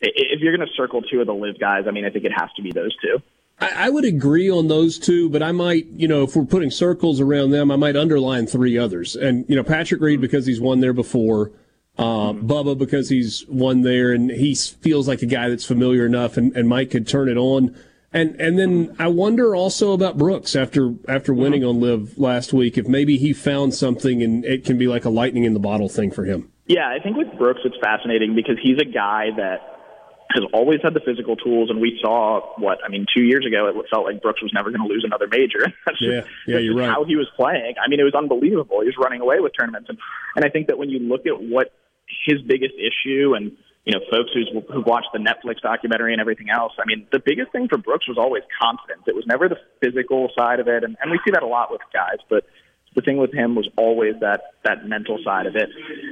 if 0.00 0.40
you're 0.40 0.56
going 0.56 0.66
to 0.66 0.74
circle 0.74 1.02
two 1.02 1.20
of 1.20 1.26
the 1.26 1.34
LIV 1.34 1.58
guys, 1.58 1.84
I 1.86 1.90
mean, 1.90 2.04
I 2.04 2.10
think 2.10 2.24
it 2.24 2.32
has 2.36 2.50
to 2.56 2.62
be 2.62 2.70
those 2.70 2.94
two. 2.96 3.20
I, 3.60 3.88
would 3.88 4.04
agree 4.04 4.50
on 4.50 4.66
those 4.66 4.98
two, 4.98 5.30
but 5.30 5.42
I 5.42 5.52
might, 5.52 5.86
you 5.86 6.08
know, 6.08 6.24
if 6.24 6.34
we're 6.34 6.44
putting 6.44 6.70
circles 6.70 7.20
around 7.20 7.50
them, 7.50 7.70
I 7.70 7.76
might 7.76 7.96
underline 7.96 8.46
three 8.46 8.76
others. 8.76 9.14
And 9.14 9.44
you 9.48 9.54
know, 9.54 9.62
Patrick 9.62 10.00
Reed 10.00 10.20
because 10.20 10.44
he's 10.44 10.60
won 10.60 10.80
there 10.80 10.92
before. 10.92 11.52
Uh, 11.96 12.32
Bubba 12.32 12.76
because 12.76 13.08
he's 13.08 13.46
won 13.46 13.82
there 13.82 14.12
and 14.12 14.28
he 14.28 14.56
feels 14.56 15.06
like 15.06 15.22
a 15.22 15.26
guy 15.26 15.48
that's 15.48 15.64
familiar 15.64 16.04
enough, 16.04 16.36
and, 16.36 16.54
and 16.56 16.68
Mike 16.68 16.90
could 16.90 17.06
turn 17.06 17.28
it 17.28 17.36
on. 17.36 17.76
And 18.14 18.40
and 18.40 18.56
then 18.56 18.94
I 19.00 19.08
wonder 19.08 19.56
also 19.56 19.92
about 19.92 20.16
Brooks 20.16 20.54
after 20.54 20.94
after 21.08 21.32
mm-hmm. 21.32 21.42
winning 21.42 21.64
on 21.64 21.80
LIV 21.80 22.16
last 22.16 22.52
week 22.52 22.78
if 22.78 22.86
maybe 22.86 23.18
he 23.18 23.32
found 23.32 23.74
something 23.74 24.22
and 24.22 24.44
it 24.44 24.64
can 24.64 24.78
be 24.78 24.86
like 24.86 25.04
a 25.04 25.10
lightning 25.10 25.42
in 25.42 25.52
the 25.52 25.60
bottle 25.60 25.88
thing 25.88 26.12
for 26.12 26.24
him. 26.24 26.50
Yeah, 26.66 26.88
I 26.88 27.02
think 27.02 27.16
with 27.16 27.36
Brooks 27.36 27.60
it's 27.64 27.76
fascinating 27.82 28.36
because 28.36 28.56
he's 28.62 28.78
a 28.78 28.84
guy 28.84 29.30
that 29.36 29.74
has 30.30 30.44
always 30.52 30.80
had 30.82 30.94
the 30.94 31.00
physical 31.00 31.36
tools, 31.36 31.70
and 31.70 31.80
we 31.80 31.98
saw 32.00 32.40
what 32.56 32.78
I 32.84 32.88
mean 32.88 33.04
two 33.14 33.22
years 33.22 33.44
ago. 33.46 33.68
It 33.68 33.86
felt 33.90 34.06
like 34.06 34.22
Brooks 34.22 34.42
was 34.42 34.52
never 34.54 34.70
going 34.70 34.80
to 34.80 34.88
lose 34.88 35.04
another 35.04 35.26
major. 35.28 35.66
that's 35.86 35.98
yeah, 36.00 36.20
just, 36.20 36.28
yeah, 36.46 36.54
that's 36.54 36.64
you're 36.64 36.76
right. 36.76 36.88
How 36.88 37.04
he 37.04 37.16
was 37.16 37.28
playing, 37.36 37.74
I 37.84 37.88
mean, 37.88 38.00
it 38.00 38.04
was 38.04 38.14
unbelievable. 38.14 38.80
He 38.80 38.86
was 38.86 38.96
running 38.98 39.20
away 39.20 39.40
with 39.40 39.52
tournaments, 39.58 39.88
and 39.88 39.98
and 40.36 40.44
I 40.44 40.48
think 40.48 40.68
that 40.68 40.78
when 40.78 40.88
you 40.88 41.00
look 41.00 41.26
at 41.26 41.40
what 41.40 41.72
his 42.26 42.40
biggest 42.42 42.74
issue 42.74 43.34
and 43.34 43.56
you 43.84 43.92
know, 43.92 44.00
folks 44.10 44.30
who's, 44.32 44.50
who've 44.72 44.86
watched 44.86 45.08
the 45.12 45.18
Netflix 45.18 45.60
documentary 45.60 46.12
and 46.12 46.20
everything 46.20 46.48
else. 46.48 46.72
I 46.78 46.84
mean, 46.86 47.06
the 47.12 47.20
biggest 47.20 47.52
thing 47.52 47.68
for 47.68 47.76
Brooks 47.76 48.08
was 48.08 48.16
always 48.16 48.42
confidence. 48.60 49.02
It 49.06 49.14
was 49.14 49.26
never 49.26 49.48
the 49.48 49.58
physical 49.80 50.30
side 50.36 50.60
of 50.60 50.68
it, 50.68 50.84
and, 50.84 50.96
and 51.00 51.10
we 51.10 51.18
see 51.24 51.32
that 51.32 51.42
a 51.42 51.46
lot 51.46 51.70
with 51.70 51.82
guys. 51.92 52.18
But 52.30 52.44
the 52.94 53.02
thing 53.02 53.18
with 53.18 53.32
him 53.32 53.54
was 53.54 53.68
always 53.76 54.14
that 54.20 54.54
that 54.64 54.86
mental 54.86 55.18
side 55.24 55.46
of 55.46 55.56
it, 55.56 55.68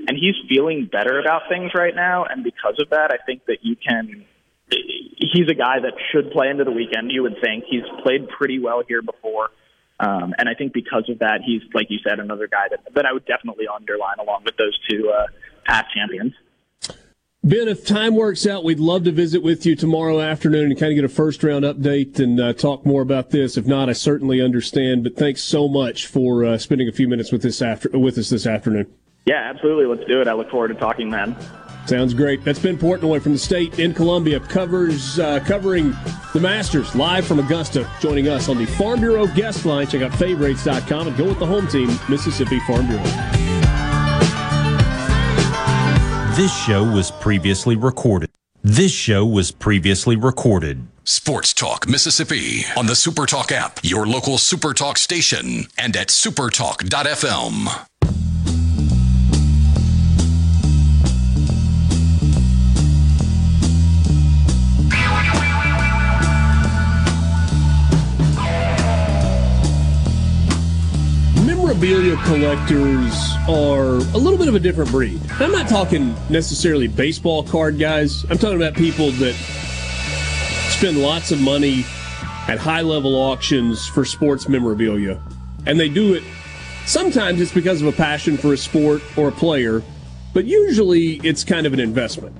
and 0.08 0.18
he's 0.18 0.34
feeling 0.48 0.88
better 0.90 1.18
about 1.18 1.42
things 1.48 1.72
right 1.74 1.94
now. 1.94 2.24
And 2.24 2.44
because 2.44 2.76
of 2.78 2.90
that, 2.90 3.10
I 3.10 3.24
think 3.24 3.46
that 3.46 3.58
you 3.62 3.76
can. 3.76 4.26
He's 4.68 5.48
a 5.48 5.54
guy 5.54 5.80
that 5.80 5.92
should 6.12 6.30
play 6.32 6.48
into 6.48 6.64
the 6.64 6.72
weekend. 6.72 7.10
You 7.10 7.22
would 7.22 7.36
think 7.42 7.64
he's 7.68 7.84
played 8.02 8.28
pretty 8.28 8.58
well 8.58 8.82
here 8.86 9.02
before. 9.02 9.50
Um, 10.00 10.34
and 10.36 10.48
I 10.48 10.54
think 10.54 10.72
because 10.72 11.08
of 11.08 11.20
that, 11.20 11.40
he's, 11.44 11.62
like 11.74 11.86
you 11.90 11.98
said, 12.02 12.18
another 12.18 12.48
guy 12.48 12.68
that, 12.70 12.80
that 12.94 13.06
I 13.06 13.12
would 13.12 13.26
definitely 13.26 13.66
underline 13.68 14.18
along 14.18 14.42
with 14.44 14.56
those 14.56 14.76
two 14.88 15.10
uh, 15.10 15.26
past 15.64 15.94
champions. 15.94 16.32
Ben, 17.44 17.66
if 17.66 17.84
time 17.84 18.14
works 18.14 18.46
out, 18.46 18.62
we'd 18.62 18.78
love 18.78 19.02
to 19.02 19.10
visit 19.10 19.42
with 19.42 19.66
you 19.66 19.74
tomorrow 19.74 20.20
afternoon 20.20 20.70
and 20.70 20.78
kind 20.78 20.92
of 20.92 20.94
get 20.94 21.04
a 21.04 21.08
first 21.08 21.42
round 21.42 21.64
update 21.64 22.20
and 22.20 22.38
uh, 22.38 22.52
talk 22.52 22.86
more 22.86 23.02
about 23.02 23.30
this. 23.30 23.56
If 23.56 23.66
not, 23.66 23.88
I 23.88 23.94
certainly 23.94 24.40
understand. 24.40 25.02
But 25.02 25.16
thanks 25.16 25.42
so 25.42 25.66
much 25.66 26.06
for 26.06 26.44
uh, 26.44 26.56
spending 26.56 26.88
a 26.88 26.92
few 26.92 27.08
minutes 27.08 27.32
with 27.32 27.42
this 27.42 27.60
after 27.60 27.88
with 27.98 28.16
us 28.16 28.30
this 28.30 28.46
afternoon. 28.46 28.86
Yeah, 29.26 29.50
absolutely. 29.52 29.86
Let's 29.86 30.08
do 30.08 30.20
it. 30.20 30.28
I 30.28 30.34
look 30.34 30.50
forward 30.50 30.68
to 30.68 30.74
talking 30.74 31.10
then. 31.10 31.36
Sounds 31.86 32.14
great. 32.14 32.44
That's 32.44 32.60
Ben 32.60 32.78
Portnoy 32.78 33.20
from 33.20 33.32
the 33.32 33.38
state 33.38 33.80
in 33.80 33.92
Columbia, 33.92 34.38
covers 34.38 35.18
uh, 35.18 35.40
covering 35.40 35.96
the 36.32 36.38
Masters 36.40 36.94
live 36.94 37.26
from 37.26 37.40
Augusta. 37.40 37.90
Joining 37.98 38.28
us 38.28 38.48
on 38.48 38.56
the 38.56 38.66
Farm 38.66 39.00
Bureau 39.00 39.26
guest 39.26 39.66
line. 39.66 39.88
Check 39.88 40.02
out 40.02 40.14
favorites.com 40.14 41.08
and 41.08 41.16
go 41.16 41.24
with 41.24 41.40
the 41.40 41.46
home 41.46 41.66
team, 41.66 41.88
Mississippi 42.08 42.60
Farm 42.60 42.86
Bureau. 42.86 43.61
This 46.34 46.64
show 46.64 46.82
was 46.82 47.10
previously 47.10 47.76
recorded. 47.76 48.30
This 48.62 48.90
show 48.90 49.26
was 49.26 49.50
previously 49.50 50.16
recorded. 50.16 50.86
Sports 51.04 51.52
Talk 51.52 51.86
Mississippi 51.86 52.62
on 52.74 52.86
the 52.86 52.96
Super 52.96 53.26
Talk 53.26 53.52
app, 53.52 53.80
your 53.82 54.06
local 54.06 54.38
Super 54.38 54.72
Talk 54.72 54.96
station, 54.96 55.66
and 55.76 55.94
at 55.94 56.08
supertalk.fm. 56.08 57.86
memorabilia 71.72 72.16
collectors 72.24 73.32
are 73.48 73.96
a 73.96 74.18
little 74.18 74.36
bit 74.36 74.46
of 74.46 74.54
a 74.54 74.58
different 74.58 74.90
breed. 74.90 75.18
I'm 75.40 75.50
not 75.52 75.70
talking 75.70 76.14
necessarily 76.28 76.86
baseball 76.86 77.42
card 77.44 77.78
guys. 77.78 78.24
I'm 78.28 78.36
talking 78.36 78.56
about 78.56 78.74
people 78.74 79.10
that 79.12 79.32
spend 80.68 80.98
lots 80.98 81.32
of 81.32 81.40
money 81.40 81.86
at 82.46 82.58
high 82.58 82.82
level 82.82 83.14
auctions 83.14 83.86
for 83.86 84.04
sports 84.04 84.50
memorabilia. 84.50 85.22
And 85.64 85.80
they 85.80 85.88
do 85.88 86.12
it 86.12 86.22
sometimes 86.84 87.40
it's 87.40 87.52
because 87.52 87.80
of 87.80 87.88
a 87.88 87.92
passion 87.92 88.36
for 88.36 88.52
a 88.52 88.58
sport 88.58 89.00
or 89.16 89.28
a 89.28 89.32
player, 89.32 89.82
but 90.34 90.44
usually 90.44 91.20
it's 91.24 91.42
kind 91.42 91.66
of 91.66 91.72
an 91.72 91.80
investment. 91.80 92.36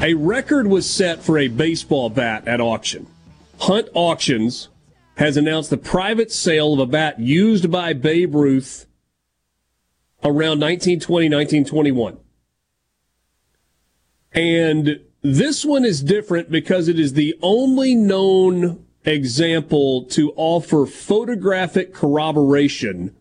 A 0.00 0.14
record 0.14 0.66
was 0.66 0.88
set 0.88 1.22
for 1.22 1.38
a 1.38 1.48
baseball 1.48 2.08
bat 2.08 2.48
at 2.48 2.62
auction. 2.62 3.06
Hunt 3.58 3.88
Auctions 3.92 4.68
has 5.16 5.36
announced 5.36 5.70
the 5.70 5.76
private 5.76 6.32
sale 6.32 6.72
of 6.72 6.78
a 6.80 6.86
bat 6.86 7.20
used 7.20 7.70
by 7.70 7.92
Babe 7.92 8.34
Ruth 8.34 8.86
around 10.22 10.60
1920, 10.60 11.28
1921. 11.28 12.18
And 14.32 15.00
this 15.22 15.64
one 15.64 15.84
is 15.84 16.02
different 16.02 16.50
because 16.50 16.88
it 16.88 16.98
is 16.98 17.12
the 17.12 17.38
only 17.40 17.94
known 17.94 18.84
example 19.04 20.04
to 20.06 20.32
offer 20.36 20.86
photographic 20.86 21.94
corroboration 21.94 23.14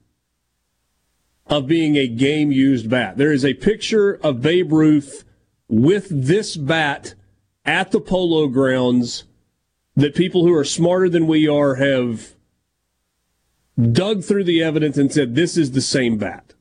of 1.47 1.67
being 1.67 1.95
a 1.95 2.07
game 2.07 2.51
used 2.51 2.89
bat. 2.89 3.17
There 3.17 3.31
is 3.31 3.45
a 3.45 3.53
picture 3.53 4.13
of 4.23 4.41
Babe 4.41 4.71
Ruth 4.71 5.25
with 5.67 6.07
this 6.09 6.55
bat 6.55 7.13
at 7.65 7.91
the 7.91 7.99
polo 7.99 8.47
grounds 8.47 9.25
that 9.95 10.15
people 10.15 10.43
who 10.45 10.53
are 10.53 10.63
smarter 10.63 11.09
than 11.09 11.27
we 11.27 11.47
are 11.47 11.75
have 11.75 12.33
dug 13.91 14.23
through 14.23 14.43
the 14.43 14.63
evidence 14.63 14.97
and 14.97 15.11
said 15.11 15.35
this 15.35 15.57
is 15.57 15.71
the 15.71 15.81
same 15.81 16.17
bat. 16.17 16.53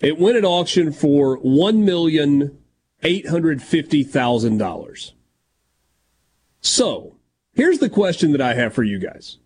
It 0.00 0.18
went 0.18 0.36
at 0.36 0.44
auction 0.44 0.92
for 0.92 1.36
one 1.36 1.84
million 1.84 2.58
eight 3.02 3.28
hundred 3.28 3.62
fifty 3.62 4.02
thousand 4.02 4.58
dollars. 4.58 5.14
So 6.60 7.16
here's 7.52 7.78
the 7.78 7.90
question 7.90 8.32
that 8.32 8.40
I 8.40 8.54
have 8.54 8.74
for 8.74 8.82
you 8.82 8.98
guys. 8.98 9.38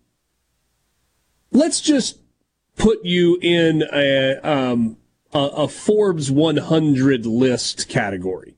Let's 1.51 1.81
just 1.81 2.19
put 2.75 3.03
you 3.03 3.37
in 3.41 3.83
a 3.93 4.35
um, 4.37 4.97
a, 5.33 5.39
a 5.39 5.67
Forbes 5.67 6.31
100 6.31 7.25
list 7.25 7.87
category. 7.89 8.55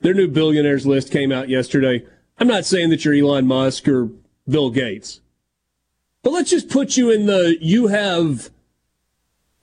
Their 0.00 0.14
new 0.14 0.28
billionaires 0.28 0.86
list 0.86 1.10
came 1.10 1.32
out 1.32 1.48
yesterday. 1.48 2.04
I'm 2.38 2.46
not 2.46 2.64
saying 2.64 2.90
that 2.90 3.04
you're 3.04 3.14
Elon 3.14 3.46
Musk 3.46 3.88
or 3.88 4.10
Bill 4.48 4.70
Gates, 4.70 5.20
but 6.22 6.32
let's 6.32 6.50
just 6.50 6.68
put 6.68 6.96
you 6.96 7.10
in 7.10 7.26
the 7.26 7.58
you 7.60 7.88
have 7.88 8.50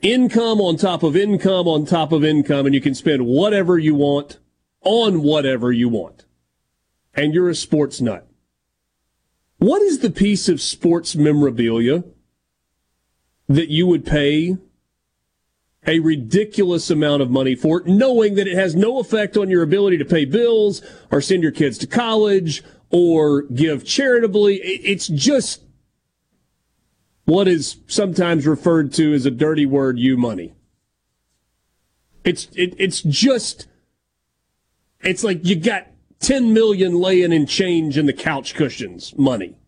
income 0.02 0.60
on 0.60 0.76
top 0.76 1.02
of 1.02 1.16
income 1.16 1.68
on 1.68 1.86
top 1.86 2.12
of 2.12 2.24
income, 2.24 2.66
and 2.66 2.76
you 2.76 2.82
can 2.82 2.94
spend 2.94 3.26
whatever 3.26 3.78
you 3.78 3.96
want 3.96 4.40
on 4.82 5.24
whatever 5.24 5.72
you 5.72 5.90
want. 5.90 6.26
And 7.14 7.34
you're 7.34 7.50
a 7.50 7.56
sports 7.56 8.02
nut. 8.02 8.28
What 9.58 9.82
is 9.82 10.00
the 10.00 10.12
piece 10.12 10.50
of 10.50 10.60
sports 10.60 11.16
memorabilia 11.16 12.04
that 13.48 13.70
you 13.70 13.88
would 13.88 14.06
pay 14.06 14.58
a 15.88 16.00
ridiculous 16.00 16.90
amount 16.90 17.22
of 17.22 17.30
money 17.30 17.56
for 17.56 17.80
it, 17.80 17.88
knowing 17.88 18.36
that 18.36 18.48
it 18.48 18.56
has 18.56 18.76
no 18.76 19.00
effect 19.00 19.38
on 19.38 19.50
your 19.50 19.64
ability 19.64 19.98
to 19.98 20.06
pay 20.06 20.26
bills 20.26 20.82
or 21.12 21.22
send 21.22 21.44
your 21.44 21.52
kids 21.52 21.78
to 21.78 21.88
college 21.88 22.64
or 22.90 23.44
give 23.44 23.86
charitably. 23.86 24.56
It's 24.58 25.08
just 25.08 25.62
what 27.26 27.48
is 27.48 27.78
sometimes 27.88 28.48
referred 28.48 28.94
to 28.94 29.14
as 29.14 29.26
a 29.26 29.32
dirty 29.32 29.66
word, 29.66 30.00
you 30.00 30.18
money. 30.18 30.54
It's 32.24 32.48
it, 32.54 32.76
it's 32.78 33.02
just 33.02 33.68
it's 35.02 35.24
like 35.24 35.46
you 35.46 35.56
got 35.56 35.88
10 36.20 36.54
million 36.54 36.96
laying 36.96 37.32
in 37.32 37.46
change 37.46 37.98
in 37.98 38.08
the 38.08 38.14
couch 38.14 38.56
cushions 38.56 39.16
money. 39.18 39.60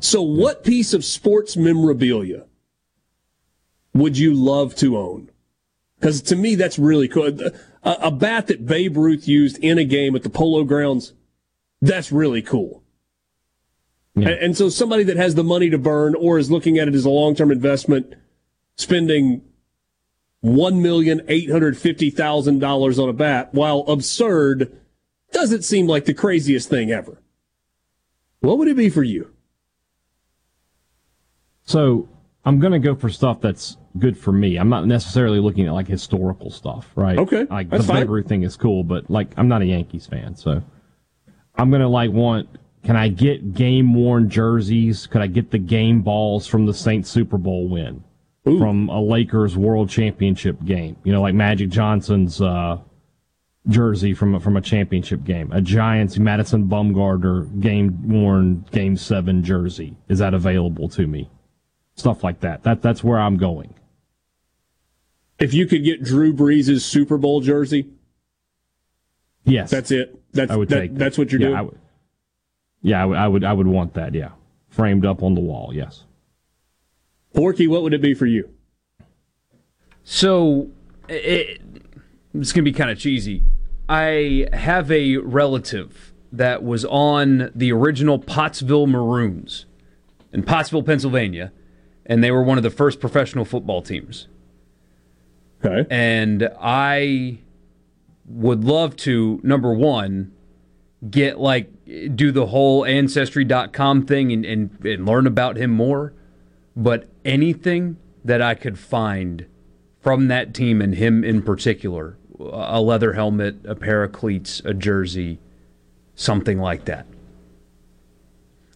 So 0.00 0.22
what 0.22 0.64
piece 0.64 0.92
of 0.94 1.04
sports 1.04 1.56
memorabilia 1.56 2.46
would 3.94 4.18
you 4.18 4.34
love 4.34 4.74
to 4.76 4.96
own? 4.96 5.30
Because 5.98 6.22
to 6.22 6.36
me, 6.36 6.54
that's 6.54 6.78
really 6.78 7.08
cool. 7.08 7.26
A, 7.26 7.52
a, 7.82 8.10
bat 8.10 8.46
that 8.46 8.66
Babe 8.66 8.96
Ruth 8.96 9.28
used 9.28 9.58
in 9.58 9.78
a 9.78 9.84
game 9.84 10.16
at 10.16 10.22
the 10.22 10.30
Polo 10.30 10.64
Grounds, 10.64 11.12
that's 11.82 12.10
really 12.10 12.40
cool. 12.40 12.82
Yeah. 14.14 14.30
And, 14.30 14.38
and 14.42 14.56
so 14.56 14.70
somebody 14.70 15.02
that 15.04 15.16
has 15.16 15.34
the 15.34 15.44
money 15.44 15.68
to 15.70 15.78
burn 15.78 16.14
or 16.14 16.38
is 16.38 16.50
looking 16.50 16.78
at 16.78 16.88
it 16.88 16.94
as 16.94 17.04
a 17.04 17.10
long 17.10 17.34
term 17.34 17.50
investment, 17.50 18.14
spending 18.76 19.42
one 20.40 20.80
million 20.80 21.20
eight 21.28 21.50
hundred 21.50 21.76
fifty 21.76 22.08
thousand 22.08 22.60
dollars 22.60 22.98
on 22.98 23.08
a 23.08 23.12
bat, 23.12 23.52
while 23.52 23.80
absurd, 23.80 24.80
doesn't 25.32 25.62
seem 25.62 25.86
like 25.86 26.06
the 26.06 26.14
craziest 26.14 26.68
thing 26.70 26.90
ever. 26.90 27.20
What 28.40 28.56
would 28.56 28.68
it 28.68 28.76
be 28.76 28.88
for 28.88 29.02
you? 29.02 29.34
So 31.64 32.08
I'm 32.44 32.58
going 32.58 32.72
to 32.72 32.78
go 32.78 32.94
for 32.94 33.10
stuff 33.10 33.40
that's 33.40 33.76
good 33.98 34.16
for 34.16 34.32
me. 34.32 34.56
I'm 34.56 34.68
not 34.68 34.86
necessarily 34.86 35.40
looking 35.40 35.66
at 35.66 35.72
like 35.72 35.86
historical 35.86 36.50
stuff, 36.50 36.90
right? 36.94 37.18
Okay, 37.18 37.44
like 37.44 37.68
the 37.70 37.82
fine. 37.82 38.02
Babe 38.02 38.10
Ruth 38.10 38.28
thing 38.28 38.42
is 38.42 38.56
cool, 38.56 38.82
but 38.82 39.10
like 39.10 39.32
I'm 39.36 39.48
not 39.48 39.62
a 39.62 39.66
Yankees 39.66 40.06
fan, 40.06 40.34
so 40.36 40.62
I'm 41.54 41.70
going 41.70 41.82
to 41.82 41.88
like 41.88 42.10
want. 42.10 42.48
Can 42.82 42.96
I 42.96 43.08
get 43.08 43.52
game 43.52 43.92
worn 43.92 44.30
jerseys? 44.30 45.06
Could 45.06 45.20
I 45.20 45.26
get 45.26 45.50
the 45.50 45.58
game 45.58 46.00
balls 46.00 46.46
from 46.46 46.64
the 46.64 46.72
Saints 46.72 47.10
Super 47.10 47.36
Bowl 47.36 47.68
win? 47.68 48.02
Ooh. 48.48 48.58
From 48.58 48.88
a 48.88 49.02
Lakers 49.02 49.54
World 49.54 49.90
Championship 49.90 50.64
game, 50.64 50.96
you 51.04 51.12
know, 51.12 51.20
like 51.20 51.34
Magic 51.34 51.68
Johnson's 51.68 52.40
uh, 52.40 52.78
jersey 53.68 54.14
from 54.14 54.34
a, 54.34 54.40
from 54.40 54.56
a 54.56 54.62
championship 54.62 55.24
game, 55.24 55.52
a 55.52 55.60
Giants 55.60 56.18
Madison 56.18 56.66
Bumgarner 56.66 57.60
game 57.60 58.08
worn 58.08 58.64
Game 58.70 58.96
Seven 58.96 59.44
jersey. 59.44 59.94
Is 60.08 60.20
that 60.20 60.32
available 60.32 60.88
to 60.88 61.06
me? 61.06 61.28
Stuff 62.00 62.24
like 62.24 62.40
that. 62.40 62.62
That 62.62 62.80
that's 62.80 63.04
where 63.04 63.18
I'm 63.18 63.36
going. 63.36 63.74
If 65.38 65.52
you 65.52 65.66
could 65.66 65.84
get 65.84 66.02
Drew 66.02 66.32
Brees' 66.32 66.80
Super 66.80 67.18
Bowl 67.18 67.42
jersey, 67.42 67.90
yes, 69.44 69.70
that's 69.70 69.90
it. 69.90 70.18
That's 70.32 70.50
I 70.50 70.56
would 70.56 70.70
that, 70.70 70.80
take. 70.80 70.94
That's 70.94 71.18
what 71.18 71.30
you're 71.30 71.42
yeah, 71.42 71.48
doing. 71.48 71.58
I 71.58 71.62
would, 71.62 71.78
yeah, 72.80 73.02
I 73.02 73.04
would, 73.04 73.18
I 73.18 73.28
would. 73.28 73.44
I 73.44 73.52
would 73.52 73.66
want 73.66 73.92
that. 73.94 74.14
Yeah, 74.14 74.30
framed 74.70 75.04
up 75.04 75.22
on 75.22 75.34
the 75.34 75.42
wall. 75.42 75.72
Yes. 75.74 76.04
Borky, 77.34 77.68
what 77.68 77.82
would 77.82 77.92
it 77.92 78.00
be 78.00 78.14
for 78.14 78.24
you? 78.24 78.48
So 80.02 80.70
it, 81.06 81.60
it's 82.32 82.52
going 82.52 82.64
to 82.64 82.70
be 82.70 82.72
kind 82.72 82.90
of 82.90 82.98
cheesy. 82.98 83.42
I 83.90 84.48
have 84.54 84.90
a 84.90 85.18
relative 85.18 86.14
that 86.32 86.62
was 86.62 86.86
on 86.86 87.50
the 87.54 87.72
original 87.72 88.18
Pottsville 88.18 88.86
Maroons 88.86 89.66
in 90.32 90.42
Pottsville, 90.44 90.82
Pennsylvania 90.82 91.52
and 92.10 92.24
they 92.24 92.32
were 92.32 92.42
one 92.42 92.58
of 92.58 92.64
the 92.64 92.70
first 92.70 93.00
professional 93.00 93.44
football 93.44 93.80
teams. 93.80 94.26
Okay. 95.64 95.86
And 95.88 96.50
I 96.60 97.38
would 98.26 98.64
love 98.64 98.96
to 98.96 99.40
number 99.44 99.72
one 99.72 100.32
get 101.08 101.38
like 101.38 101.70
do 102.14 102.32
the 102.32 102.46
whole 102.46 102.84
ancestry.com 102.84 104.06
thing 104.06 104.32
and, 104.32 104.44
and, 104.44 104.84
and 104.84 105.06
learn 105.06 105.26
about 105.26 105.56
him 105.56 105.70
more 105.70 106.12
but 106.76 107.08
anything 107.24 107.96
that 108.24 108.40
i 108.40 108.54
could 108.54 108.78
find 108.78 109.46
from 109.98 110.28
that 110.28 110.54
team 110.54 110.80
and 110.80 110.94
him 110.94 111.24
in 111.24 111.42
particular 111.42 112.16
a 112.38 112.80
leather 112.80 113.14
helmet 113.14 113.56
a 113.64 113.74
pair 113.74 114.04
of 114.04 114.12
cleats 114.12 114.60
a 114.64 114.74
jersey 114.74 115.40
something 116.14 116.58
like 116.58 116.84
that 116.84 117.06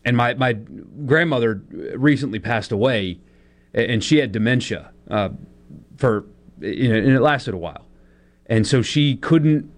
and 0.05 0.17
my, 0.17 0.35
my 0.35 0.53
grandmother 1.07 1.63
recently 1.95 2.39
passed 2.39 2.73
away 2.73 3.19
and 3.73 4.03
she 4.05 4.19
had 4.19 4.31
dementia 4.33 4.91
uh, 5.11 5.31
for 5.97 6.25
you 6.61 6.89
know, 6.89 6.95
and 6.97 7.09
it 7.09 7.21
lasted 7.21 7.53
a 7.55 7.57
while, 7.59 7.87
and 8.47 8.67
so 8.67 8.81
she 8.83 9.17
couldn't 9.17 9.71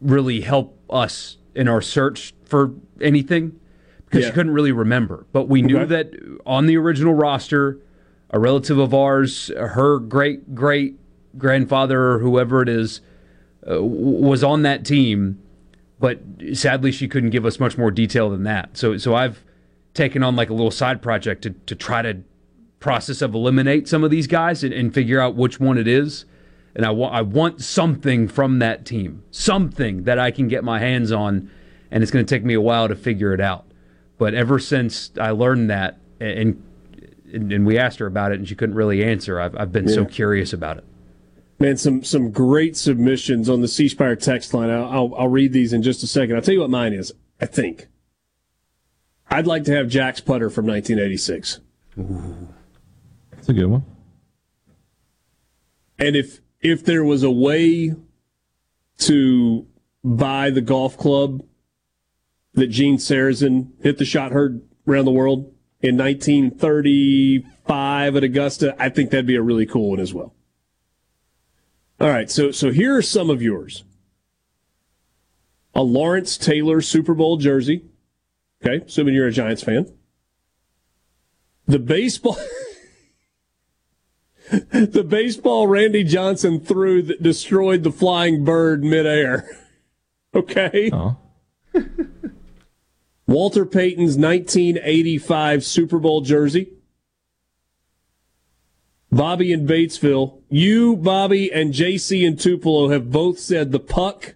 really 0.00 0.40
help 0.40 0.78
us 0.90 1.36
in 1.54 1.68
our 1.68 1.80
search 1.82 2.32
for 2.44 2.72
anything 3.00 3.58
because 4.06 4.22
Yeah. 4.22 4.28
she 4.28 4.32
couldn't 4.34 4.52
really 4.52 4.72
remember. 4.72 5.26
But 5.32 5.48
we 5.48 5.60
knew 5.62 5.78
Okay. 5.80 5.86
that 5.86 6.14
on 6.46 6.66
the 6.66 6.76
original 6.78 7.12
roster, 7.14 7.78
a 8.30 8.38
relative 8.38 8.78
of 8.78 8.94
ours, 8.94 9.48
her 9.56 9.98
great 9.98 10.54
great 10.54 10.96
grandfather 11.36 12.12
or 12.12 12.18
whoever 12.20 12.62
it 12.62 12.68
is, 12.68 13.00
uh, 13.70 13.82
was 13.82 14.42
on 14.42 14.62
that 14.62 14.84
team. 14.84 15.38
but 15.98 16.20
sadly, 16.52 16.92
she 16.92 17.08
couldn't 17.08 17.30
give 17.30 17.46
us 17.46 17.58
much 17.58 17.78
more 17.78 17.90
detail 17.90 18.28
than 18.28 18.42
that. 18.42 18.76
So, 18.76 18.98
so 18.98 19.14
I've 19.14 19.42
taken 19.96 20.22
on 20.22 20.36
like 20.36 20.50
a 20.50 20.54
little 20.54 20.70
side 20.70 21.02
project 21.02 21.42
to, 21.42 21.50
to 21.50 21.74
try 21.74 22.02
to 22.02 22.22
process 22.78 23.22
of 23.22 23.34
eliminate 23.34 23.88
some 23.88 24.04
of 24.04 24.10
these 24.10 24.26
guys 24.26 24.62
and, 24.62 24.72
and 24.72 24.94
figure 24.94 25.20
out 25.20 25.34
which 25.34 25.58
one 25.58 25.78
it 25.78 25.88
is. 25.88 26.24
And 26.74 26.84
I 26.84 26.90
want 26.90 27.14
I 27.14 27.22
want 27.22 27.62
something 27.62 28.28
from 28.28 28.58
that 28.58 28.84
team, 28.84 29.22
something 29.30 30.04
that 30.04 30.18
I 30.18 30.30
can 30.30 30.46
get 30.46 30.62
my 30.62 30.78
hands 30.78 31.10
on, 31.10 31.50
and 31.90 32.02
it's 32.02 32.12
going 32.12 32.24
to 32.24 32.34
take 32.34 32.44
me 32.44 32.52
a 32.52 32.60
while 32.60 32.86
to 32.86 32.94
figure 32.94 33.32
it 33.32 33.40
out. 33.40 33.64
But 34.18 34.34
ever 34.34 34.58
since 34.58 35.10
I 35.18 35.30
learned 35.30 35.70
that, 35.70 35.98
and 36.20 36.62
and, 37.32 37.50
and 37.50 37.66
we 37.66 37.78
asked 37.78 37.98
her 37.98 38.06
about 38.06 38.32
it, 38.32 38.38
and 38.38 38.46
she 38.46 38.54
couldn't 38.54 38.76
really 38.76 39.02
answer, 39.02 39.40
I've 39.40 39.56
I've 39.56 39.72
been 39.72 39.88
so 39.88 40.04
curious 40.04 40.52
about 40.52 40.76
it. 40.76 40.84
Man, 41.58 41.78
some 41.78 42.04
some 42.04 42.30
great 42.30 42.76
submissions 42.76 43.48
on 43.48 43.62
the 43.62 43.68
C 43.68 43.88
Spire 43.88 44.14
text 44.14 44.52
line. 44.52 44.68
I'll, 44.68 44.84
I'll 44.84 45.14
I'll 45.16 45.28
read 45.28 45.54
these 45.54 45.72
in 45.72 45.82
just 45.82 46.02
a 46.02 46.06
second. 46.06 46.36
I'll 46.36 46.42
tell 46.42 46.52
you 46.52 46.60
what 46.60 46.68
mine 46.68 46.92
is. 46.92 47.10
I 47.40 47.46
think 47.46 47.88
I'd 49.30 49.46
like 49.46 49.64
to 49.64 49.74
have 49.74 49.88
Jack's 49.88 50.20
putter 50.20 50.50
from 50.50 50.66
1986. 50.66 51.60
That's 53.30 53.48
a 53.48 53.52
good 53.52 53.66
one. 53.66 53.84
And 55.98 56.14
if 56.16 56.40
if 56.60 56.84
there 56.84 57.04
was 57.04 57.22
a 57.22 57.30
way 57.30 57.94
to 58.98 59.66
buy 60.04 60.50
the 60.50 60.60
golf 60.60 60.98
club 60.98 61.42
that 62.54 62.66
Gene 62.68 62.98
Sarazen 62.98 63.72
hit 63.82 63.98
the 63.98 64.04
shot 64.04 64.30
heard 64.32 64.62
around 64.86 65.04
the 65.04 65.10
world 65.10 65.52
in 65.80 65.96
1935 65.96 68.16
at 68.16 68.24
Augusta, 68.24 68.74
I 68.78 68.88
think 68.88 69.10
that'd 69.10 69.26
be 69.26 69.36
a 69.36 69.42
really 69.42 69.66
cool 69.66 69.90
one 69.90 70.00
as 70.00 70.14
well. 70.14 70.34
All 72.00 72.08
right, 72.08 72.30
so 72.30 72.50
so 72.50 72.70
here 72.70 72.96
are 72.96 73.02
some 73.02 73.28
of 73.30 73.42
yours. 73.42 73.84
A 75.74 75.82
Lawrence 75.82 76.38
Taylor 76.38 76.80
Super 76.80 77.14
Bowl 77.14 77.36
jersey. 77.36 77.84
Okay, 78.66 78.84
assuming 78.84 79.14
you're 79.14 79.28
a 79.28 79.32
Giants 79.32 79.62
fan. 79.62 79.92
The 81.66 81.78
baseball 81.78 82.38
the 84.50 85.04
baseball 85.06 85.66
Randy 85.66 86.04
Johnson 86.04 86.60
threw 86.60 87.02
that 87.02 87.22
destroyed 87.22 87.82
the 87.82 87.92
flying 87.92 88.44
bird 88.44 88.82
midair. 88.84 89.48
Okay. 90.34 90.90
Oh. 90.92 91.16
Walter 93.26 93.64
Payton's 93.64 94.18
1985 94.18 95.64
Super 95.64 95.98
Bowl 95.98 96.20
jersey. 96.20 96.74
Bobby 99.10 99.50
in 99.50 99.66
Batesville. 99.66 100.42
You, 100.50 100.94
Bobby, 100.94 101.50
and 101.50 101.72
JC 101.72 102.26
and 102.26 102.38
Tupelo 102.38 102.90
have 102.90 103.10
both 103.10 103.38
said 103.38 103.72
the 103.72 103.80
puck 103.80 104.34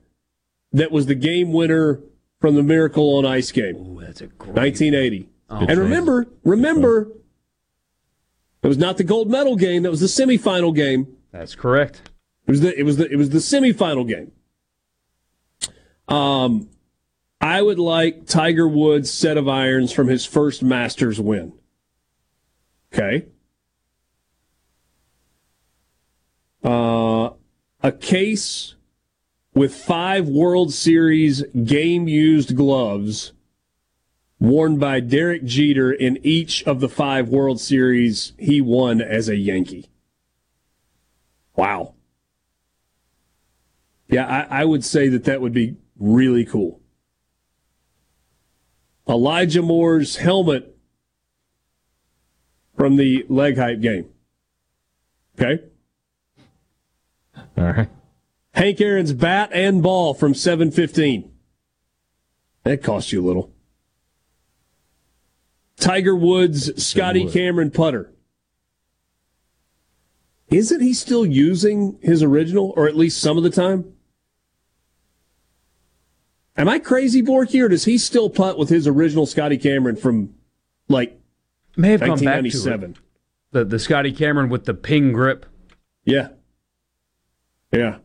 that 0.73 0.90
was 0.90 1.05
the 1.05 1.15
game 1.15 1.52
winner 1.52 2.01
from 2.40 2.54
the 2.54 2.62
Miracle 2.62 3.16
on 3.16 3.26
Ice 3.26 3.52
game. 3.52 3.76
Ooh, 3.76 4.00
that's 4.00 4.20
a 4.20 4.26
great 4.26 4.56
1980. 4.56 5.28
Oh, 5.50 5.66
and 5.68 5.78
remember, 5.78 6.26
remember, 6.44 7.08
it 8.62 8.68
was 8.68 8.78
not 8.78 8.96
the 8.96 9.04
gold 9.04 9.30
medal 9.30 9.56
game. 9.56 9.82
That 9.82 9.90
was 9.90 10.00
the 10.00 10.06
semifinal 10.06 10.74
game. 10.74 11.16
That's 11.32 11.54
correct. 11.54 12.10
It 12.46 12.50
was 12.50 12.60
the 12.60 12.78
it 12.78 12.82
was 12.82 12.96
the 12.96 13.10
it 13.10 13.16
was 13.16 13.30
the 13.30 13.38
semifinal 13.38 14.06
game. 14.08 14.32
Um, 16.08 16.68
I 17.40 17.62
would 17.62 17.78
like 17.78 18.26
Tiger 18.26 18.68
Woods' 18.68 19.10
set 19.10 19.36
of 19.36 19.48
irons 19.48 19.92
from 19.92 20.08
his 20.08 20.26
first 20.26 20.62
Masters 20.62 21.20
win. 21.20 21.52
Okay. 22.92 23.26
Uh, 26.62 27.30
a 27.82 27.92
case 27.92 28.74
with 29.55 29.74
five 29.74 30.28
World 30.28 30.72
Series 30.72 31.43
game 31.64 32.09
used 32.09 32.56
gloves 32.56 33.32
worn 34.39 34.78
by 34.78 35.01
Derek 35.01 35.44
Jeter 35.44 35.93
in 35.93 36.18
each 36.22 36.62
of 36.64 36.81
the 36.81 36.89
five 36.89 37.28
World 37.28 37.60
Series 37.60 38.32
he 38.39 38.60
won 38.60 39.01
as 39.01 39.28
a 39.28 39.36
Yankee. 39.36 39.90
Wow. 41.56 41.94
Yeah, 44.09 44.27
I, 44.27 44.62
I 44.62 44.64
would 44.64 44.85
say 44.85 45.09
that 45.09 45.24
that 45.24 45.40
would 45.40 45.52
be 45.52 45.77
really 45.98 46.44
cool. 46.44 46.81
Elijah 49.09 49.62
Moore's 49.62 50.16
helmet 50.16 50.77
from 52.77 52.97
the 52.97 53.27
leg 53.28 53.59
hype 53.59 53.81
game. 53.81 54.09
Okay. 55.39 55.62
All 57.59 57.64
right. 57.64 57.89
Hank 58.52 58.81
Aaron's 58.81 59.12
bat 59.12 59.51
and 59.52 59.82
ball 59.82 60.14
from 60.14 60.35
715. 60.35 61.31
That 62.64 62.82
cost 62.82 63.12
you 63.12 63.24
a 63.24 63.27
little. 63.27 63.52
Tiger 65.78 66.14
Woods' 66.14 66.85
Scotty 66.85 67.27
Cameron 67.27 67.70
putter. 67.70 68.12
Isn't 70.51 70.81
he 70.81 70.93
still 70.93 71.24
using 71.24 71.98
his 72.02 72.22
original, 72.22 72.74
or 72.77 72.86
at 72.89 72.97
least 72.97 73.20
some 73.20 73.36
of 73.36 73.44
the 73.44 73.51
time? 73.51 73.94
Am 76.56 76.68
I 76.68 76.78
crazy, 76.78 77.22
Borky, 77.22 77.62
or 77.64 77.68
does 77.68 77.85
he 77.85 77.97
still 77.97 78.28
putt 78.28 78.59
with 78.59 78.68
his 78.68 78.86
original 78.86 79.24
Scotty 79.24 79.56
Cameron 79.56 79.97
from 79.97 80.35
like 80.89 81.18
May 81.77 81.93
have 81.93 82.01
gone 82.01 82.18
back 82.18 82.43
to 82.43 82.48
it. 82.48 82.52
1997? 82.52 82.97
The 83.52 83.64
the 83.64 83.78
Scotty 83.78 84.12
Cameron 84.12 84.51
with 84.51 84.66
the 84.66 84.74
ping 84.74 85.12
grip. 85.12 85.47
Yeah. 86.05 86.28
Yeah. 87.72 87.98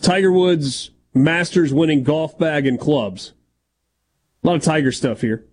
Tiger 0.00 0.32
Woods 0.32 0.90
Masters 1.14 1.72
winning 1.72 2.02
golf 2.02 2.38
bag 2.38 2.66
and 2.66 2.78
clubs. 2.78 3.32
A 4.42 4.46
lot 4.46 4.56
of 4.56 4.62
Tiger 4.62 4.92
stuff 4.92 5.20
here. 5.20 5.46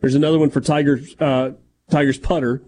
There's 0.00 0.14
another 0.14 0.38
one 0.38 0.50
for 0.50 0.60
Tiger 0.60 1.00
uh, 1.18 1.50
Tiger's 1.90 2.18
putter. 2.18 2.62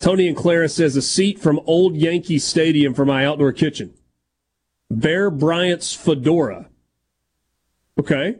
Tony 0.00 0.28
and 0.28 0.36
Clara 0.36 0.68
says 0.68 0.96
a 0.96 1.02
seat 1.02 1.38
from 1.38 1.60
Old 1.66 1.96
Yankee 1.96 2.38
Stadium 2.38 2.94
for 2.94 3.04
my 3.04 3.24
outdoor 3.24 3.52
kitchen. 3.52 3.94
Bear 4.90 5.30
Bryant's 5.30 5.92
fedora. 5.92 6.68
Okay. 7.98 8.36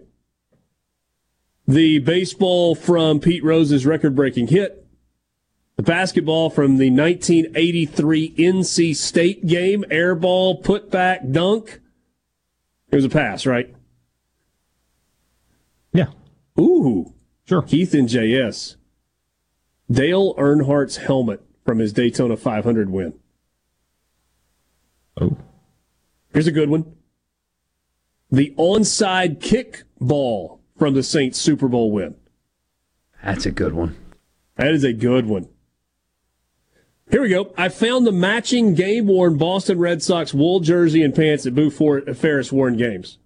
The 1.67 1.99
baseball 2.01 2.75
from 2.75 3.21
Pete 3.21 3.43
Rose's 3.43 3.87
record-breaking 3.87 4.49
hit. 4.49 4.84
The 5.77 5.83
basketball 5.83 6.51
from 6.51 6.77
the 6.77 6.91
1983 6.91 8.35
NC 8.37 8.95
State 8.95 9.47
game, 9.47 9.85
air 9.91 10.15
ball, 10.15 10.63
putback, 10.63 11.33
dunk. 11.33 11.81
It 12.91 12.97
was 12.97 13.05
a 13.05 13.09
pass, 13.09 13.45
right? 13.45 13.75
Yeah. 15.93 16.11
Ooh. 16.59 17.13
Sure. 17.45 17.63
Keith 17.63 17.93
and 17.93 18.09
JS. 18.09 18.77
Dale 19.91 20.35
Earnhardt's 20.39 20.99
helmet 20.99 21.43
from 21.65 21.79
his 21.79 21.93
Daytona 21.93 22.37
500 22.37 22.91
win. 22.91 23.15
Oh. 25.21 25.37
Here's 26.33 26.47
a 26.47 26.53
good 26.53 26.71
one. 26.71 26.97
The 28.31 28.55
onside 28.59 29.41
kick 29.41 29.85
ball 30.01 30.61
from 30.77 30.95
the 30.95 31.03
Saints 31.03 31.39
Super 31.39 31.69
Bowl 31.69 31.91
win. 31.91 32.15
That's 33.23 33.47
a 33.47 33.51
good 33.51 33.73
one. 33.73 33.97
That 34.57 34.73
is 34.73 34.85
a 34.85 34.93
good 34.93 35.27
one. 35.27 35.49
Here 37.11 37.23
we 37.23 37.29
go. 37.29 37.53
I 37.57 37.69
found 37.69 38.07
the 38.07 38.13
matching 38.13 38.75
game 38.75 39.07
worn 39.07 39.37
Boston 39.37 39.79
Red 39.79 40.03
Sox 40.03 40.33
wool 40.35 40.61
jersey 40.61 41.03
and 41.03 41.15
pants 41.15 41.45
that 41.45 41.55
Boo 41.55 41.71
For- 41.71 42.01
Ferris 42.15 42.51
wore 42.51 42.69
in 42.69 42.77
games. 42.77 43.19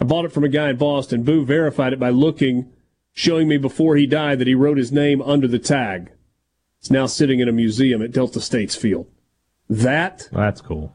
I 0.00 0.04
bought 0.04 0.24
it 0.24 0.32
from 0.32 0.44
a 0.44 0.48
guy 0.48 0.70
in 0.70 0.76
Boston. 0.76 1.24
Boo 1.24 1.44
verified 1.44 1.92
it 1.92 1.98
by 1.98 2.10
looking, 2.10 2.70
showing 3.12 3.48
me 3.48 3.58
before 3.58 3.96
he 3.96 4.06
died 4.06 4.38
that 4.38 4.46
he 4.46 4.54
wrote 4.54 4.78
his 4.78 4.92
name 4.92 5.20
under 5.20 5.48
the 5.48 5.58
tag. 5.58 6.12
It's 6.78 6.90
now 6.90 7.06
sitting 7.06 7.40
in 7.40 7.48
a 7.48 7.52
museum 7.52 8.00
at 8.02 8.12
Delta 8.12 8.40
States 8.40 8.76
Field. 8.76 9.08
That 9.68 10.28
That's 10.32 10.60
cool. 10.60 10.94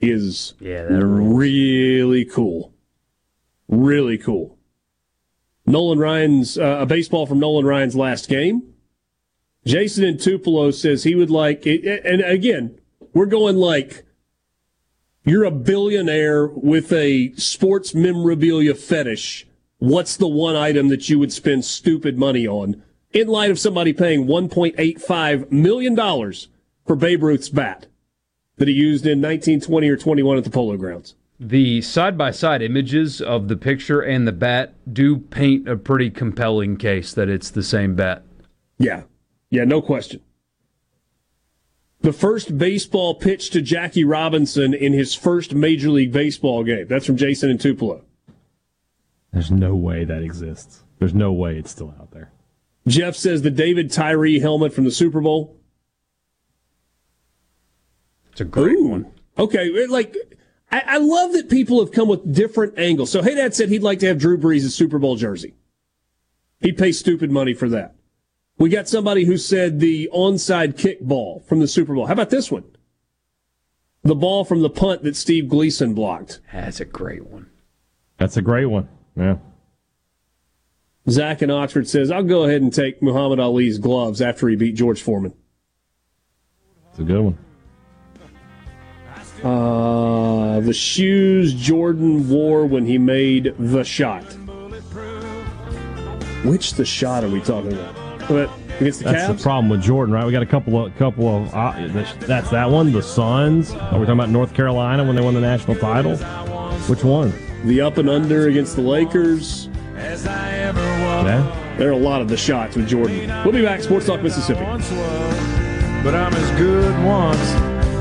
is 0.00 0.52
Yeah, 0.60 0.84
that 0.84 1.04
really 1.06 2.26
cool. 2.26 2.74
Really 3.68 4.18
cool. 4.18 4.58
Nolan 5.66 5.98
Ryan's 5.98 6.58
uh, 6.58 6.76
a 6.80 6.86
baseball 6.86 7.24
from 7.24 7.38
Nolan 7.40 7.64
Ryan's 7.64 7.96
last 7.96 8.28
game. 8.28 8.73
Jason 9.66 10.04
in 10.04 10.18
Tupelo 10.18 10.70
says 10.70 11.04
he 11.04 11.14
would 11.14 11.30
like, 11.30 11.66
and 11.66 12.20
again, 12.22 12.78
we're 13.12 13.26
going 13.26 13.56
like 13.56 14.04
you're 15.24 15.44
a 15.44 15.50
billionaire 15.50 16.46
with 16.46 16.92
a 16.92 17.32
sports 17.36 17.94
memorabilia 17.94 18.74
fetish. 18.74 19.46
What's 19.78 20.16
the 20.16 20.28
one 20.28 20.54
item 20.54 20.88
that 20.88 21.08
you 21.08 21.18
would 21.18 21.32
spend 21.32 21.64
stupid 21.64 22.18
money 22.18 22.46
on 22.46 22.82
in 23.12 23.28
light 23.28 23.50
of 23.50 23.58
somebody 23.58 23.92
paying 23.92 24.26
$1.85 24.26 25.50
million 25.50 25.96
for 26.86 26.96
Babe 26.96 27.22
Ruth's 27.22 27.48
bat 27.48 27.86
that 28.56 28.68
he 28.68 28.74
used 28.74 29.06
in 29.06 29.20
1920 29.20 29.88
or 29.88 29.96
21 29.96 30.38
at 30.38 30.44
the 30.44 30.50
Polo 30.50 30.76
Grounds? 30.76 31.14
The 31.40 31.80
side 31.82 32.16
by 32.16 32.30
side 32.30 32.62
images 32.62 33.20
of 33.20 33.48
the 33.48 33.56
picture 33.56 34.00
and 34.00 34.26
the 34.26 34.32
bat 34.32 34.74
do 34.92 35.16
paint 35.16 35.68
a 35.68 35.76
pretty 35.76 36.10
compelling 36.10 36.76
case 36.76 37.12
that 37.14 37.28
it's 37.28 37.50
the 37.50 37.62
same 37.62 37.94
bat. 37.94 38.22
Yeah. 38.78 39.02
Yeah, 39.54 39.62
no 39.62 39.80
question. 39.80 40.20
The 42.00 42.12
first 42.12 42.58
baseball 42.58 43.14
pitch 43.14 43.50
to 43.50 43.62
Jackie 43.62 44.02
Robinson 44.02 44.74
in 44.74 44.92
his 44.92 45.14
first 45.14 45.54
Major 45.54 45.90
League 45.90 46.10
Baseball 46.10 46.64
game. 46.64 46.88
That's 46.88 47.06
from 47.06 47.16
Jason 47.16 47.50
in 47.50 47.58
Tupelo. 47.58 48.02
There's 49.32 49.52
no 49.52 49.76
way 49.76 50.04
that 50.04 50.24
exists. 50.24 50.82
There's 50.98 51.14
no 51.14 51.32
way 51.32 51.56
it's 51.56 51.70
still 51.70 51.94
out 52.00 52.10
there. 52.10 52.32
Jeff 52.88 53.14
says 53.14 53.42
the 53.42 53.50
David 53.50 53.92
Tyree 53.92 54.40
helmet 54.40 54.72
from 54.72 54.82
the 54.82 54.90
Super 54.90 55.20
Bowl. 55.20 55.56
It's 58.32 58.40
a 58.40 58.44
great 58.44 58.76
Ooh. 58.76 58.88
one. 58.88 59.12
Okay, 59.38 59.86
like 59.86 60.16
I, 60.72 60.82
I 60.84 60.96
love 60.98 61.32
that 61.34 61.48
people 61.48 61.78
have 61.78 61.92
come 61.92 62.08
with 62.08 62.34
different 62.34 62.76
angles. 62.76 63.12
So 63.12 63.22
Hey 63.22 63.36
Dad 63.36 63.54
said 63.54 63.68
he'd 63.68 63.84
like 63.84 64.00
to 64.00 64.08
have 64.08 64.18
Drew 64.18 64.36
Brees' 64.36 64.68
Super 64.72 64.98
Bowl 64.98 65.14
jersey. 65.14 65.54
He'd 66.58 66.76
pay 66.76 66.90
stupid 66.90 67.30
money 67.30 67.54
for 67.54 67.68
that. 67.68 67.93
We 68.56 68.68
got 68.68 68.88
somebody 68.88 69.24
who 69.24 69.36
said 69.36 69.80
the 69.80 70.08
onside 70.14 70.78
kick 70.78 71.00
ball 71.00 71.42
from 71.48 71.60
the 71.60 71.66
Super 71.66 71.94
Bowl. 71.94 72.06
How 72.06 72.12
about 72.12 72.30
this 72.30 72.50
one? 72.50 72.64
The 74.04 74.14
ball 74.14 74.44
from 74.44 74.62
the 74.62 74.70
punt 74.70 75.02
that 75.02 75.16
Steve 75.16 75.48
Gleason 75.48 75.94
blocked. 75.94 76.40
That's 76.52 76.78
a 76.78 76.84
great 76.84 77.26
one. 77.26 77.50
That's 78.18 78.36
a 78.36 78.42
great 78.42 78.66
one. 78.66 78.88
Yeah. 79.16 79.36
Zach 81.08 81.42
in 81.42 81.50
Oxford 81.50 81.88
says, 81.88 82.10
I'll 82.10 82.22
go 82.22 82.44
ahead 82.44 82.62
and 82.62 82.72
take 82.72 83.02
Muhammad 83.02 83.40
Ali's 83.40 83.78
gloves 83.78 84.22
after 84.22 84.48
he 84.48 84.56
beat 84.56 84.74
George 84.74 85.02
Foreman. 85.02 85.34
It's 86.90 87.00
a 87.00 87.02
good 87.02 87.20
one. 87.20 87.38
Uh, 89.42 90.60
the 90.60 90.72
shoes 90.72 91.52
Jordan 91.52 92.28
wore 92.28 92.66
when 92.66 92.86
he 92.86 92.96
made 92.98 93.54
the 93.58 93.84
shot. 93.84 94.24
Which 96.44 96.74
the 96.74 96.84
shot 96.84 97.24
are 97.24 97.28
we 97.28 97.40
talking 97.40 97.72
about? 97.72 98.03
What, 98.28 98.50
against 98.80 99.00
the 99.00 99.04
That's 99.04 99.24
Cavs? 99.32 99.36
the 99.38 99.42
problem 99.42 99.68
with 99.68 99.82
Jordan, 99.82 100.14
right? 100.14 100.24
We 100.26 100.32
got 100.32 100.42
a 100.42 100.46
couple 100.46 100.84
of 100.84 100.96
couple 100.96 101.28
of 101.28 101.54
uh, 101.54 101.74
that's 102.20 102.50
that 102.50 102.70
one. 102.70 102.92
The 102.92 103.02
Suns. 103.02 103.72
Are 103.72 103.98
we 103.98 104.06
talking 104.06 104.12
about 104.14 104.30
North 104.30 104.54
Carolina 104.54 105.04
when 105.04 105.14
they 105.16 105.22
won 105.22 105.34
the 105.34 105.40
national 105.40 105.76
title? 105.76 106.16
Which 106.88 107.04
one? 107.04 107.32
The 107.64 107.80
up 107.80 107.98
and 107.98 108.10
under 108.10 108.48
against 108.48 108.76
the 108.76 108.82
Lakers. 108.82 109.68
Yeah. 109.96 111.74
There 111.78 111.88
are 111.88 111.92
a 111.92 111.96
lot 111.96 112.20
of 112.20 112.28
the 112.28 112.36
shots 112.36 112.76
with 112.76 112.88
Jordan. 112.88 113.28
We'll 113.44 113.52
be 113.52 113.62
back. 113.62 113.82
Sports 113.82 114.06
Talk 114.06 114.22
Mississippi. 114.22 114.60
But 114.60 116.14
I'm 116.14 116.34
as 116.34 116.58
good 116.58 117.04
once 117.04 117.38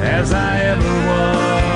as 0.02 0.34
I 0.34 0.60
ever 0.60 0.82
was. 0.84 1.73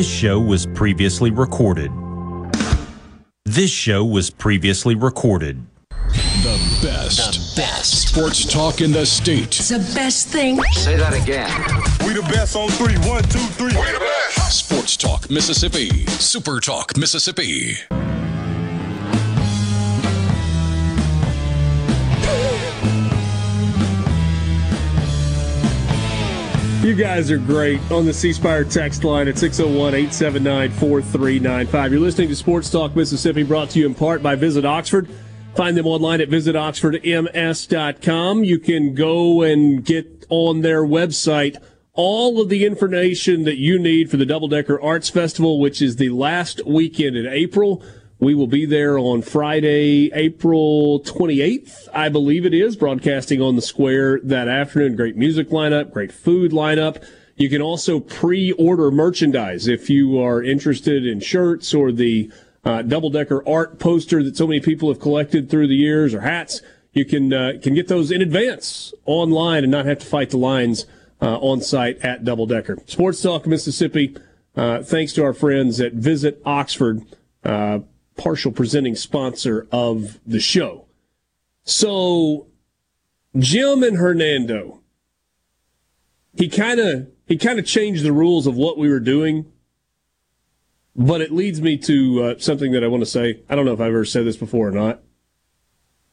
This 0.00 0.10
show 0.10 0.40
was 0.40 0.64
previously 0.64 1.30
recorded. 1.30 1.92
This 3.44 3.70
show 3.70 4.02
was 4.02 4.30
previously 4.30 4.94
recorded. 4.94 5.66
The 6.08 6.78
best. 6.82 7.54
The 7.54 7.60
best. 7.60 8.08
Sports 8.08 8.50
talk 8.50 8.80
in 8.80 8.92
the 8.92 9.04
state. 9.04 9.48
It's 9.48 9.68
the 9.68 9.78
best 9.94 10.28
thing. 10.28 10.62
Say 10.72 10.96
that 10.96 11.12
again. 11.12 11.50
We 12.06 12.14
the 12.14 12.26
best 12.32 12.56
on 12.56 12.70
three. 12.70 12.96
One, 13.06 13.24
two, 13.24 13.40
three. 13.40 13.76
We 13.76 13.92
the 13.92 13.98
best. 13.98 14.66
Sports 14.66 14.96
Talk 14.96 15.28
Mississippi. 15.28 16.06
Super 16.06 16.60
Talk 16.60 16.96
Mississippi. 16.96 17.76
You 26.90 26.96
guys 26.96 27.30
are 27.30 27.38
great 27.38 27.80
on 27.92 28.04
the 28.04 28.12
C 28.12 28.32
Spire 28.32 28.64
text 28.64 29.04
line 29.04 29.28
at 29.28 29.38
601 29.38 29.94
879 29.94 30.72
4395. 30.72 31.92
You're 31.92 32.00
listening 32.00 32.28
to 32.30 32.34
Sports 32.34 32.68
Talk 32.68 32.96
Mississippi, 32.96 33.44
brought 33.44 33.70
to 33.70 33.78
you 33.78 33.86
in 33.86 33.94
part 33.94 34.24
by 34.24 34.34
Visit 34.34 34.64
Oxford. 34.64 35.08
Find 35.54 35.76
them 35.76 35.86
online 35.86 36.20
at 36.20 36.28
visitoxfordms.com. 36.28 38.42
You 38.42 38.58
can 38.58 38.96
go 38.96 39.42
and 39.42 39.84
get 39.84 40.26
on 40.30 40.62
their 40.62 40.82
website 40.82 41.62
all 41.92 42.40
of 42.40 42.48
the 42.48 42.66
information 42.66 43.44
that 43.44 43.58
you 43.58 43.78
need 43.78 44.10
for 44.10 44.16
the 44.16 44.26
Double 44.26 44.48
Decker 44.48 44.80
Arts 44.80 45.08
Festival, 45.08 45.60
which 45.60 45.80
is 45.80 45.94
the 45.94 46.08
last 46.08 46.66
weekend 46.66 47.16
in 47.16 47.24
April. 47.24 47.84
We 48.20 48.34
will 48.34 48.46
be 48.46 48.66
there 48.66 48.98
on 48.98 49.22
Friday, 49.22 50.12
April 50.12 51.00
28th, 51.00 51.88
I 51.94 52.10
believe 52.10 52.44
it 52.44 52.52
is, 52.52 52.76
broadcasting 52.76 53.40
on 53.40 53.56
the 53.56 53.62
square 53.62 54.20
that 54.22 54.46
afternoon. 54.46 54.94
Great 54.94 55.16
music 55.16 55.48
lineup, 55.48 55.90
great 55.90 56.12
food 56.12 56.52
lineup. 56.52 57.02
You 57.36 57.48
can 57.48 57.62
also 57.62 57.98
pre-order 57.98 58.90
merchandise 58.90 59.66
if 59.66 59.88
you 59.88 60.20
are 60.20 60.42
interested 60.42 61.06
in 61.06 61.20
shirts 61.20 61.72
or 61.72 61.92
the 61.92 62.30
uh, 62.62 62.82
double 62.82 63.08
decker 63.08 63.42
art 63.48 63.78
poster 63.78 64.22
that 64.22 64.36
so 64.36 64.46
many 64.46 64.60
people 64.60 64.90
have 64.90 65.00
collected 65.00 65.48
through 65.48 65.68
the 65.68 65.74
years 65.74 66.12
or 66.12 66.20
hats. 66.20 66.60
You 66.92 67.06
can 67.06 67.32
uh, 67.32 67.52
can 67.62 67.72
get 67.72 67.88
those 67.88 68.10
in 68.10 68.20
advance 68.20 68.92
online 69.06 69.64
and 69.64 69.70
not 69.70 69.86
have 69.86 70.00
to 70.00 70.06
fight 70.06 70.28
the 70.28 70.36
lines 70.36 70.84
uh, 71.22 71.38
on 71.38 71.62
site 71.62 71.98
at 72.04 72.22
Double 72.22 72.44
Decker. 72.44 72.76
Sports 72.84 73.22
Talk 73.22 73.46
Mississippi. 73.46 74.14
Uh, 74.54 74.82
thanks 74.82 75.14
to 75.14 75.24
our 75.24 75.32
friends 75.32 75.80
at 75.80 75.94
Visit 75.94 76.42
Oxford, 76.44 77.02
uh, 77.44 77.78
partial 78.20 78.52
presenting 78.52 78.94
sponsor 78.94 79.66
of 79.72 80.20
the 80.26 80.40
show. 80.40 80.86
So, 81.64 82.48
Jim 83.36 83.82
and 83.82 83.96
Hernando, 83.96 84.80
he 86.34 86.48
kind 86.48 86.80
of 86.80 87.08
he 87.26 87.36
kind 87.36 87.58
of 87.58 87.66
changed 87.66 88.04
the 88.04 88.12
rules 88.12 88.46
of 88.46 88.56
what 88.56 88.78
we 88.78 88.88
were 88.88 89.00
doing 89.00 89.50
but 90.96 91.20
it 91.20 91.32
leads 91.32 91.60
me 91.62 91.76
to 91.78 92.22
uh, 92.22 92.34
something 92.38 92.72
that 92.72 92.84
I 92.84 92.88
want 92.88 93.02
to 93.02 93.06
say. 93.06 93.42
I 93.48 93.54
don't 93.54 93.64
know 93.64 93.72
if 93.72 93.80
I've 93.80 93.88
ever 93.88 94.04
said 94.04 94.26
this 94.26 94.36
before 94.36 94.68
or 94.68 94.72
not. 94.72 95.00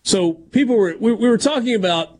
So 0.04 0.34
people 0.34 0.78
were 0.78 0.96
we, 1.00 1.12
we 1.12 1.28
were 1.28 1.38
talking 1.38 1.76
about 1.76 2.20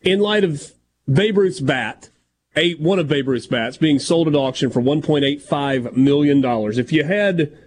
in 0.00 0.20
light 0.20 0.44
of 0.44 0.72
Babe 1.10 1.36
Ruth's 1.36 1.60
bat, 1.60 2.10
a 2.56 2.74
one 2.74 2.98
of 2.98 3.08
Babe 3.08 3.28
Ruth's 3.28 3.46
bats 3.46 3.76
being 3.76 3.98
sold 3.98 4.28
at 4.28 4.34
auction 4.34 4.70
for 4.70 4.80
1.85 4.80 5.94
million 5.96 6.40
dollars. 6.40 6.78
If 6.78 6.92
you 6.92 7.04
had 7.04 7.58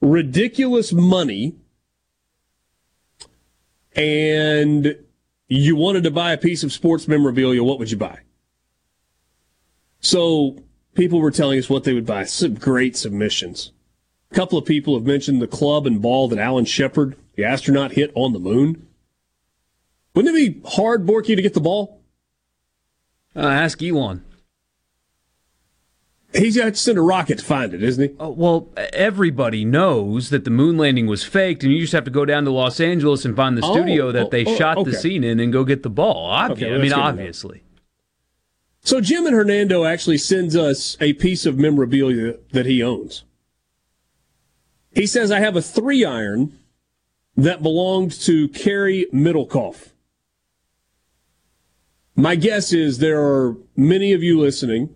ridiculous 0.00 0.92
money 0.92 1.54
and 3.96 4.96
you 5.48 5.76
wanted 5.76 6.04
to 6.04 6.10
buy 6.10 6.32
a 6.32 6.38
piece 6.38 6.64
of 6.64 6.72
sports 6.72 7.06
memorabilia, 7.06 7.62
what 7.62 7.78
would 7.78 7.90
you 7.90 7.96
buy? 7.96 8.20
So 10.00 10.58
people 10.94 11.20
were 11.20 11.30
telling 11.30 11.58
us 11.58 11.70
what 11.70 11.84
they 11.84 11.94
would 11.94 12.06
buy. 12.06 12.24
Some 12.24 12.54
great 12.54 12.96
submissions. 12.96 13.72
A 14.30 14.34
couple 14.34 14.58
of 14.58 14.64
people 14.64 14.94
have 14.94 15.06
mentioned 15.06 15.40
the 15.40 15.46
club 15.46 15.86
and 15.86 16.02
ball 16.02 16.28
that 16.28 16.38
Alan 16.38 16.64
Shepard, 16.64 17.16
the 17.36 17.44
astronaut, 17.44 17.92
hit 17.92 18.10
on 18.14 18.32
the 18.32 18.38
moon. 18.38 18.86
Wouldn't 20.14 20.36
it 20.36 20.54
be 20.54 20.68
hard, 20.68 21.06
Borky, 21.06 21.36
to 21.36 21.42
get 21.42 21.54
the 21.54 21.60
ball? 21.60 22.00
Uh, 23.36 23.40
ask 23.40 23.82
Elon. 23.82 24.24
He's 26.34 26.56
got 26.56 26.64
to 26.64 26.74
send 26.74 26.98
a 26.98 27.00
rocket 27.02 27.38
to 27.38 27.44
find 27.44 27.72
it, 27.74 27.82
isn't 27.82 28.10
he? 28.10 28.16
Oh, 28.18 28.30
well, 28.30 28.68
everybody 28.92 29.64
knows 29.64 30.30
that 30.30 30.44
the 30.44 30.50
moon 30.50 30.76
landing 30.76 31.06
was 31.06 31.22
faked, 31.22 31.62
and 31.62 31.72
you 31.72 31.80
just 31.80 31.92
have 31.92 32.04
to 32.04 32.10
go 32.10 32.24
down 32.24 32.44
to 32.44 32.50
Los 32.50 32.80
Angeles 32.80 33.24
and 33.24 33.36
find 33.36 33.56
the 33.56 33.62
Oh, 33.64 33.72
studio 33.72 34.10
that 34.10 34.26
oh, 34.26 34.30
they 34.30 34.44
oh, 34.44 34.56
shot 34.56 34.76
okay. 34.78 34.90
the 34.90 34.96
scene 34.96 35.22
in 35.22 35.38
and 35.38 35.52
go 35.52 35.62
get 35.64 35.84
the 35.84 35.90
ball. 35.90 36.28
Obvi- 36.30 36.50
Okay, 36.52 36.66
well, 36.66 36.74
I 36.74 36.82
mean, 36.82 36.88
that's 36.90 36.94
good 36.94 36.94
to 36.94 36.96
know. 36.96 37.02
obviously. 37.08 37.62
So 38.80 39.00
Jim 39.00 39.26
and 39.26 39.34
Hernando 39.34 39.84
actually 39.84 40.18
sends 40.18 40.56
us 40.56 40.96
a 41.00 41.12
piece 41.14 41.46
of 41.46 41.56
memorabilia 41.56 42.34
that 42.52 42.66
he 42.66 42.82
owns. 42.82 43.22
He 44.92 45.06
says, 45.06 45.30
I 45.30 45.38
have 45.40 45.56
a 45.56 45.62
three 45.62 46.04
iron 46.04 46.58
that 47.36 47.62
belonged 47.62 48.12
to 48.22 48.48
Cary 48.48 49.06
Middlecoff. 49.12 49.90
My 52.16 52.36
guess 52.36 52.72
is 52.72 52.98
there 52.98 53.20
are 53.22 53.56
many 53.76 54.12
of 54.12 54.22
you 54.22 54.38
listening 54.40 54.94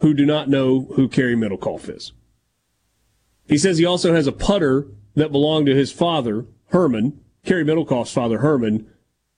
who 0.00 0.14
do 0.14 0.26
not 0.26 0.48
know 0.48 0.82
who 0.94 1.08
Cary 1.08 1.34
Middlecoff 1.34 1.88
is. 1.94 2.12
He 3.48 3.58
says 3.58 3.78
he 3.78 3.84
also 3.84 4.14
has 4.14 4.26
a 4.26 4.32
putter 4.32 4.88
that 5.14 5.32
belonged 5.32 5.66
to 5.66 5.74
his 5.74 5.92
father, 5.92 6.46
Herman, 6.68 7.20
Cary 7.44 7.64
Middlecoff's 7.64 8.12
father, 8.12 8.38
Herman, 8.38 8.86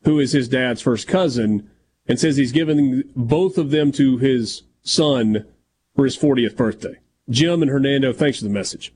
who 0.05 0.18
is 0.18 0.32
his 0.32 0.48
dad's 0.48 0.80
first 0.80 1.06
cousin, 1.06 1.70
and 2.06 2.18
says 2.18 2.36
he's 2.36 2.52
giving 2.52 3.05
both 3.14 3.59
of 3.59 3.70
them 3.70 3.93
to 3.93 4.16
his 4.16 4.62
son 4.82 5.47
for 5.94 6.05
his 6.05 6.16
40th 6.16 6.56
birthday. 6.56 6.97
Jim 7.28 7.60
and 7.60 7.70
Hernando, 7.70 8.12
thanks 8.12 8.39
for 8.39 8.44
the 8.44 8.51
message. 8.51 8.94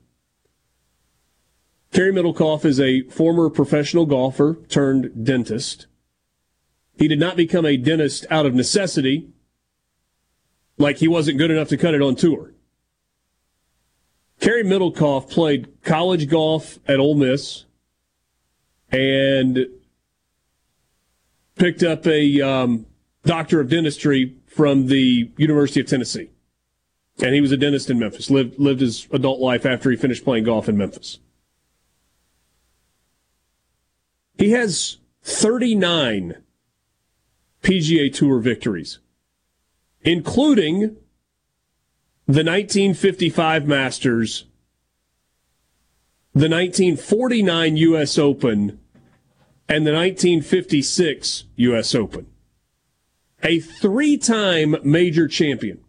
Cary 1.91 2.11
Middlecoff 2.11 2.65
is 2.65 2.79
a 2.79 3.03
former 3.03 3.51
professional 3.51 4.07
golfer 4.07 4.57
turned 4.67 5.25
dentist. 5.25 5.85
He 6.97 7.07
did 7.07 7.19
not 7.19 7.37
become 7.37 7.65
a 7.65 7.77
dentist 7.77 8.25
out 8.31 8.47
of 8.47 8.55
necessity, 8.55 9.29
like 10.77 10.97
he 10.97 11.07
wasn't 11.07 11.37
good 11.37 11.51
enough 11.51 11.69
to 11.69 11.77
cut 11.77 11.93
it 11.93 12.01
on 12.01 12.15
tour. 12.15 12.53
Cary 14.39 14.63
Middlecoff 14.63 15.29
played 15.29 15.81
college 15.83 16.27
golf 16.29 16.79
at 16.87 16.99
Ole 16.99 17.15
Miss 17.15 17.65
and 18.91 19.67
picked 21.55 21.83
up 21.83 22.05
a 22.05 22.41
um, 22.41 22.85
doctor 23.23 23.59
of 23.59 23.69
dentistry 23.69 24.35
from 24.47 24.87
the 24.87 25.31
University 25.37 25.79
of 25.79 25.87
Tennessee. 25.87 26.29
And 27.21 27.33
he 27.33 27.41
was 27.41 27.51
a 27.51 27.57
dentist 27.57 27.89
in 27.89 27.99
Memphis, 27.99 28.29
lived, 28.29 28.59
lived 28.59 28.81
his 28.81 29.07
adult 29.11 29.39
life 29.39 29.65
after 29.65 29.91
he 29.91 29.97
finished 29.97 30.23
playing 30.23 30.45
golf 30.45 30.67
in 30.67 30.77
Memphis. 30.77 31.19
He 34.37 34.51
has 34.51 34.97
39 35.21 36.35
PGA 37.61 38.13
Tour 38.13 38.39
victories, 38.39 38.99
including 40.03 40.97
the 42.25 42.43
1955 42.43 43.67
Masters, 43.67 44.45
the 46.33 46.49
1949 46.49 47.77
U.S. 47.77 48.17
Open, 48.17 48.79
and 49.69 49.85
the 49.87 49.93
1956 49.93 51.45
U.S. 51.55 51.95
Open. 51.95 52.27
A 53.43 53.59
three 53.59 54.17
time 54.17 54.75
major 54.83 55.27
champion. 55.27 55.83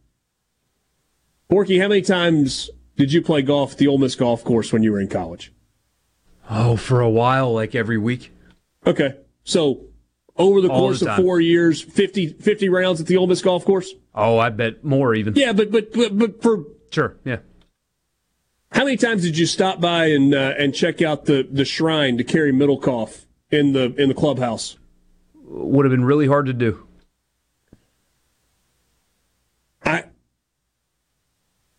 Borky, 1.50 1.80
how 1.80 1.88
many 1.88 2.02
times 2.02 2.70
did 2.96 3.12
you 3.12 3.22
play 3.22 3.42
golf 3.42 3.72
at 3.72 3.78
the 3.78 3.86
Ole 3.86 3.98
Miss 3.98 4.14
golf 4.16 4.42
course 4.42 4.72
when 4.72 4.82
you 4.82 4.92
were 4.92 5.00
in 5.00 5.08
college? 5.08 5.52
Oh, 6.50 6.76
for 6.76 7.00
a 7.00 7.10
while, 7.10 7.52
like 7.52 7.74
every 7.74 7.98
week. 7.98 8.32
Okay. 8.86 9.16
So 9.44 9.86
over 10.36 10.60
the 10.60 10.68
All 10.68 10.80
course 10.80 11.00
the 11.00 11.10
of 11.10 11.16
four 11.16 11.40
years, 11.40 11.80
50, 11.80 12.28
50 12.28 12.68
rounds 12.68 13.00
at 13.00 13.06
the 13.06 13.16
Ole 13.16 13.26
Miss 13.26 13.42
golf 13.42 13.64
course? 13.64 13.92
Oh, 14.14 14.38
I 14.38 14.50
bet 14.50 14.84
more 14.84 15.14
even. 15.14 15.34
Yeah, 15.34 15.52
but 15.52 15.70
but 15.70 15.92
but, 15.92 16.16
but 16.16 16.42
for 16.42 16.64
Sure, 16.90 17.16
yeah. 17.24 17.38
how 18.70 18.84
many 18.84 18.96
times 18.96 19.22
did 19.22 19.36
you 19.36 19.46
stop 19.46 19.80
by 19.80 20.06
and 20.06 20.32
uh, 20.32 20.54
and 20.58 20.72
check 20.72 21.02
out 21.02 21.24
the, 21.24 21.46
the 21.50 21.64
shrine 21.64 22.16
to 22.18 22.24
Cary 22.24 22.52
Middlecoff 22.52 23.24
in 23.50 23.72
the 23.72 23.94
in 24.00 24.08
the 24.08 24.14
clubhouse? 24.14 24.78
Would 25.46 25.84
have 25.84 25.90
been 25.90 26.04
really 26.04 26.28
hard 26.28 26.46
to 26.46 26.52
do. 26.52 26.86
I 29.84 30.04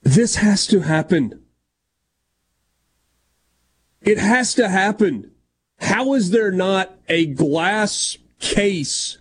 this 0.03 0.35
has 0.35 0.67
to 0.67 0.81
happen. 0.81 1.41
It 4.01 4.17
has 4.17 4.53
to 4.55 4.67
happen. 4.69 5.31
How 5.79 6.13
is 6.13 6.29
there 6.29 6.51
not 6.51 6.97
a 7.07 7.25
glass 7.25 8.17
case 8.45 9.17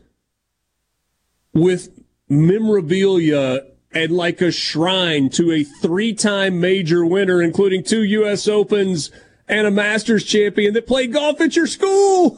with 1.53 1.89
memorabilia 2.29 3.63
and 3.93 4.11
like 4.11 4.41
a 4.41 4.51
shrine 4.51 5.31
to 5.31 5.53
a 5.53 5.65
three-time 5.65 6.61
major 6.61 7.07
winner, 7.07 7.41
including 7.41 7.83
two 7.83 8.03
U.S. 8.03 8.49
Opens 8.49 9.11
and 9.49 9.67
a 9.67 9.71
Masters 9.71 10.25
champion 10.25 10.75
that 10.75 10.87
played 10.87 11.13
golf 11.13 11.41
at 11.41 11.57
your 11.57 11.67
school? 11.67 12.37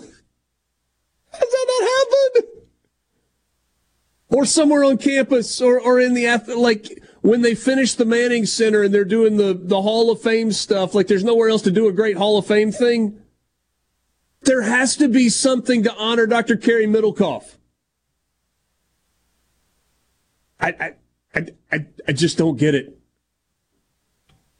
Has 1.32 1.40
that 1.40 1.66
not 1.68 1.88
happened? 1.88 2.56
or 4.30 4.44
somewhere 4.44 4.84
on 4.84 4.98
campus 4.98 5.60
or, 5.60 5.80
or 5.80 6.00
in 6.00 6.14
the 6.14 6.26
like 6.56 7.02
when 7.22 7.42
they 7.42 7.54
finish 7.54 7.94
the 7.94 8.04
Manning 8.04 8.46
Center 8.46 8.82
and 8.82 8.92
they're 8.92 9.04
doing 9.04 9.36
the, 9.36 9.54
the 9.54 9.82
Hall 9.82 10.10
of 10.10 10.20
Fame 10.20 10.52
stuff, 10.52 10.94
like 10.94 11.06
there's 11.06 11.24
nowhere 11.24 11.48
else 11.48 11.62
to 11.62 11.70
do 11.70 11.88
a 11.88 11.92
great 11.92 12.16
Hall 12.16 12.38
of 12.38 12.46
Fame 12.46 12.70
thing. 12.70 13.20
There 14.46 14.62
has 14.62 14.96
to 14.96 15.08
be 15.08 15.28
something 15.28 15.82
to 15.82 15.94
honor 15.94 16.26
Dr. 16.26 16.56
Cary 16.56 16.86
Middlecoff. 16.86 17.56
I, 20.58 20.94
I, 21.34 21.46
I, 21.70 21.86
I, 22.08 22.12
just 22.12 22.38
don't 22.38 22.56
get 22.56 22.74
it. 22.74 22.98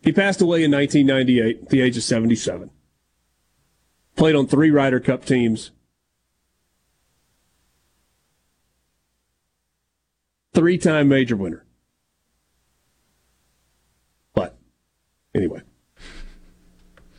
He 0.02 0.12
passed 0.12 0.42
away 0.42 0.62
in 0.62 0.70
1998 0.70 1.62
at 1.62 1.68
the 1.70 1.80
age 1.80 1.96
of 1.96 2.02
77. 2.02 2.70
Played 4.14 4.34
on 4.34 4.46
three 4.46 4.70
Ryder 4.70 5.00
Cup 5.00 5.24
teams. 5.24 5.70
three 10.56 10.78
time 10.78 11.06
major 11.06 11.36
winner. 11.36 11.66
But 14.32 14.56
anyway, 15.34 15.60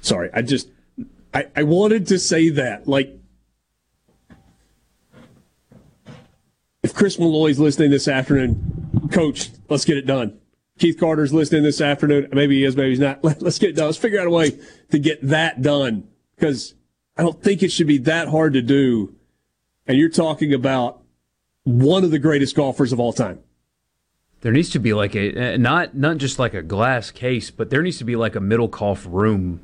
sorry, 0.01 0.31
I 0.33 0.41
just 0.41 0.69
I, 1.37 1.45
I 1.55 1.63
wanted 1.63 2.07
to 2.07 2.17
say 2.17 2.49
that. 2.49 2.87
Like, 2.87 3.15
if 6.81 6.95
Chris 6.95 7.19
Malloy's 7.19 7.59
listening 7.59 7.91
this 7.91 8.07
afternoon, 8.07 9.09
Coach, 9.11 9.51
let's 9.69 9.85
get 9.85 9.97
it 9.97 10.07
done. 10.07 10.39
Keith 10.79 10.99
Carter's 10.99 11.31
listening 11.31 11.61
this 11.61 11.79
afternoon. 11.79 12.29
Maybe 12.33 12.57
he 12.57 12.63
is, 12.63 12.75
maybe 12.75 12.89
he's 12.89 12.99
not. 12.99 13.23
Let, 13.23 13.43
us 13.43 13.59
get 13.59 13.69
it 13.69 13.75
done. 13.75 13.85
Let's 13.85 13.99
figure 13.99 14.19
out 14.19 14.25
a 14.25 14.31
way 14.31 14.57
to 14.89 14.97
get 14.97 15.19
that 15.27 15.61
done 15.61 16.07
because 16.35 16.73
I 17.15 17.21
don't 17.21 17.39
think 17.39 17.61
it 17.61 17.71
should 17.71 17.85
be 17.87 17.99
that 17.99 18.29
hard 18.29 18.53
to 18.53 18.63
do. 18.63 19.13
And 19.85 19.95
you're 19.95 20.09
talking 20.09 20.55
about 20.55 21.03
one 21.65 22.03
of 22.03 22.09
the 22.09 22.19
greatest 22.19 22.55
golfers 22.55 22.91
of 22.91 22.99
all 22.99 23.13
time. 23.13 23.39
There 24.41 24.51
needs 24.51 24.71
to 24.71 24.79
be 24.79 24.93
like 24.93 25.15
a 25.15 25.57
not 25.57 25.95
not 25.95 26.17
just 26.17 26.39
like 26.39 26.53
a 26.53 26.61
glass 26.61 27.09
case, 27.11 27.51
but 27.51 27.69
there 27.69 27.81
needs 27.81 27.97
to 27.99 28.03
be 28.03 28.15
like 28.15 28.35
a 28.35 28.39
Middlecoff 28.39 29.05
room 29.07 29.61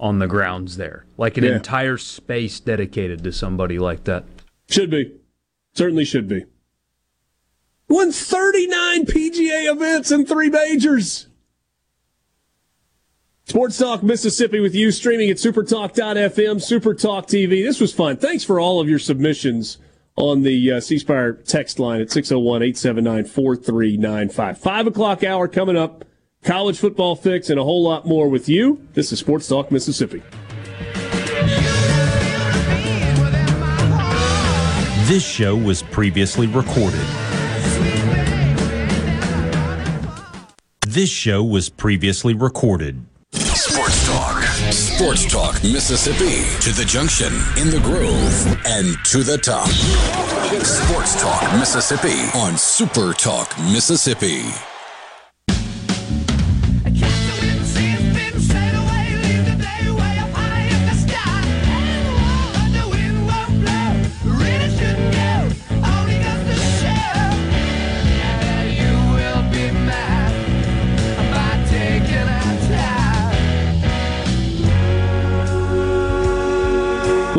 on 0.00 0.18
the 0.18 0.26
grounds 0.26 0.76
there, 0.78 1.04
like 1.18 1.36
an 1.36 1.44
Yeah. 1.44 1.56
entire 1.56 1.98
space 1.98 2.58
dedicated 2.58 3.22
to 3.22 3.30
somebody 3.32 3.78
like 3.78 4.04
that. 4.04 4.24
Should 4.68 4.90
be. 4.90 5.12
Certainly 5.74 6.06
should 6.06 6.26
be. 6.26 6.44
Won 7.88 8.10
39 8.10 9.04
PGA 9.06 9.70
events 9.70 10.10
and 10.10 10.26
three 10.26 10.48
majors. 10.48 11.26
Sports 13.44 13.78
Talk 13.78 14.02
Mississippi 14.02 14.60
with 14.60 14.74
you, 14.76 14.90
streaming 14.92 15.28
at 15.28 15.36
supertalk.fm, 15.36 16.58
Supertalk 16.60 17.26
TV. 17.26 17.64
This 17.64 17.80
was 17.80 17.92
fun. 17.92 18.16
Thanks 18.16 18.44
for 18.44 18.60
all 18.60 18.80
of 18.80 18.88
your 18.88 19.00
submissions 19.00 19.78
on 20.16 20.42
the 20.42 20.72
uh, 20.72 20.80
C 20.80 20.98
Spire 20.98 21.32
text 21.32 21.78
line 21.80 22.00
at 22.00 22.10
601 22.12 22.62
879 22.62 23.24
4395. 23.24 24.58
Five 24.58 24.86
o'clock 24.86 25.24
hour 25.24 25.48
coming 25.48 25.76
up. 25.76 26.04
College 26.42 26.78
football 26.78 27.16
fix 27.16 27.50
and 27.50 27.60
a 27.60 27.64
whole 27.64 27.82
lot 27.82 28.06
more 28.06 28.28
with 28.28 28.48
you. 28.48 28.86
This 28.94 29.12
is 29.12 29.18
Sports 29.18 29.46
Talk 29.46 29.70
Mississippi. 29.70 30.22
This 35.06 35.22
show 35.22 35.54
was 35.54 35.82
previously 35.82 36.46
recorded. 36.46 37.04
This 40.86 41.10
show 41.10 41.44
was 41.44 41.68
previously 41.68 42.32
recorded. 42.32 43.04
Sports 43.32 44.06
Talk. 44.06 44.42
Sports 44.72 45.30
Talk 45.30 45.62
Mississippi. 45.62 46.48
To 46.62 46.72
the 46.72 46.86
junction, 46.86 47.34
in 47.60 47.68
the 47.70 47.80
groove, 47.84 48.66
and 48.66 48.96
to 49.06 49.22
the 49.22 49.36
top. 49.36 49.68
Sports 50.64 51.20
Talk 51.20 51.42
Mississippi 51.58 52.30
on 52.34 52.56
Super 52.56 53.12
Talk 53.12 53.56
Mississippi. 53.58 54.44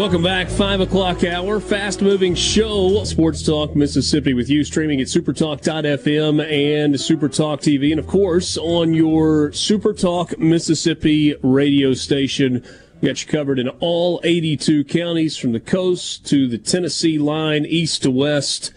Welcome 0.02 0.23
back, 0.23 0.49
five 0.49 0.82
o'clock 0.82 1.23
hour, 1.23 1.60
fast 1.60 2.02
moving 2.02 2.34
show, 2.34 3.03
Sports 3.03 3.44
Talk 3.44 3.76
Mississippi 3.76 4.34
with 4.34 4.49
you, 4.49 4.64
streaming 4.64 4.99
at 4.99 5.06
supertalk.fm 5.06 6.41
and 6.41 6.95
Supertalk 6.95 7.60
TV, 7.60 7.91
and 7.91 7.99
of 7.99 8.07
course 8.07 8.57
on 8.57 8.95
your 8.95 9.52
Supertalk 9.52 10.40
Mississippi 10.40 11.36
radio 11.44 11.94
station. 11.94 12.65
We 12.99 13.10
got 13.10 13.23
you 13.23 13.32
covered 13.32 13.60
in 13.60 13.69
all 13.80 14.19
82 14.23 14.86
counties 14.86 15.38
from 15.38 15.52
the 15.52 15.60
coast 15.60 16.26
to 16.30 16.48
the 16.48 16.57
Tennessee 16.57 17.19
line, 17.19 17.68
east 17.68 18.02
to 18.02 18.10
west, 18.10 18.73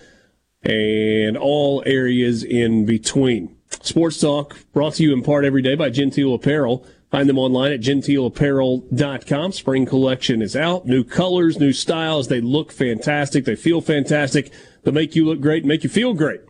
and 0.63 1.39
all 1.39 1.83
areas 1.87 2.45
in 2.45 2.85
between. 2.85 3.57
Sports 3.81 4.21
Talk 4.21 4.59
brought 4.75 4.97
to 4.97 5.03
you 5.03 5.15
in 5.15 5.23
part 5.23 5.47
every 5.47 5.63
day 5.63 5.75
by 5.75 5.89
Genteel 5.89 6.35
Apparel. 6.35 6.87
Find 7.15 7.28
them 7.28 7.39
online 7.39 7.70
at 7.70 7.78
genteelapparel.com. 7.78 9.53
Spring 9.53 9.86
collection 9.86 10.43
is 10.43 10.57
out. 10.57 10.85
New 10.85 11.05
colors, 11.05 11.61
new 11.61 11.73
styles. 11.73 12.27
They 12.27 12.41
look 12.41 12.73
fantastic. 12.73 13.45
They 13.45 13.55
feel 13.55 13.81
fantastic. 13.81 14.53
They 14.82 14.91
make 14.91 15.15
you 15.15 15.24
look 15.24 15.41
great 15.41 15.65
make 15.65 15.85
you 15.85 15.91
feel 15.91 16.15
great. 16.15 16.41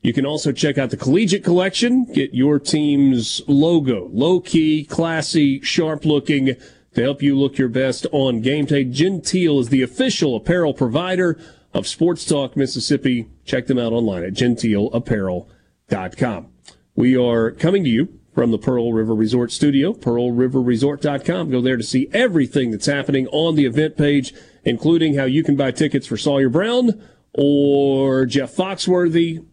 You 0.00 0.12
can 0.12 0.24
also 0.24 0.52
check 0.52 0.78
out 0.78 0.90
the 0.90 0.96
collegiate 0.96 1.42
collection. 1.42 2.04
Get 2.04 2.34
your 2.34 2.60
team's 2.60 3.42
logo. 3.48 4.10
Low 4.12 4.38
key, 4.38 4.84
classy, 4.84 5.60
sharp 5.60 6.04
looking 6.04 6.54
to 6.94 7.02
help 7.02 7.20
you 7.20 7.36
look 7.36 7.58
your 7.58 7.68
best 7.68 8.06
on 8.12 8.42
game 8.42 8.66
day. 8.66 8.84
Genteel 8.84 9.58
is 9.58 9.70
the 9.70 9.82
official 9.82 10.36
apparel 10.36 10.72
provider 10.72 11.36
of 11.74 11.88
Sports 11.88 12.24
Talk 12.24 12.56
Mississippi. 12.56 13.28
Check 13.44 13.66
them 13.66 13.80
out 13.80 13.92
online 13.92 14.22
at 14.22 14.34
genteelapparel.com. 14.34 16.46
We 16.94 17.16
are 17.16 17.50
coming 17.50 17.82
to 17.82 17.90
you 17.90 18.20
from 18.34 18.50
the 18.50 18.58
Pearl 18.58 18.92
River 18.92 19.14
Resort 19.14 19.52
Studio, 19.52 19.92
pearlriverresort.com. 19.92 21.50
Go 21.50 21.60
there 21.60 21.76
to 21.76 21.82
see 21.82 22.08
everything 22.12 22.70
that's 22.70 22.86
happening 22.86 23.26
on 23.28 23.56
the 23.56 23.66
event 23.66 23.96
page, 23.96 24.32
including 24.64 25.14
how 25.14 25.24
you 25.24 25.42
can 25.42 25.56
buy 25.56 25.70
tickets 25.70 26.06
for 26.06 26.16
Sawyer 26.16 26.48
Brown 26.48 27.02
or 27.34 28.26
Jeff 28.26 28.54
Foxworthy 28.54 29.44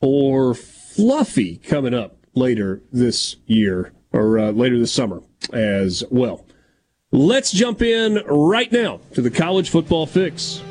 or 0.00 0.54
Fluffy 0.54 1.56
coming 1.58 1.94
up 1.94 2.16
later 2.34 2.82
this 2.92 3.36
year 3.46 3.92
or 4.12 4.38
uh, 4.38 4.50
later 4.50 4.78
this 4.78 4.92
summer 4.92 5.22
as 5.52 6.02
well. 6.10 6.44
Let's 7.12 7.52
jump 7.52 7.82
in 7.82 8.22
right 8.26 8.70
now 8.72 9.00
to 9.14 9.22
the 9.22 9.30
college 9.30 9.70
football 9.70 10.06
fix. 10.06 10.62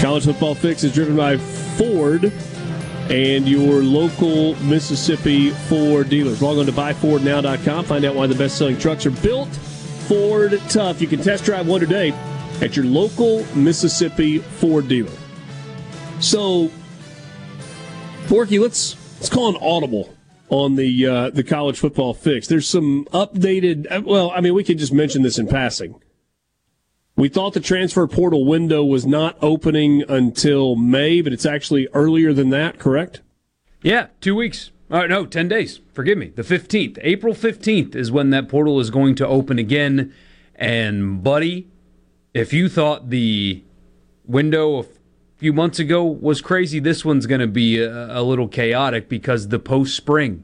College 0.00 0.24
football 0.24 0.54
fix 0.54 0.82
is 0.82 0.94
driven 0.94 1.14
by 1.14 1.36
Ford 1.80 2.30
and 3.10 3.48
your 3.48 3.82
local 3.82 4.54
Mississippi 4.62 5.50
Ford 5.50 6.10
dealers. 6.10 6.42
Log 6.42 6.58
on 6.58 6.66
to 6.66 6.72
buyfordnow.com. 6.72 7.86
Find 7.86 8.04
out 8.04 8.14
why 8.14 8.26
the 8.26 8.34
best 8.34 8.58
selling 8.58 8.78
trucks 8.78 9.06
are 9.06 9.10
built 9.10 9.48
Ford 9.48 10.60
tough. 10.68 11.00
You 11.00 11.06
can 11.08 11.22
test 11.22 11.44
drive 11.44 11.66
one 11.66 11.80
today 11.80 12.12
at 12.60 12.76
your 12.76 12.84
local 12.84 13.46
Mississippi 13.56 14.38
Ford 14.38 14.88
dealer. 14.88 15.10
So, 16.20 16.70
Borky, 18.26 18.60
let's 18.60 18.96
let's 19.16 19.30
call 19.30 19.48
an 19.48 19.56
audible 19.62 20.14
on 20.50 20.76
the 20.76 21.06
uh, 21.06 21.30
the 21.30 21.42
college 21.42 21.78
football 21.78 22.12
fix. 22.12 22.46
There's 22.46 22.68
some 22.68 23.06
updated. 23.12 23.86
uh, 23.90 24.02
Well, 24.04 24.30
I 24.32 24.40
mean, 24.42 24.52
we 24.54 24.64
could 24.64 24.78
just 24.78 24.92
mention 24.92 25.22
this 25.22 25.38
in 25.38 25.46
passing. 25.46 26.00
We 27.20 27.28
thought 27.28 27.52
the 27.52 27.60
transfer 27.60 28.06
portal 28.06 28.46
window 28.46 28.82
was 28.82 29.04
not 29.04 29.36
opening 29.42 30.02
until 30.08 30.74
May, 30.74 31.20
but 31.20 31.34
it's 31.34 31.44
actually 31.44 31.86
earlier 31.92 32.32
than 32.32 32.48
that. 32.48 32.78
Correct? 32.78 33.20
Yeah, 33.82 34.06
two 34.22 34.34
weeks. 34.34 34.70
Uh, 34.90 35.06
no, 35.06 35.26
10 35.26 35.46
days. 35.46 35.80
Forgive 35.92 36.16
me. 36.16 36.28
The 36.28 36.40
15th. 36.40 36.98
April 37.02 37.34
15th 37.34 37.94
is 37.94 38.10
when 38.10 38.30
that 38.30 38.48
portal 38.48 38.80
is 38.80 38.88
going 38.88 39.16
to 39.16 39.26
open 39.26 39.58
again. 39.58 40.14
And, 40.54 41.22
buddy, 41.22 41.68
if 42.32 42.54
you 42.54 42.70
thought 42.70 43.10
the 43.10 43.64
window 44.24 44.78
a 44.78 44.86
few 45.36 45.52
months 45.52 45.78
ago 45.78 46.02
was 46.02 46.40
crazy, 46.40 46.80
this 46.80 47.04
one's 47.04 47.26
going 47.26 47.42
to 47.42 47.46
be 47.46 47.82
a, 47.82 48.18
a 48.18 48.22
little 48.22 48.48
chaotic 48.48 49.10
because 49.10 49.48
the 49.48 49.58
post 49.58 49.94
spring. 49.94 50.42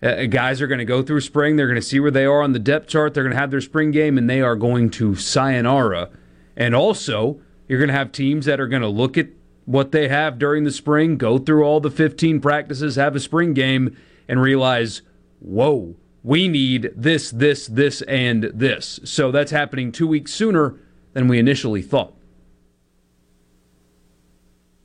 Uh, 0.00 0.26
guys 0.26 0.62
are 0.62 0.68
going 0.68 0.78
to 0.78 0.84
go 0.84 1.02
through 1.02 1.20
spring. 1.20 1.56
They're 1.56 1.66
going 1.66 1.80
to 1.80 1.86
see 1.86 1.98
where 1.98 2.10
they 2.10 2.24
are 2.24 2.42
on 2.42 2.52
the 2.52 2.60
depth 2.60 2.88
chart. 2.88 3.14
They're 3.14 3.24
going 3.24 3.34
to 3.34 3.40
have 3.40 3.50
their 3.50 3.60
spring 3.60 3.90
game, 3.90 4.16
and 4.16 4.30
they 4.30 4.40
are 4.40 4.54
going 4.54 4.90
to 4.90 5.16
sayonara. 5.16 6.10
And 6.56 6.74
also, 6.74 7.40
you're 7.66 7.80
going 7.80 7.88
to 7.88 7.94
have 7.94 8.12
teams 8.12 8.46
that 8.46 8.60
are 8.60 8.68
going 8.68 8.82
to 8.82 8.88
look 8.88 9.18
at 9.18 9.28
what 9.64 9.92
they 9.92 10.08
have 10.08 10.38
during 10.38 10.64
the 10.64 10.70
spring, 10.70 11.18
go 11.18 11.36
through 11.36 11.62
all 11.62 11.80
the 11.80 11.90
15 11.90 12.40
practices, 12.40 12.96
have 12.96 13.14
a 13.14 13.20
spring 13.20 13.54
game, 13.54 13.96
and 14.28 14.40
realize, 14.40 15.02
whoa, 15.40 15.94
we 16.22 16.48
need 16.48 16.90
this, 16.96 17.30
this, 17.30 17.66
this, 17.66 18.00
and 18.02 18.44
this. 18.54 19.00
So 19.04 19.30
that's 19.30 19.50
happening 19.50 19.92
two 19.92 20.06
weeks 20.06 20.32
sooner 20.32 20.76
than 21.12 21.28
we 21.28 21.38
initially 21.38 21.82
thought. 21.82 22.14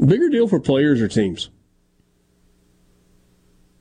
Bigger 0.04 0.30
deal 0.30 0.48
for 0.48 0.60
players 0.60 1.02
or 1.02 1.08
teams? 1.08 1.50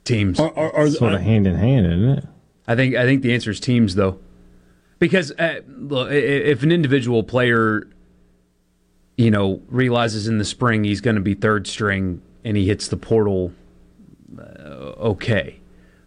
Teams. 0.04 0.40
Are, 0.40 0.52
are, 0.56 0.74
are, 0.74 0.90
Sort 0.90 1.14
of 1.14 1.20
hand 1.20 1.46
in 1.46 1.54
hand, 1.54 1.86
isn't 1.86 2.08
it? 2.18 2.24
I 2.66 2.74
think 2.74 2.96
I 2.96 3.04
think 3.04 3.22
the 3.22 3.34
answer 3.34 3.50
is 3.50 3.60
teams, 3.60 3.94
though, 3.94 4.18
because 4.98 5.30
uh, 5.32 5.60
look, 5.66 6.10
if 6.10 6.62
an 6.62 6.72
individual 6.72 7.22
player, 7.22 7.88
you 9.16 9.30
know, 9.30 9.62
realizes 9.68 10.26
in 10.26 10.38
the 10.38 10.44
spring 10.44 10.84
he's 10.84 11.00
going 11.00 11.16
to 11.16 11.22
be 11.22 11.34
third 11.34 11.66
string 11.66 12.22
and 12.44 12.56
he 12.56 12.66
hits 12.66 12.88
the 12.88 12.96
portal, 12.96 13.52
uh, 14.38 14.42
okay, 14.42 15.60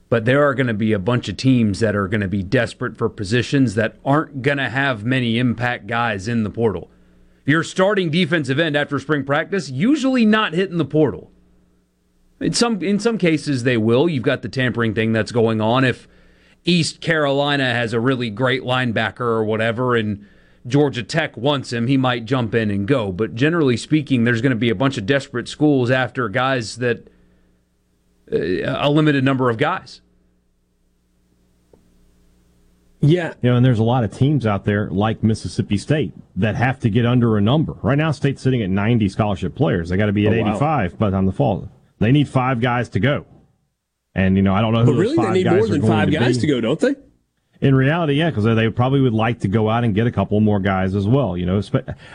but 0.10 0.26
there 0.26 0.46
are 0.48 0.54
going 0.54 0.68
to 0.68 0.74
be 0.74 0.94
a 0.94 1.00
bunch 1.00 1.30
of 1.30 1.38
teams 1.38 1.80
that 1.80 1.96
are 1.96 2.08
going 2.08 2.22
to 2.22 2.28
be 2.28 2.44
desperate 2.44 2.98
for 2.98 3.10
positions 3.10 3.76
that 3.76 3.98
aren't 4.06 4.42
going 4.42 4.58
to 4.58 4.70
have 4.70 5.04
many 5.04 5.38
impact 5.38 5.88
guys 5.88 6.28
in 6.28 6.44
the 6.44 6.50
portal. 6.50 6.90
Your 7.46 7.64
starting 7.64 8.10
defensive 8.10 8.60
end 8.60 8.76
after 8.76 8.98
spring 9.00 9.24
practice 9.24 9.70
usually 9.70 10.26
not 10.26 10.54
hitting 10.54 10.78
the 10.78 10.86
portal. 10.86 11.32
In 12.40 12.54
some 12.54 12.82
in 12.82 13.00
some 13.00 13.18
cases 13.18 13.64
they 13.64 13.78
will. 13.78 14.10
You've 14.10 14.24
got 14.24 14.42
the 14.42 14.50
tampering 14.50 14.94
thing 14.94 15.14
that's 15.14 15.32
going 15.32 15.62
on. 15.62 15.84
If 15.86 16.08
East 16.66 17.00
Carolina 17.00 17.64
has 17.74 17.94
a 17.94 18.00
really 18.00 18.30
great 18.30 18.64
linebacker 18.64 19.22
or 19.22 19.44
whatever, 19.46 19.96
and 19.96 20.26
Georgia 20.68 21.04
Tech 21.04 21.38
wants 21.38 21.72
him, 21.72 21.88
he 21.88 21.96
might 21.96 22.26
jump 22.26 22.54
in 22.56 22.70
and 22.72 22.88
go. 22.88 23.12
But 23.12 23.36
generally 23.36 23.78
speaking, 23.78 24.24
there's 24.24 24.42
going 24.42 24.50
to 24.52 24.56
be 24.58 24.70
a 24.70 24.76
bunch 24.76 24.98
of 24.98 25.06
desperate 25.06 25.48
schools 25.48 25.92
after 25.92 26.28
guys 26.28 26.78
that 26.78 27.08
uh, 28.32 28.38
a 28.38 28.90
limited 28.90 29.24
number 29.24 29.50
of 29.50 29.58
guys. 29.58 30.02
Yeah. 33.02 33.34
You 33.42 33.52
know, 33.52 33.58
and 33.58 33.66
there's 33.66 33.80
a 33.80 33.84
lot 33.84 34.04
of 34.04 34.12
teams 34.18 34.46
out 34.48 34.66
there 34.66 34.90
like 34.90 35.22
Mississippi 35.22 35.78
State 35.78 36.14
that 36.36 36.56
have 36.56 36.80
to 36.80 36.90
get 36.90 37.06
under 37.06 37.38
a 37.38 37.42
number. 37.42 37.74
Right 37.84 37.98
now, 37.98 38.12
State's 38.12 38.42
sitting 38.42 38.64
at 38.64 38.70
90 38.70 39.10
scholarship 39.10 39.54
players. 39.56 39.90
They 39.90 39.98
got 39.98 40.08
to 40.08 40.12
be 40.14 40.26
at 40.28 40.34
Oh, 40.34 40.42
wow. 40.42 40.50
85 40.54 40.98
by 40.98 41.10
the 41.12 41.16
time 41.16 41.26
the 41.28 41.32
fall. 41.32 41.70
They 42.00 42.12
need 42.12 42.28
five 42.28 42.60
guys 42.60 42.90
to 42.90 43.00
go. 43.00 43.26
And, 44.14 44.38
you 44.38 44.44
know, 44.44 44.54
I 44.54 44.62
don't 44.62 44.74
know 44.74 44.86
who 44.86 44.94
But 44.94 45.00
really, 45.00 45.16
they 45.18 45.32
need 45.32 45.44
guys 45.44 45.58
more 45.58 45.68
than 45.68 45.82
five 45.82 46.10
to 46.10 46.18
guys 46.18 46.38
be. 46.38 46.42
to 46.42 46.48
go, 46.48 46.62
don't 46.62 46.80
they? 46.80 46.96
In 47.62 47.74
reality, 47.74 48.14
yeah, 48.14 48.30
because 48.30 48.44
they 48.44 48.70
probably 48.70 49.02
would 49.02 49.14
like 49.14 49.40
to 49.42 49.48
go 49.48 49.70
out 49.70 49.84
and 49.84 49.96
get 49.96 50.08
a 50.08 50.12
couple 50.12 50.40
more 50.42 50.60
guys 50.60 50.94
as 50.94 51.08
well. 51.08 51.38
You 51.38 51.46
know, 51.46 51.62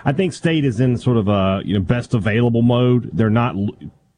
I 0.04 0.12
think 0.12 0.32
State 0.32 0.64
is 0.64 0.80
in 0.80 0.98
sort 0.98 1.16
of 1.16 1.28
a 1.28 1.62
you 1.64 1.74
know 1.74 1.80
best 1.80 2.12
available 2.12 2.62
mode. 2.62 3.10
They're 3.12 3.30
not 3.30 3.56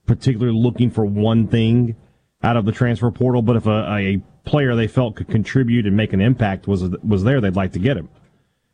particularly 0.06 0.58
looking 0.58 0.90
for 0.90 1.04
one 1.04 1.46
thing 1.46 1.96
out 2.42 2.56
of 2.56 2.64
the 2.64 2.72
transfer 2.72 3.10
portal, 3.12 3.40
but 3.40 3.54
if 3.54 3.66
a, 3.66 3.86
a 3.88 4.22
player 4.44 4.74
they 4.74 4.88
felt 4.88 5.14
could 5.14 5.28
contribute 5.28 5.86
and 5.86 5.96
make 5.96 6.12
an 6.12 6.20
impact 6.20 6.66
was 6.66 6.82
was 7.04 7.22
there, 7.22 7.40
they'd 7.40 7.56
like 7.56 7.72
to 7.72 7.78
get 7.78 7.96
him. 7.96 8.08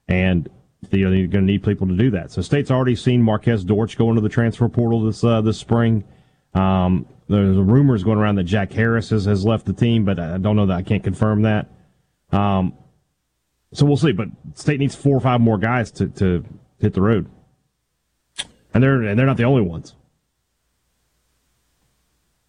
And 0.09 0.49
you 0.91 1.05
know, 1.05 1.11
they're 1.11 1.27
going 1.27 1.47
to 1.47 1.53
need 1.53 1.63
people 1.63 1.87
to 1.87 1.97
do 1.97 2.11
that. 2.13 2.31
So 2.31 2.41
State's 2.41 2.71
already 2.71 2.97
seen 2.97 3.23
Marquez 3.23 3.63
Dortch 3.63 3.99
go 3.99 4.09
into 4.09 4.23
the 4.23 4.29
transfer 4.29 4.69
portal 4.69 5.05
this 5.05 5.23
uh, 5.23 5.43
this 5.43 5.59
spring. 5.59 6.05
Um, 6.55 7.07
there's 7.29 7.57
rumors 7.57 8.05
going 8.05 8.19
around 8.19 8.37
that 8.37 8.45
Jack 8.45 8.73
Harris 8.73 9.11
has, 9.11 9.27
has 9.27 9.45
left 9.45 9.67
the 9.67 9.73
team, 9.73 10.05
but 10.05 10.19
I 10.19 10.39
don't 10.39 10.57
know 10.57 10.67
that 10.67 10.77
I 10.77 10.83
can't 10.83 11.05
confirm 11.05 11.43
that. 11.43 11.71
Um, 12.33 12.75
so 13.73 13.85
we'll 13.85 13.97
see. 13.97 14.13
But 14.13 14.29
State 14.55 14.81
needs 14.81 14.95
four 14.95 15.17
or 15.17 15.21
five 15.21 15.41
more 15.41 15.59
guys 15.59 15.91
to, 15.93 16.09
to 16.09 16.45
hit 16.79 16.95
the 16.95 17.03
road, 17.03 17.31
and 18.73 18.83
they're 18.83 19.03
and 19.03 19.19
they're 19.19 19.27
not 19.27 19.37
the 19.37 19.45
only 19.45 19.63
ones. 19.63 19.95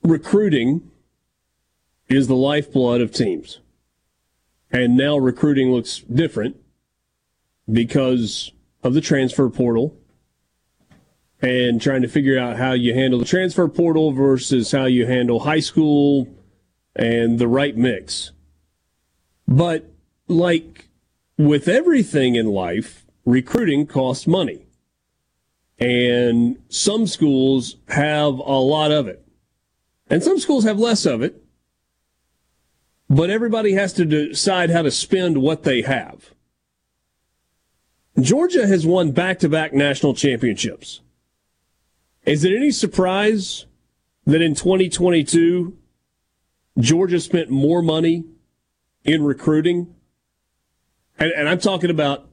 recruiting 0.03 0.89
is 2.07 2.27
the 2.27 2.35
lifeblood 2.35 3.01
of 3.01 3.11
teams. 3.11 3.59
And 4.71 4.97
now 4.97 5.17
recruiting 5.17 5.71
looks 5.71 5.99
different 5.99 6.57
because 7.71 8.51
of 8.83 8.93
the 8.93 9.01
transfer 9.01 9.49
portal 9.49 9.98
and 11.41 11.81
trying 11.81 12.01
to 12.01 12.07
figure 12.07 12.37
out 12.37 12.57
how 12.57 12.73
you 12.73 12.93
handle 12.93 13.19
the 13.19 13.25
transfer 13.25 13.67
portal 13.67 14.11
versus 14.11 14.71
how 14.71 14.85
you 14.85 15.05
handle 15.05 15.39
high 15.39 15.59
school 15.59 16.27
and 16.95 17.39
the 17.39 17.47
right 17.47 17.77
mix. 17.77 18.31
But 19.47 19.89
like 20.27 20.89
with 21.37 21.67
everything 21.67 22.35
in 22.35 22.47
life, 22.47 23.05
recruiting 23.25 23.87
costs 23.87 24.27
money. 24.27 24.65
And 25.79 26.61
some 26.67 27.07
schools 27.07 27.77
have 27.87 28.33
a 28.33 28.59
lot 28.59 28.91
of 28.91 29.07
it. 29.07 29.25
And 30.09 30.21
some 30.21 30.39
schools 30.39 30.65
have 30.65 30.77
less 30.77 31.05
of 31.05 31.21
it. 31.21 31.41
But 33.09 33.29
everybody 33.29 33.73
has 33.73 33.93
to 33.93 34.05
decide 34.05 34.69
how 34.69 34.81
to 34.81 34.91
spend 34.91 35.41
what 35.41 35.63
they 35.63 35.81
have. 35.81 36.31
Georgia 38.19 38.67
has 38.67 38.85
won 38.85 39.11
back 39.11 39.39
to 39.39 39.49
back 39.49 39.73
national 39.73 40.13
championships. 40.13 40.99
Is 42.25 42.43
it 42.43 42.55
any 42.55 42.71
surprise 42.71 43.65
that 44.25 44.41
in 44.41 44.55
2022, 44.55 45.77
Georgia 46.77 47.19
spent 47.19 47.49
more 47.49 47.81
money 47.81 48.25
in 49.03 49.23
recruiting? 49.23 49.95
And, 51.17 51.31
and 51.31 51.49
I'm 51.49 51.59
talking 51.59 51.89
about 51.89 52.29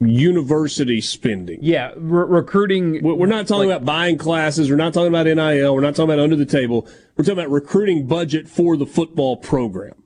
university 0.00 1.00
spending. 1.00 1.58
Yeah, 1.62 1.92
re- 1.96 2.26
recruiting. 2.26 3.02
We're 3.02 3.26
not 3.26 3.46
talking 3.46 3.70
about 3.70 3.84
buying 3.84 4.18
classes. 4.18 4.70
We're 4.70 4.76
not 4.76 4.94
talking 4.94 5.08
about 5.08 5.26
NIL. 5.26 5.74
We're 5.74 5.82
not 5.82 5.94
talking 5.94 6.10
about 6.10 6.22
under 6.22 6.36
the 6.36 6.46
table. 6.46 6.88
We're 7.16 7.24
talking 7.24 7.38
about 7.38 7.50
recruiting 7.50 8.06
budget 8.06 8.48
for 8.48 8.76
the 8.76 8.86
football 8.86 9.36
program. 9.36 10.02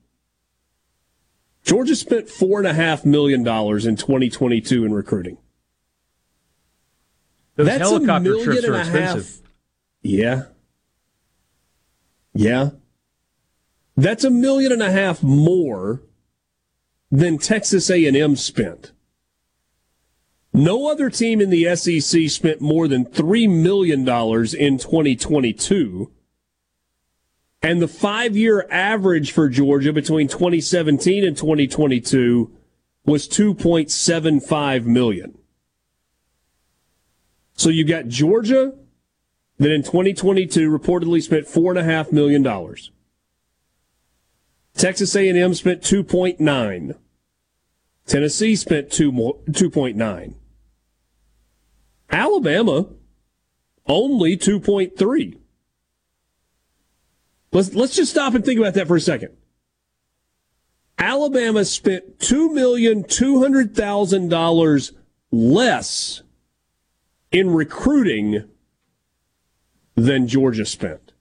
Georgia 1.63 1.97
spent 1.97 2.29
four 2.29 2.59
and 2.59 2.67
a 2.67 2.75
half 2.75 3.05
million 3.05 3.43
dollars 3.43 3.87
in 3.87 3.97
2022 3.97 4.85
in 4.85 4.93
recruiting. 4.93 5.39
Those 7.57 7.67
That's 7.67 7.81
a 7.81 7.85
helicopter 7.85 8.43
trips 8.43 8.65
are 8.65 8.75
a 8.75 8.79
half. 8.79 8.87
expensive. 8.89 9.43
Yeah. 10.03 10.43
Yeah. 12.35 12.71
That's 13.97 14.25
a 14.25 14.31
million 14.31 14.73
and 14.73 14.83
a 14.83 14.91
half 14.91 15.23
more 15.23 16.03
than 17.11 17.39
Texas 17.39 17.91
A&M 17.91 18.35
spent. 18.37 18.93
No 20.53 20.91
other 20.91 21.11
team 21.11 21.41
in 21.41 21.51
the 21.51 21.75
SEC 21.77 22.29
spent 22.29 22.61
more 22.61 22.89
than 22.89 23.05
$3 23.05 23.49
million 23.51 24.01
in 24.01 24.79
2022. 24.79 26.13
And 27.63 27.81
the 27.81 27.89
five 27.89 28.37
year 28.37 28.67
average 28.71 29.33
for 29.33 29.49
Georgia 29.49 29.93
between 29.93 30.29
2017 30.29 31.25
and 31.25 31.37
2022 31.37 32.53
was 33.07 33.29
2.75 33.29 34.85
million. 34.85 35.39
So 37.55 37.71
you've 37.71 37.89
got 37.89 38.09
Georgia 38.09 38.75
that 39.59 39.71
in 39.71 39.83
2022 39.83 40.71
reportedly 40.71 41.23
spent 41.23 41.47
$4.5 41.47 42.13
million. 42.13 42.45
Texas 44.77 45.15
A&M 45.15 45.55
spent 45.55 45.83
2.9. 45.83 46.97
Tennessee 48.07 48.57
spent 48.57 48.91
2 48.91 49.13
2.9. 49.13 50.35
Alabama 52.11 52.87
only 53.87 54.37
2.3. 54.37 55.39
Let's 57.53 57.73
let's 57.73 57.95
just 57.95 58.11
stop 58.11 58.35
and 58.35 58.45
think 58.45 58.59
about 58.59 58.75
that 58.75 58.89
for 58.89 58.97
a 58.97 59.01
second. 59.01 59.31
Alabama 60.99 61.65
spent 61.65 62.19
two 62.19 62.53
million 62.53 63.05
two 63.05 63.41
hundred 63.41 63.77
thousand 63.77 64.29
dollars 64.29 64.93
less 65.31 66.24
in 67.35 67.51
recruiting 67.51 68.49
than 69.97 70.29
Georgia 70.29 70.65
spent. 70.65 71.13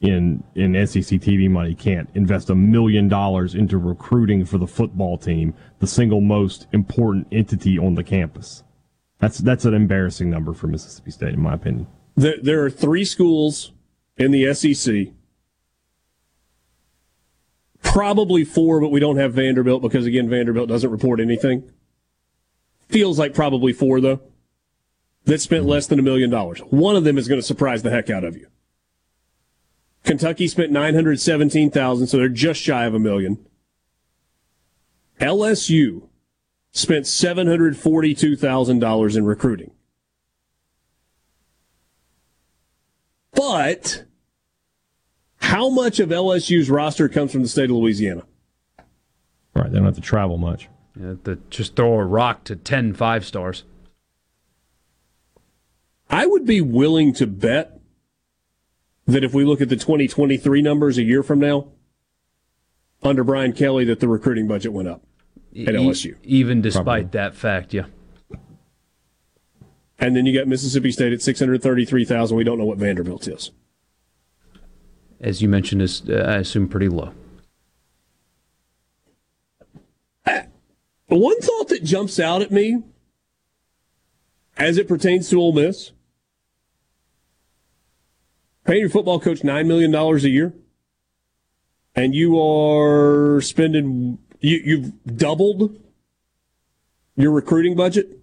in 0.00 0.42
in 0.54 0.74
SEC 0.86 1.20
TV 1.20 1.48
money 1.48 1.74
can't 1.74 2.08
invest 2.14 2.50
a 2.50 2.54
million 2.54 3.08
dollars 3.08 3.54
into 3.54 3.78
recruiting 3.78 4.44
for 4.44 4.58
the 4.58 4.66
football 4.66 5.18
team, 5.18 5.54
the 5.78 5.86
single 5.86 6.20
most 6.20 6.66
important 6.72 7.26
entity 7.30 7.78
on 7.78 7.94
the 7.94 8.04
campus. 8.04 8.62
That's 9.18 9.38
that's 9.38 9.66
an 9.66 9.74
embarrassing 9.74 10.30
number 10.30 10.54
for 10.54 10.66
Mississippi 10.66 11.10
State, 11.10 11.34
in 11.34 11.40
my 11.40 11.54
opinion. 11.54 11.86
There, 12.16 12.36
there 12.42 12.64
are 12.64 12.70
three 12.70 13.04
schools 13.04 13.72
in 14.16 14.30
the 14.30 14.52
SEC, 14.54 15.08
probably 17.92 18.44
four, 18.44 18.80
but 18.80 18.90
we 18.90 19.00
don't 19.00 19.16
have 19.16 19.34
Vanderbilt 19.34 19.82
because 19.82 20.06
again, 20.06 20.28
Vanderbilt 20.28 20.68
doesn't 20.68 20.90
report 20.90 21.20
anything. 21.20 21.70
Feels 22.88 23.18
like 23.18 23.34
probably 23.34 23.72
four 23.72 24.00
though. 24.00 24.20
That 25.24 25.40
spent 25.40 25.66
less 25.66 25.86
than 25.86 25.98
a 25.98 26.02
million 26.02 26.30
dollars. 26.30 26.60
One 26.60 26.96
of 26.96 27.04
them 27.04 27.18
is 27.18 27.28
going 27.28 27.40
to 27.40 27.46
surprise 27.46 27.82
the 27.82 27.90
heck 27.90 28.08
out 28.08 28.24
of 28.24 28.36
you. 28.36 28.46
Kentucky 30.02 30.48
spent 30.48 30.72
917,000, 30.72 32.06
so 32.06 32.16
they're 32.16 32.30
just 32.30 32.62
shy 32.62 32.86
of 32.86 32.94
a 32.94 32.98
million. 32.98 33.36
LSU 35.20 36.08
spent 36.72 37.04
$742,000 37.04 39.16
in 39.16 39.26
recruiting. 39.26 39.72
But 43.32 44.04
how 45.40 45.68
much 45.68 45.98
of 46.00 46.10
LSU's 46.10 46.70
roster 46.70 47.08
comes 47.08 47.32
from 47.32 47.42
the 47.42 47.48
state 47.48 47.70
of 47.70 47.76
Louisiana? 47.76 48.22
Right, 49.54 49.70
they 49.70 49.78
don't 49.78 49.86
have 49.86 49.94
to 49.96 50.00
travel 50.00 50.38
much. 50.38 50.68
Yeah, 51.00 51.14
to 51.24 51.38
just 51.50 51.76
throw 51.76 51.94
a 51.94 52.04
rock 52.04 52.44
to 52.44 52.56
10 52.56 52.94
five 52.94 53.24
stars. 53.24 53.64
I 56.08 56.26
would 56.26 56.44
be 56.44 56.60
willing 56.60 57.12
to 57.14 57.26
bet 57.26 57.80
that 59.06 59.24
if 59.24 59.32
we 59.32 59.44
look 59.44 59.60
at 59.60 59.68
the 59.68 59.76
2023 59.76 60.62
numbers 60.62 60.98
a 60.98 61.02
year 61.02 61.22
from 61.22 61.38
now, 61.38 61.68
under 63.02 63.24
Brian 63.24 63.52
Kelly, 63.52 63.84
that 63.86 64.00
the 64.00 64.08
recruiting 64.08 64.46
budget 64.46 64.72
went 64.72 64.88
up 64.88 65.02
at 65.56 65.74
LSU. 65.74 66.16
even 66.22 66.60
despite 66.60 66.84
Probably. 66.84 67.02
that 67.12 67.34
fact, 67.34 67.72
yeah. 67.72 67.86
And 69.98 70.16
then 70.16 70.26
you 70.26 70.38
got 70.38 70.48
Mississippi 70.48 70.90
State 70.92 71.12
at 71.12 71.22
633,000. 71.22 72.36
We 72.36 72.44
don't 72.44 72.58
know 72.58 72.64
what 72.64 72.78
Vanderbilt 72.78 73.28
is. 73.28 73.50
As 75.20 75.42
you 75.42 75.48
mentioned, 75.48 75.82
is 75.82 76.02
uh, 76.08 76.24
I 76.26 76.36
assume 76.36 76.68
pretty 76.68 76.88
low. 76.88 77.12
One 81.06 81.40
thought 81.40 81.68
that 81.68 81.82
jumps 81.82 82.20
out 82.20 82.40
at 82.40 82.52
me 82.52 82.84
as 84.56 84.78
it 84.78 84.86
pertains 84.86 85.28
to 85.30 85.40
Ole 85.40 85.52
Miss 85.52 85.90
paying 88.64 88.80
your 88.80 88.90
football 88.90 89.18
coach 89.18 89.40
$9 89.40 89.66
million 89.66 89.92
a 89.92 90.16
year 90.28 90.54
and 91.96 92.14
you 92.14 92.40
are 92.40 93.40
spending, 93.40 94.18
you, 94.38 94.60
you've 94.64 95.16
doubled 95.16 95.80
your 97.16 97.32
recruiting 97.32 97.74
budget. 97.74 98.20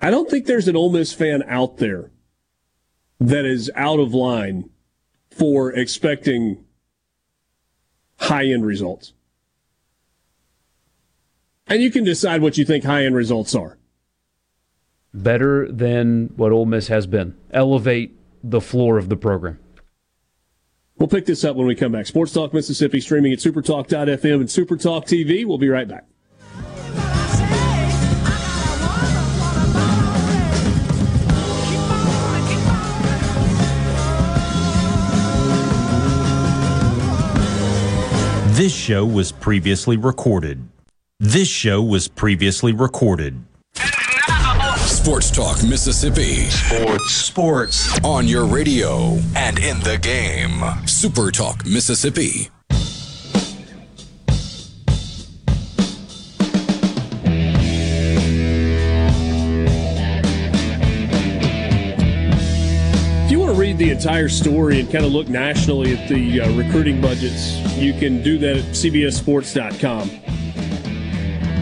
I 0.00 0.10
don't 0.10 0.28
think 0.28 0.46
there's 0.46 0.66
an 0.66 0.74
Ole 0.74 0.90
Miss 0.90 1.12
fan 1.12 1.44
out 1.46 1.76
there 1.76 2.10
that 3.20 3.44
is 3.44 3.70
out 3.74 3.98
of 3.98 4.14
line 4.14 4.70
for 5.30 5.72
expecting 5.72 6.64
high 8.18 8.46
end 8.46 8.66
results. 8.66 9.12
And 11.66 11.82
you 11.82 11.90
can 11.90 12.04
decide 12.04 12.40
what 12.40 12.56
you 12.56 12.64
think 12.64 12.84
high 12.84 13.04
end 13.04 13.14
results 13.14 13.54
are 13.54 13.78
better 15.14 15.70
than 15.70 16.32
what 16.36 16.52
Ole 16.52 16.66
Miss 16.66 16.88
has 16.88 17.06
been. 17.06 17.34
Elevate 17.50 18.16
the 18.42 18.60
floor 18.60 18.98
of 18.98 19.08
the 19.08 19.16
program. 19.16 19.58
We'll 20.96 21.08
pick 21.08 21.26
this 21.26 21.44
up 21.44 21.56
when 21.56 21.66
we 21.66 21.74
come 21.74 21.92
back. 21.92 22.06
Sports 22.06 22.32
Talk 22.32 22.52
Mississippi 22.52 23.00
streaming 23.00 23.32
at 23.32 23.38
supertalk.fm 23.38 24.34
and 24.34 24.48
supertalk 24.48 25.04
TV. 25.04 25.46
We'll 25.46 25.58
be 25.58 25.68
right 25.68 25.86
back. 25.86 26.06
This 38.58 38.74
show 38.74 39.06
was 39.06 39.30
previously 39.30 39.96
recorded. 39.96 40.68
This 41.20 41.46
show 41.46 41.80
was 41.80 42.08
previously 42.08 42.72
recorded. 42.72 43.40
Sports 44.78 45.30
Talk 45.30 45.62
Mississippi. 45.62 46.46
Sports. 46.46 47.12
Sports. 47.12 48.00
On 48.02 48.26
your 48.26 48.46
radio 48.46 49.16
and 49.36 49.60
in 49.60 49.78
the 49.78 49.96
game. 49.96 50.60
Super 50.88 51.30
Talk 51.30 51.64
Mississippi. 51.66 52.50
The 63.78 63.90
entire 63.90 64.28
story 64.28 64.80
and 64.80 64.90
kind 64.90 65.04
of 65.04 65.12
look 65.12 65.28
nationally 65.28 65.96
at 65.96 66.08
the 66.08 66.40
uh, 66.40 66.52
recruiting 66.54 67.00
budgets, 67.00 67.56
you 67.76 67.92
can 67.92 68.22
do 68.24 68.36
that 68.36 68.56
at 68.56 68.64
CBSSports.com. 68.64 70.10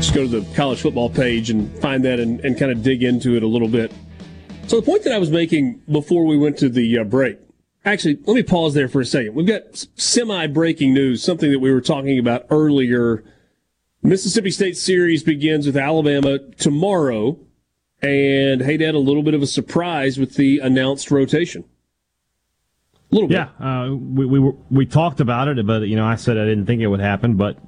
Just 0.00 0.14
go 0.14 0.22
to 0.22 0.40
the 0.40 0.54
college 0.54 0.80
football 0.80 1.10
page 1.10 1.50
and 1.50 1.70
find 1.78 2.02
that 2.06 2.18
and, 2.18 2.40
and 2.40 2.58
kind 2.58 2.72
of 2.72 2.82
dig 2.82 3.02
into 3.02 3.36
it 3.36 3.42
a 3.42 3.46
little 3.46 3.68
bit. 3.68 3.92
So 4.66 4.80
the 4.80 4.86
point 4.86 5.04
that 5.04 5.12
I 5.12 5.18
was 5.18 5.30
making 5.30 5.82
before 5.90 6.24
we 6.24 6.38
went 6.38 6.56
to 6.58 6.70
the 6.70 7.00
uh, 7.00 7.04
break, 7.04 7.38
actually, 7.84 8.18
let 8.24 8.34
me 8.34 8.42
pause 8.42 8.72
there 8.72 8.88
for 8.88 9.02
a 9.02 9.06
second. 9.06 9.34
We've 9.34 9.46
got 9.46 9.86
semi 9.94 10.46
breaking 10.46 10.94
news, 10.94 11.22
something 11.22 11.52
that 11.52 11.58
we 11.58 11.70
were 11.70 11.82
talking 11.82 12.18
about 12.18 12.46
earlier. 12.48 13.24
Mississippi 14.02 14.50
State 14.50 14.78
series 14.78 15.22
begins 15.22 15.66
with 15.66 15.76
Alabama 15.76 16.38
tomorrow, 16.56 17.38
and 18.00 18.62
Hey 18.62 18.78
Dad, 18.78 18.94
a 18.94 18.98
little 18.98 19.22
bit 19.22 19.34
of 19.34 19.42
a 19.42 19.46
surprise 19.46 20.18
with 20.18 20.36
the 20.36 20.60
announced 20.60 21.10
rotation. 21.10 21.64
A 23.10 23.14
little 23.14 23.28
bit. 23.28 23.34
Yeah, 23.34 23.66
uh, 23.66 23.94
we 23.94 24.26
we 24.26 24.38
were, 24.38 24.54
we 24.70 24.86
talked 24.86 25.20
about 25.20 25.48
it, 25.48 25.64
but 25.66 25.82
you 25.82 25.96
know, 25.96 26.06
I 26.06 26.16
said 26.16 26.36
I 26.36 26.44
didn't 26.44 26.66
think 26.66 26.82
it 26.82 26.88
would 26.88 27.00
happen, 27.00 27.36
but 27.36 27.58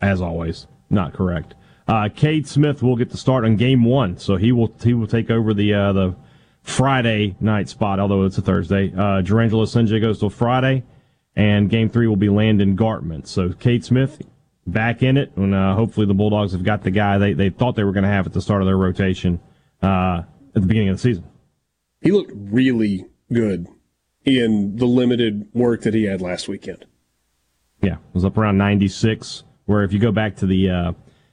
as 0.00 0.20
always, 0.20 0.66
not 0.90 1.14
correct. 1.14 1.54
Uh, 1.88 2.08
Cade 2.14 2.46
Smith 2.46 2.82
will 2.82 2.96
get 2.96 3.10
the 3.10 3.16
start 3.16 3.44
on 3.44 3.56
game 3.56 3.84
one, 3.84 4.18
so 4.18 4.36
he 4.36 4.52
will 4.52 4.74
he 4.82 4.94
will 4.94 5.06
take 5.06 5.30
over 5.30 5.54
the 5.54 5.72
uh, 5.72 5.92
the 5.92 6.16
Friday 6.62 7.36
night 7.40 7.68
spot, 7.68 7.98
although 7.98 8.24
it's 8.24 8.38
a 8.38 8.42
Thursday. 8.42 8.92
Uh, 8.92 9.22
Jurrangelo 9.22 9.66
Cijntje 9.66 10.00
goes 10.00 10.20
till 10.20 10.30
Friday, 10.30 10.84
and 11.34 11.70
game 11.70 11.88
three 11.88 12.06
will 12.06 12.16
be 12.16 12.28
Landon 12.28 12.76
Gartman. 12.76 13.26
So 13.26 13.52
Cade 13.52 13.84
Smith 13.84 14.22
back 14.66 15.02
in 15.02 15.16
it, 15.16 15.32
and 15.36 15.54
uh, 15.54 15.74
hopefully 15.74 16.06
the 16.06 16.14
Bulldogs 16.14 16.52
have 16.52 16.62
got 16.62 16.82
the 16.82 16.90
guy 16.90 17.18
they, 17.18 17.32
they 17.32 17.50
thought 17.50 17.76
they 17.76 17.84
were 17.84 17.92
going 17.92 18.04
to 18.04 18.10
have 18.10 18.26
at 18.26 18.32
the 18.32 18.40
start 18.40 18.62
of 18.62 18.66
their 18.66 18.76
rotation 18.76 19.40
uh, 19.82 20.22
at 20.54 20.62
the 20.62 20.66
beginning 20.66 20.90
of 20.90 20.96
the 20.96 21.02
season. 21.02 21.24
He 22.00 22.10
looked 22.12 22.32
really 22.34 23.06
good 23.32 23.66
in 24.24 24.76
the 24.76 24.86
limited 24.86 25.48
work 25.52 25.82
that 25.82 25.94
he 25.94 26.04
had 26.04 26.20
last 26.20 26.48
weekend. 26.48 26.86
Yeah, 27.82 27.94
it 27.94 28.14
was 28.14 28.24
up 28.24 28.38
around 28.38 28.58
96, 28.58 29.42
where 29.64 29.82
if 29.82 29.92
you 29.92 29.98
go 29.98 30.12
back 30.12 30.36
to 30.36 30.46
the 30.46 30.70
uh, 30.70 30.92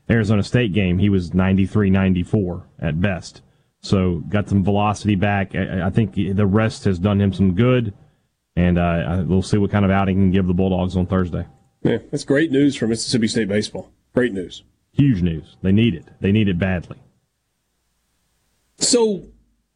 Arizona 0.09 0.43
State 0.43 0.73
game, 0.73 0.97
he 0.97 1.09
was 1.09 1.33
93, 1.33 1.89
94 1.89 2.67
at 2.79 2.99
best. 2.99 3.41
So 3.81 4.23
got 4.29 4.49
some 4.49 4.63
velocity 4.63 5.15
back. 5.15 5.55
I, 5.55 5.87
I 5.87 5.89
think 5.89 6.15
the 6.15 6.45
rest 6.45 6.85
has 6.85 6.99
done 6.99 7.21
him 7.21 7.31
some 7.31 7.53
good, 7.53 7.93
and 8.55 8.77
uh, 8.77 9.23
we'll 9.25 9.41
see 9.41 9.57
what 9.57 9.71
kind 9.71 9.85
of 9.85 9.91
outing 9.91 10.17
he 10.17 10.23
can 10.23 10.31
give 10.31 10.47
the 10.47 10.53
Bulldogs 10.53 10.97
on 10.97 11.05
Thursday. 11.05 11.45
Yeah, 11.83 11.99
that's 12.11 12.25
great 12.25 12.51
news 12.51 12.75
for 12.75 12.87
Mississippi 12.87 13.27
State 13.27 13.47
baseball. 13.47 13.91
Great 14.13 14.33
news. 14.33 14.63
Huge 14.91 15.21
news. 15.21 15.55
They 15.61 15.71
need 15.71 15.93
it. 15.93 16.05
They 16.19 16.31
need 16.31 16.49
it 16.49 16.59
badly. 16.59 16.97
So, 18.79 19.23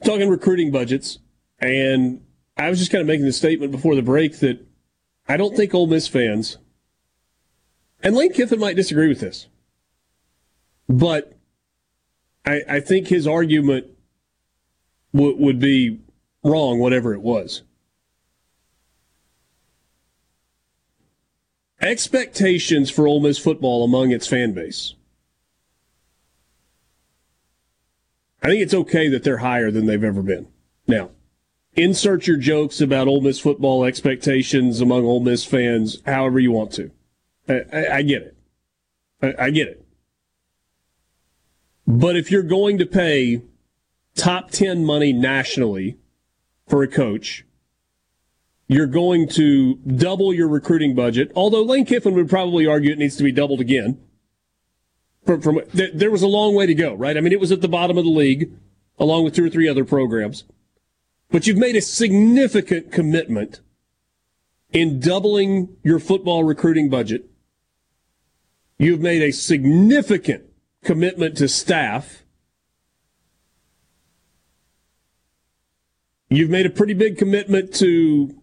talking 0.04 0.30
recruiting 0.30 0.72
budgets, 0.72 1.20
and 1.60 2.23
I 2.58 2.70
was 2.70 2.80
just 2.80 2.92
kind 2.92 3.02
of 3.02 3.08
making 3.08 3.26
the 3.26 3.34
statement 3.34 3.72
before 3.72 3.96
the 3.96 4.02
break 4.02 4.40
that 4.40 4.66
I 5.28 5.38
don't 5.38 5.56
think 5.56 5.74
Ole 5.74 5.88
Miss 5.88 6.08
fans, 6.08 6.58
and 8.02 8.16
Lane 8.16 8.34
Kiffin 8.34 8.60
might 8.60 8.76
disagree 8.76 9.08
with 9.08 9.20
this, 9.20 9.48
but 10.88 11.34
I, 12.46 12.62
I 12.70 12.80
think 12.80 13.08
his 13.08 13.26
argument 13.26 13.88
w- 15.14 15.36
would 15.38 15.60
be 15.60 16.02
wrong, 16.44 16.80
whatever 16.80 17.14
it 17.14 17.22
was. 17.22 17.64
Expectations 21.82 22.90
for 22.90 23.08
Ole 23.08 23.20
Miss 23.20 23.38
football 23.38 23.84
among 23.84 24.12
its 24.12 24.28
fan 24.28 24.54
base. 24.54 24.94
I 28.42 28.48
think 28.48 28.62
it's 28.62 28.74
okay 28.74 29.08
that 29.08 29.24
they're 29.24 29.38
higher 29.38 29.72
than 29.72 29.86
they've 29.86 30.04
ever 30.04 30.22
been. 30.22 30.48
Now, 30.86 31.12
insert 31.76 32.28
your 32.28 32.38
jokes 32.38 32.82
about 32.82 33.08
Ole 33.08 33.22
Miss 33.22 33.40
football 33.40 33.84
expectations 33.84 34.82
among 34.82 35.06
Ole 35.06 35.20
Miss 35.20 35.46
fans 35.46 36.02
however 36.06 36.40
you 36.40 36.52
want 36.52 36.72
to. 36.74 36.92
I, 37.48 37.62
I, 37.72 37.96
I 37.96 38.02
get 38.02 38.22
it. 38.22 38.38
I, 39.22 39.46
I 39.46 39.50
get 39.50 39.68
it. 39.68 39.86
But 41.86 42.16
if 42.16 42.32
you're 42.32 42.44
going 42.44 42.78
to 42.78 42.86
pay 42.86 43.42
top 44.16 44.52
10 44.52 44.86
money 44.86 45.12
nationally 45.12 45.98
for 46.68 46.84
a 46.84 46.88
coach, 46.88 47.46
you're 48.68 48.88
going 48.88 49.28
to 49.30 49.76
double 49.76 50.34
your 50.34 50.48
recruiting 50.48 50.96
budget. 50.96 51.32
Although 51.36 51.64
Lane 51.64 51.86
Kiffin 51.86 52.14
would 52.14 52.30
probably 52.30 52.66
argue 52.66 52.92
it 52.92 52.98
needs 52.98 53.18
to 53.18 53.24
be 53.24 53.32
doubled 53.32 53.60
again. 53.60 54.00
From, 55.26 55.42
from 55.42 55.62
there 55.74 56.12
was 56.12 56.22
a 56.22 56.28
long 56.28 56.56
way 56.56 56.66
to 56.66 56.74
go, 56.74 56.94
right? 56.94 57.16
I 57.16 57.22
mean, 57.22 57.32
it 57.32 57.40
was 57.40 57.52
at 57.52 57.62
the 57.62 57.68
bottom 57.68 57.98
of 57.98 58.04
the 58.04 58.10
league, 58.10 58.52
along 59.00 59.24
with 59.24 59.36
two 59.36 59.46
or 59.46 59.50
three 59.50 59.70
other 59.70 59.86
programs. 59.86 60.44
But 61.34 61.48
you've 61.48 61.58
made 61.58 61.76
a 61.76 61.82
significant 61.82 62.92
commitment 62.92 63.60
in 64.72 65.00
doubling 65.00 65.78
your 65.82 65.98
football 65.98 66.44
recruiting 66.44 66.92
budget. 66.92 67.28
You've 68.78 69.02
made 69.02 69.24
a 69.24 69.32
significant 69.32 70.44
commitment 70.84 71.36
to 71.38 71.48
staff. 71.48 72.24
You've 76.30 76.52
made 76.52 76.68
a 76.68 76.70
pretty 76.70 76.94
big 76.94 77.18
commitment 77.18 77.74
to 77.78 78.40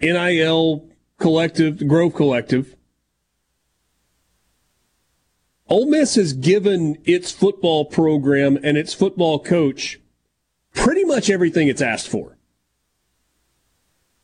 NIL 0.00 0.88
collective, 1.18 1.86
Grove 1.86 2.14
Collective. 2.14 2.76
Ole 5.68 5.84
Miss 5.84 6.14
has 6.14 6.32
given 6.32 6.96
its 7.04 7.30
football 7.30 7.84
program 7.84 8.58
and 8.62 8.78
its 8.78 8.94
football 8.94 9.38
coach 9.38 9.99
pretty 10.74 11.04
much 11.04 11.30
everything 11.30 11.68
it's 11.68 11.82
asked 11.82 12.08
for. 12.08 12.36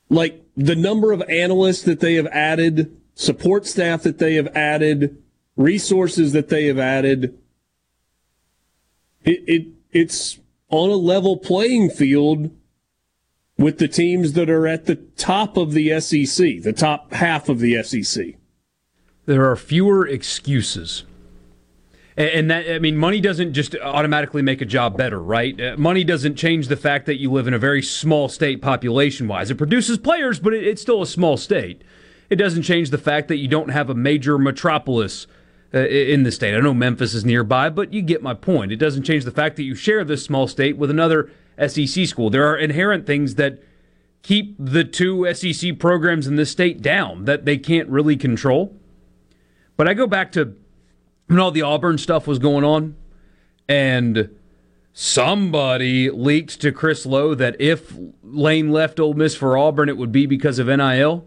Like 0.08 0.44
the 0.56 0.76
number 0.76 1.12
of 1.12 1.22
analysts 1.28 1.82
that 1.82 2.00
they 2.00 2.14
have 2.14 2.26
added, 2.28 2.96
support 3.14 3.66
staff 3.66 4.02
that 4.02 4.18
they 4.18 4.34
have 4.34 4.48
added, 4.48 5.22
resources 5.56 6.32
that 6.32 6.48
they 6.48 6.66
have 6.66 6.78
added. 6.78 7.38
It, 9.24 9.44
it 9.46 9.66
it's 9.90 10.38
on 10.68 10.90
a 10.90 10.94
level 10.94 11.36
playing 11.36 11.90
field 11.90 12.50
with 13.58 13.78
the 13.78 13.88
teams 13.88 14.34
that 14.34 14.50
are 14.50 14.66
at 14.66 14.84
the 14.84 14.96
top 14.96 15.56
of 15.56 15.72
the 15.72 15.98
SEC, 16.00 16.62
the 16.62 16.74
top 16.76 17.12
half 17.12 17.48
of 17.48 17.58
the 17.58 17.82
SEC. 17.82 18.34
There 19.24 19.50
are 19.50 19.56
fewer 19.56 20.06
excuses. 20.06 21.04
And 22.16 22.50
that, 22.50 22.70
I 22.70 22.78
mean, 22.78 22.96
money 22.96 23.20
doesn't 23.20 23.52
just 23.52 23.76
automatically 23.76 24.40
make 24.40 24.62
a 24.62 24.64
job 24.64 24.96
better, 24.96 25.20
right? 25.20 25.60
Uh, 25.60 25.76
money 25.76 26.02
doesn't 26.02 26.36
change 26.36 26.68
the 26.68 26.76
fact 26.76 27.04
that 27.06 27.20
you 27.20 27.30
live 27.30 27.46
in 27.46 27.52
a 27.52 27.58
very 27.58 27.82
small 27.82 28.30
state 28.30 28.62
population 28.62 29.28
wise. 29.28 29.50
It 29.50 29.56
produces 29.56 29.98
players, 29.98 30.40
but 30.40 30.54
it's 30.54 30.80
still 30.80 31.02
a 31.02 31.06
small 31.06 31.36
state. 31.36 31.82
It 32.30 32.36
doesn't 32.36 32.62
change 32.62 32.88
the 32.88 32.98
fact 32.98 33.28
that 33.28 33.36
you 33.36 33.48
don't 33.48 33.68
have 33.68 33.90
a 33.90 33.94
major 33.94 34.38
metropolis 34.38 35.26
uh, 35.74 35.80
in 35.80 36.22
the 36.22 36.32
state. 36.32 36.54
I 36.54 36.60
know 36.60 36.72
Memphis 36.72 37.12
is 37.12 37.26
nearby, 37.26 37.68
but 37.68 37.92
you 37.92 38.00
get 38.00 38.22
my 38.22 38.32
point. 38.32 38.72
It 38.72 38.76
doesn't 38.76 39.02
change 39.02 39.24
the 39.24 39.30
fact 39.30 39.56
that 39.56 39.64
you 39.64 39.74
share 39.74 40.02
this 40.02 40.24
small 40.24 40.48
state 40.48 40.78
with 40.78 40.90
another 40.90 41.30
SEC 41.66 42.06
school. 42.06 42.30
There 42.30 42.48
are 42.48 42.56
inherent 42.56 43.06
things 43.06 43.34
that 43.34 43.62
keep 44.22 44.56
the 44.58 44.84
two 44.84 45.30
SEC 45.34 45.78
programs 45.78 46.26
in 46.26 46.36
this 46.36 46.50
state 46.50 46.80
down 46.80 47.26
that 47.26 47.44
they 47.44 47.58
can't 47.58 47.90
really 47.90 48.16
control. 48.16 48.74
But 49.76 49.86
I 49.86 49.92
go 49.92 50.06
back 50.06 50.32
to 50.32 50.56
when 51.26 51.38
all 51.38 51.50
the 51.50 51.62
Auburn 51.62 51.98
stuff 51.98 52.26
was 52.26 52.38
going 52.38 52.64
on, 52.64 52.96
and 53.68 54.30
somebody 54.92 56.10
leaked 56.10 56.60
to 56.60 56.72
Chris 56.72 57.04
Low 57.04 57.34
that 57.34 57.60
if 57.60 57.92
Lane 58.22 58.70
left 58.70 59.00
Ole 59.00 59.14
Miss 59.14 59.34
for 59.34 59.58
Auburn, 59.58 59.88
it 59.88 59.96
would 59.96 60.12
be 60.12 60.26
because 60.26 60.58
of 60.58 60.68
NIL. 60.68 61.26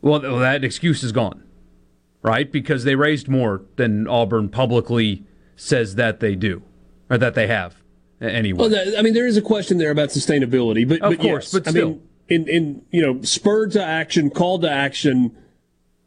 Well, 0.00 0.20
that 0.20 0.64
excuse 0.64 1.02
is 1.02 1.12
gone, 1.12 1.42
right? 2.22 2.50
Because 2.50 2.84
they 2.84 2.94
raised 2.94 3.28
more 3.28 3.62
than 3.76 4.06
Auburn 4.06 4.48
publicly 4.48 5.24
says 5.56 5.94
that 5.94 6.20
they 6.20 6.34
do, 6.34 6.62
or 7.08 7.16
that 7.16 7.34
they 7.34 7.46
have 7.46 7.76
anyway. 8.20 8.68
Well, 8.68 8.98
I 8.98 9.02
mean, 9.02 9.14
there 9.14 9.26
is 9.26 9.36
a 9.36 9.42
question 9.42 9.78
there 9.78 9.90
about 9.90 10.10
sustainability, 10.10 10.86
but 10.86 11.00
of 11.00 11.12
but 11.16 11.20
course, 11.20 11.52
yes. 11.52 11.52
but 11.52 11.68
I 11.68 11.70
still, 11.70 11.88
mean, 11.88 12.02
in 12.28 12.48
in 12.48 12.82
you 12.90 13.00
know, 13.00 13.22
spurred 13.22 13.72
to 13.72 13.82
action, 13.82 14.30
called 14.30 14.62
to 14.62 14.70
action, 14.70 15.36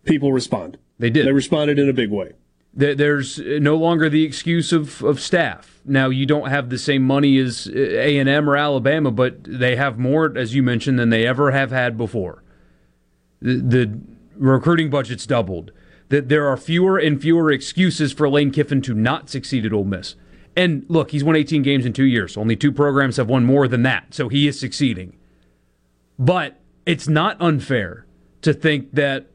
people 0.04 0.32
respond. 0.32 0.78
They 1.00 1.10
did. 1.10 1.26
They 1.26 1.32
responded 1.32 1.80
in 1.80 1.90
a 1.90 1.94
big 1.94 2.12
way. 2.12 2.34
There's 2.78 3.40
no 3.40 3.76
longer 3.76 4.08
the 4.08 4.24
excuse 4.24 4.72
of, 4.72 5.04
of 5.04 5.20
staff. 5.20 5.82
Now 5.84 6.10
you 6.10 6.28
don't 6.28 6.50
have 6.50 6.70
the 6.70 6.78
same 6.78 7.02
money 7.02 7.40
as 7.40 7.68
uh, 7.68 7.76
A 7.76 8.20
and 8.20 8.30
M 8.30 8.48
or 8.48 8.56
Alabama, 8.56 9.10
but 9.10 9.44
they 9.44 9.76
have 9.76 9.98
more, 9.98 10.38
as 10.38 10.54
you 10.54 10.62
mentioned, 10.62 11.00
than 11.00 11.10
they 11.10 11.26
ever 11.26 11.50
have 11.50 11.72
had 11.72 11.98
before. 11.98 12.44
The, 13.42 13.56
the 13.56 14.00
recruiting 14.36 14.92
budget's 14.92 15.26
doubled. 15.26 15.72
That 16.10 16.30
there 16.30 16.48
are 16.48 16.56
fewer 16.56 17.00
and 17.00 17.20
fewer 17.20 17.52
excuses 17.52 18.14
for 18.14 18.30
Lane 18.30 18.52
Kiffin 18.52 18.82
to 18.84 18.94
not 18.94 19.30
succeed 19.30 19.66
at 19.66 19.74
Ole 19.74 19.84
Miss. 19.84 20.16
And 20.56 20.86
look, 20.88 21.12
he's 21.12 21.24
won 21.24 21.36
18 21.36 21.64
games 21.64 21.86
in 21.86 21.94
two 21.94 22.06
years. 22.06 22.38
Only 22.38 22.56
two 22.56 22.72
programs 22.72 23.18
have 23.18 23.28
won 23.28 23.44
more 23.44 23.68
than 23.68 23.82
that, 23.84 24.14
so 24.14 24.30
he 24.30 24.48
is 24.48 24.60
succeeding. 24.60 25.18
But 26.18 26.60
it's 26.86 27.08
not 27.08 27.38
unfair 27.40 28.06
to 28.44 28.54
think 28.54 28.94
that 28.94 29.28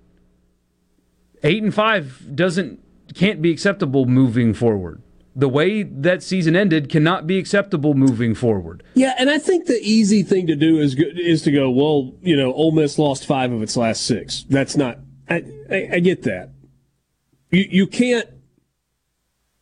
eight 1.42 1.62
and 1.62 1.74
five 1.74 2.34
doesn't 2.34 2.81
can't 3.12 3.40
be 3.42 3.50
acceptable 3.50 4.06
moving 4.06 4.54
forward. 4.54 5.02
The 5.34 5.48
way 5.48 5.82
that 5.82 6.22
season 6.22 6.54
ended 6.54 6.90
cannot 6.90 7.26
be 7.26 7.38
acceptable 7.38 7.94
moving 7.94 8.34
forward. 8.34 8.82
Yeah, 8.94 9.14
and 9.18 9.30
I 9.30 9.38
think 9.38 9.66
the 9.66 9.80
easy 9.80 10.22
thing 10.22 10.46
to 10.48 10.54
do 10.56 10.78
is 10.78 10.94
is 10.98 11.42
to 11.42 11.50
go. 11.50 11.70
Well, 11.70 12.12
you 12.20 12.36
know, 12.36 12.52
Ole 12.52 12.72
Miss 12.72 12.98
lost 12.98 13.24
five 13.26 13.50
of 13.50 13.62
its 13.62 13.76
last 13.76 14.04
six. 14.06 14.44
That's 14.50 14.76
not. 14.76 14.98
I, 15.30 15.44
I, 15.70 15.88
I 15.94 16.00
get 16.00 16.22
that. 16.24 16.50
You 17.50 17.66
you 17.70 17.86
can't 17.86 18.28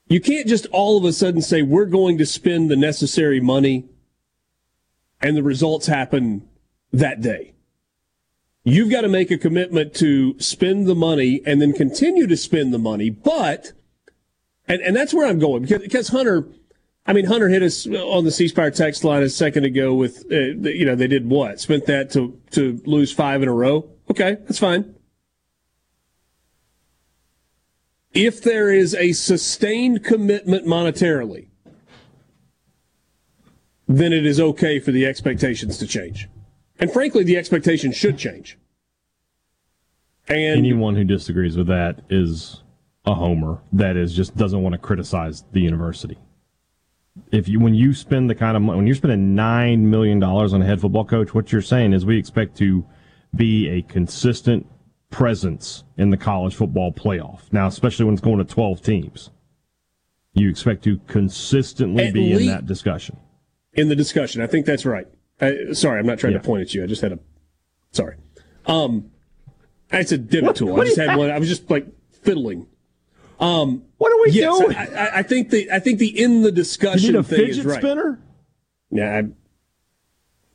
You 0.08 0.20
can't 0.20 0.48
just 0.48 0.66
all 0.72 0.98
of 0.98 1.04
a 1.04 1.12
sudden 1.12 1.40
say 1.40 1.62
we're 1.62 1.86
going 1.86 2.18
to 2.18 2.26
spend 2.26 2.68
the 2.68 2.76
necessary 2.76 3.40
money 3.40 3.88
and 5.20 5.36
the 5.36 5.42
results 5.42 5.86
happen 5.86 6.48
that 6.92 7.20
day. 7.20 7.54
You've 8.70 8.88
got 8.88 9.00
to 9.00 9.08
make 9.08 9.32
a 9.32 9.36
commitment 9.36 9.94
to 9.94 10.38
spend 10.38 10.86
the 10.86 10.94
money 10.94 11.42
and 11.44 11.60
then 11.60 11.72
continue 11.72 12.28
to 12.28 12.36
spend 12.36 12.72
the 12.72 12.78
money. 12.78 13.10
But, 13.10 13.72
and, 14.68 14.80
and 14.80 14.94
that's 14.94 15.12
where 15.12 15.26
I'm 15.26 15.40
going 15.40 15.62
because, 15.62 15.82
because 15.82 16.08
Hunter, 16.08 16.46
I 17.04 17.12
mean, 17.12 17.24
Hunter 17.24 17.48
hit 17.48 17.64
us 17.64 17.84
on 17.88 18.22
the 18.22 18.30
C 18.30 18.46
Spire 18.46 18.70
text 18.70 19.02
line 19.02 19.24
a 19.24 19.28
second 19.28 19.64
ago 19.64 19.92
with, 19.94 20.24
uh, 20.30 20.36
you 20.36 20.84
know, 20.84 20.94
they 20.94 21.08
did 21.08 21.28
what? 21.28 21.58
Spent 21.58 21.86
that 21.86 22.12
to, 22.12 22.40
to 22.52 22.80
lose 22.86 23.12
five 23.12 23.42
in 23.42 23.48
a 23.48 23.52
row. 23.52 23.90
Okay, 24.08 24.36
that's 24.42 24.60
fine. 24.60 24.94
If 28.14 28.40
there 28.40 28.72
is 28.72 28.94
a 28.94 29.10
sustained 29.14 30.04
commitment 30.04 30.64
monetarily, 30.64 31.48
then 33.88 34.12
it 34.12 34.24
is 34.24 34.38
okay 34.38 34.78
for 34.78 34.92
the 34.92 35.06
expectations 35.06 35.76
to 35.78 35.88
change. 35.88 36.28
And 36.78 36.92
frankly, 36.92 37.24
the 37.24 37.36
expectation 37.36 37.90
should 37.90 38.16
change. 38.16 38.56
And 40.30 40.58
anyone 40.58 40.94
who 40.94 41.04
disagrees 41.04 41.56
with 41.56 41.66
that 41.66 42.02
is 42.08 42.62
a 43.04 43.14
homer. 43.14 43.60
That 43.72 43.96
is 43.96 44.14
just 44.14 44.36
doesn't 44.36 44.62
want 44.62 44.74
to 44.74 44.78
criticize 44.78 45.44
the 45.52 45.60
university. 45.60 46.18
If 47.32 47.48
you 47.48 47.60
when 47.60 47.74
you 47.74 47.92
spend 47.92 48.30
the 48.30 48.34
kind 48.34 48.56
of 48.56 48.62
money, 48.62 48.76
when 48.76 48.86
you're 48.86 48.96
spending 48.96 49.34
nine 49.34 49.90
million 49.90 50.20
dollars 50.20 50.54
on 50.54 50.62
a 50.62 50.66
head 50.66 50.80
football 50.80 51.04
coach, 51.04 51.34
what 51.34 51.52
you're 51.52 51.60
saying 51.62 51.92
is 51.92 52.06
we 52.06 52.18
expect 52.18 52.56
to 52.58 52.86
be 53.34 53.68
a 53.68 53.82
consistent 53.82 54.66
presence 55.10 55.84
in 55.96 56.10
the 56.10 56.16
college 56.16 56.54
football 56.54 56.92
playoff. 56.92 57.52
Now, 57.52 57.66
especially 57.66 58.04
when 58.04 58.14
it's 58.14 58.22
going 58.22 58.38
to 58.38 58.44
12 58.44 58.82
teams, 58.82 59.30
you 60.32 60.48
expect 60.48 60.84
to 60.84 60.98
consistently 61.08 62.06
At 62.06 62.14
be 62.14 62.32
in 62.32 62.46
that 62.46 62.66
discussion. 62.66 63.18
In 63.72 63.88
the 63.88 63.96
discussion, 63.96 64.40
I 64.40 64.46
think 64.46 64.66
that's 64.66 64.86
right. 64.86 65.06
Uh, 65.40 65.72
sorry, 65.72 65.98
I'm 65.98 66.06
not 66.06 66.18
trying 66.18 66.34
yeah. 66.34 66.38
to 66.38 66.44
point 66.44 66.62
at 66.62 66.74
you. 66.74 66.84
I 66.84 66.86
just 66.86 67.02
had 67.02 67.12
a. 67.12 67.18
Sorry. 67.92 68.16
Um, 68.66 69.10
it's 69.92 70.12
a 70.12 70.18
divot 70.18 70.56
tool. 70.56 70.80
I 70.80 70.84
just 70.84 70.96
had 70.96 71.16
one. 71.16 71.30
I 71.30 71.38
was 71.38 71.48
just 71.48 71.70
like 71.70 71.86
fiddling. 72.22 72.66
Um, 73.40 73.84
what 73.96 74.12
are 74.12 74.22
we 74.22 74.32
yes, 74.32 74.58
doing? 74.58 74.76
I, 74.76 75.18
I, 75.18 75.22
think 75.22 75.48
the 75.50 75.70
I 75.70 75.78
think 75.78 75.98
the 75.98 76.22
in 76.22 76.42
the 76.42 76.52
discussion 76.52 77.06
you 77.06 77.12
need 77.12 77.18
a 77.18 77.22
thing 77.22 77.38
fidget 77.38 77.58
is 77.58 77.64
right. 77.64 77.78
spinner. 77.78 78.20
Yeah, 78.90 79.16
I'm, 79.16 79.36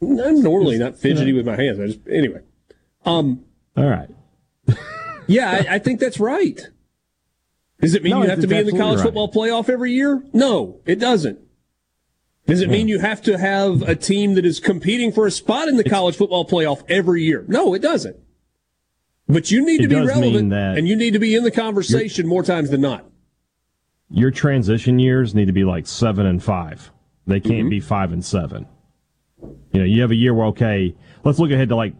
I'm 0.01 0.41
normally 0.41 0.77
not 0.77 0.95
fidgety 0.95 1.33
with 1.33 1.47
my 1.47 1.55
hands. 1.55 1.79
I 1.79 1.87
just 1.87 2.07
anyway. 2.07 2.41
Um, 3.05 3.43
all 3.75 3.89
right. 3.89 4.09
yeah, 5.27 5.49
I, 5.49 5.75
I, 5.75 5.79
think 5.79 5.99
that's 5.99 6.19
right. 6.19 6.59
Does 7.81 7.95
it 7.95 8.03
mean 8.03 8.11
no, 8.11 8.23
you 8.23 8.29
have 8.29 8.41
to 8.41 8.47
be 8.47 8.57
in 8.57 8.65
the 8.65 8.77
college 8.77 8.97
right. 8.97 9.05
football 9.05 9.31
playoff 9.31 9.69
every 9.69 9.91
year? 9.91 10.23
No, 10.31 10.79
it 10.85 10.99
doesn't. 10.99 11.39
Does 12.47 12.61
it 12.61 12.69
mean 12.69 12.87
you 12.87 12.99
have 12.99 13.23
to 13.23 13.39
have 13.39 13.81
a 13.81 13.95
team 13.95 14.35
that 14.35 14.45
is 14.45 14.59
competing 14.59 15.11
for 15.11 15.25
a 15.25 15.31
spot 15.31 15.67
in 15.67 15.77
the 15.77 15.83
college 15.83 16.15
football 16.15 16.47
playoff 16.47 16.83
every 16.87 17.23
year? 17.23 17.43
No, 17.47 17.73
it 17.73 17.81
doesn't. 17.81 18.17
But 19.27 19.49
you 19.49 19.65
need 19.65 19.81
to 19.81 19.87
be 19.87 19.95
relevant 19.95 20.53
and 20.53 20.87
you 20.87 20.95
need 20.95 21.13
to 21.13 21.19
be 21.19 21.35
in 21.35 21.43
the 21.43 21.51
conversation 21.51 22.27
more 22.27 22.43
times 22.43 22.69
than 22.69 22.81
not. 22.81 23.05
Your 24.09 24.29
transition 24.29 24.99
years 24.99 25.33
need 25.33 25.45
to 25.45 25.53
be 25.53 25.63
like 25.63 25.87
seven 25.87 26.27
and 26.27 26.43
five. 26.43 26.91
They 27.25 27.39
can't 27.39 27.61
mm-hmm. 27.61 27.69
be 27.69 27.79
five 27.79 28.13
and 28.13 28.23
seven. 28.23 28.67
You 29.71 29.79
know, 29.79 29.83
you 29.83 30.01
have 30.01 30.11
a 30.11 30.15
year 30.15 30.33
where, 30.33 30.47
okay, 30.47 30.95
let's 31.23 31.39
look 31.39 31.51
ahead 31.51 31.69
to 31.69 31.75
like 31.75 31.95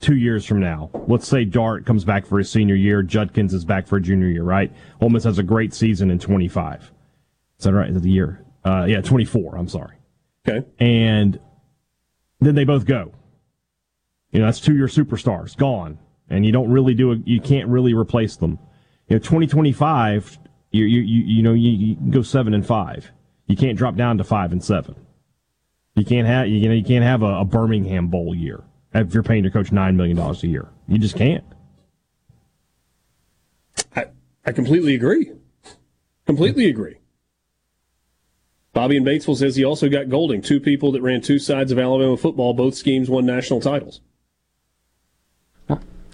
two 0.00 0.16
years 0.16 0.44
from 0.46 0.60
now. 0.60 0.90
Let's 1.06 1.28
say 1.28 1.44
Dart 1.44 1.84
comes 1.84 2.04
back 2.04 2.26
for 2.26 2.38
his 2.38 2.50
senior 2.50 2.74
year, 2.74 3.02
Judkins 3.02 3.52
is 3.52 3.64
back 3.64 3.86
for 3.86 3.96
a 3.96 4.00
junior 4.02 4.28
year, 4.28 4.42
right? 4.42 4.72
Ole 5.00 5.10
Miss 5.10 5.24
has 5.24 5.38
a 5.38 5.42
great 5.42 5.74
season 5.74 6.10
in 6.10 6.18
25. 6.18 6.90
Is 7.58 7.64
that 7.64 7.74
right? 7.74 7.88
Is 7.88 7.94
that 7.94 8.02
the 8.02 8.10
year? 8.10 8.44
Uh, 8.64 8.86
yeah, 8.88 9.00
24. 9.00 9.56
I'm 9.56 9.68
sorry. 9.68 9.96
Okay. 10.48 10.66
And 10.78 11.38
then 12.40 12.54
they 12.54 12.64
both 12.64 12.86
go. 12.86 13.12
You 14.30 14.40
know, 14.40 14.46
that's 14.46 14.60
two 14.60 14.74
year 14.74 14.86
superstars 14.86 15.56
gone, 15.56 15.98
and 16.28 16.44
you 16.44 16.52
don't 16.52 16.70
really 16.70 16.94
do 16.94 17.12
it. 17.12 17.20
You 17.24 17.40
can't 17.40 17.68
really 17.68 17.94
replace 17.94 18.36
them. 18.36 18.58
You 19.08 19.16
know, 19.16 19.18
2025, 19.18 20.38
you 20.70 20.84
you 20.84 21.00
you, 21.02 21.22
you 21.24 21.42
know 21.42 21.52
you, 21.52 21.70
you 21.70 21.96
go 22.10 22.22
seven 22.22 22.54
and 22.54 22.66
five. 22.66 23.10
You 23.46 23.56
can't 23.56 23.76
drop 23.76 23.96
down 23.96 24.18
to 24.18 24.24
five 24.24 24.52
and 24.52 24.62
seven. 24.62 24.96
You 25.94 26.04
can't 26.04 26.26
have 26.26 26.48
you 26.48 26.68
know 26.68 26.74
you 26.74 26.84
can't 26.84 27.04
have 27.04 27.22
a, 27.22 27.40
a 27.40 27.44
Birmingham 27.44 28.08
Bowl 28.08 28.34
year 28.34 28.64
if 28.92 29.14
you're 29.14 29.22
paying 29.22 29.44
your 29.44 29.52
coach 29.52 29.72
nine 29.72 29.96
million 29.96 30.16
dollars 30.16 30.42
a 30.42 30.48
year. 30.48 30.68
You 30.88 30.98
just 30.98 31.16
can't. 31.16 31.44
I 33.94 34.06
I 34.44 34.52
completely 34.52 34.94
agree. 34.94 35.30
Completely 36.26 36.66
agree. 36.66 36.96
Bobby 38.72 38.96
in 38.96 39.04
Batesville 39.04 39.36
says 39.36 39.54
he 39.54 39.64
also 39.64 39.88
got 39.88 40.08
Golding, 40.08 40.42
two 40.42 40.58
people 40.58 40.90
that 40.92 41.02
ran 41.02 41.20
two 41.20 41.38
sides 41.38 41.70
of 41.70 41.78
Alabama 41.78 42.16
football. 42.16 42.54
Both 42.54 42.74
schemes 42.74 43.08
won 43.08 43.24
national 43.24 43.60
titles. 43.60 44.00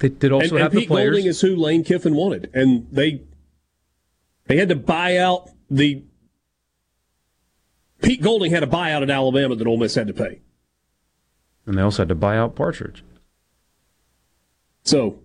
Well, 0.00 0.10
they 0.10 0.16
did 0.16 0.32
also 0.32 0.56
and, 0.56 0.62
have 0.62 0.72
and 0.72 0.80
Pete 0.80 0.88
players. 0.88 1.10
Golding 1.10 1.26
is 1.26 1.40
who 1.40 1.56
Lane 1.56 1.84
Kiffin 1.84 2.14
wanted, 2.14 2.50
and 2.54 2.86
they 2.90 3.22
they 4.46 4.56
had 4.56 4.68
to 4.68 4.76
buy 4.76 5.16
out 5.16 5.50
the. 5.70 6.04
Pete 8.02 8.22
Golding 8.22 8.50
had 8.50 8.62
a 8.62 8.66
buyout 8.66 9.02
at 9.02 9.10
Alabama 9.10 9.54
that 9.54 9.66
Ole 9.66 9.76
Miss 9.76 9.94
had 9.94 10.06
to 10.06 10.14
pay, 10.14 10.40
and 11.66 11.76
they 11.76 11.82
also 11.82 12.02
had 12.02 12.08
to 12.08 12.14
buy 12.14 12.38
out 12.38 12.54
Partridge. 12.54 13.04
So 14.84 15.20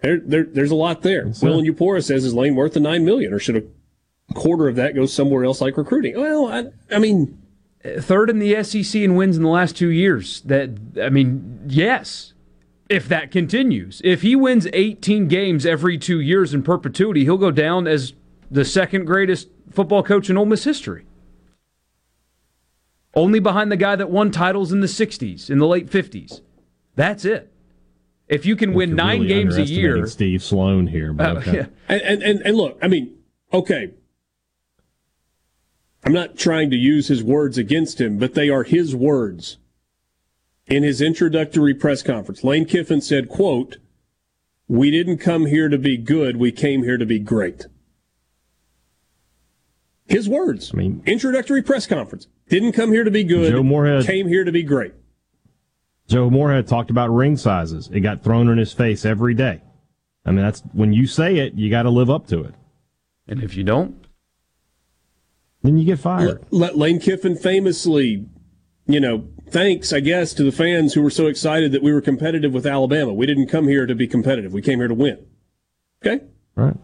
there, 0.00 0.20
there 0.20 0.44
there's 0.44 0.70
a 0.70 0.76
lot 0.76 1.02
there. 1.02 1.32
Will 1.42 1.58
and 1.58 1.68
Upora 1.68 2.04
says 2.04 2.24
is 2.24 2.32
Lane 2.32 2.54
worth 2.54 2.74
the 2.74 2.80
nine 2.80 3.04
million, 3.04 3.32
or 3.32 3.40
should 3.40 3.56
have 3.56 3.66
quarter 4.34 4.68
of 4.68 4.76
that 4.76 4.94
goes 4.94 5.12
somewhere 5.12 5.44
else 5.44 5.60
like 5.60 5.76
recruiting. 5.76 6.18
Well, 6.18 6.46
I, 6.46 6.94
I 6.94 6.98
mean, 6.98 7.42
third 7.82 8.30
in 8.30 8.38
the 8.38 8.62
SEC 8.62 9.00
in 9.00 9.16
wins 9.16 9.36
in 9.36 9.42
the 9.42 9.48
last 9.48 9.76
two 9.76 9.88
years. 9.88 10.40
That 10.42 10.70
I 11.00 11.08
mean, 11.08 11.62
yes. 11.66 12.33
If 12.88 13.08
that 13.08 13.30
continues, 13.30 14.02
if 14.04 14.22
he 14.22 14.36
wins 14.36 14.66
18 14.72 15.26
games 15.28 15.64
every 15.64 15.96
two 15.96 16.20
years 16.20 16.52
in 16.52 16.62
perpetuity, 16.62 17.24
he'll 17.24 17.38
go 17.38 17.50
down 17.50 17.86
as 17.86 18.12
the 18.50 18.64
second 18.64 19.06
greatest 19.06 19.48
football 19.70 20.02
coach 20.02 20.28
in 20.28 20.36
Ole 20.36 20.44
Miss 20.44 20.64
history. 20.64 21.06
Only 23.14 23.40
behind 23.40 23.72
the 23.72 23.76
guy 23.76 23.96
that 23.96 24.10
won 24.10 24.30
titles 24.30 24.72
in 24.72 24.80
the 24.80 24.86
60s, 24.86 25.48
in 25.48 25.58
the 25.58 25.66
late 25.66 25.88
50s. 25.88 26.40
That's 26.94 27.24
it. 27.24 27.50
If 28.28 28.46
you 28.46 28.56
can 28.56 28.74
win 28.74 28.94
nine 28.94 29.20
really 29.20 29.28
games 29.28 29.56
a 29.56 29.64
year, 29.64 30.06
Steve 30.06 30.42
Sloan 30.42 30.86
here. 30.86 31.12
But 31.12 31.26
uh, 31.26 31.38
okay. 31.40 31.54
yeah. 31.54 31.66
and, 31.88 32.22
and 32.22 32.42
and 32.42 32.56
look, 32.56 32.78
I 32.80 32.88
mean, 32.88 33.18
okay, 33.52 33.92
I'm 36.04 36.12
not 36.12 36.36
trying 36.36 36.70
to 36.70 36.76
use 36.76 37.08
his 37.08 37.22
words 37.22 37.58
against 37.58 38.00
him, 38.00 38.18
but 38.18 38.34
they 38.34 38.48
are 38.48 38.62
his 38.62 38.96
words. 38.96 39.58
In 40.66 40.82
his 40.82 41.00
introductory 41.02 41.74
press 41.74 42.02
conference, 42.02 42.42
Lane 42.42 42.64
Kiffin 42.64 43.00
said, 43.00 43.28
quote, 43.28 43.76
we 44.66 44.90
didn't 44.90 45.18
come 45.18 45.46
here 45.46 45.68
to 45.68 45.76
be 45.76 45.96
good, 45.98 46.36
we 46.36 46.50
came 46.52 46.82
here 46.84 46.96
to 46.96 47.04
be 47.04 47.18
great. 47.18 47.66
His 50.06 50.28
words. 50.28 50.70
I 50.72 50.78
mean, 50.78 51.02
introductory 51.06 51.62
press 51.62 51.86
conference. 51.86 52.28
Didn't 52.48 52.72
come 52.72 52.92
here 52.92 53.04
to 53.04 53.10
be 53.10 53.24
good. 53.24 53.52
Joe 53.52 53.62
Moorhead 53.62 54.06
came 54.06 54.28
here 54.28 54.44
to 54.44 54.52
be 54.52 54.62
great. 54.62 54.94
Joe 56.08 56.28
Moorhead 56.28 56.66
talked 56.66 56.90
about 56.90 57.08
ring 57.08 57.36
sizes. 57.36 57.88
It 57.92 58.00
got 58.00 58.22
thrown 58.22 58.48
in 58.48 58.58
his 58.58 58.72
face 58.72 59.04
every 59.04 59.34
day. 59.34 59.62
I 60.26 60.30
mean, 60.30 60.44
that's 60.44 60.62
when 60.72 60.92
you 60.92 61.06
say 61.06 61.36
it, 61.36 61.54
you 61.54 61.70
got 61.70 61.82
to 61.82 61.90
live 61.90 62.10
up 62.10 62.26
to 62.28 62.42
it. 62.42 62.54
And 63.26 63.42
if 63.42 63.56
you 63.56 63.64
don't, 63.64 64.06
then 65.62 65.78
you 65.78 65.84
get 65.84 65.98
fired. 65.98 66.44
Let 66.50 66.76
Lane 66.76 67.00
Kiffin 67.00 67.36
famously, 67.36 68.26
you 68.86 69.00
know, 69.00 69.28
thanks, 69.48 69.92
I 69.92 70.00
guess, 70.00 70.34
to 70.34 70.44
the 70.44 70.52
fans 70.52 70.94
who 70.94 71.02
were 71.02 71.10
so 71.10 71.26
excited 71.26 71.72
that 71.72 71.82
we 71.82 71.92
were 71.92 72.00
competitive 72.00 72.52
with 72.52 72.66
Alabama. 72.66 73.14
We 73.14 73.26
didn't 73.26 73.46
come 73.46 73.66
here 73.66 73.86
to 73.86 73.94
be 73.94 74.06
competitive. 74.06 74.52
We 74.52 74.62
came 74.62 74.78
here 74.78 74.88
to 74.88 74.94
win. 74.94 75.26
Okay? 76.04 76.24
Right. 76.54 76.76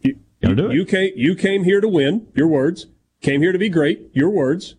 You, 0.00 0.20
you, 0.40 0.54
do 0.54 0.70
it. 0.70 0.74
you 0.74 0.84
came 0.84 1.12
you 1.16 1.34
came 1.34 1.64
here 1.64 1.80
to 1.80 1.88
win, 1.88 2.28
your 2.34 2.46
words. 2.46 2.86
Came 3.20 3.40
here 3.40 3.52
to 3.52 3.58
be 3.58 3.68
great, 3.68 4.10
your 4.12 4.30
words. 4.30 4.76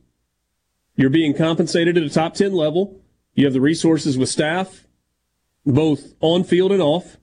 You're 0.95 1.09
being 1.09 1.33
compensated 1.33 1.97
at 1.97 2.03
a 2.03 2.09
top 2.09 2.33
10 2.33 2.53
level. 2.53 3.01
You 3.33 3.45
have 3.45 3.53
the 3.53 3.61
resources 3.61 4.17
with 4.17 4.29
staff, 4.29 4.85
both 5.65 6.13
on 6.19 6.43
field 6.43 6.71
and 6.71 6.81
off. 6.81 7.17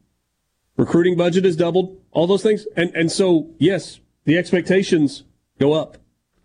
Recruiting 0.76 1.16
budget 1.16 1.44
has 1.44 1.56
doubled, 1.56 2.00
all 2.10 2.26
those 2.26 2.42
things. 2.42 2.66
And 2.76 2.94
and 2.94 3.10
so, 3.10 3.50
yes, 3.58 4.00
the 4.24 4.36
expectations 4.36 5.24
go 5.58 5.72
up. 5.72 5.96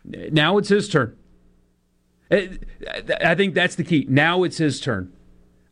Now 0.05 0.57
it's 0.57 0.69
his 0.69 0.87
turn. 0.87 1.17
I 2.31 3.35
think 3.35 3.53
that's 3.53 3.75
the 3.75 3.83
key. 3.83 4.05
Now 4.09 4.43
it's 4.43 4.57
his 4.57 4.79
turn. 4.81 5.11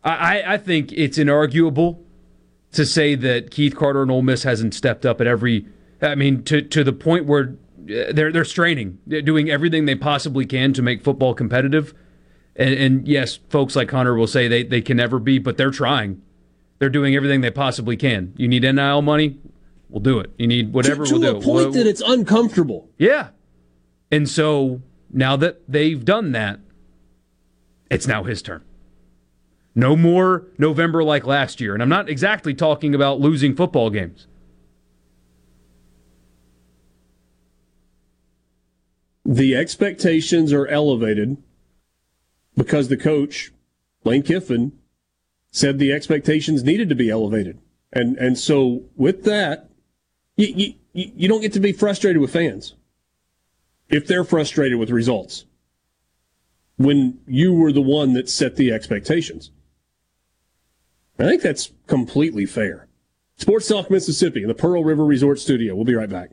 I, 0.03 0.43
I 0.45 0.57
think 0.57 0.91
it's 0.91 1.17
inarguable 1.17 1.99
to 2.73 2.85
say 2.85 3.15
that 3.15 3.51
Keith 3.51 3.75
Carter 3.75 4.01
and 4.01 4.11
Ole 4.11 4.21
Miss 4.21 4.43
hasn't 4.43 4.73
stepped 4.73 5.05
up 5.05 5.21
at 5.21 5.27
every. 5.27 5.65
I 6.01 6.15
mean, 6.15 6.43
to 6.43 6.61
to 6.61 6.83
the 6.83 6.91
point 6.93 7.25
where 7.25 7.55
uh, 7.89 8.11
they're 8.13 8.31
they're 8.31 8.43
straining, 8.45 8.99
they're 9.07 9.21
doing 9.21 9.49
everything 9.49 9.85
they 9.85 9.95
possibly 9.95 10.45
can 10.45 10.73
to 10.73 10.81
make 10.81 11.03
football 11.03 11.33
competitive. 11.33 11.93
And, 12.55 12.73
and 12.75 13.07
yes, 13.07 13.39
folks 13.49 13.75
like 13.75 13.89
Hunter 13.89 14.13
will 14.13 14.27
say 14.27 14.47
they, 14.47 14.61
they 14.63 14.81
can 14.81 14.97
never 14.97 15.17
be, 15.17 15.39
but 15.39 15.57
they're 15.57 15.71
trying. 15.71 16.21
They're 16.77 16.89
doing 16.89 17.15
everything 17.15 17.41
they 17.41 17.49
possibly 17.49 17.97
can. 17.97 18.33
You 18.37 18.47
need 18.47 18.61
NIL 18.63 19.01
money, 19.01 19.39
We'll 19.89 20.01
do 20.01 20.19
it. 20.19 20.31
You 20.37 20.45
need 20.47 20.71
whatever. 20.73 21.03
to, 21.05 21.13
to 21.13 21.19
we'll 21.19 21.29
a 21.37 21.39
do. 21.39 21.45
point 21.45 21.55
We'll- 21.55 21.71
that 21.71 21.87
it's 21.87 22.01
uncomfortable. 22.05 22.89
yeah. 22.97 23.29
And 24.11 24.29
so 24.29 24.81
now 25.13 25.35
that 25.37 25.61
they've 25.71 26.03
done 26.03 26.31
that, 26.31 26.59
it's 27.89 28.07
now 28.07 28.23
his 28.23 28.41
turn. 28.41 28.63
No 29.75 29.95
more 29.95 30.47
November 30.57 31.03
like 31.03 31.25
last 31.25 31.61
year. 31.61 31.73
And 31.73 31.81
I'm 31.81 31.89
not 31.89 32.09
exactly 32.09 32.53
talking 32.53 32.93
about 32.93 33.19
losing 33.19 33.55
football 33.55 33.89
games. 33.89 34.27
The 39.25 39.55
expectations 39.55 40.51
are 40.51 40.67
elevated 40.67 41.37
because 42.55 42.89
the 42.89 42.97
coach, 42.97 43.51
Lane 44.03 44.21
Kiffin, 44.23 44.73
said 45.49 45.79
the 45.79 45.93
expectations 45.93 46.63
needed 46.63 46.89
to 46.89 46.95
be 46.95 47.09
elevated. 47.09 47.59
And 47.91 48.17
and 48.17 48.37
so 48.37 48.83
with 48.95 49.23
that, 49.23 49.69
you, 50.35 50.47
you, 50.93 51.11
you 51.15 51.27
don't 51.27 51.41
get 51.41 51.53
to 51.53 51.59
be 51.59 51.71
frustrated 51.71 52.21
with 52.21 52.33
fans 52.33 52.75
if 53.93 54.07
they're 54.07 54.23
frustrated 54.23 54.79
with 54.79 54.89
results 54.89 55.45
when 56.77 57.19
you 57.27 57.53
were 57.53 57.71
the 57.71 57.81
one 57.81 58.13
that 58.13 58.27
set 58.27 58.55
the 58.55 58.71
expectations. 58.71 59.51
I 61.19 61.25
think 61.25 61.43
that's 61.43 61.71
completely 61.85 62.47
fair. 62.47 62.87
Sports 63.37 63.67
Talk 63.67 63.91
Mississippi 63.91 64.41
in 64.41 64.47
the 64.47 64.55
Pearl 64.55 64.83
River 64.83 65.05
Resort 65.05 65.39
Studio. 65.39 65.75
We'll 65.75 65.85
be 65.85 65.93
right 65.93 66.09
back. 66.09 66.31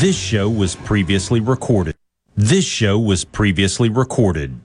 This 0.00 0.16
show 0.16 0.48
was 0.48 0.74
previously 0.74 1.40
recorded. 1.40 1.94
This 2.34 2.64
show 2.64 2.98
was 2.98 3.26
previously 3.26 3.90
recorded. 3.90 4.58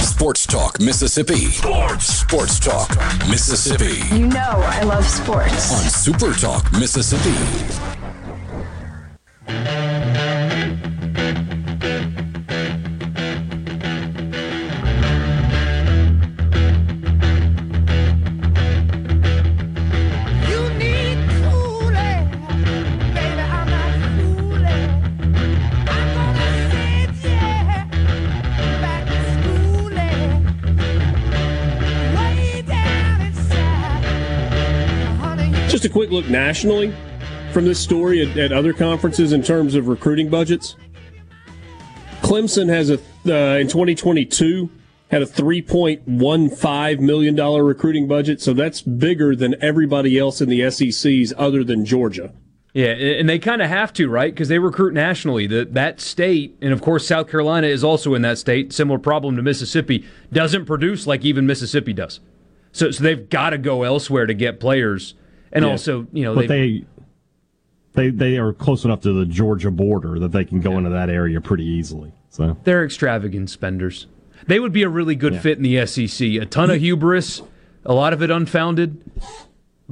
Sports 0.00 0.46
Talk 0.46 0.80
Mississippi. 0.80 1.36
Sports. 1.36 2.06
Sports 2.06 2.58
Talk 2.58 2.88
Mississippi. 3.28 4.16
You 4.16 4.26
know 4.26 4.38
I 4.40 4.84
love 4.84 5.04
sports. 5.04 5.72
On 5.72 5.90
Super 5.90 6.32
Talk 6.32 6.72
Mississippi. 6.72 7.99
Just 35.70 35.84
a 35.84 35.88
quick 35.88 36.10
look 36.10 36.28
nationally 36.28 36.92
from 37.52 37.64
this 37.64 37.80
story 37.80 38.22
at, 38.22 38.36
at 38.38 38.52
other 38.52 38.72
conferences 38.72 39.32
in 39.32 39.42
terms 39.42 39.74
of 39.74 39.88
recruiting 39.88 40.28
budgets. 40.28 40.76
Clemson 42.22 42.68
has 42.68 42.90
a 42.90 42.98
uh, 43.26 43.58
in 43.58 43.66
2022 43.68 44.70
had 45.10 45.22
a 45.22 45.26
3.15 45.26 47.00
million 47.00 47.34
dollar 47.34 47.64
recruiting 47.64 48.06
budget, 48.06 48.40
so 48.40 48.52
that's 48.52 48.80
bigger 48.80 49.34
than 49.34 49.56
everybody 49.60 50.16
else 50.18 50.40
in 50.40 50.48
the 50.48 50.70
SECs 50.70 51.32
other 51.36 51.64
than 51.64 51.84
Georgia. 51.84 52.32
Yeah, 52.72 52.90
and 52.90 53.28
they 53.28 53.40
kind 53.40 53.60
of 53.60 53.68
have 53.68 53.92
to, 53.94 54.08
right? 54.08 54.32
Because 54.32 54.48
they 54.48 54.60
recruit 54.60 54.94
nationally. 54.94 55.48
That 55.48 55.74
that 55.74 56.00
state, 56.00 56.56
and 56.60 56.72
of 56.72 56.80
course 56.80 57.04
South 57.06 57.28
Carolina 57.28 57.66
is 57.66 57.82
also 57.82 58.14
in 58.14 58.22
that 58.22 58.38
state. 58.38 58.72
Similar 58.72 59.00
problem 59.00 59.34
to 59.36 59.42
Mississippi. 59.42 60.06
Doesn't 60.32 60.66
produce 60.66 61.06
like 61.06 61.24
even 61.24 61.46
Mississippi 61.46 61.92
does. 61.92 62.20
So, 62.70 62.92
so 62.92 63.02
they've 63.02 63.28
got 63.28 63.50
to 63.50 63.58
go 63.58 63.82
elsewhere 63.82 64.26
to 64.26 64.34
get 64.34 64.60
players, 64.60 65.14
and 65.52 65.64
Yeah. 65.64 65.72
also 65.72 66.06
you 66.12 66.22
know 66.22 66.36
but 66.36 66.46
they 66.46 66.84
they 67.94 68.10
they 68.10 68.36
are 68.38 68.52
close 68.52 68.84
enough 68.84 69.00
to 69.02 69.12
the 69.12 69.26
Georgia 69.26 69.70
border 69.70 70.18
that 70.18 70.32
they 70.32 70.44
can 70.44 70.60
go 70.60 70.78
into 70.78 70.90
that 70.90 71.10
area 71.10 71.40
pretty 71.40 71.64
easily. 71.64 72.12
So 72.30 72.56
They're 72.64 72.84
extravagant 72.84 73.50
spenders. 73.50 74.06
They 74.46 74.58
would 74.60 74.72
be 74.72 74.82
a 74.84 74.88
really 74.88 75.16
good 75.16 75.40
fit 75.40 75.58
in 75.58 75.62
the 75.64 75.84
SEC. 75.86 76.26
A 76.40 76.46
ton 76.46 76.70
of 76.70 76.80
hubris, 76.80 77.42
a 77.84 77.92
lot 77.92 78.12
of 78.12 78.22
it 78.22 78.30
unfounded. 78.30 79.02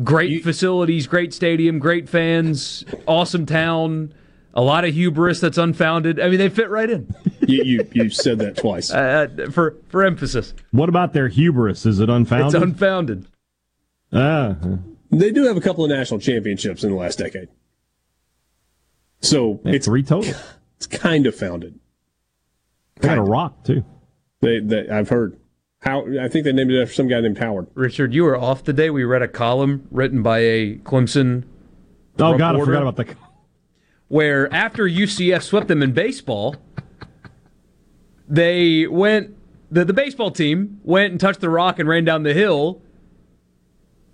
Great 0.02 0.44
facilities, 0.44 1.06
great 1.08 1.34
stadium, 1.34 1.78
great 1.80 2.08
fans, 2.08 2.84
awesome 3.06 3.44
town. 3.46 4.14
A 4.54 4.62
lot 4.62 4.84
of 4.84 4.94
hubris 4.94 5.40
that's 5.40 5.58
unfounded. 5.58 6.18
I 6.20 6.28
mean, 6.28 6.38
they 6.38 6.48
fit 6.48 6.70
right 6.70 6.88
in. 6.88 7.14
you 7.46 7.62
you, 7.64 7.88
you 7.92 8.10
said 8.10 8.38
that 8.38 8.56
twice. 8.56 8.90
Uh, 8.94 9.26
for 9.50 9.76
for 9.88 10.04
emphasis, 10.04 10.54
what 10.70 10.88
about 10.88 11.12
their 11.12 11.28
hubris? 11.28 11.84
Is 11.84 12.00
it 12.00 12.08
unfounded? 12.08 12.54
it's 12.54 12.62
unfounded. 12.62 13.26
Ah, 14.12 14.56
They 15.10 15.30
do 15.30 15.44
have 15.44 15.56
a 15.56 15.60
couple 15.60 15.84
of 15.84 15.90
national 15.90 16.20
championships 16.20 16.82
in 16.84 16.90
the 16.90 16.96
last 16.96 17.18
decade, 17.18 17.48
so 19.20 19.60
it's 19.64 19.86
three 19.86 20.02
total. 20.02 20.34
It's 20.76 20.86
kind 20.86 21.26
of 21.26 21.34
founded. 21.34 21.80
They 23.00 23.08
got 23.08 23.18
a 23.18 23.22
rock 23.22 23.64
too. 23.64 23.84
They, 24.42 24.60
they 24.60 24.88
I've 24.88 25.08
heard. 25.08 25.36
How 25.80 26.06
I 26.20 26.28
think 26.28 26.44
they 26.44 26.52
named 26.52 26.70
it 26.70 26.80
after 26.80 26.94
some 26.94 27.08
guy 27.08 27.20
named 27.20 27.38
Howard. 27.38 27.66
Richard, 27.74 28.14
you 28.14 28.22
were 28.22 28.36
off 28.36 28.62
the 28.62 28.72
day 28.72 28.88
we 28.88 29.02
read 29.02 29.20
a 29.22 29.26
column 29.26 29.88
written 29.90 30.22
by 30.22 30.38
a 30.38 30.76
Clemson. 30.76 31.42
Oh 32.20 32.38
God, 32.38 32.54
I 32.54 32.60
forgot 32.64 32.82
about 32.82 32.94
the. 32.94 33.16
where 34.06 34.52
after 34.54 34.84
UCF 34.84 35.42
swept 35.42 35.66
them 35.66 35.82
in 35.82 35.90
baseball, 35.90 36.54
they 38.28 38.86
went 38.86 39.36
the, 39.70 39.84
the 39.84 39.92
baseball 39.92 40.30
team 40.30 40.80
went 40.84 41.10
and 41.10 41.20
touched 41.20 41.40
the 41.40 41.50
rock 41.50 41.78
and 41.78 41.88
ran 41.88 42.04
down 42.04 42.22
the 42.22 42.34
hill. 42.34 42.82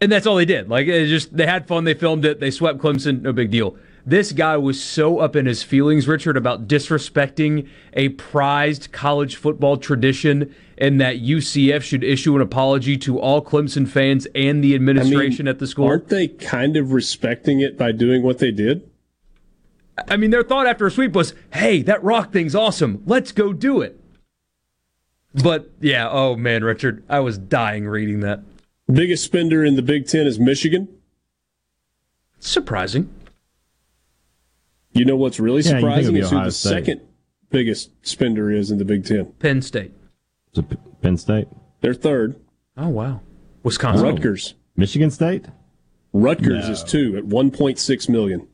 And 0.00 0.10
that's 0.10 0.26
all 0.26 0.36
they 0.36 0.44
did. 0.44 0.68
Like 0.68 0.86
it 0.86 1.06
just 1.08 1.36
they 1.36 1.46
had 1.46 1.66
fun, 1.66 1.84
they 1.84 1.94
filmed 1.94 2.24
it, 2.24 2.40
they 2.40 2.50
swept 2.50 2.78
Clemson, 2.78 3.22
no 3.22 3.32
big 3.32 3.50
deal. 3.50 3.76
This 4.06 4.32
guy 4.32 4.56
was 4.58 4.82
so 4.82 5.18
up 5.18 5.34
in 5.34 5.46
his 5.46 5.62
feelings, 5.62 6.06
Richard, 6.06 6.36
about 6.36 6.68
disrespecting 6.68 7.68
a 7.94 8.10
prized 8.10 8.92
college 8.92 9.36
football 9.36 9.78
tradition 9.78 10.54
and 10.76 11.00
that 11.00 11.22
UCF 11.22 11.82
should 11.82 12.04
issue 12.04 12.34
an 12.36 12.42
apology 12.42 12.98
to 12.98 13.18
all 13.18 13.42
Clemson 13.42 13.88
fans 13.88 14.26
and 14.34 14.62
the 14.62 14.74
administration 14.74 15.48
at 15.48 15.58
the 15.58 15.66
school. 15.66 15.86
Aren't 15.86 16.08
they 16.08 16.28
kind 16.28 16.76
of 16.76 16.92
respecting 16.92 17.60
it 17.60 17.78
by 17.78 17.92
doing 17.92 18.22
what 18.22 18.38
they 18.38 18.50
did? 18.50 18.88
I 20.08 20.16
mean, 20.16 20.30
their 20.30 20.42
thought 20.42 20.66
after 20.66 20.86
a 20.86 20.90
sweep 20.90 21.12
was, 21.12 21.34
"Hey, 21.52 21.80
that 21.82 22.02
rock 22.02 22.32
thing's 22.32 22.54
awesome. 22.54 23.02
Let's 23.06 23.32
go 23.32 23.52
do 23.52 23.80
it." 23.80 23.98
But 25.42 25.70
yeah, 25.80 26.08
oh 26.10 26.36
man, 26.36 26.64
Richard, 26.64 27.04
I 27.08 27.20
was 27.20 27.38
dying 27.38 27.86
reading 27.86 28.20
that. 28.20 28.40
Biggest 28.92 29.24
spender 29.24 29.64
in 29.64 29.76
the 29.76 29.82
Big 29.82 30.06
Ten 30.06 30.26
is 30.26 30.38
Michigan. 30.38 30.88
Surprising. 32.40 33.08
You 34.94 35.04
know 35.04 35.16
what's 35.16 35.38
really 35.40 35.62
Yeah, 35.62 35.78
you 35.78 35.80
think 35.80 35.84
it'd 35.84 36.04
surprising 36.04 36.14
be 36.14 36.20
is 36.20 36.30
who 36.30 36.44
the 36.44 36.50
State. 36.50 36.68
second 36.70 37.00
biggest 37.50 37.90
spender 38.06 38.50
is 38.50 38.70
in 38.70 38.78
the 38.78 38.84
Big 38.84 39.04
Ten. 39.04 39.26
Penn 39.38 39.60
State. 39.62 39.92
Is 40.52 40.58
it 40.60 40.70
P- 40.70 40.76
Penn 41.02 41.16
State? 41.16 41.48
They're 41.80 41.94
third. 41.94 42.36
Oh 42.76 42.88
wow. 42.88 43.20
Wisconsin. 43.62 44.04
Rutgers. 44.06 44.54
Michigan 44.76 45.10
State. 45.10 45.46
Rutgers 46.12 46.66
No. 46.66 46.70
is 46.72 46.84
two 46.84 47.16
at 47.16 47.24
1.6 47.24 48.08
million. 48.08 48.46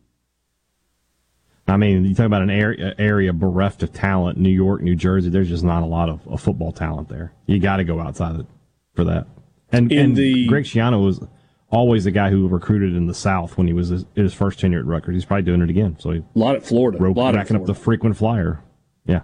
I 1.69 1.77
mean, 1.77 2.05
you 2.05 2.15
talk 2.15 2.27
about 2.27 2.43
an 2.43 2.51
area, 2.51 2.95
area 2.99 3.33
bereft 3.33 3.83
of 3.83 3.93
talent. 3.93 4.39
New 4.39 4.49
York, 4.51 4.81
New 4.83 4.97
Jersey. 4.97 5.29
There's 5.29 5.49
just 5.49 5.63
not 5.63 5.83
a 5.83 5.87
lot 5.87 6.09
of, 6.09 6.27
of 6.27 6.41
football 6.41 6.73
talent 6.73 7.09
there. 7.09 7.33
You 7.47 7.61
got 7.61 7.77
to 7.77 7.85
go 7.85 8.01
outside 8.01 8.35
of, 8.35 8.47
for 8.95 9.05
that. 9.05 9.27
And, 9.71 9.93
In 9.93 9.99
and 10.07 10.17
the- 10.17 10.47
Greg 10.49 10.65
Schiano 10.65 11.05
was 11.05 11.21
always 11.71 12.05
the 12.05 12.11
guy 12.11 12.31
who 12.31 12.49
recruited 12.49 12.95
in 12.95 13.07
the 13.07 13.15
South 13.15 13.57
when 13.57 13.67
he 13.67 13.73
was 13.73 13.89
his, 13.89 14.05
his 14.15 14.35
first 14.35 14.59
tenure 14.61 14.81
at 14.81 14.87
Rutgers. 14.87 15.15
He's 15.15 15.25
probably 15.25 15.43
doing 15.45 15.63
it 15.63 15.71
again. 15.71 15.97
So 15.99 16.11
he 16.11 16.19
A 16.19 16.39
lot 16.39 16.57
at 16.57 16.65
Florida. 16.65 16.99
wrote 16.99 17.17
a 17.17 17.21
lot 17.21 17.35
backing 17.35 17.57
at 17.57 17.63
up 17.63 17.67
the 17.67 17.75
frequent 17.75 18.17
flyer. 18.17 18.63
Yeah. 19.07 19.21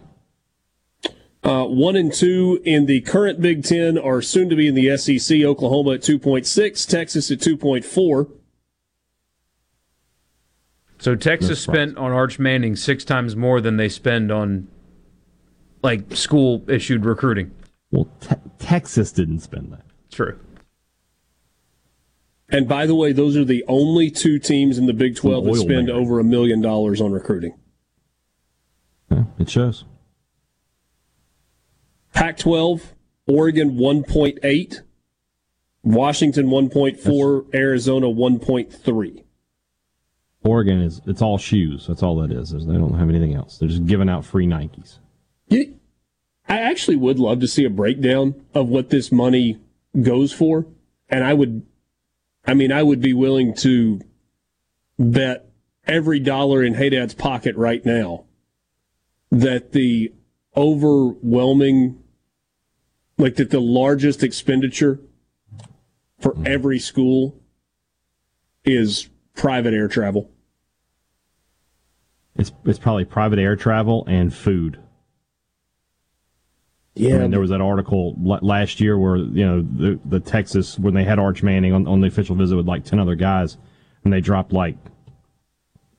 Uh, 1.43 1.65
one 1.65 1.95
and 1.97 2.13
two 2.13 2.61
in 2.65 2.87
the 2.87 3.01
current 3.03 3.41
Big 3.41 3.63
Ten 3.63 3.97
are 3.99 4.21
soon 4.21 4.49
to 4.49 4.57
be 4.57 4.67
in 4.67 4.75
the 4.75 4.97
SEC. 4.97 5.43
Oklahoma 5.43 5.93
at 5.93 6.01
2.6, 6.01 6.89
Texas 6.89 7.31
at 7.31 7.39
2.4. 7.39 8.31
So 10.99 11.15
Texas 11.15 11.49
That's 11.51 11.61
spent 11.61 11.99
on 11.99 12.11
Arch 12.11 12.39
Manning 12.39 12.75
six 12.75 13.05
times 13.05 13.37
more 13.37 13.61
than 13.61 13.77
they 13.77 13.89
spend 13.89 14.33
on 14.33 14.67
like 15.83 16.17
school 16.17 16.65
issued 16.69 17.05
recruiting. 17.05 17.53
Well, 17.93 18.09
te- 18.21 18.35
Texas 18.59 19.13
didn't 19.13 19.41
spend 19.41 19.73
that. 19.73 19.85
True. 20.11 20.39
And 22.49 22.69
by 22.69 22.87
the 22.87 22.95
way, 22.95 23.13
those 23.13 23.37
are 23.37 23.45
the 23.45 23.65
only 23.67 24.11
two 24.11 24.39
teams 24.39 24.79
in 24.79 24.87
the 24.87 24.93
Big 24.93 25.17
12 25.17 25.45
that 25.45 25.55
spend 25.57 25.87
maker. 25.87 25.99
over 25.99 26.21
a 26.21 26.25
million 26.25 26.61
dollars 26.61 27.01
on 27.01 27.13
recruiting. 27.13 27.59
Yeah, 29.11 29.25
it 29.39 29.51
shows. 29.51 29.85
Pac 32.15 32.39
12, 32.39 32.95
Oregon 33.27 33.77
1.8, 33.77 34.81
Washington 35.83 36.47
1.4, 36.47 37.55
Arizona 37.55 38.07
1.3. 38.07 39.23
Oregon 40.43 40.81
is 40.81 41.01
it's 41.07 41.21
all 41.21 41.39
shoes. 41.39 41.87
That's 41.87 42.03
all 42.03 42.17
that 42.21 42.31
is. 42.31 42.53
is 42.53 42.67
They 42.67 42.75
don't 42.75 42.99
have 42.99 43.09
anything 43.09 43.35
else. 43.35 43.59
They're 43.59 43.69
just 43.69 43.87
giving 43.87 44.09
out 44.09 44.25
free 44.25 44.47
Nikes. 44.47 44.99
You, 45.49 45.77
I 46.49 46.61
actually 46.61 46.97
would 46.97 47.19
love 47.19 47.41
to 47.41 47.49
see 47.49 47.65
a 47.65 47.71
breakdown 47.71 48.47
of 48.55 48.69
what 48.69 48.91
this 48.91 49.11
money 49.11 49.59
goes 50.01 50.33
for, 50.33 50.67
and 51.09 51.25
I 51.25 51.35
would, 51.35 51.67
I 52.47 52.55
mean, 52.55 52.71
I 52.73 52.83
would 52.83 53.01
be 53.01 53.13
willing 53.13 53.55
to 53.57 54.01
bet 54.99 55.49
every 55.87 56.21
dollar 56.21 56.63
in 56.63 56.75
Haydad's 56.75 57.15
pocket 57.15 57.57
right 57.57 57.85
now 57.85 58.25
that 59.31 59.73
the 59.73 60.13
overwhelming, 60.57 62.03
like 63.19 63.37
that 63.37 63.51
the 63.51 63.61
largest 63.61 64.23
expenditure 64.23 65.01
for 66.19 66.33
mm-hmm. 66.33 66.47
every 66.47 66.79
school 66.79 67.41
is 68.65 69.09
private 69.35 69.75
air 69.75 69.89
travel. 69.89 70.31
It's 72.37 72.53
it's 72.65 72.79
probably 72.79 73.05
private 73.05 73.39
air 73.39 73.57
travel 73.57 74.05
and 74.07 74.33
food. 74.35 74.79
Yeah, 76.99 77.17
I 77.17 77.19
mean, 77.21 77.31
there 77.31 77.41
was 77.41 77.51
that 77.51 77.61
article 77.61 78.17
l- 78.27 78.39
last 78.43 78.81
year 78.81 78.99
where 78.99 79.17
you 79.17 79.45
know 79.47 79.61
the 79.63 80.01
the 80.07 80.19
Texas 80.21 80.79
when 80.79 80.95
they 80.95 81.05
had 81.05 81.19
Arch 81.19 81.43
Manning 81.43 81.73
on, 81.75 81.87
on 81.87 82.01
the 82.01 82.07
official 82.09 82.35
visit 82.37 82.57
with 82.57 82.67
like 82.67 82.85
ten 82.85 82.99
other 82.99 83.15
guys, 83.15 83.59
and 84.03 84.13
they 84.13 84.21
dropped 84.23 84.53
like 84.53 84.77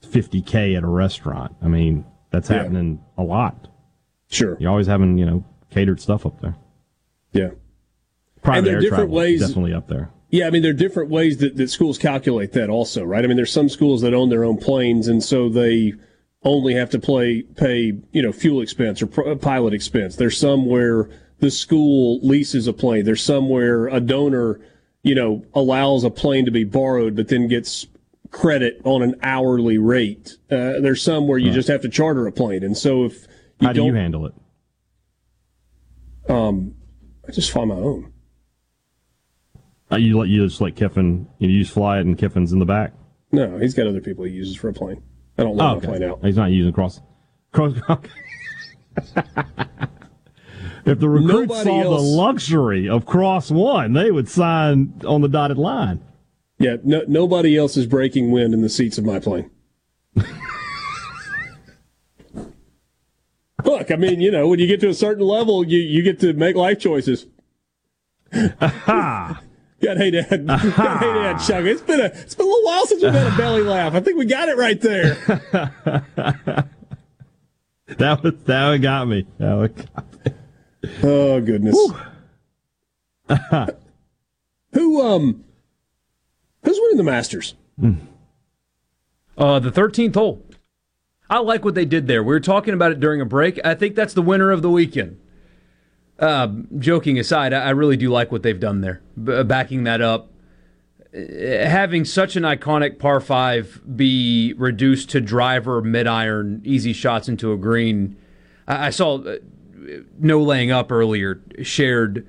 fifty 0.02 0.42
k 0.42 0.76
at 0.76 0.84
a 0.84 0.88
restaurant. 0.88 1.56
I 1.62 1.68
mean, 1.68 2.06
that's 2.32 2.50
Yeah. 2.50 2.58
happening 2.64 3.00
a 3.18 3.24
lot. 3.24 3.68
Sure, 4.30 4.58
you're 4.60 4.70
always 4.72 4.88
having 4.88 5.18
you 5.18 5.26
know 5.26 5.46
catered 5.70 6.00
stuff 6.02 6.26
up 6.26 6.42
there. 6.42 6.56
Yeah, 7.32 7.50
Private 8.42 8.64
there 8.66 8.74
are 8.74 8.76
air 8.78 8.82
different 8.82 9.02
travel 9.04 9.16
ways- 9.16 9.40
definitely 9.42 9.74
up 9.74 9.88
there. 9.88 10.10
Yeah, 10.30 10.48
I 10.48 10.50
mean, 10.50 10.62
there 10.62 10.72
are 10.72 10.74
different 10.74 11.10
ways 11.10 11.38
that, 11.38 11.56
that 11.56 11.70
schools 11.70 11.98
calculate 11.98 12.52
that 12.52 12.70
also, 12.70 13.06
right? 13.06 13.24
I 13.24 13.28
mean, 13.28 13.38
there's 13.38 13.52
some 13.54 13.70
schools 13.70 14.02
that 14.02 14.14
own 14.14 14.28
their 14.30 14.44
own 14.44 14.58
planes, 14.58 15.08
and 15.08 15.24
so 15.24 15.48
they 15.48 15.94
only 16.44 16.74
have 16.76 16.90
to 16.92 17.00
play, 17.00 17.42
pay, 17.42 17.94
you 18.12 18.22
know, 18.22 18.32
fuel 18.32 18.62
expense 18.62 19.02
or 19.02 19.08
pro- 19.08 19.36
pilot 19.36 19.74
expense. 19.74 20.16
There's 20.16 20.38
some 20.38 20.66
where 20.66 21.10
the 21.40 21.52
school 21.52 22.20
leases 22.22 22.68
a 22.68 22.74
plane. 22.74 23.06
There's 23.06 23.22
some 23.24 23.50
where 23.50 23.88
a 23.88 24.00
donor, 24.00 24.60
you 25.04 25.16
know, 25.16 25.46
allows 25.54 26.04
a 26.04 26.10
plane 26.10 26.46
to 26.46 26.52
be 26.52 26.64
borrowed, 26.64 27.16
but 27.16 27.28
then 27.28 27.48
gets 27.48 27.88
credit 28.32 28.82
on 28.84 29.02
an 29.02 29.16
hourly 29.22 29.78
rate. 29.78 30.38
Uh, 30.52 30.80
there's 30.82 31.02
some 31.02 31.28
where 31.28 31.38
you 31.38 31.52
just 31.52 31.68
have 31.68 31.82
to 31.82 31.90
charter 31.90 32.28
a 32.28 32.32
plane, 32.32 32.64
and 32.64 32.78
so 32.78 33.06
if 33.06 33.28
you 33.60 33.68
How 33.68 33.74
do 33.74 33.86
you 33.86 33.94
handle 33.94 34.26
it? 34.26 34.34
um, 36.30 36.76
I 37.28 37.32
just 37.32 37.52
fly 37.52 37.66
my 37.66 37.76
own. 37.76 38.12
Uh, 39.90 39.96
you 39.96 40.18
let 40.18 40.28
you 40.28 40.46
just 40.46 40.60
let 40.60 40.76
Kiffin 40.76 41.28
you 41.40 41.62
just 41.62 41.72
fly 41.74 42.00
it 42.00 42.06
and 42.06 42.18
Kiffin's 42.18 42.52
in 42.52 42.60
the 42.60 42.66
back. 42.66 42.94
No, 43.32 43.58
he's 43.58 43.74
got 43.74 43.88
other 43.88 44.02
people 44.02 44.26
he 44.26 44.32
uses 44.32 44.56
for 44.56 44.68
a 44.70 44.74
plane. 44.74 45.02
I 45.38 45.44
don't 45.44 45.56
let 45.56 45.66
Oh, 45.66 45.76
okay. 45.78 46.06
out. 46.06 46.20
He's 46.24 46.36
not 46.36 46.52
using 46.52 46.74
cross. 46.74 47.00
cross 47.52 47.74
if 50.86 51.00
the 51.00 51.08
recruits 51.10 51.34
Nobody 51.50 51.64
saw 51.70 51.82
else- 51.82 52.02
the 52.02 52.08
luxury 52.08 52.90
of 52.90 53.06
cross 53.06 53.52
one, 53.52 53.94
they 53.94 54.10
would 54.12 54.28
sign 54.30 54.94
on 55.06 55.22
the 55.22 55.28
dotted 55.28 55.58
line. 55.58 56.00
Yeah, 56.60 56.78
no, 56.84 57.04
nobody 57.08 57.56
else 57.56 57.78
is 57.78 57.86
breaking 57.86 58.32
wind 58.32 58.54
in 58.56 58.62
the 58.62 58.70
seats 58.70 58.98
of 58.98 59.06
my 59.06 59.20
plane. 59.20 59.52
Look, 63.64 63.92
I 63.92 63.96
mean, 63.96 64.22
you 64.22 64.32
know, 64.32 64.48
when 64.48 64.60
you 64.60 64.68
get 64.68 64.80
to 64.82 64.90
a 64.90 64.94
certain 64.94 65.26
level, 65.26 65.64
you, 65.66 65.80
you 65.80 66.02
get 66.04 66.20
to 66.22 66.34
make 66.34 66.56
life 66.56 66.80
choices. 66.80 67.26
Aha! 68.62 69.42
Got 69.82 69.98
hey 69.98 70.12
dad, 70.12 70.48
got 70.48 70.60
hey 70.60 71.14
dad, 71.14 71.38
Chuck. 71.38 71.64
It's 71.66 71.82
been 71.82 72.00
a 72.00 72.06
it's 72.06 72.34
been 72.36 72.46
a 72.46 72.50
little 72.50 72.66
while 72.66 72.86
since 72.88 73.04
we've 73.04 73.14
had 73.14 73.32
a 73.32 73.38
belly 73.38 73.62
laugh. 73.62 73.94
I 73.94 74.00
think 74.00 74.18
we 74.18 74.26
got 74.26 74.50
it 74.50 74.58
right 74.58 74.80
there. 74.82 75.16
That 77.98 78.22
was 78.22 78.34
that 78.44 78.68
one 78.68 78.82
got 78.82 79.08
me. 79.08 79.26
That 79.38 79.54
one 79.56 79.74
got 79.74 80.26
me. 80.26 80.32
Oh 81.04 81.40
goodness. 81.40 81.78
Who 84.74 85.02
um 85.02 85.46
who's 86.64 86.78
winning 86.82 86.98
the 86.98 87.04
Masters? 87.04 87.56
Uh, 89.38 89.60
the 89.60 89.72
13th 89.72 90.16
hole. 90.16 90.44
I 91.30 91.40
like 91.40 91.64
what 91.64 91.76
they 91.76 91.86
did 91.86 92.08
there. 92.08 92.22
We 92.24 92.30
were 92.34 92.40
talking 92.40 92.74
about 92.74 92.92
it 92.92 93.00
during 93.00 93.22
a 93.22 93.26
break. 93.26 93.60
I 93.66 93.74
think 93.74 93.96
that's 93.96 94.14
the 94.14 94.22
winner 94.22 94.52
of 94.52 94.62
the 94.62 94.70
weekend. 94.70 95.20
Uh, 96.20 96.48
joking 96.80 97.20
aside, 97.20 97.54
I 97.54 97.70
really 97.72 97.98
do 97.98 98.10
like 98.10 98.32
what 98.32 98.42
they've 98.44 98.60
done 98.60 98.82
there. 98.82 99.02
B- 99.24 99.44
backing 99.44 99.84
that 99.84 100.02
up, 100.02 100.32
Uh, 101.14 101.20
having 101.68 102.04
such 102.06 102.36
an 102.36 102.44
iconic 102.44 103.00
par 103.00 103.20
five 103.22 103.82
be 103.96 104.54
reduced 104.58 105.10
to 105.12 105.22
driver, 105.22 105.82
mid 105.82 106.06
iron, 106.08 106.62
easy 106.66 106.92
shots 106.92 107.30
into 107.30 107.54
a 107.54 107.58
green. 107.58 108.16
I, 108.68 108.88
I 108.88 108.90
saw 108.90 109.20
uh, 109.22 109.38
no 110.20 110.42
laying 110.42 110.72
up 110.72 110.92
earlier 110.92 111.40
shared 111.64 112.28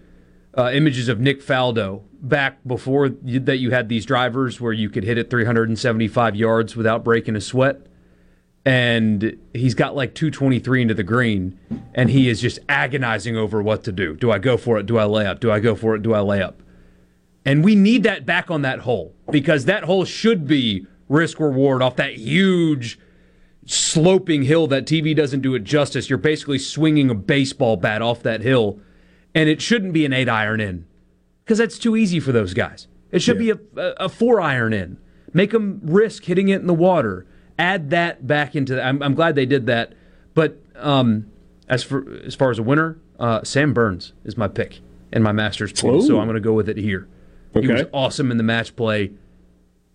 uh, 0.57 0.71
images 0.73 1.09
of 1.09 1.19
Nick 1.19 1.43
Faldo 1.43 2.03
back 2.21 2.59
before 2.67 3.11
you, 3.25 3.41
that 3.41 3.57
you 3.59 3.71
had 3.71 3.89
these 3.89 4.05
drivers 4.07 4.61
where 4.61 4.73
you 4.73 4.91
could 4.91 5.05
hit 5.05 5.19
it 5.19 5.29
375 5.31 6.37
yards 6.37 6.77
without 6.77 7.03
breaking 7.05 7.37
a 7.37 7.41
sweat. 7.41 7.81
And 8.69 9.39
he's 9.55 9.75
got 9.75 9.97
like 9.97 10.15
223 10.15 10.83
into 10.83 10.93
the 10.93 11.03
green, 11.03 11.59
and 11.95 12.11
he 12.11 12.29
is 12.29 12.39
just 12.39 12.59
agonizing 12.69 13.35
over 13.35 13.63
what 13.63 13.83
to 13.85 13.93
do. 13.93 14.15
Do 14.15 14.31
I 14.31 14.39
go 14.39 14.59
for 14.59 14.77
it? 14.77 14.85
Do 14.85 14.99
I 14.99 15.05
lay 15.05 15.25
up? 15.25 15.41
Do 15.41 15.51
I 15.51 15.59
go 15.59 15.75
for 15.75 15.95
it? 15.95 16.03
Do 16.03 16.13
I 16.13 16.21
lay 16.21 16.43
up? 16.43 16.63
And 17.47 17.65
we 17.65 17.75
need 17.75 18.03
that 18.03 18.27
back 18.27 18.51
on 18.51 18.61
that 18.61 18.81
hole 18.81 19.15
because 19.31 19.65
that 19.65 19.85
hole 19.85 20.05
should 20.05 20.47
be 20.47 20.87
risk 21.09 21.41
reward 21.41 21.81
off 21.81 21.97
that 21.97 22.17
huge 22.19 22.99
sloping 23.65 24.43
hill 24.43 24.67
that 24.67 24.85
TV 24.85 25.17
doesn't 25.17 25.41
do 25.41 25.55
it 25.55 25.65
justice. 25.65 26.11
You're 26.11 26.19
basically 26.19 26.59
swinging 26.59 27.09
a 27.09 27.15
baseball 27.15 27.79
bat 27.79 28.03
off 28.03 28.23
that 28.25 28.43
hill, 28.43 28.81
and 29.35 29.49
it 29.49 29.63
shouldn't 29.63 29.95
be 29.95 30.05
an 30.05 30.13
eight 30.13 30.29
iron 30.29 30.61
in 30.61 30.85
because 31.43 31.57
that's 31.57 31.79
too 31.79 31.97
easy 31.97 32.21
for 32.21 32.33
those 32.33 32.53
guys. 32.53 32.87
It 33.13 33.23
should 33.23 33.39
be 33.39 33.49
a, 33.49 33.59
a, 33.79 33.83
a 33.93 34.09
four 34.11 34.43
iron 34.43 34.75
in. 34.75 34.99
Make 35.33 35.53
them 35.53 35.81
risk 35.83 36.25
hitting 36.25 36.49
it 36.51 36.61
in 36.61 36.67
the 36.67 36.75
water. 36.75 37.27
Add 37.59 37.91
that 37.91 38.27
back 38.27 38.55
into. 38.55 38.81
I'm, 38.83 39.03
I'm 39.03 39.15
glad 39.15 39.35
they 39.35 39.47
did 39.47 39.67
that. 39.67 39.93
But 40.35 40.61
um, 40.77 41.31
as 41.69 41.83
for 41.83 42.09
as 42.25 42.35
far 42.35 42.51
as 42.51 42.59
a 42.59 42.63
winner, 42.63 42.99
uh, 43.19 43.43
Sam 43.45 43.73
Burns 43.75 44.13
is 44.25 44.37
my 44.37 44.47
pick 44.49 44.81
in 45.13 45.23
my 45.23 45.33
Masters 45.33 45.73
pool. 45.73 46.03
So 46.03 46.19
I'm 46.21 46.27
going 46.27 46.35
to 46.37 46.41
go 46.41 46.53
with 46.53 46.69
it 46.69 46.77
here. 46.77 47.09
He 47.55 47.67
was 47.67 47.83
awesome 47.93 48.31
in 48.31 48.37
the 48.37 48.43
match 48.45 48.77
play 48.77 49.11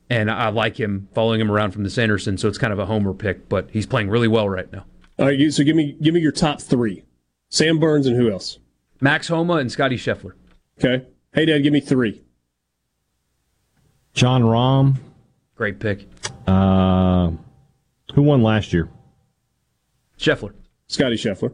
and 0.09 0.29
I 0.29 0.49
like 0.49 0.77
him 0.77 1.07
following 1.13 1.39
him 1.39 1.49
around 1.49 1.71
from 1.71 1.83
the 1.83 1.89
Sanderson, 1.89 2.37
so 2.37 2.47
it's 2.49 2.57
kind 2.57 2.73
of 2.73 2.79
a 2.79 2.85
homer 2.85 3.13
pick, 3.13 3.47
but 3.47 3.69
he's 3.71 3.85
playing 3.85 4.09
really 4.09 4.27
well 4.27 4.49
right 4.49 4.71
now. 4.73 4.85
All 5.17 5.27
right, 5.27 5.39
you- 5.39 5.49
so 5.49 5.63
give 5.63 5.75
me 5.77 5.95
give 6.01 6.13
me 6.13 6.19
your 6.19 6.31
top 6.33 6.61
three. 6.61 7.03
Sam 7.49 7.79
Burns 7.79 8.05
and 8.07 8.17
who 8.17 8.29
else? 8.29 8.59
Max 8.99 9.27
Homa 9.29 9.53
and 9.55 9.71
Scottie 9.71 9.95
Scheffler. 9.97 10.33
Okay. 10.83 11.05
Hey 11.33 11.45
dad, 11.45 11.59
give 11.59 11.71
me 11.71 11.79
three. 11.79 12.21
Jon 14.13 14.41
Rahm. 14.43 14.97
Great 15.55 15.79
pick. 15.79 16.07
Uh, 16.47 17.31
who 18.13 18.23
won 18.23 18.41
last 18.41 18.73
year? 18.73 18.89
Scheffler. 20.17 20.53
Scottie 20.87 21.15
Scheffler. 21.15 21.53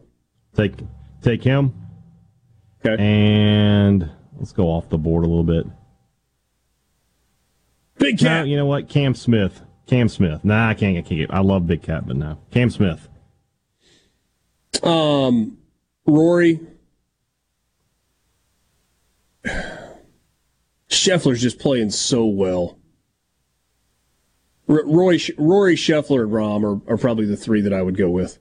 Take 0.54 0.74
take 1.22 1.42
him. 1.42 1.74
Okay. 2.84 3.02
And 3.02 4.10
let's 4.38 4.52
go 4.52 4.66
off 4.66 4.88
the 4.88 4.98
board 4.98 5.24
a 5.24 5.28
little 5.28 5.44
bit. 5.44 5.66
Big 7.98 8.18
Cat. 8.18 8.46
you 8.48 8.56
know 8.56 8.66
what? 8.66 8.88
Cam 8.88 9.14
Smith. 9.14 9.62
Cam 9.86 10.08
Smith. 10.08 10.44
Nah, 10.44 10.68
I 10.68 10.74
can't. 10.74 10.96
I 10.96 11.02
can't. 11.02 11.30
I 11.30 11.40
love 11.40 11.66
Big 11.66 11.82
Cat, 11.82 12.06
but 12.06 12.16
no. 12.16 12.38
Cam 12.50 12.70
Smith. 12.70 13.08
Um, 14.82 15.58
Rory. 16.06 16.60
Scheffler's 20.88 21.40
just 21.40 21.58
playing 21.58 21.90
so 21.90 22.24
well. 22.26 22.79
R- 24.70 24.84
Roy, 24.86 25.18
Rory, 25.36 25.74
Scheffler, 25.74 26.22
and 26.22 26.32
Rahm 26.32 26.62
are, 26.62 26.92
are 26.92 26.96
probably 26.96 27.26
the 27.26 27.36
three 27.36 27.60
that 27.60 27.74
I 27.74 27.82
would 27.82 27.96
go 27.96 28.08
with. 28.08 28.38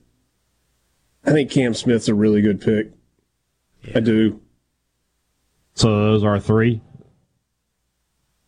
I 1.25 1.31
think 1.31 1.51
Cam 1.51 1.73
Smith's 1.73 2.07
a 2.07 2.13
really 2.13 2.41
good 2.41 2.61
pick. 2.61 2.91
I 3.95 3.99
do. 3.99 4.39
So 5.73 5.87
those 5.87 6.23
are 6.23 6.39
three. 6.39 6.81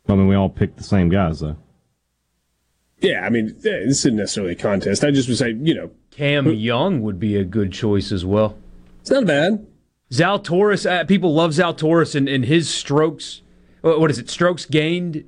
I 0.07 0.15
mean, 0.15 0.27
we 0.27 0.35
all 0.35 0.49
picked 0.49 0.77
the 0.77 0.83
same 0.83 1.09
guys, 1.09 1.39
though. 1.39 1.57
Yeah, 2.99 3.21
I 3.21 3.29
mean, 3.29 3.55
eh, 3.65 3.85
this 3.85 3.99
isn't 3.99 4.15
necessarily 4.15 4.53
a 4.53 4.55
contest. 4.55 5.03
I 5.03 5.11
just 5.11 5.27
would 5.27 5.37
say, 5.37 5.53
you 5.59 5.73
know, 5.73 5.91
Cam 6.11 6.51
Young 6.51 7.01
would 7.01 7.19
be 7.19 7.35
a 7.35 7.43
good 7.43 7.71
choice 7.71 8.11
as 8.11 8.23
well. 8.25 8.57
It's 8.99 9.09
not 9.09 9.25
bad. 9.25 9.65
Zalatoris, 10.11 10.89
uh, 10.89 11.05
people 11.05 11.33
love 11.33 11.51
Zalatoris 11.51 12.13
and, 12.13 12.29
and 12.29 12.45
his 12.45 12.69
strokes. 12.69 13.41
What 13.81 13.99
what 13.99 14.11
is 14.11 14.19
it? 14.19 14.29
Strokes 14.29 14.65
gained 14.65 15.23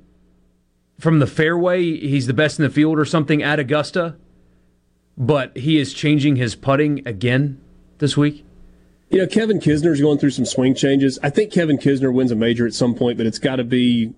from 0.98 1.18
the 1.18 1.26
fairway. 1.26 1.82
He's 1.82 2.26
the 2.26 2.34
best 2.34 2.58
in 2.58 2.64
the 2.64 2.70
field 2.70 2.98
or 2.98 3.04
something 3.04 3.42
at 3.42 3.58
Augusta. 3.58 4.16
But 5.16 5.56
he 5.56 5.78
is 5.78 5.94
changing 5.94 6.36
his 6.36 6.54
putting 6.54 7.06
again 7.06 7.60
this 7.98 8.16
week. 8.16 8.44
You 9.10 9.18
know, 9.18 9.26
Kevin 9.26 9.60
Kisner's 9.60 10.00
going 10.00 10.18
through 10.18 10.30
some 10.30 10.44
swing 10.44 10.74
changes. 10.74 11.18
I 11.22 11.30
think 11.30 11.52
Kevin 11.52 11.78
Kisner 11.78 12.12
wins 12.12 12.32
a 12.32 12.36
major 12.36 12.66
at 12.66 12.74
some 12.74 12.94
point, 12.94 13.16
but 13.16 13.26
it's 13.26 13.38
got 13.38 13.56
to 13.56 13.64
be 13.64 14.12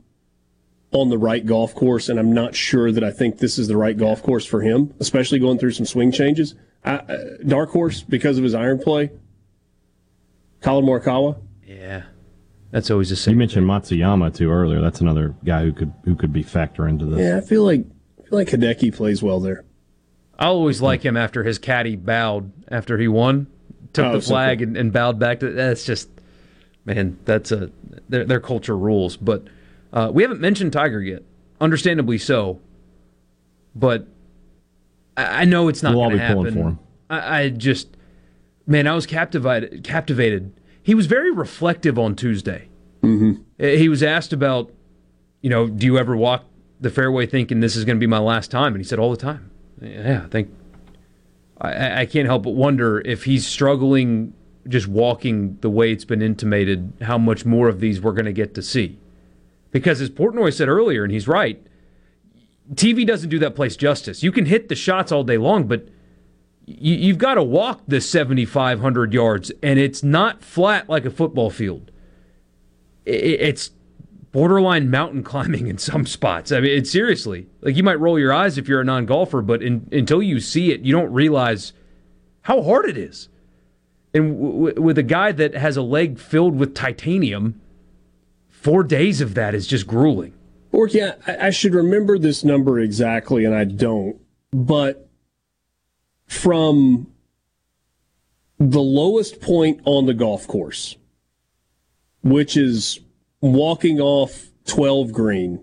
on 0.93 1.11
the 1.11 1.19
right 1.19 1.45
golf 1.45 1.75
course, 1.75 2.09
and 2.09 2.19
I'm 2.19 2.33
not 2.33 2.55
sure 2.55 2.91
that 2.93 3.05
I 3.05 3.11
think 3.11 3.39
this 3.39 3.59
is 3.59 3.69
the 3.69 3.77
right 3.77 3.97
golf 3.97 4.23
course 4.23 4.47
for 4.47 4.63
him, 4.63 4.95
especially 5.01 5.39
going 5.39 5.59
through 5.59 5.73
some 5.73 5.85
swing 5.85 6.13
changes. 6.13 6.55
I, 6.85 6.95
uh, 6.95 7.19
dark 7.47 7.71
horse 7.71 8.03
because 8.03 8.39
of 8.39 8.45
his 8.45 8.55
iron 8.55 8.79
play. 8.79 9.11
Collin 10.63 10.87
Morikawa. 10.87 11.37
Yeah. 11.67 12.05
That's 12.71 12.91
always 12.91 13.11
the 13.11 13.17
same. 13.17 13.35
You 13.35 13.39
mentioned 13.39 13.67
Matsuyama 13.67 14.35
too 14.35 14.51
earlier. 14.51 14.81
That's 14.81 15.01
another 15.01 15.35
guy 15.45 15.63
who 15.63 15.73
could 15.73 15.93
who 16.05 16.15
could 16.17 16.33
be 16.33 16.43
factor 16.43 16.87
into 16.89 17.07
this. 17.07 17.21
Yeah, 17.21 17.37
I 17.39 17.41
feel 17.41 17.65
like 17.65 17.81
I 18.19 18.29
feel 18.29 18.39
like 18.39 18.49
Hideki 18.49 18.95
plays 18.95 19.23
well 19.23 19.41
there. 19.41 19.65
I 20.39 20.47
always 20.47 20.83
like 20.83 21.03
him 21.03 21.17
after 21.17 21.45
his 21.45 21.59
caddy 21.59 21.97
bowed 21.97 22.53
after 22.69 22.99
he 22.99 23.09
won, 23.09 23.47
took 23.93 24.07
Oh, 24.07 24.13
the 24.13 24.21
flag 24.21 24.61
and, 24.61 24.77
and 24.77 24.93
bowed 24.93 25.19
back 25.19 25.41
to. 25.41 25.51
That's 25.51 25.85
just, 25.85 26.11
man, 26.85 27.19
that's 27.25 27.53
a 27.53 27.71
their, 28.09 28.25
their 28.25 28.41
culture 28.41 28.77
rules. 28.77 29.17
But 29.17 29.45
uh, 29.93 30.11
we 30.13 30.23
haven't 30.23 30.41
mentioned 30.41 30.73
Tiger 30.75 31.01
yet, 31.01 31.23
understandably 31.61 32.19
so. 32.19 32.61
But 33.75 34.07
I, 35.17 35.43
I 35.43 35.45
know 35.45 35.69
it's 35.69 35.83
not 35.83 35.95
We'll 35.95 36.03
all 36.03 36.11
going 36.11 36.21
to 36.21 36.27
pulling 36.27 36.47
happen. 36.47 36.63
for 36.63 36.69
him. 36.71 36.79
I, 37.09 37.41
I 37.43 37.49
just, 37.51 37.97
man, 38.67 38.87
I 38.87 38.95
was 38.95 39.07
captivated. 39.07 39.85
Captivated. 39.85 40.53
He 40.87 40.95
was 40.95 41.07
very 41.07 41.33
reflective 41.33 41.99
on 41.99 42.15
Tuesday. 42.15 42.69
Mm-hmm. 43.03 43.43
He 43.59 43.89
was 43.89 44.05
asked 44.05 44.33
about, 44.33 44.73
you 45.41 45.51
know, 45.51 45.67
do 45.67 45.85
you 45.85 45.99
ever 45.99 46.17
walk 46.17 46.45
the 46.81 46.91
fairway 46.91 47.27
thinking 47.27 47.59
this 47.59 47.75
is 47.75 47.85
going 47.85 47.97
to 47.97 48.01
be 48.01 48.07
my 48.07 48.21
last 48.21 48.53
time? 48.53 48.73
And 48.73 48.77
he 48.77 48.85
said 48.85 49.01
all 49.01 49.11
the 49.11 49.17
time. 49.17 49.51
Yeah, 49.83 50.23
I 50.25 50.29
think 50.29 50.55
I, 51.61 52.03
I 52.03 52.07
can't 52.07 52.27
help 52.27 52.45
but 52.45 52.55
wonder 52.55 53.01
if 53.01 53.25
he's 53.25 53.45
struggling 53.45 54.33
just 54.69 54.87
walking 54.87 55.59
the 55.61 55.71
way 55.71 55.91
it's 55.91 56.05
been 56.05 56.23
intimated, 56.23 56.93
how 57.03 57.19
much 57.19 57.45
more 57.45 57.69
of 57.69 57.81
these 57.81 58.01
we're 58.01 58.13
going 58.13 58.27
to 58.27 58.33
get 58.33 58.55
to 58.55 58.63
see. 58.63 58.97
Because 59.73 60.01
as 60.01 60.09
Portnoy 60.09 60.55
said 60.55 60.69
earlier, 60.69 61.03
and 61.03 61.13
he's 61.13 61.27
right, 61.27 61.67
TV 62.75 63.05
doesn't 63.05 63.31
do 63.31 63.41
that 63.41 63.57
place 63.57 63.75
justice. 63.75 64.23
You 64.23 64.31
can 64.31 64.47
hit 64.47 64.69
the 64.69 64.77
shots 64.77 65.11
all 65.11 65.25
day 65.25 65.37
long, 65.37 65.67
but 65.67 65.89
you, 66.67 66.97
you've 66.97 67.19
got 67.19 67.35
to 67.35 67.43
walk 67.43 67.83
the 67.87 68.01
7,500 68.01 69.15
yards, 69.15 69.53
and 69.63 69.79
it's 69.79 70.03
not 70.03 70.43
flat 70.43 70.89
like 70.89 71.05
a 71.05 71.11
football 71.11 71.49
field. 71.49 71.91
It's 73.05 73.71
borderline 74.33 74.91
mountain 74.91 75.23
climbing 75.25 75.69
in 75.69 75.79
some 75.79 76.07
spots. 76.07 76.53
I 76.53 76.61
mean, 76.61 76.77
it's 76.77 76.91
seriously 76.91 77.47
like 77.63 77.77
you 77.77 77.83
might 77.83 78.01
roll 78.01 78.19
your 78.19 78.33
eyes 78.33 78.59
if 78.59 78.69
you're 78.69 78.81
a 78.81 78.85
non 78.85 79.07
golfer, 79.07 79.43
but 79.43 79.63
in, 79.63 79.89
until 79.93 80.23
you 80.23 80.41
see 80.41 80.73
it, 80.73 80.81
you 80.81 80.93
don't 80.93 81.13
realize 81.13 81.73
how 82.43 82.63
hard 82.63 82.89
it 82.89 82.99
is. 82.99 83.29
And 84.13 84.37
w- 84.37 84.53
w- 84.67 84.83
with 84.83 84.99
a 84.99 85.03
guy 85.03 85.33
that 85.33 85.55
has 85.55 85.77
a 85.77 85.83
leg 85.83 86.19
filled 86.19 86.57
with 86.57 86.75
titanium, 86.75 87.61
four 88.49 88.83
days 88.83 89.21
of 89.21 89.35
that 89.35 89.55
is 89.55 89.67
just 89.67 89.87
grueling. 89.87 90.33
Or 90.73 90.89
yeah, 90.89 91.15
I 91.27 91.51
should 91.51 91.75
remember 91.75 92.19
this 92.19 92.45
number 92.45 92.79
exactly, 92.79 93.45
and 93.45 93.55
I 93.55 93.65
don't. 93.65 94.21
But 94.53 95.06
from 96.27 97.13
the 98.59 98.81
lowest 98.81 99.41
point 99.41 99.81
on 99.85 100.07
the 100.07 100.15
golf 100.15 100.47
course, 100.47 100.97
which 102.23 102.57
is 102.57 103.01
walking 103.41 104.01
off 104.01 104.47
12 104.67 105.13
green, 105.13 105.63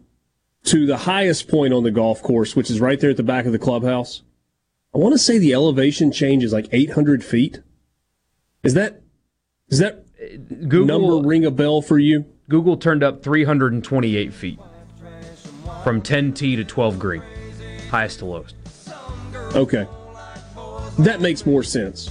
to 0.66 0.86
the 0.86 0.98
highest 0.98 1.50
point 1.50 1.74
on 1.74 1.84
the 1.84 1.92
golf 1.92 2.22
course, 2.22 2.56
which 2.56 2.70
is 2.70 2.80
right 2.80 3.00
there 3.00 3.10
at 3.10 3.18
the 3.18 3.24
back 3.24 3.46
of 3.46 3.52
the 3.52 3.60
clubhouse, 3.60 4.24
I 4.96 4.98
want 4.98 5.14
to 5.14 5.20
say 5.20 5.38
the 5.38 5.54
elevation 5.54 6.12
change 6.12 6.44
is 6.44 6.54
like 6.54 6.68
800 6.72 7.24
feet. 7.24 7.62
Is 8.62 8.76
that 8.76 9.02
is 9.68 9.80
that 9.80 10.06
Google, 10.70 10.86
number 10.86 11.28
ring 11.28 11.46
a 11.46 11.52
bell 11.52 11.82
for 11.82 11.98
you? 12.00 12.26
Google 12.48 12.78
turned 12.78 13.04
up 13.04 13.24
328 13.24 14.34
feet 14.34 14.60
from 15.84 16.02
10T 16.02 16.56
to 16.58 16.64
12 16.64 17.00
green, 17.00 17.24
highest 17.90 18.20
to 18.20 18.26
lowest. 18.26 18.56
Okay. 19.56 19.88
That 21.00 21.22
makes 21.22 21.46
more 21.46 21.64
sense. 21.64 22.10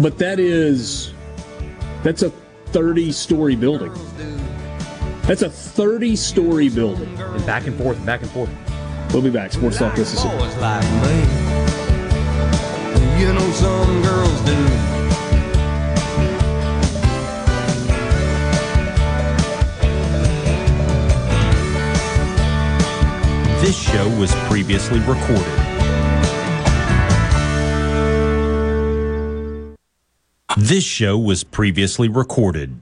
But 0.00 0.18
that 0.18 0.38
is 0.38 1.12
that's 2.02 2.22
a 2.22 2.30
30 2.66 3.12
story 3.12 3.56
building. 3.56 3.92
That's 5.22 5.42
a 5.42 5.50
30 5.50 6.16
story 6.16 6.68
building. 6.68 7.18
And 7.18 7.44
back 7.46 7.66
and 7.66 7.76
forth, 7.76 8.04
back 8.06 8.22
and 8.22 8.30
forth. 8.30 8.50
We'll 9.12 9.22
be 9.22 9.30
back. 9.30 9.52
Sports 9.52 9.78
Talk 9.78 9.96
Mississippi. 9.96 10.36
like 10.60 10.84
me. 11.02 11.20
You 13.20 13.32
know 13.32 13.50
some 13.52 14.02
girls 14.02 14.40
do. 14.42 14.54
This 23.60 23.76
show 23.76 24.08
was 24.18 24.32
previously 24.46 25.00
recorded. 25.00 25.57
This 30.60 30.82
show 30.82 31.16
was 31.16 31.44
previously 31.44 32.08
recorded. 32.08 32.80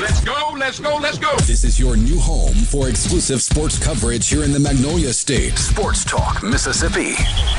Let's 0.00 0.24
go, 0.24 0.54
let's 0.56 0.80
go, 0.80 0.96
let's 0.96 1.18
go. 1.18 1.36
This 1.40 1.64
is 1.64 1.78
your 1.78 1.98
new 1.98 2.18
home 2.18 2.54
for 2.54 2.88
exclusive 2.88 3.42
sports 3.42 3.78
coverage 3.78 4.26
here 4.26 4.42
in 4.42 4.50
the 4.50 4.58
Magnolia 4.58 5.12
State. 5.12 5.58
Sports 5.58 6.02
Talk 6.02 6.42
Mississippi 6.42 7.12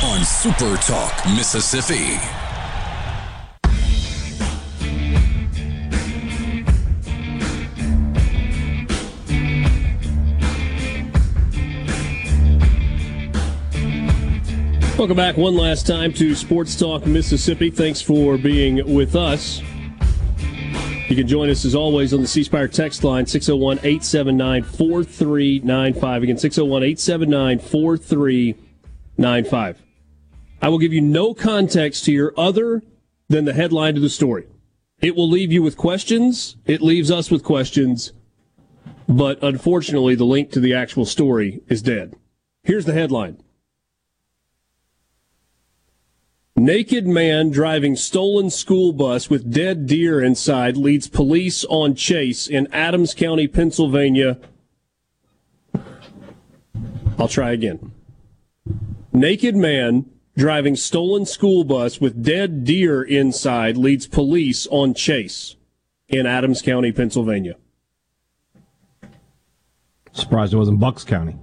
on 0.03 0.25
Super 0.25 0.77
Talk 0.77 1.13
Mississippi. 1.27 2.17
Welcome 15.01 15.17
back 15.17 15.35
one 15.35 15.57
last 15.57 15.87
time 15.87 16.13
to 16.13 16.35
Sports 16.35 16.75
Talk 16.75 17.07
Mississippi. 17.07 17.71
Thanks 17.71 18.03
for 18.03 18.37
being 18.37 18.93
with 18.93 19.15
us. 19.15 19.59
You 21.09 21.15
can 21.15 21.27
join 21.27 21.49
us 21.49 21.65
as 21.65 21.73
always 21.73 22.13
on 22.13 22.21
the 22.21 22.27
C 22.27 22.43
Spire 22.43 22.67
text 22.67 23.03
line 23.03 23.25
601 23.25 23.79
879 23.79 24.61
4395. 24.61 26.21
Again, 26.21 26.37
601 26.37 26.83
879 26.83 27.57
4395. 27.57 29.81
I 30.61 30.69
will 30.69 30.77
give 30.77 30.93
you 30.93 31.01
no 31.01 31.33
context 31.33 32.05
here 32.05 32.31
other 32.37 32.83
than 33.27 33.45
the 33.45 33.53
headline 33.53 33.95
to 33.95 33.99
the 33.99 34.07
story. 34.07 34.45
It 35.01 35.15
will 35.15 35.27
leave 35.27 35.51
you 35.51 35.63
with 35.63 35.77
questions. 35.77 36.57
It 36.67 36.83
leaves 36.83 37.09
us 37.09 37.31
with 37.31 37.43
questions. 37.43 38.13
But 39.07 39.41
unfortunately, 39.41 40.13
the 40.13 40.25
link 40.25 40.51
to 40.51 40.59
the 40.59 40.75
actual 40.75 41.05
story 41.05 41.61
is 41.69 41.81
dead. 41.81 42.13
Here's 42.63 42.85
the 42.85 42.93
headline. 42.93 43.41
Naked 46.61 47.07
man 47.07 47.49
driving 47.49 47.95
stolen 47.95 48.51
school 48.51 48.93
bus 48.93 49.31
with 49.31 49.51
dead 49.51 49.87
deer 49.87 50.21
inside 50.21 50.77
leads 50.77 51.07
police 51.07 51.65
on 51.65 51.95
chase 51.95 52.47
in 52.47 52.71
Adams 52.71 53.15
County, 53.15 53.47
Pennsylvania. 53.47 54.37
I'll 57.17 57.27
try 57.27 57.49
again. 57.49 57.93
Naked 59.11 59.55
man 59.55 60.05
driving 60.37 60.75
stolen 60.75 61.25
school 61.25 61.63
bus 61.63 61.99
with 61.99 62.23
dead 62.23 62.63
deer 62.63 63.01
inside 63.01 63.75
leads 63.75 64.05
police 64.05 64.67
on 64.67 64.93
chase 64.93 65.55
in 66.09 66.27
Adams 66.27 66.61
County, 66.61 66.91
Pennsylvania. 66.91 67.55
Surprised 70.11 70.53
it 70.53 70.57
wasn't 70.57 70.79
Bucks 70.79 71.03
County. 71.03 71.35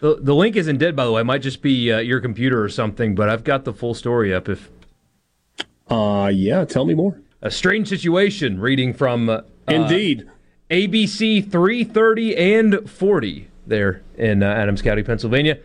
The, 0.00 0.18
the 0.20 0.34
link 0.34 0.56
isn't 0.56 0.78
dead, 0.78 0.96
by 0.96 1.04
the 1.04 1.12
way. 1.12 1.20
It 1.20 1.24
might 1.24 1.42
just 1.42 1.62
be 1.62 1.92
uh, 1.92 1.98
your 1.98 2.20
computer 2.20 2.62
or 2.62 2.68
something, 2.68 3.14
but 3.14 3.28
I've 3.28 3.44
got 3.44 3.64
the 3.64 3.72
full 3.72 3.94
story 3.94 4.34
up. 4.34 4.48
If 4.48 4.70
uh, 5.88 6.30
yeah, 6.32 6.64
tell 6.64 6.84
me 6.84 6.94
more. 6.94 7.20
A 7.42 7.50
strange 7.50 7.88
situation. 7.88 8.60
Reading 8.60 8.94
from 8.94 9.28
uh, 9.28 9.42
Indeed. 9.68 10.28
ABC 10.70 11.50
330 11.50 12.36
and 12.36 12.90
40 12.90 13.48
there 13.66 14.02
in 14.16 14.42
uh, 14.42 14.46
Adams 14.46 14.82
County, 14.82 15.02
Pennsylvania. 15.02 15.58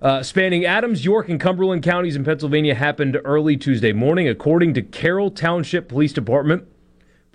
Uh, 0.00 0.22
spanning 0.22 0.64
Adams, 0.64 1.04
York, 1.04 1.28
and 1.28 1.40
Cumberland 1.40 1.82
counties 1.82 2.16
in 2.16 2.24
Pennsylvania 2.24 2.74
happened 2.74 3.18
early 3.24 3.56
Tuesday 3.56 3.92
morning, 3.92 4.28
according 4.28 4.74
to 4.74 4.82
Carroll 4.82 5.30
Township 5.30 5.88
Police 5.88 6.12
Department. 6.12 6.66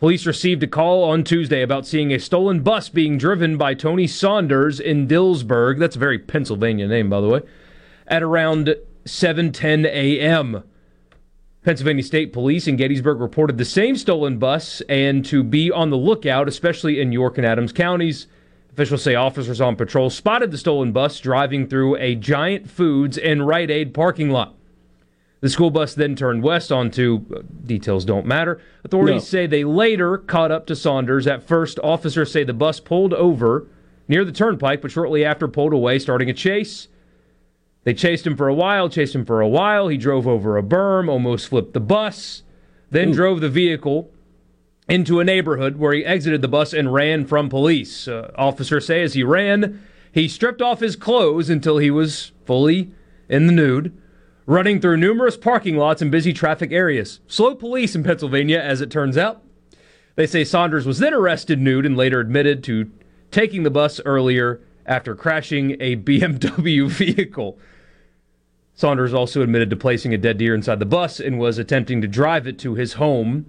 Police 0.01 0.25
received 0.25 0.63
a 0.63 0.67
call 0.67 1.03
on 1.03 1.23
Tuesday 1.23 1.61
about 1.61 1.85
seeing 1.85 2.11
a 2.11 2.17
stolen 2.17 2.61
bus 2.61 2.89
being 2.89 3.19
driven 3.19 3.55
by 3.55 3.75
Tony 3.75 4.07
Saunders 4.07 4.79
in 4.79 5.07
Dillsburg. 5.07 5.77
That's 5.77 5.95
a 5.95 5.99
very 5.99 6.17
Pennsylvania 6.17 6.87
name, 6.87 7.07
by 7.07 7.21
the 7.21 7.27
way. 7.27 7.41
At 8.07 8.23
around 8.23 8.75
7:10 9.05 9.85
a.m. 9.85 10.63
Pennsylvania 11.63 12.01
State 12.01 12.33
Police 12.33 12.67
in 12.67 12.77
Gettysburg 12.77 13.21
reported 13.21 13.59
the 13.59 13.63
same 13.63 13.95
stolen 13.95 14.39
bus 14.39 14.81
and 14.89 15.23
to 15.25 15.43
be 15.43 15.69
on 15.69 15.91
the 15.91 15.97
lookout, 15.97 16.47
especially 16.47 16.99
in 16.99 17.11
York 17.11 17.37
and 17.37 17.45
Adams 17.45 17.71
counties. 17.71 18.25
Officials 18.71 19.03
say 19.03 19.13
officers 19.13 19.61
on 19.61 19.75
patrol 19.75 20.09
spotted 20.09 20.49
the 20.49 20.57
stolen 20.57 20.91
bus 20.91 21.19
driving 21.19 21.67
through 21.67 21.95
a 21.97 22.15
Giant 22.15 22.67
Foods 22.67 23.19
and 23.19 23.45
Rite 23.45 23.69
Aid 23.69 23.93
parking 23.93 24.31
lot. 24.31 24.55
The 25.41 25.49
school 25.49 25.71
bus 25.71 25.95
then 25.95 26.15
turned 26.15 26.43
west 26.43 26.71
onto 26.71 27.25
uh, 27.35 27.41
details 27.65 28.05
don't 28.05 28.25
matter. 28.27 28.61
Authorities 28.85 29.15
No. 29.23 29.25
say 29.25 29.47
they 29.47 29.63
later 29.63 30.17
caught 30.19 30.51
up 30.51 30.67
to 30.67 30.75
Saunders. 30.75 31.25
At 31.27 31.43
first, 31.43 31.79
officers 31.83 32.31
say 32.31 32.43
the 32.43 32.53
bus 32.53 32.79
pulled 32.79 33.13
over 33.15 33.67
near 34.07 34.23
the 34.23 34.31
turnpike, 34.31 34.81
but 34.81 34.91
shortly 34.91 35.25
after 35.25 35.47
pulled 35.47 35.73
away, 35.73 35.97
starting 35.99 36.29
a 36.29 36.33
chase. 36.33 36.87
They 37.83 37.95
chased 37.95 38.27
him 38.27 38.37
for 38.37 38.47
a 38.47 38.53
while, 38.53 38.87
chased 38.89 39.15
him 39.15 39.25
for 39.25 39.41
a 39.41 39.47
while. 39.47 39.87
He 39.87 39.97
drove 39.97 40.27
over 40.27 40.57
a 40.57 40.63
berm, 40.63 41.09
almost 41.09 41.47
flipped 41.47 41.73
the 41.73 41.79
bus, 41.79 42.43
then 42.91 43.11
drove 43.11 43.41
the 43.41 43.49
vehicle 43.49 44.11
into 44.87 45.19
a 45.19 45.23
neighborhood 45.23 45.77
where 45.77 45.93
he 45.93 46.05
exited 46.05 46.43
the 46.43 46.47
bus 46.47 46.73
and 46.73 46.93
ran 46.93 47.25
from 47.25 47.49
police. 47.49 48.07
Uh, 48.07 48.31
officers 48.35 48.85
say 48.85 49.01
as 49.01 49.15
he 49.15 49.23
ran, 49.23 49.81
he 50.11 50.27
stripped 50.27 50.61
off 50.61 50.81
his 50.81 50.95
clothes 50.95 51.49
until 51.49 51.79
he 51.79 51.89
was 51.89 52.31
fully 52.45 52.91
in 53.29 53.47
the 53.47 53.53
nude, 53.53 53.97
running 54.45 54.79
through 54.79 54.97
numerous 54.97 55.37
parking 55.37 55.77
lots 55.77 56.01
and 56.01 56.11
busy 56.11 56.33
traffic 56.33 56.71
areas. 56.71 57.19
Slow 57.27 57.55
police 57.55 57.95
in 57.95 58.03
Pennsylvania, 58.03 58.59
as 58.59 58.81
it 58.81 58.91
turns 58.91 59.17
out. 59.17 59.41
They 60.15 60.27
say 60.27 60.43
Saunders 60.43 60.85
was 60.85 60.99
then 60.99 61.13
arrested 61.13 61.59
nude 61.59 61.85
and 61.85 61.95
later 61.95 62.19
admitted 62.19 62.63
to 62.65 62.91
taking 63.31 63.63
the 63.63 63.69
bus 63.69 64.01
earlier 64.05 64.61
after 64.85 65.15
crashing 65.15 65.77
a 65.79 65.95
BMW 65.97 66.89
vehicle. 66.89 67.57
Saunders 68.73 69.13
also 69.13 69.41
admitted 69.41 69.69
to 69.69 69.75
placing 69.75 70.13
a 70.13 70.17
dead 70.17 70.37
deer 70.37 70.55
inside 70.55 70.79
the 70.79 70.85
bus 70.85 71.19
and 71.19 71.39
was 71.39 71.57
attempting 71.57 72.01
to 72.01 72.07
drive 72.07 72.47
it 72.47 72.57
to 72.59 72.75
his 72.75 72.93
home 72.93 73.45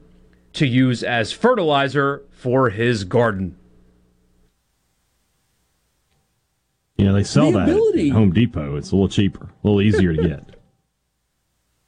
to 0.53 0.67
use 0.67 1.03
as 1.03 1.33
fertilizer 1.33 2.23
for 2.31 2.71
his 2.71 3.05
garden. 3.05 3.57
You 6.99 7.07
know, 7.07 7.15
they 7.15 7.25
sell 7.25 7.51
The 7.51 7.61
that 7.61 7.99
at 7.99 8.13
Home 8.13 8.33
Depot. 8.33 8.77
It's 8.77 8.93
a 8.93 8.95
little 8.95 9.09
cheaper, 9.09 9.45
a 9.45 9.67
little 9.67 9.81
easier 9.81 10.15
to 10.15 10.23
get. 10.23 10.52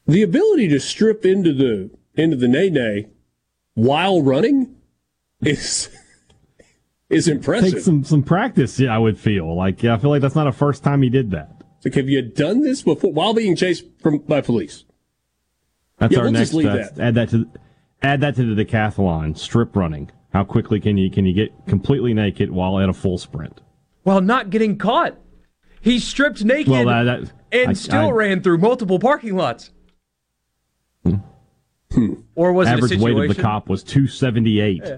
The 0.06 0.22
ability 0.22 0.68
to 0.68 0.80
strip 0.80 1.24
into 1.24 1.52
the 1.52 1.90
into 2.14 2.36
the 2.36 2.48
nay 2.48 2.68
nay 2.70 3.08
while 3.74 4.22
running 4.22 4.76
is 5.40 5.88
is 7.10 7.26
impressive. 7.28 7.72
Take 7.74 7.82
some 7.82 8.04
some 8.04 8.22
practice. 8.22 8.78
Yeah, 8.78 8.94
I 8.94 8.98
would 8.98 9.18
feel 9.18 9.56
like 9.56 9.82
yeah, 9.82 9.94
I 9.94 9.98
feel 9.98 10.10
like 10.10 10.20
that's 10.22 10.34
not 10.34 10.46
a 10.46 10.52
first 10.52 10.82
time 10.84 11.02
he 11.02 11.08
did 11.08 11.30
that. 11.30 11.62
Like, 11.84 11.94
have 11.94 12.08
you 12.08 12.22
done 12.22 12.62
this 12.62 12.82
before 12.82 13.12
while 13.12 13.34
being 13.34 13.56
chased 13.56 13.84
from 14.00 14.18
by 14.18 14.40
police? 14.40 14.84
That's 15.98 16.12
Yeah, 16.12 16.18
our 16.20 16.24
we'll 16.24 16.32
next. 16.32 16.42
just 16.50 16.54
leave 16.54 16.66
that's- 16.66 16.90
that. 16.92 17.02
Add 17.08 17.14
that 17.14 17.28
to 17.30 17.46
add 18.02 18.20
that 18.20 18.36
to 18.36 18.54
the 18.54 18.64
decathlon 18.64 19.36
strip 19.38 19.74
running. 19.76 20.10
How 20.32 20.44
quickly 20.44 20.80
can 20.80 20.96
you 20.98 21.10
can 21.10 21.24
you 21.24 21.32
get 21.32 21.50
completely 21.66 22.12
naked 22.12 22.50
while 22.50 22.78
at 22.78 22.88
a 22.88 22.92
full 22.92 23.16
sprint? 23.18 23.60
While 24.02 24.20
not 24.20 24.50
getting 24.50 24.76
caught. 24.76 25.16
He 25.80 25.98
stripped 25.98 26.42
naked 26.44 26.70
Well, 26.72 26.86
that, 26.86 27.04
that 27.04 27.32
and 27.52 27.70
I- 27.70 27.74
still 27.74 28.08
I- 28.08 28.10
ran 28.10 28.42
through 28.42 28.58
multiple 28.58 28.98
parking 28.98 29.36
lots. 29.36 29.70
Or 32.34 32.52
was 32.52 32.66
average 32.68 32.92
it 32.92 33.00
a 33.00 33.02
weight 33.02 33.16
of 33.30 33.36
the 33.36 33.40
cop 33.40 33.68
was 33.68 33.84
two 33.84 34.06
seventy 34.08 34.60
eight. 34.60 34.82
Yeah. 34.84 34.96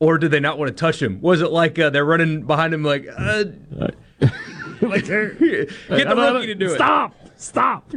Or 0.00 0.18
did 0.18 0.30
they 0.30 0.40
not 0.40 0.58
want 0.58 0.68
to 0.68 0.74
touch 0.74 1.00
him? 1.00 1.20
Was 1.22 1.40
it 1.40 1.50
like 1.50 1.78
uh, 1.78 1.88
they're 1.90 2.04
running 2.04 2.42
behind 2.42 2.74
him 2.74 2.82
like, 2.82 3.06
uh, 3.08 3.44
like 4.82 5.06
get 5.06 5.08
the 5.08 6.30
rookie 6.34 6.46
to 6.48 6.54
do 6.54 6.66
it? 6.66 6.74
Stop! 6.74 7.14
Stop! 7.36 7.90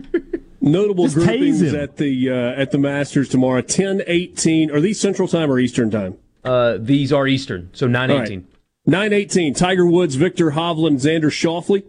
Notable 0.62 1.06
Just 1.06 1.18
tase 1.18 1.26
groupings 1.28 1.62
him. 1.62 1.76
at 1.76 1.98
the 1.98 2.30
uh, 2.30 2.34
at 2.62 2.72
the 2.72 2.78
Masters 2.78 3.28
tomorrow. 3.30 3.62
10, 3.62 4.04
18. 4.08 4.72
Are 4.72 4.80
these 4.80 5.00
Central 5.00 5.28
Time 5.28 5.52
or 5.52 5.60
Eastern 5.60 5.92
Time? 5.92 6.18
Uh, 6.44 6.78
these 6.80 7.12
are 7.12 7.28
Eastern, 7.28 7.70
so 7.74 7.88
nine 7.88 8.10
All 8.10 8.22
eighteen. 8.22 8.40
right. 8.42 8.50
918. 8.90 9.54
Tiger 9.54 9.86
Woods, 9.86 10.16
Viktor 10.16 10.52
Hovland, 10.52 11.02
Xander 11.02 11.24
Schauffele. 11.26 11.84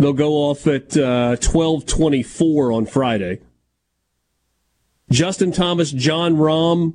They'll 0.00 0.14
go 0.14 0.32
off 0.32 0.66
at 0.66 0.96
uh, 0.96 1.36
1224 1.36 2.72
on 2.72 2.86
Friday. 2.86 3.40
Justin 5.10 5.52
Thomas, 5.52 5.90
Jon 5.90 6.36
Rahm, 6.36 6.94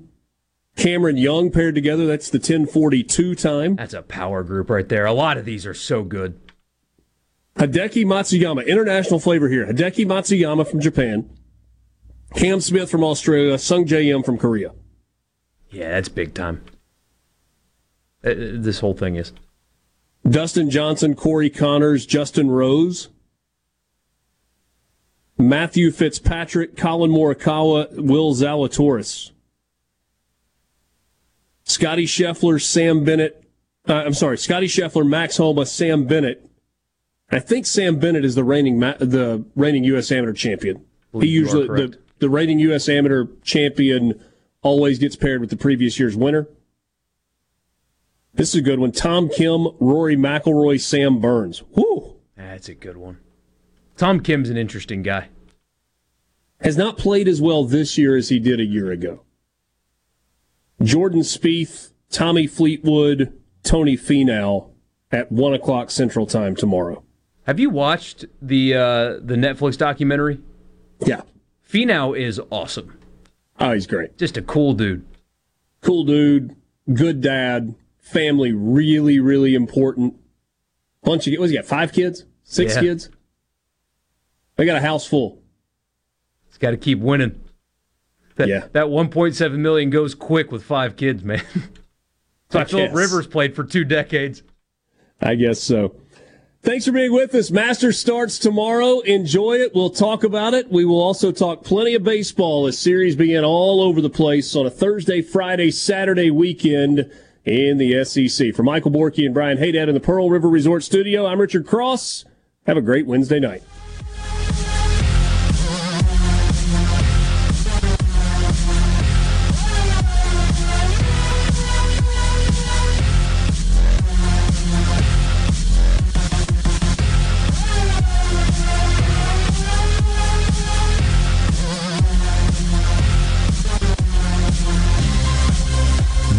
Cameron 0.76 1.16
Young 1.16 1.52
paired 1.52 1.76
together. 1.76 2.08
That's 2.08 2.32
the 2.32 2.40
1042 2.40 3.36
time. 3.36 3.76
That's 3.76 3.94
a 3.94 4.02
power 4.02 4.42
group 4.42 4.72
right 4.72 4.90
there. 4.90 5.06
A 5.06 5.14
lot 5.14 5.38
of 5.38 5.46
these 5.46 5.68
are 5.68 5.74
so 5.76 6.02
good. 6.02 6.40
Hideki 7.58 8.06
Matsuyama, 8.06 8.66
international 8.66 9.20
flavor 9.20 9.50
here. 9.50 9.68
Hideki 9.68 10.08
Matsuyama 10.08 10.68
from 10.68 10.80
Japan. 10.80 11.30
Cam 12.34 12.60
Smith 12.60 12.90
from 12.90 13.04
Australia. 13.04 13.54
Sungjae 13.54 14.08
Im 14.08 14.24
from 14.24 14.40
Korea. 14.40 14.72
Yeah, 15.70 15.90
that's 15.90 16.10
big 16.10 16.34
time. 16.34 16.64
Uh, 18.24 18.34
this 18.36 18.80
whole 18.80 18.96
thing 18.96 19.16
is. 19.16 19.32
Dustin 20.28 20.70
Johnson, 20.70 21.16
Corey 21.16 21.50
Conners, 21.50 22.06
Justin 22.06 22.50
Rose, 22.50 23.10
Matthew 25.38 25.92
Fitzpatrick, 25.92 26.76
Collin 26.76 27.12
Morikawa, 27.12 27.94
Will 27.96 28.34
Zalatoris, 28.34 29.32
Scottie 31.64 32.08
Scheffler, 32.08 32.62
Sam 32.62 33.04
Bennett. 33.04 33.44
Uh, 33.88 34.04
I'm 34.06 34.14
sorry, 34.14 34.38
Scottie 34.38 34.68
Scheffler, 34.68 35.08
Max 35.08 35.38
Homa, 35.38 35.66
Sam 35.66 36.06
Bennett. 36.06 36.50
I 37.30 37.40
think 37.40 37.66
Sam 37.66 38.00
Bennett 38.00 38.26
is 38.26 38.36
the 38.36 38.44
reigning 38.44 38.80
the 38.80 39.46
reigning 39.56 39.84
U.S. 39.86 40.12
Amateur 40.12 40.34
champion. 40.34 40.78
He 40.78 40.84
Believe 41.12 41.30
you 41.30 41.40
are 41.40 41.44
usually 41.44 41.68
the, 41.68 41.98
the 42.20 42.30
reigning 42.30 42.60
U.S. 42.60 42.90
Amateur 42.90 43.28
champion 43.44 44.20
always 44.62 44.98
gets 44.98 45.16
paired 45.16 45.42
with 45.42 45.50
the 45.50 45.58
previous 45.58 46.00
year's 46.00 46.16
winner. 46.16 46.48
This 48.36 48.50
is 48.50 48.56
a 48.56 48.62
good 48.62 48.80
one. 48.80 48.92
Tom 48.92 49.30
Kim, 49.30 49.68
Rory 49.80 50.18
McIlroy, 50.18 50.80
Sam 50.80 51.20
Burns. 51.20 51.64
Whoo! 51.72 52.18
That's 52.36 52.68
a 52.68 52.76
good 52.76 52.98
one. 52.98 53.20
Tom 53.96 54.20
Kim's 54.20 54.50
an 54.50 54.58
interesting 54.58 55.02
guy. 55.04 55.30
Has 56.60 56.76
not 56.76 56.98
played 56.98 57.28
as 57.28 57.42
well 57.42 57.64
this 57.64 57.98
year 57.98 58.16
as 58.18 58.30
he 58.30 58.40
did 58.40 58.60
a 58.60 58.66
year 58.66 58.92
ago. 58.92 59.22
Jordan 60.82 61.22
Spieth, 61.22 61.92
Tommy 62.10 62.46
Fleetwood, 62.46 63.32
Tony 63.64 63.96
Finau 63.96 64.70
at 65.12 65.32
one 65.32 65.54
o'clock 65.54 65.90
Central 65.90 66.26
Time 66.26 66.56
tomorrow. 66.56 67.04
Have 67.46 67.60
you 67.60 67.70
watched 67.70 68.26
the 68.42 68.74
uh, 68.74 69.20
the 69.22 69.36
Netflix 69.36 69.78
documentary? 69.78 70.42
Yeah. 71.06 71.22
Finau 71.70 72.18
is 72.18 72.42
awesome. 72.50 72.98
Oh, 73.60 73.72
he's 73.72 73.88
great. 73.88 74.18
Just 74.18 74.36
a 74.36 74.42
cool 74.42 74.74
dude. 74.74 75.06
Cool 75.82 76.04
dude, 76.04 76.56
good 76.94 77.22
dad, 77.22 77.76
family 78.06 78.52
really, 78.54 79.20
really 79.20 79.56
important. 79.56 80.14
Bunch 81.04 81.28
of 81.28 81.32
kids. 81.32 81.40
what's 81.40 81.52
he 81.52 81.58
got? 81.58 81.66
Five 81.66 81.92
kids? 81.92 82.24
Six 82.44 82.76
Yeah. 82.76 82.82
kids? 82.82 83.10
They 84.56 84.66
got 84.66 84.78
a 84.78 84.82
house 84.82 85.06
full. 85.06 85.42
He's 86.48 86.58
got 86.58 86.72
to 86.72 86.78
keep 86.78 87.00
winning. 87.00 87.42
That, 88.38 88.48
Yeah. 88.48 88.68
That 88.74 88.86
1.7 88.86 89.60
million 89.60 89.90
goes 89.90 90.14
quick 90.16 90.52
with 90.52 90.64
five 90.64 90.96
kids, 90.96 91.24
man. 91.24 91.42
so 92.50 92.60
I 92.60 92.64
Philip. 92.66 92.94
Rivers 92.94 93.28
played 93.28 93.56
for 93.56 93.64
two 93.64 93.84
decades. 93.84 94.44
I 95.22 95.36
guess 95.36 95.60
so. 95.62 95.96
Thanks 96.62 96.86
for 96.86 96.92
being 96.92 97.14
with 97.14 97.34
us. 97.36 97.52
Master 97.52 97.92
starts 97.92 98.40
tomorrow. 98.40 99.00
Enjoy 99.02 99.54
it. 99.54 99.74
We'll 99.76 99.90
talk 99.92 100.24
about 100.24 100.54
it. 100.54 100.72
We 100.72 100.84
will 100.86 101.02
also 101.02 101.32
talk 101.32 101.64
plenty 101.64 101.94
of 101.96 102.04
baseball 102.04 102.66
as 102.68 102.78
series 102.78 103.16
begin 103.16 103.44
all 103.44 103.82
over 103.82 104.02
the 104.02 104.10
place 104.10 104.56
on 104.56 104.66
a 104.66 104.72
Thursday, 104.72 105.22
Friday, 105.22 105.70
Saturday 105.72 106.32
weekend 106.32 107.12
in 107.46 107.78
the 107.78 108.04
SEC. 108.04 108.54
For 108.54 108.64
Michael 108.64 108.92
Borky 108.92 109.26
and 109.26 109.34
Brian 109.34 109.58
Haydad 109.58 109.88
in 109.88 109.94
the 109.94 110.00
Pearl 110.00 110.30
River 110.30 110.50
Resort 110.50 110.84
Studio, 110.84 111.26
I'm 111.26 111.40
Richard 111.40 111.66
Cross. 111.66 112.26
Have 112.66 112.78
a 112.78 112.82
great 112.82 113.06
Wednesday 113.06 113.40
night. 113.40 113.64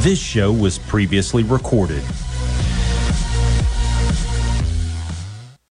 This 0.06 0.20
show 0.20 0.52
was 0.52 0.78
previously 0.78 1.42
recorded. 1.42 2.04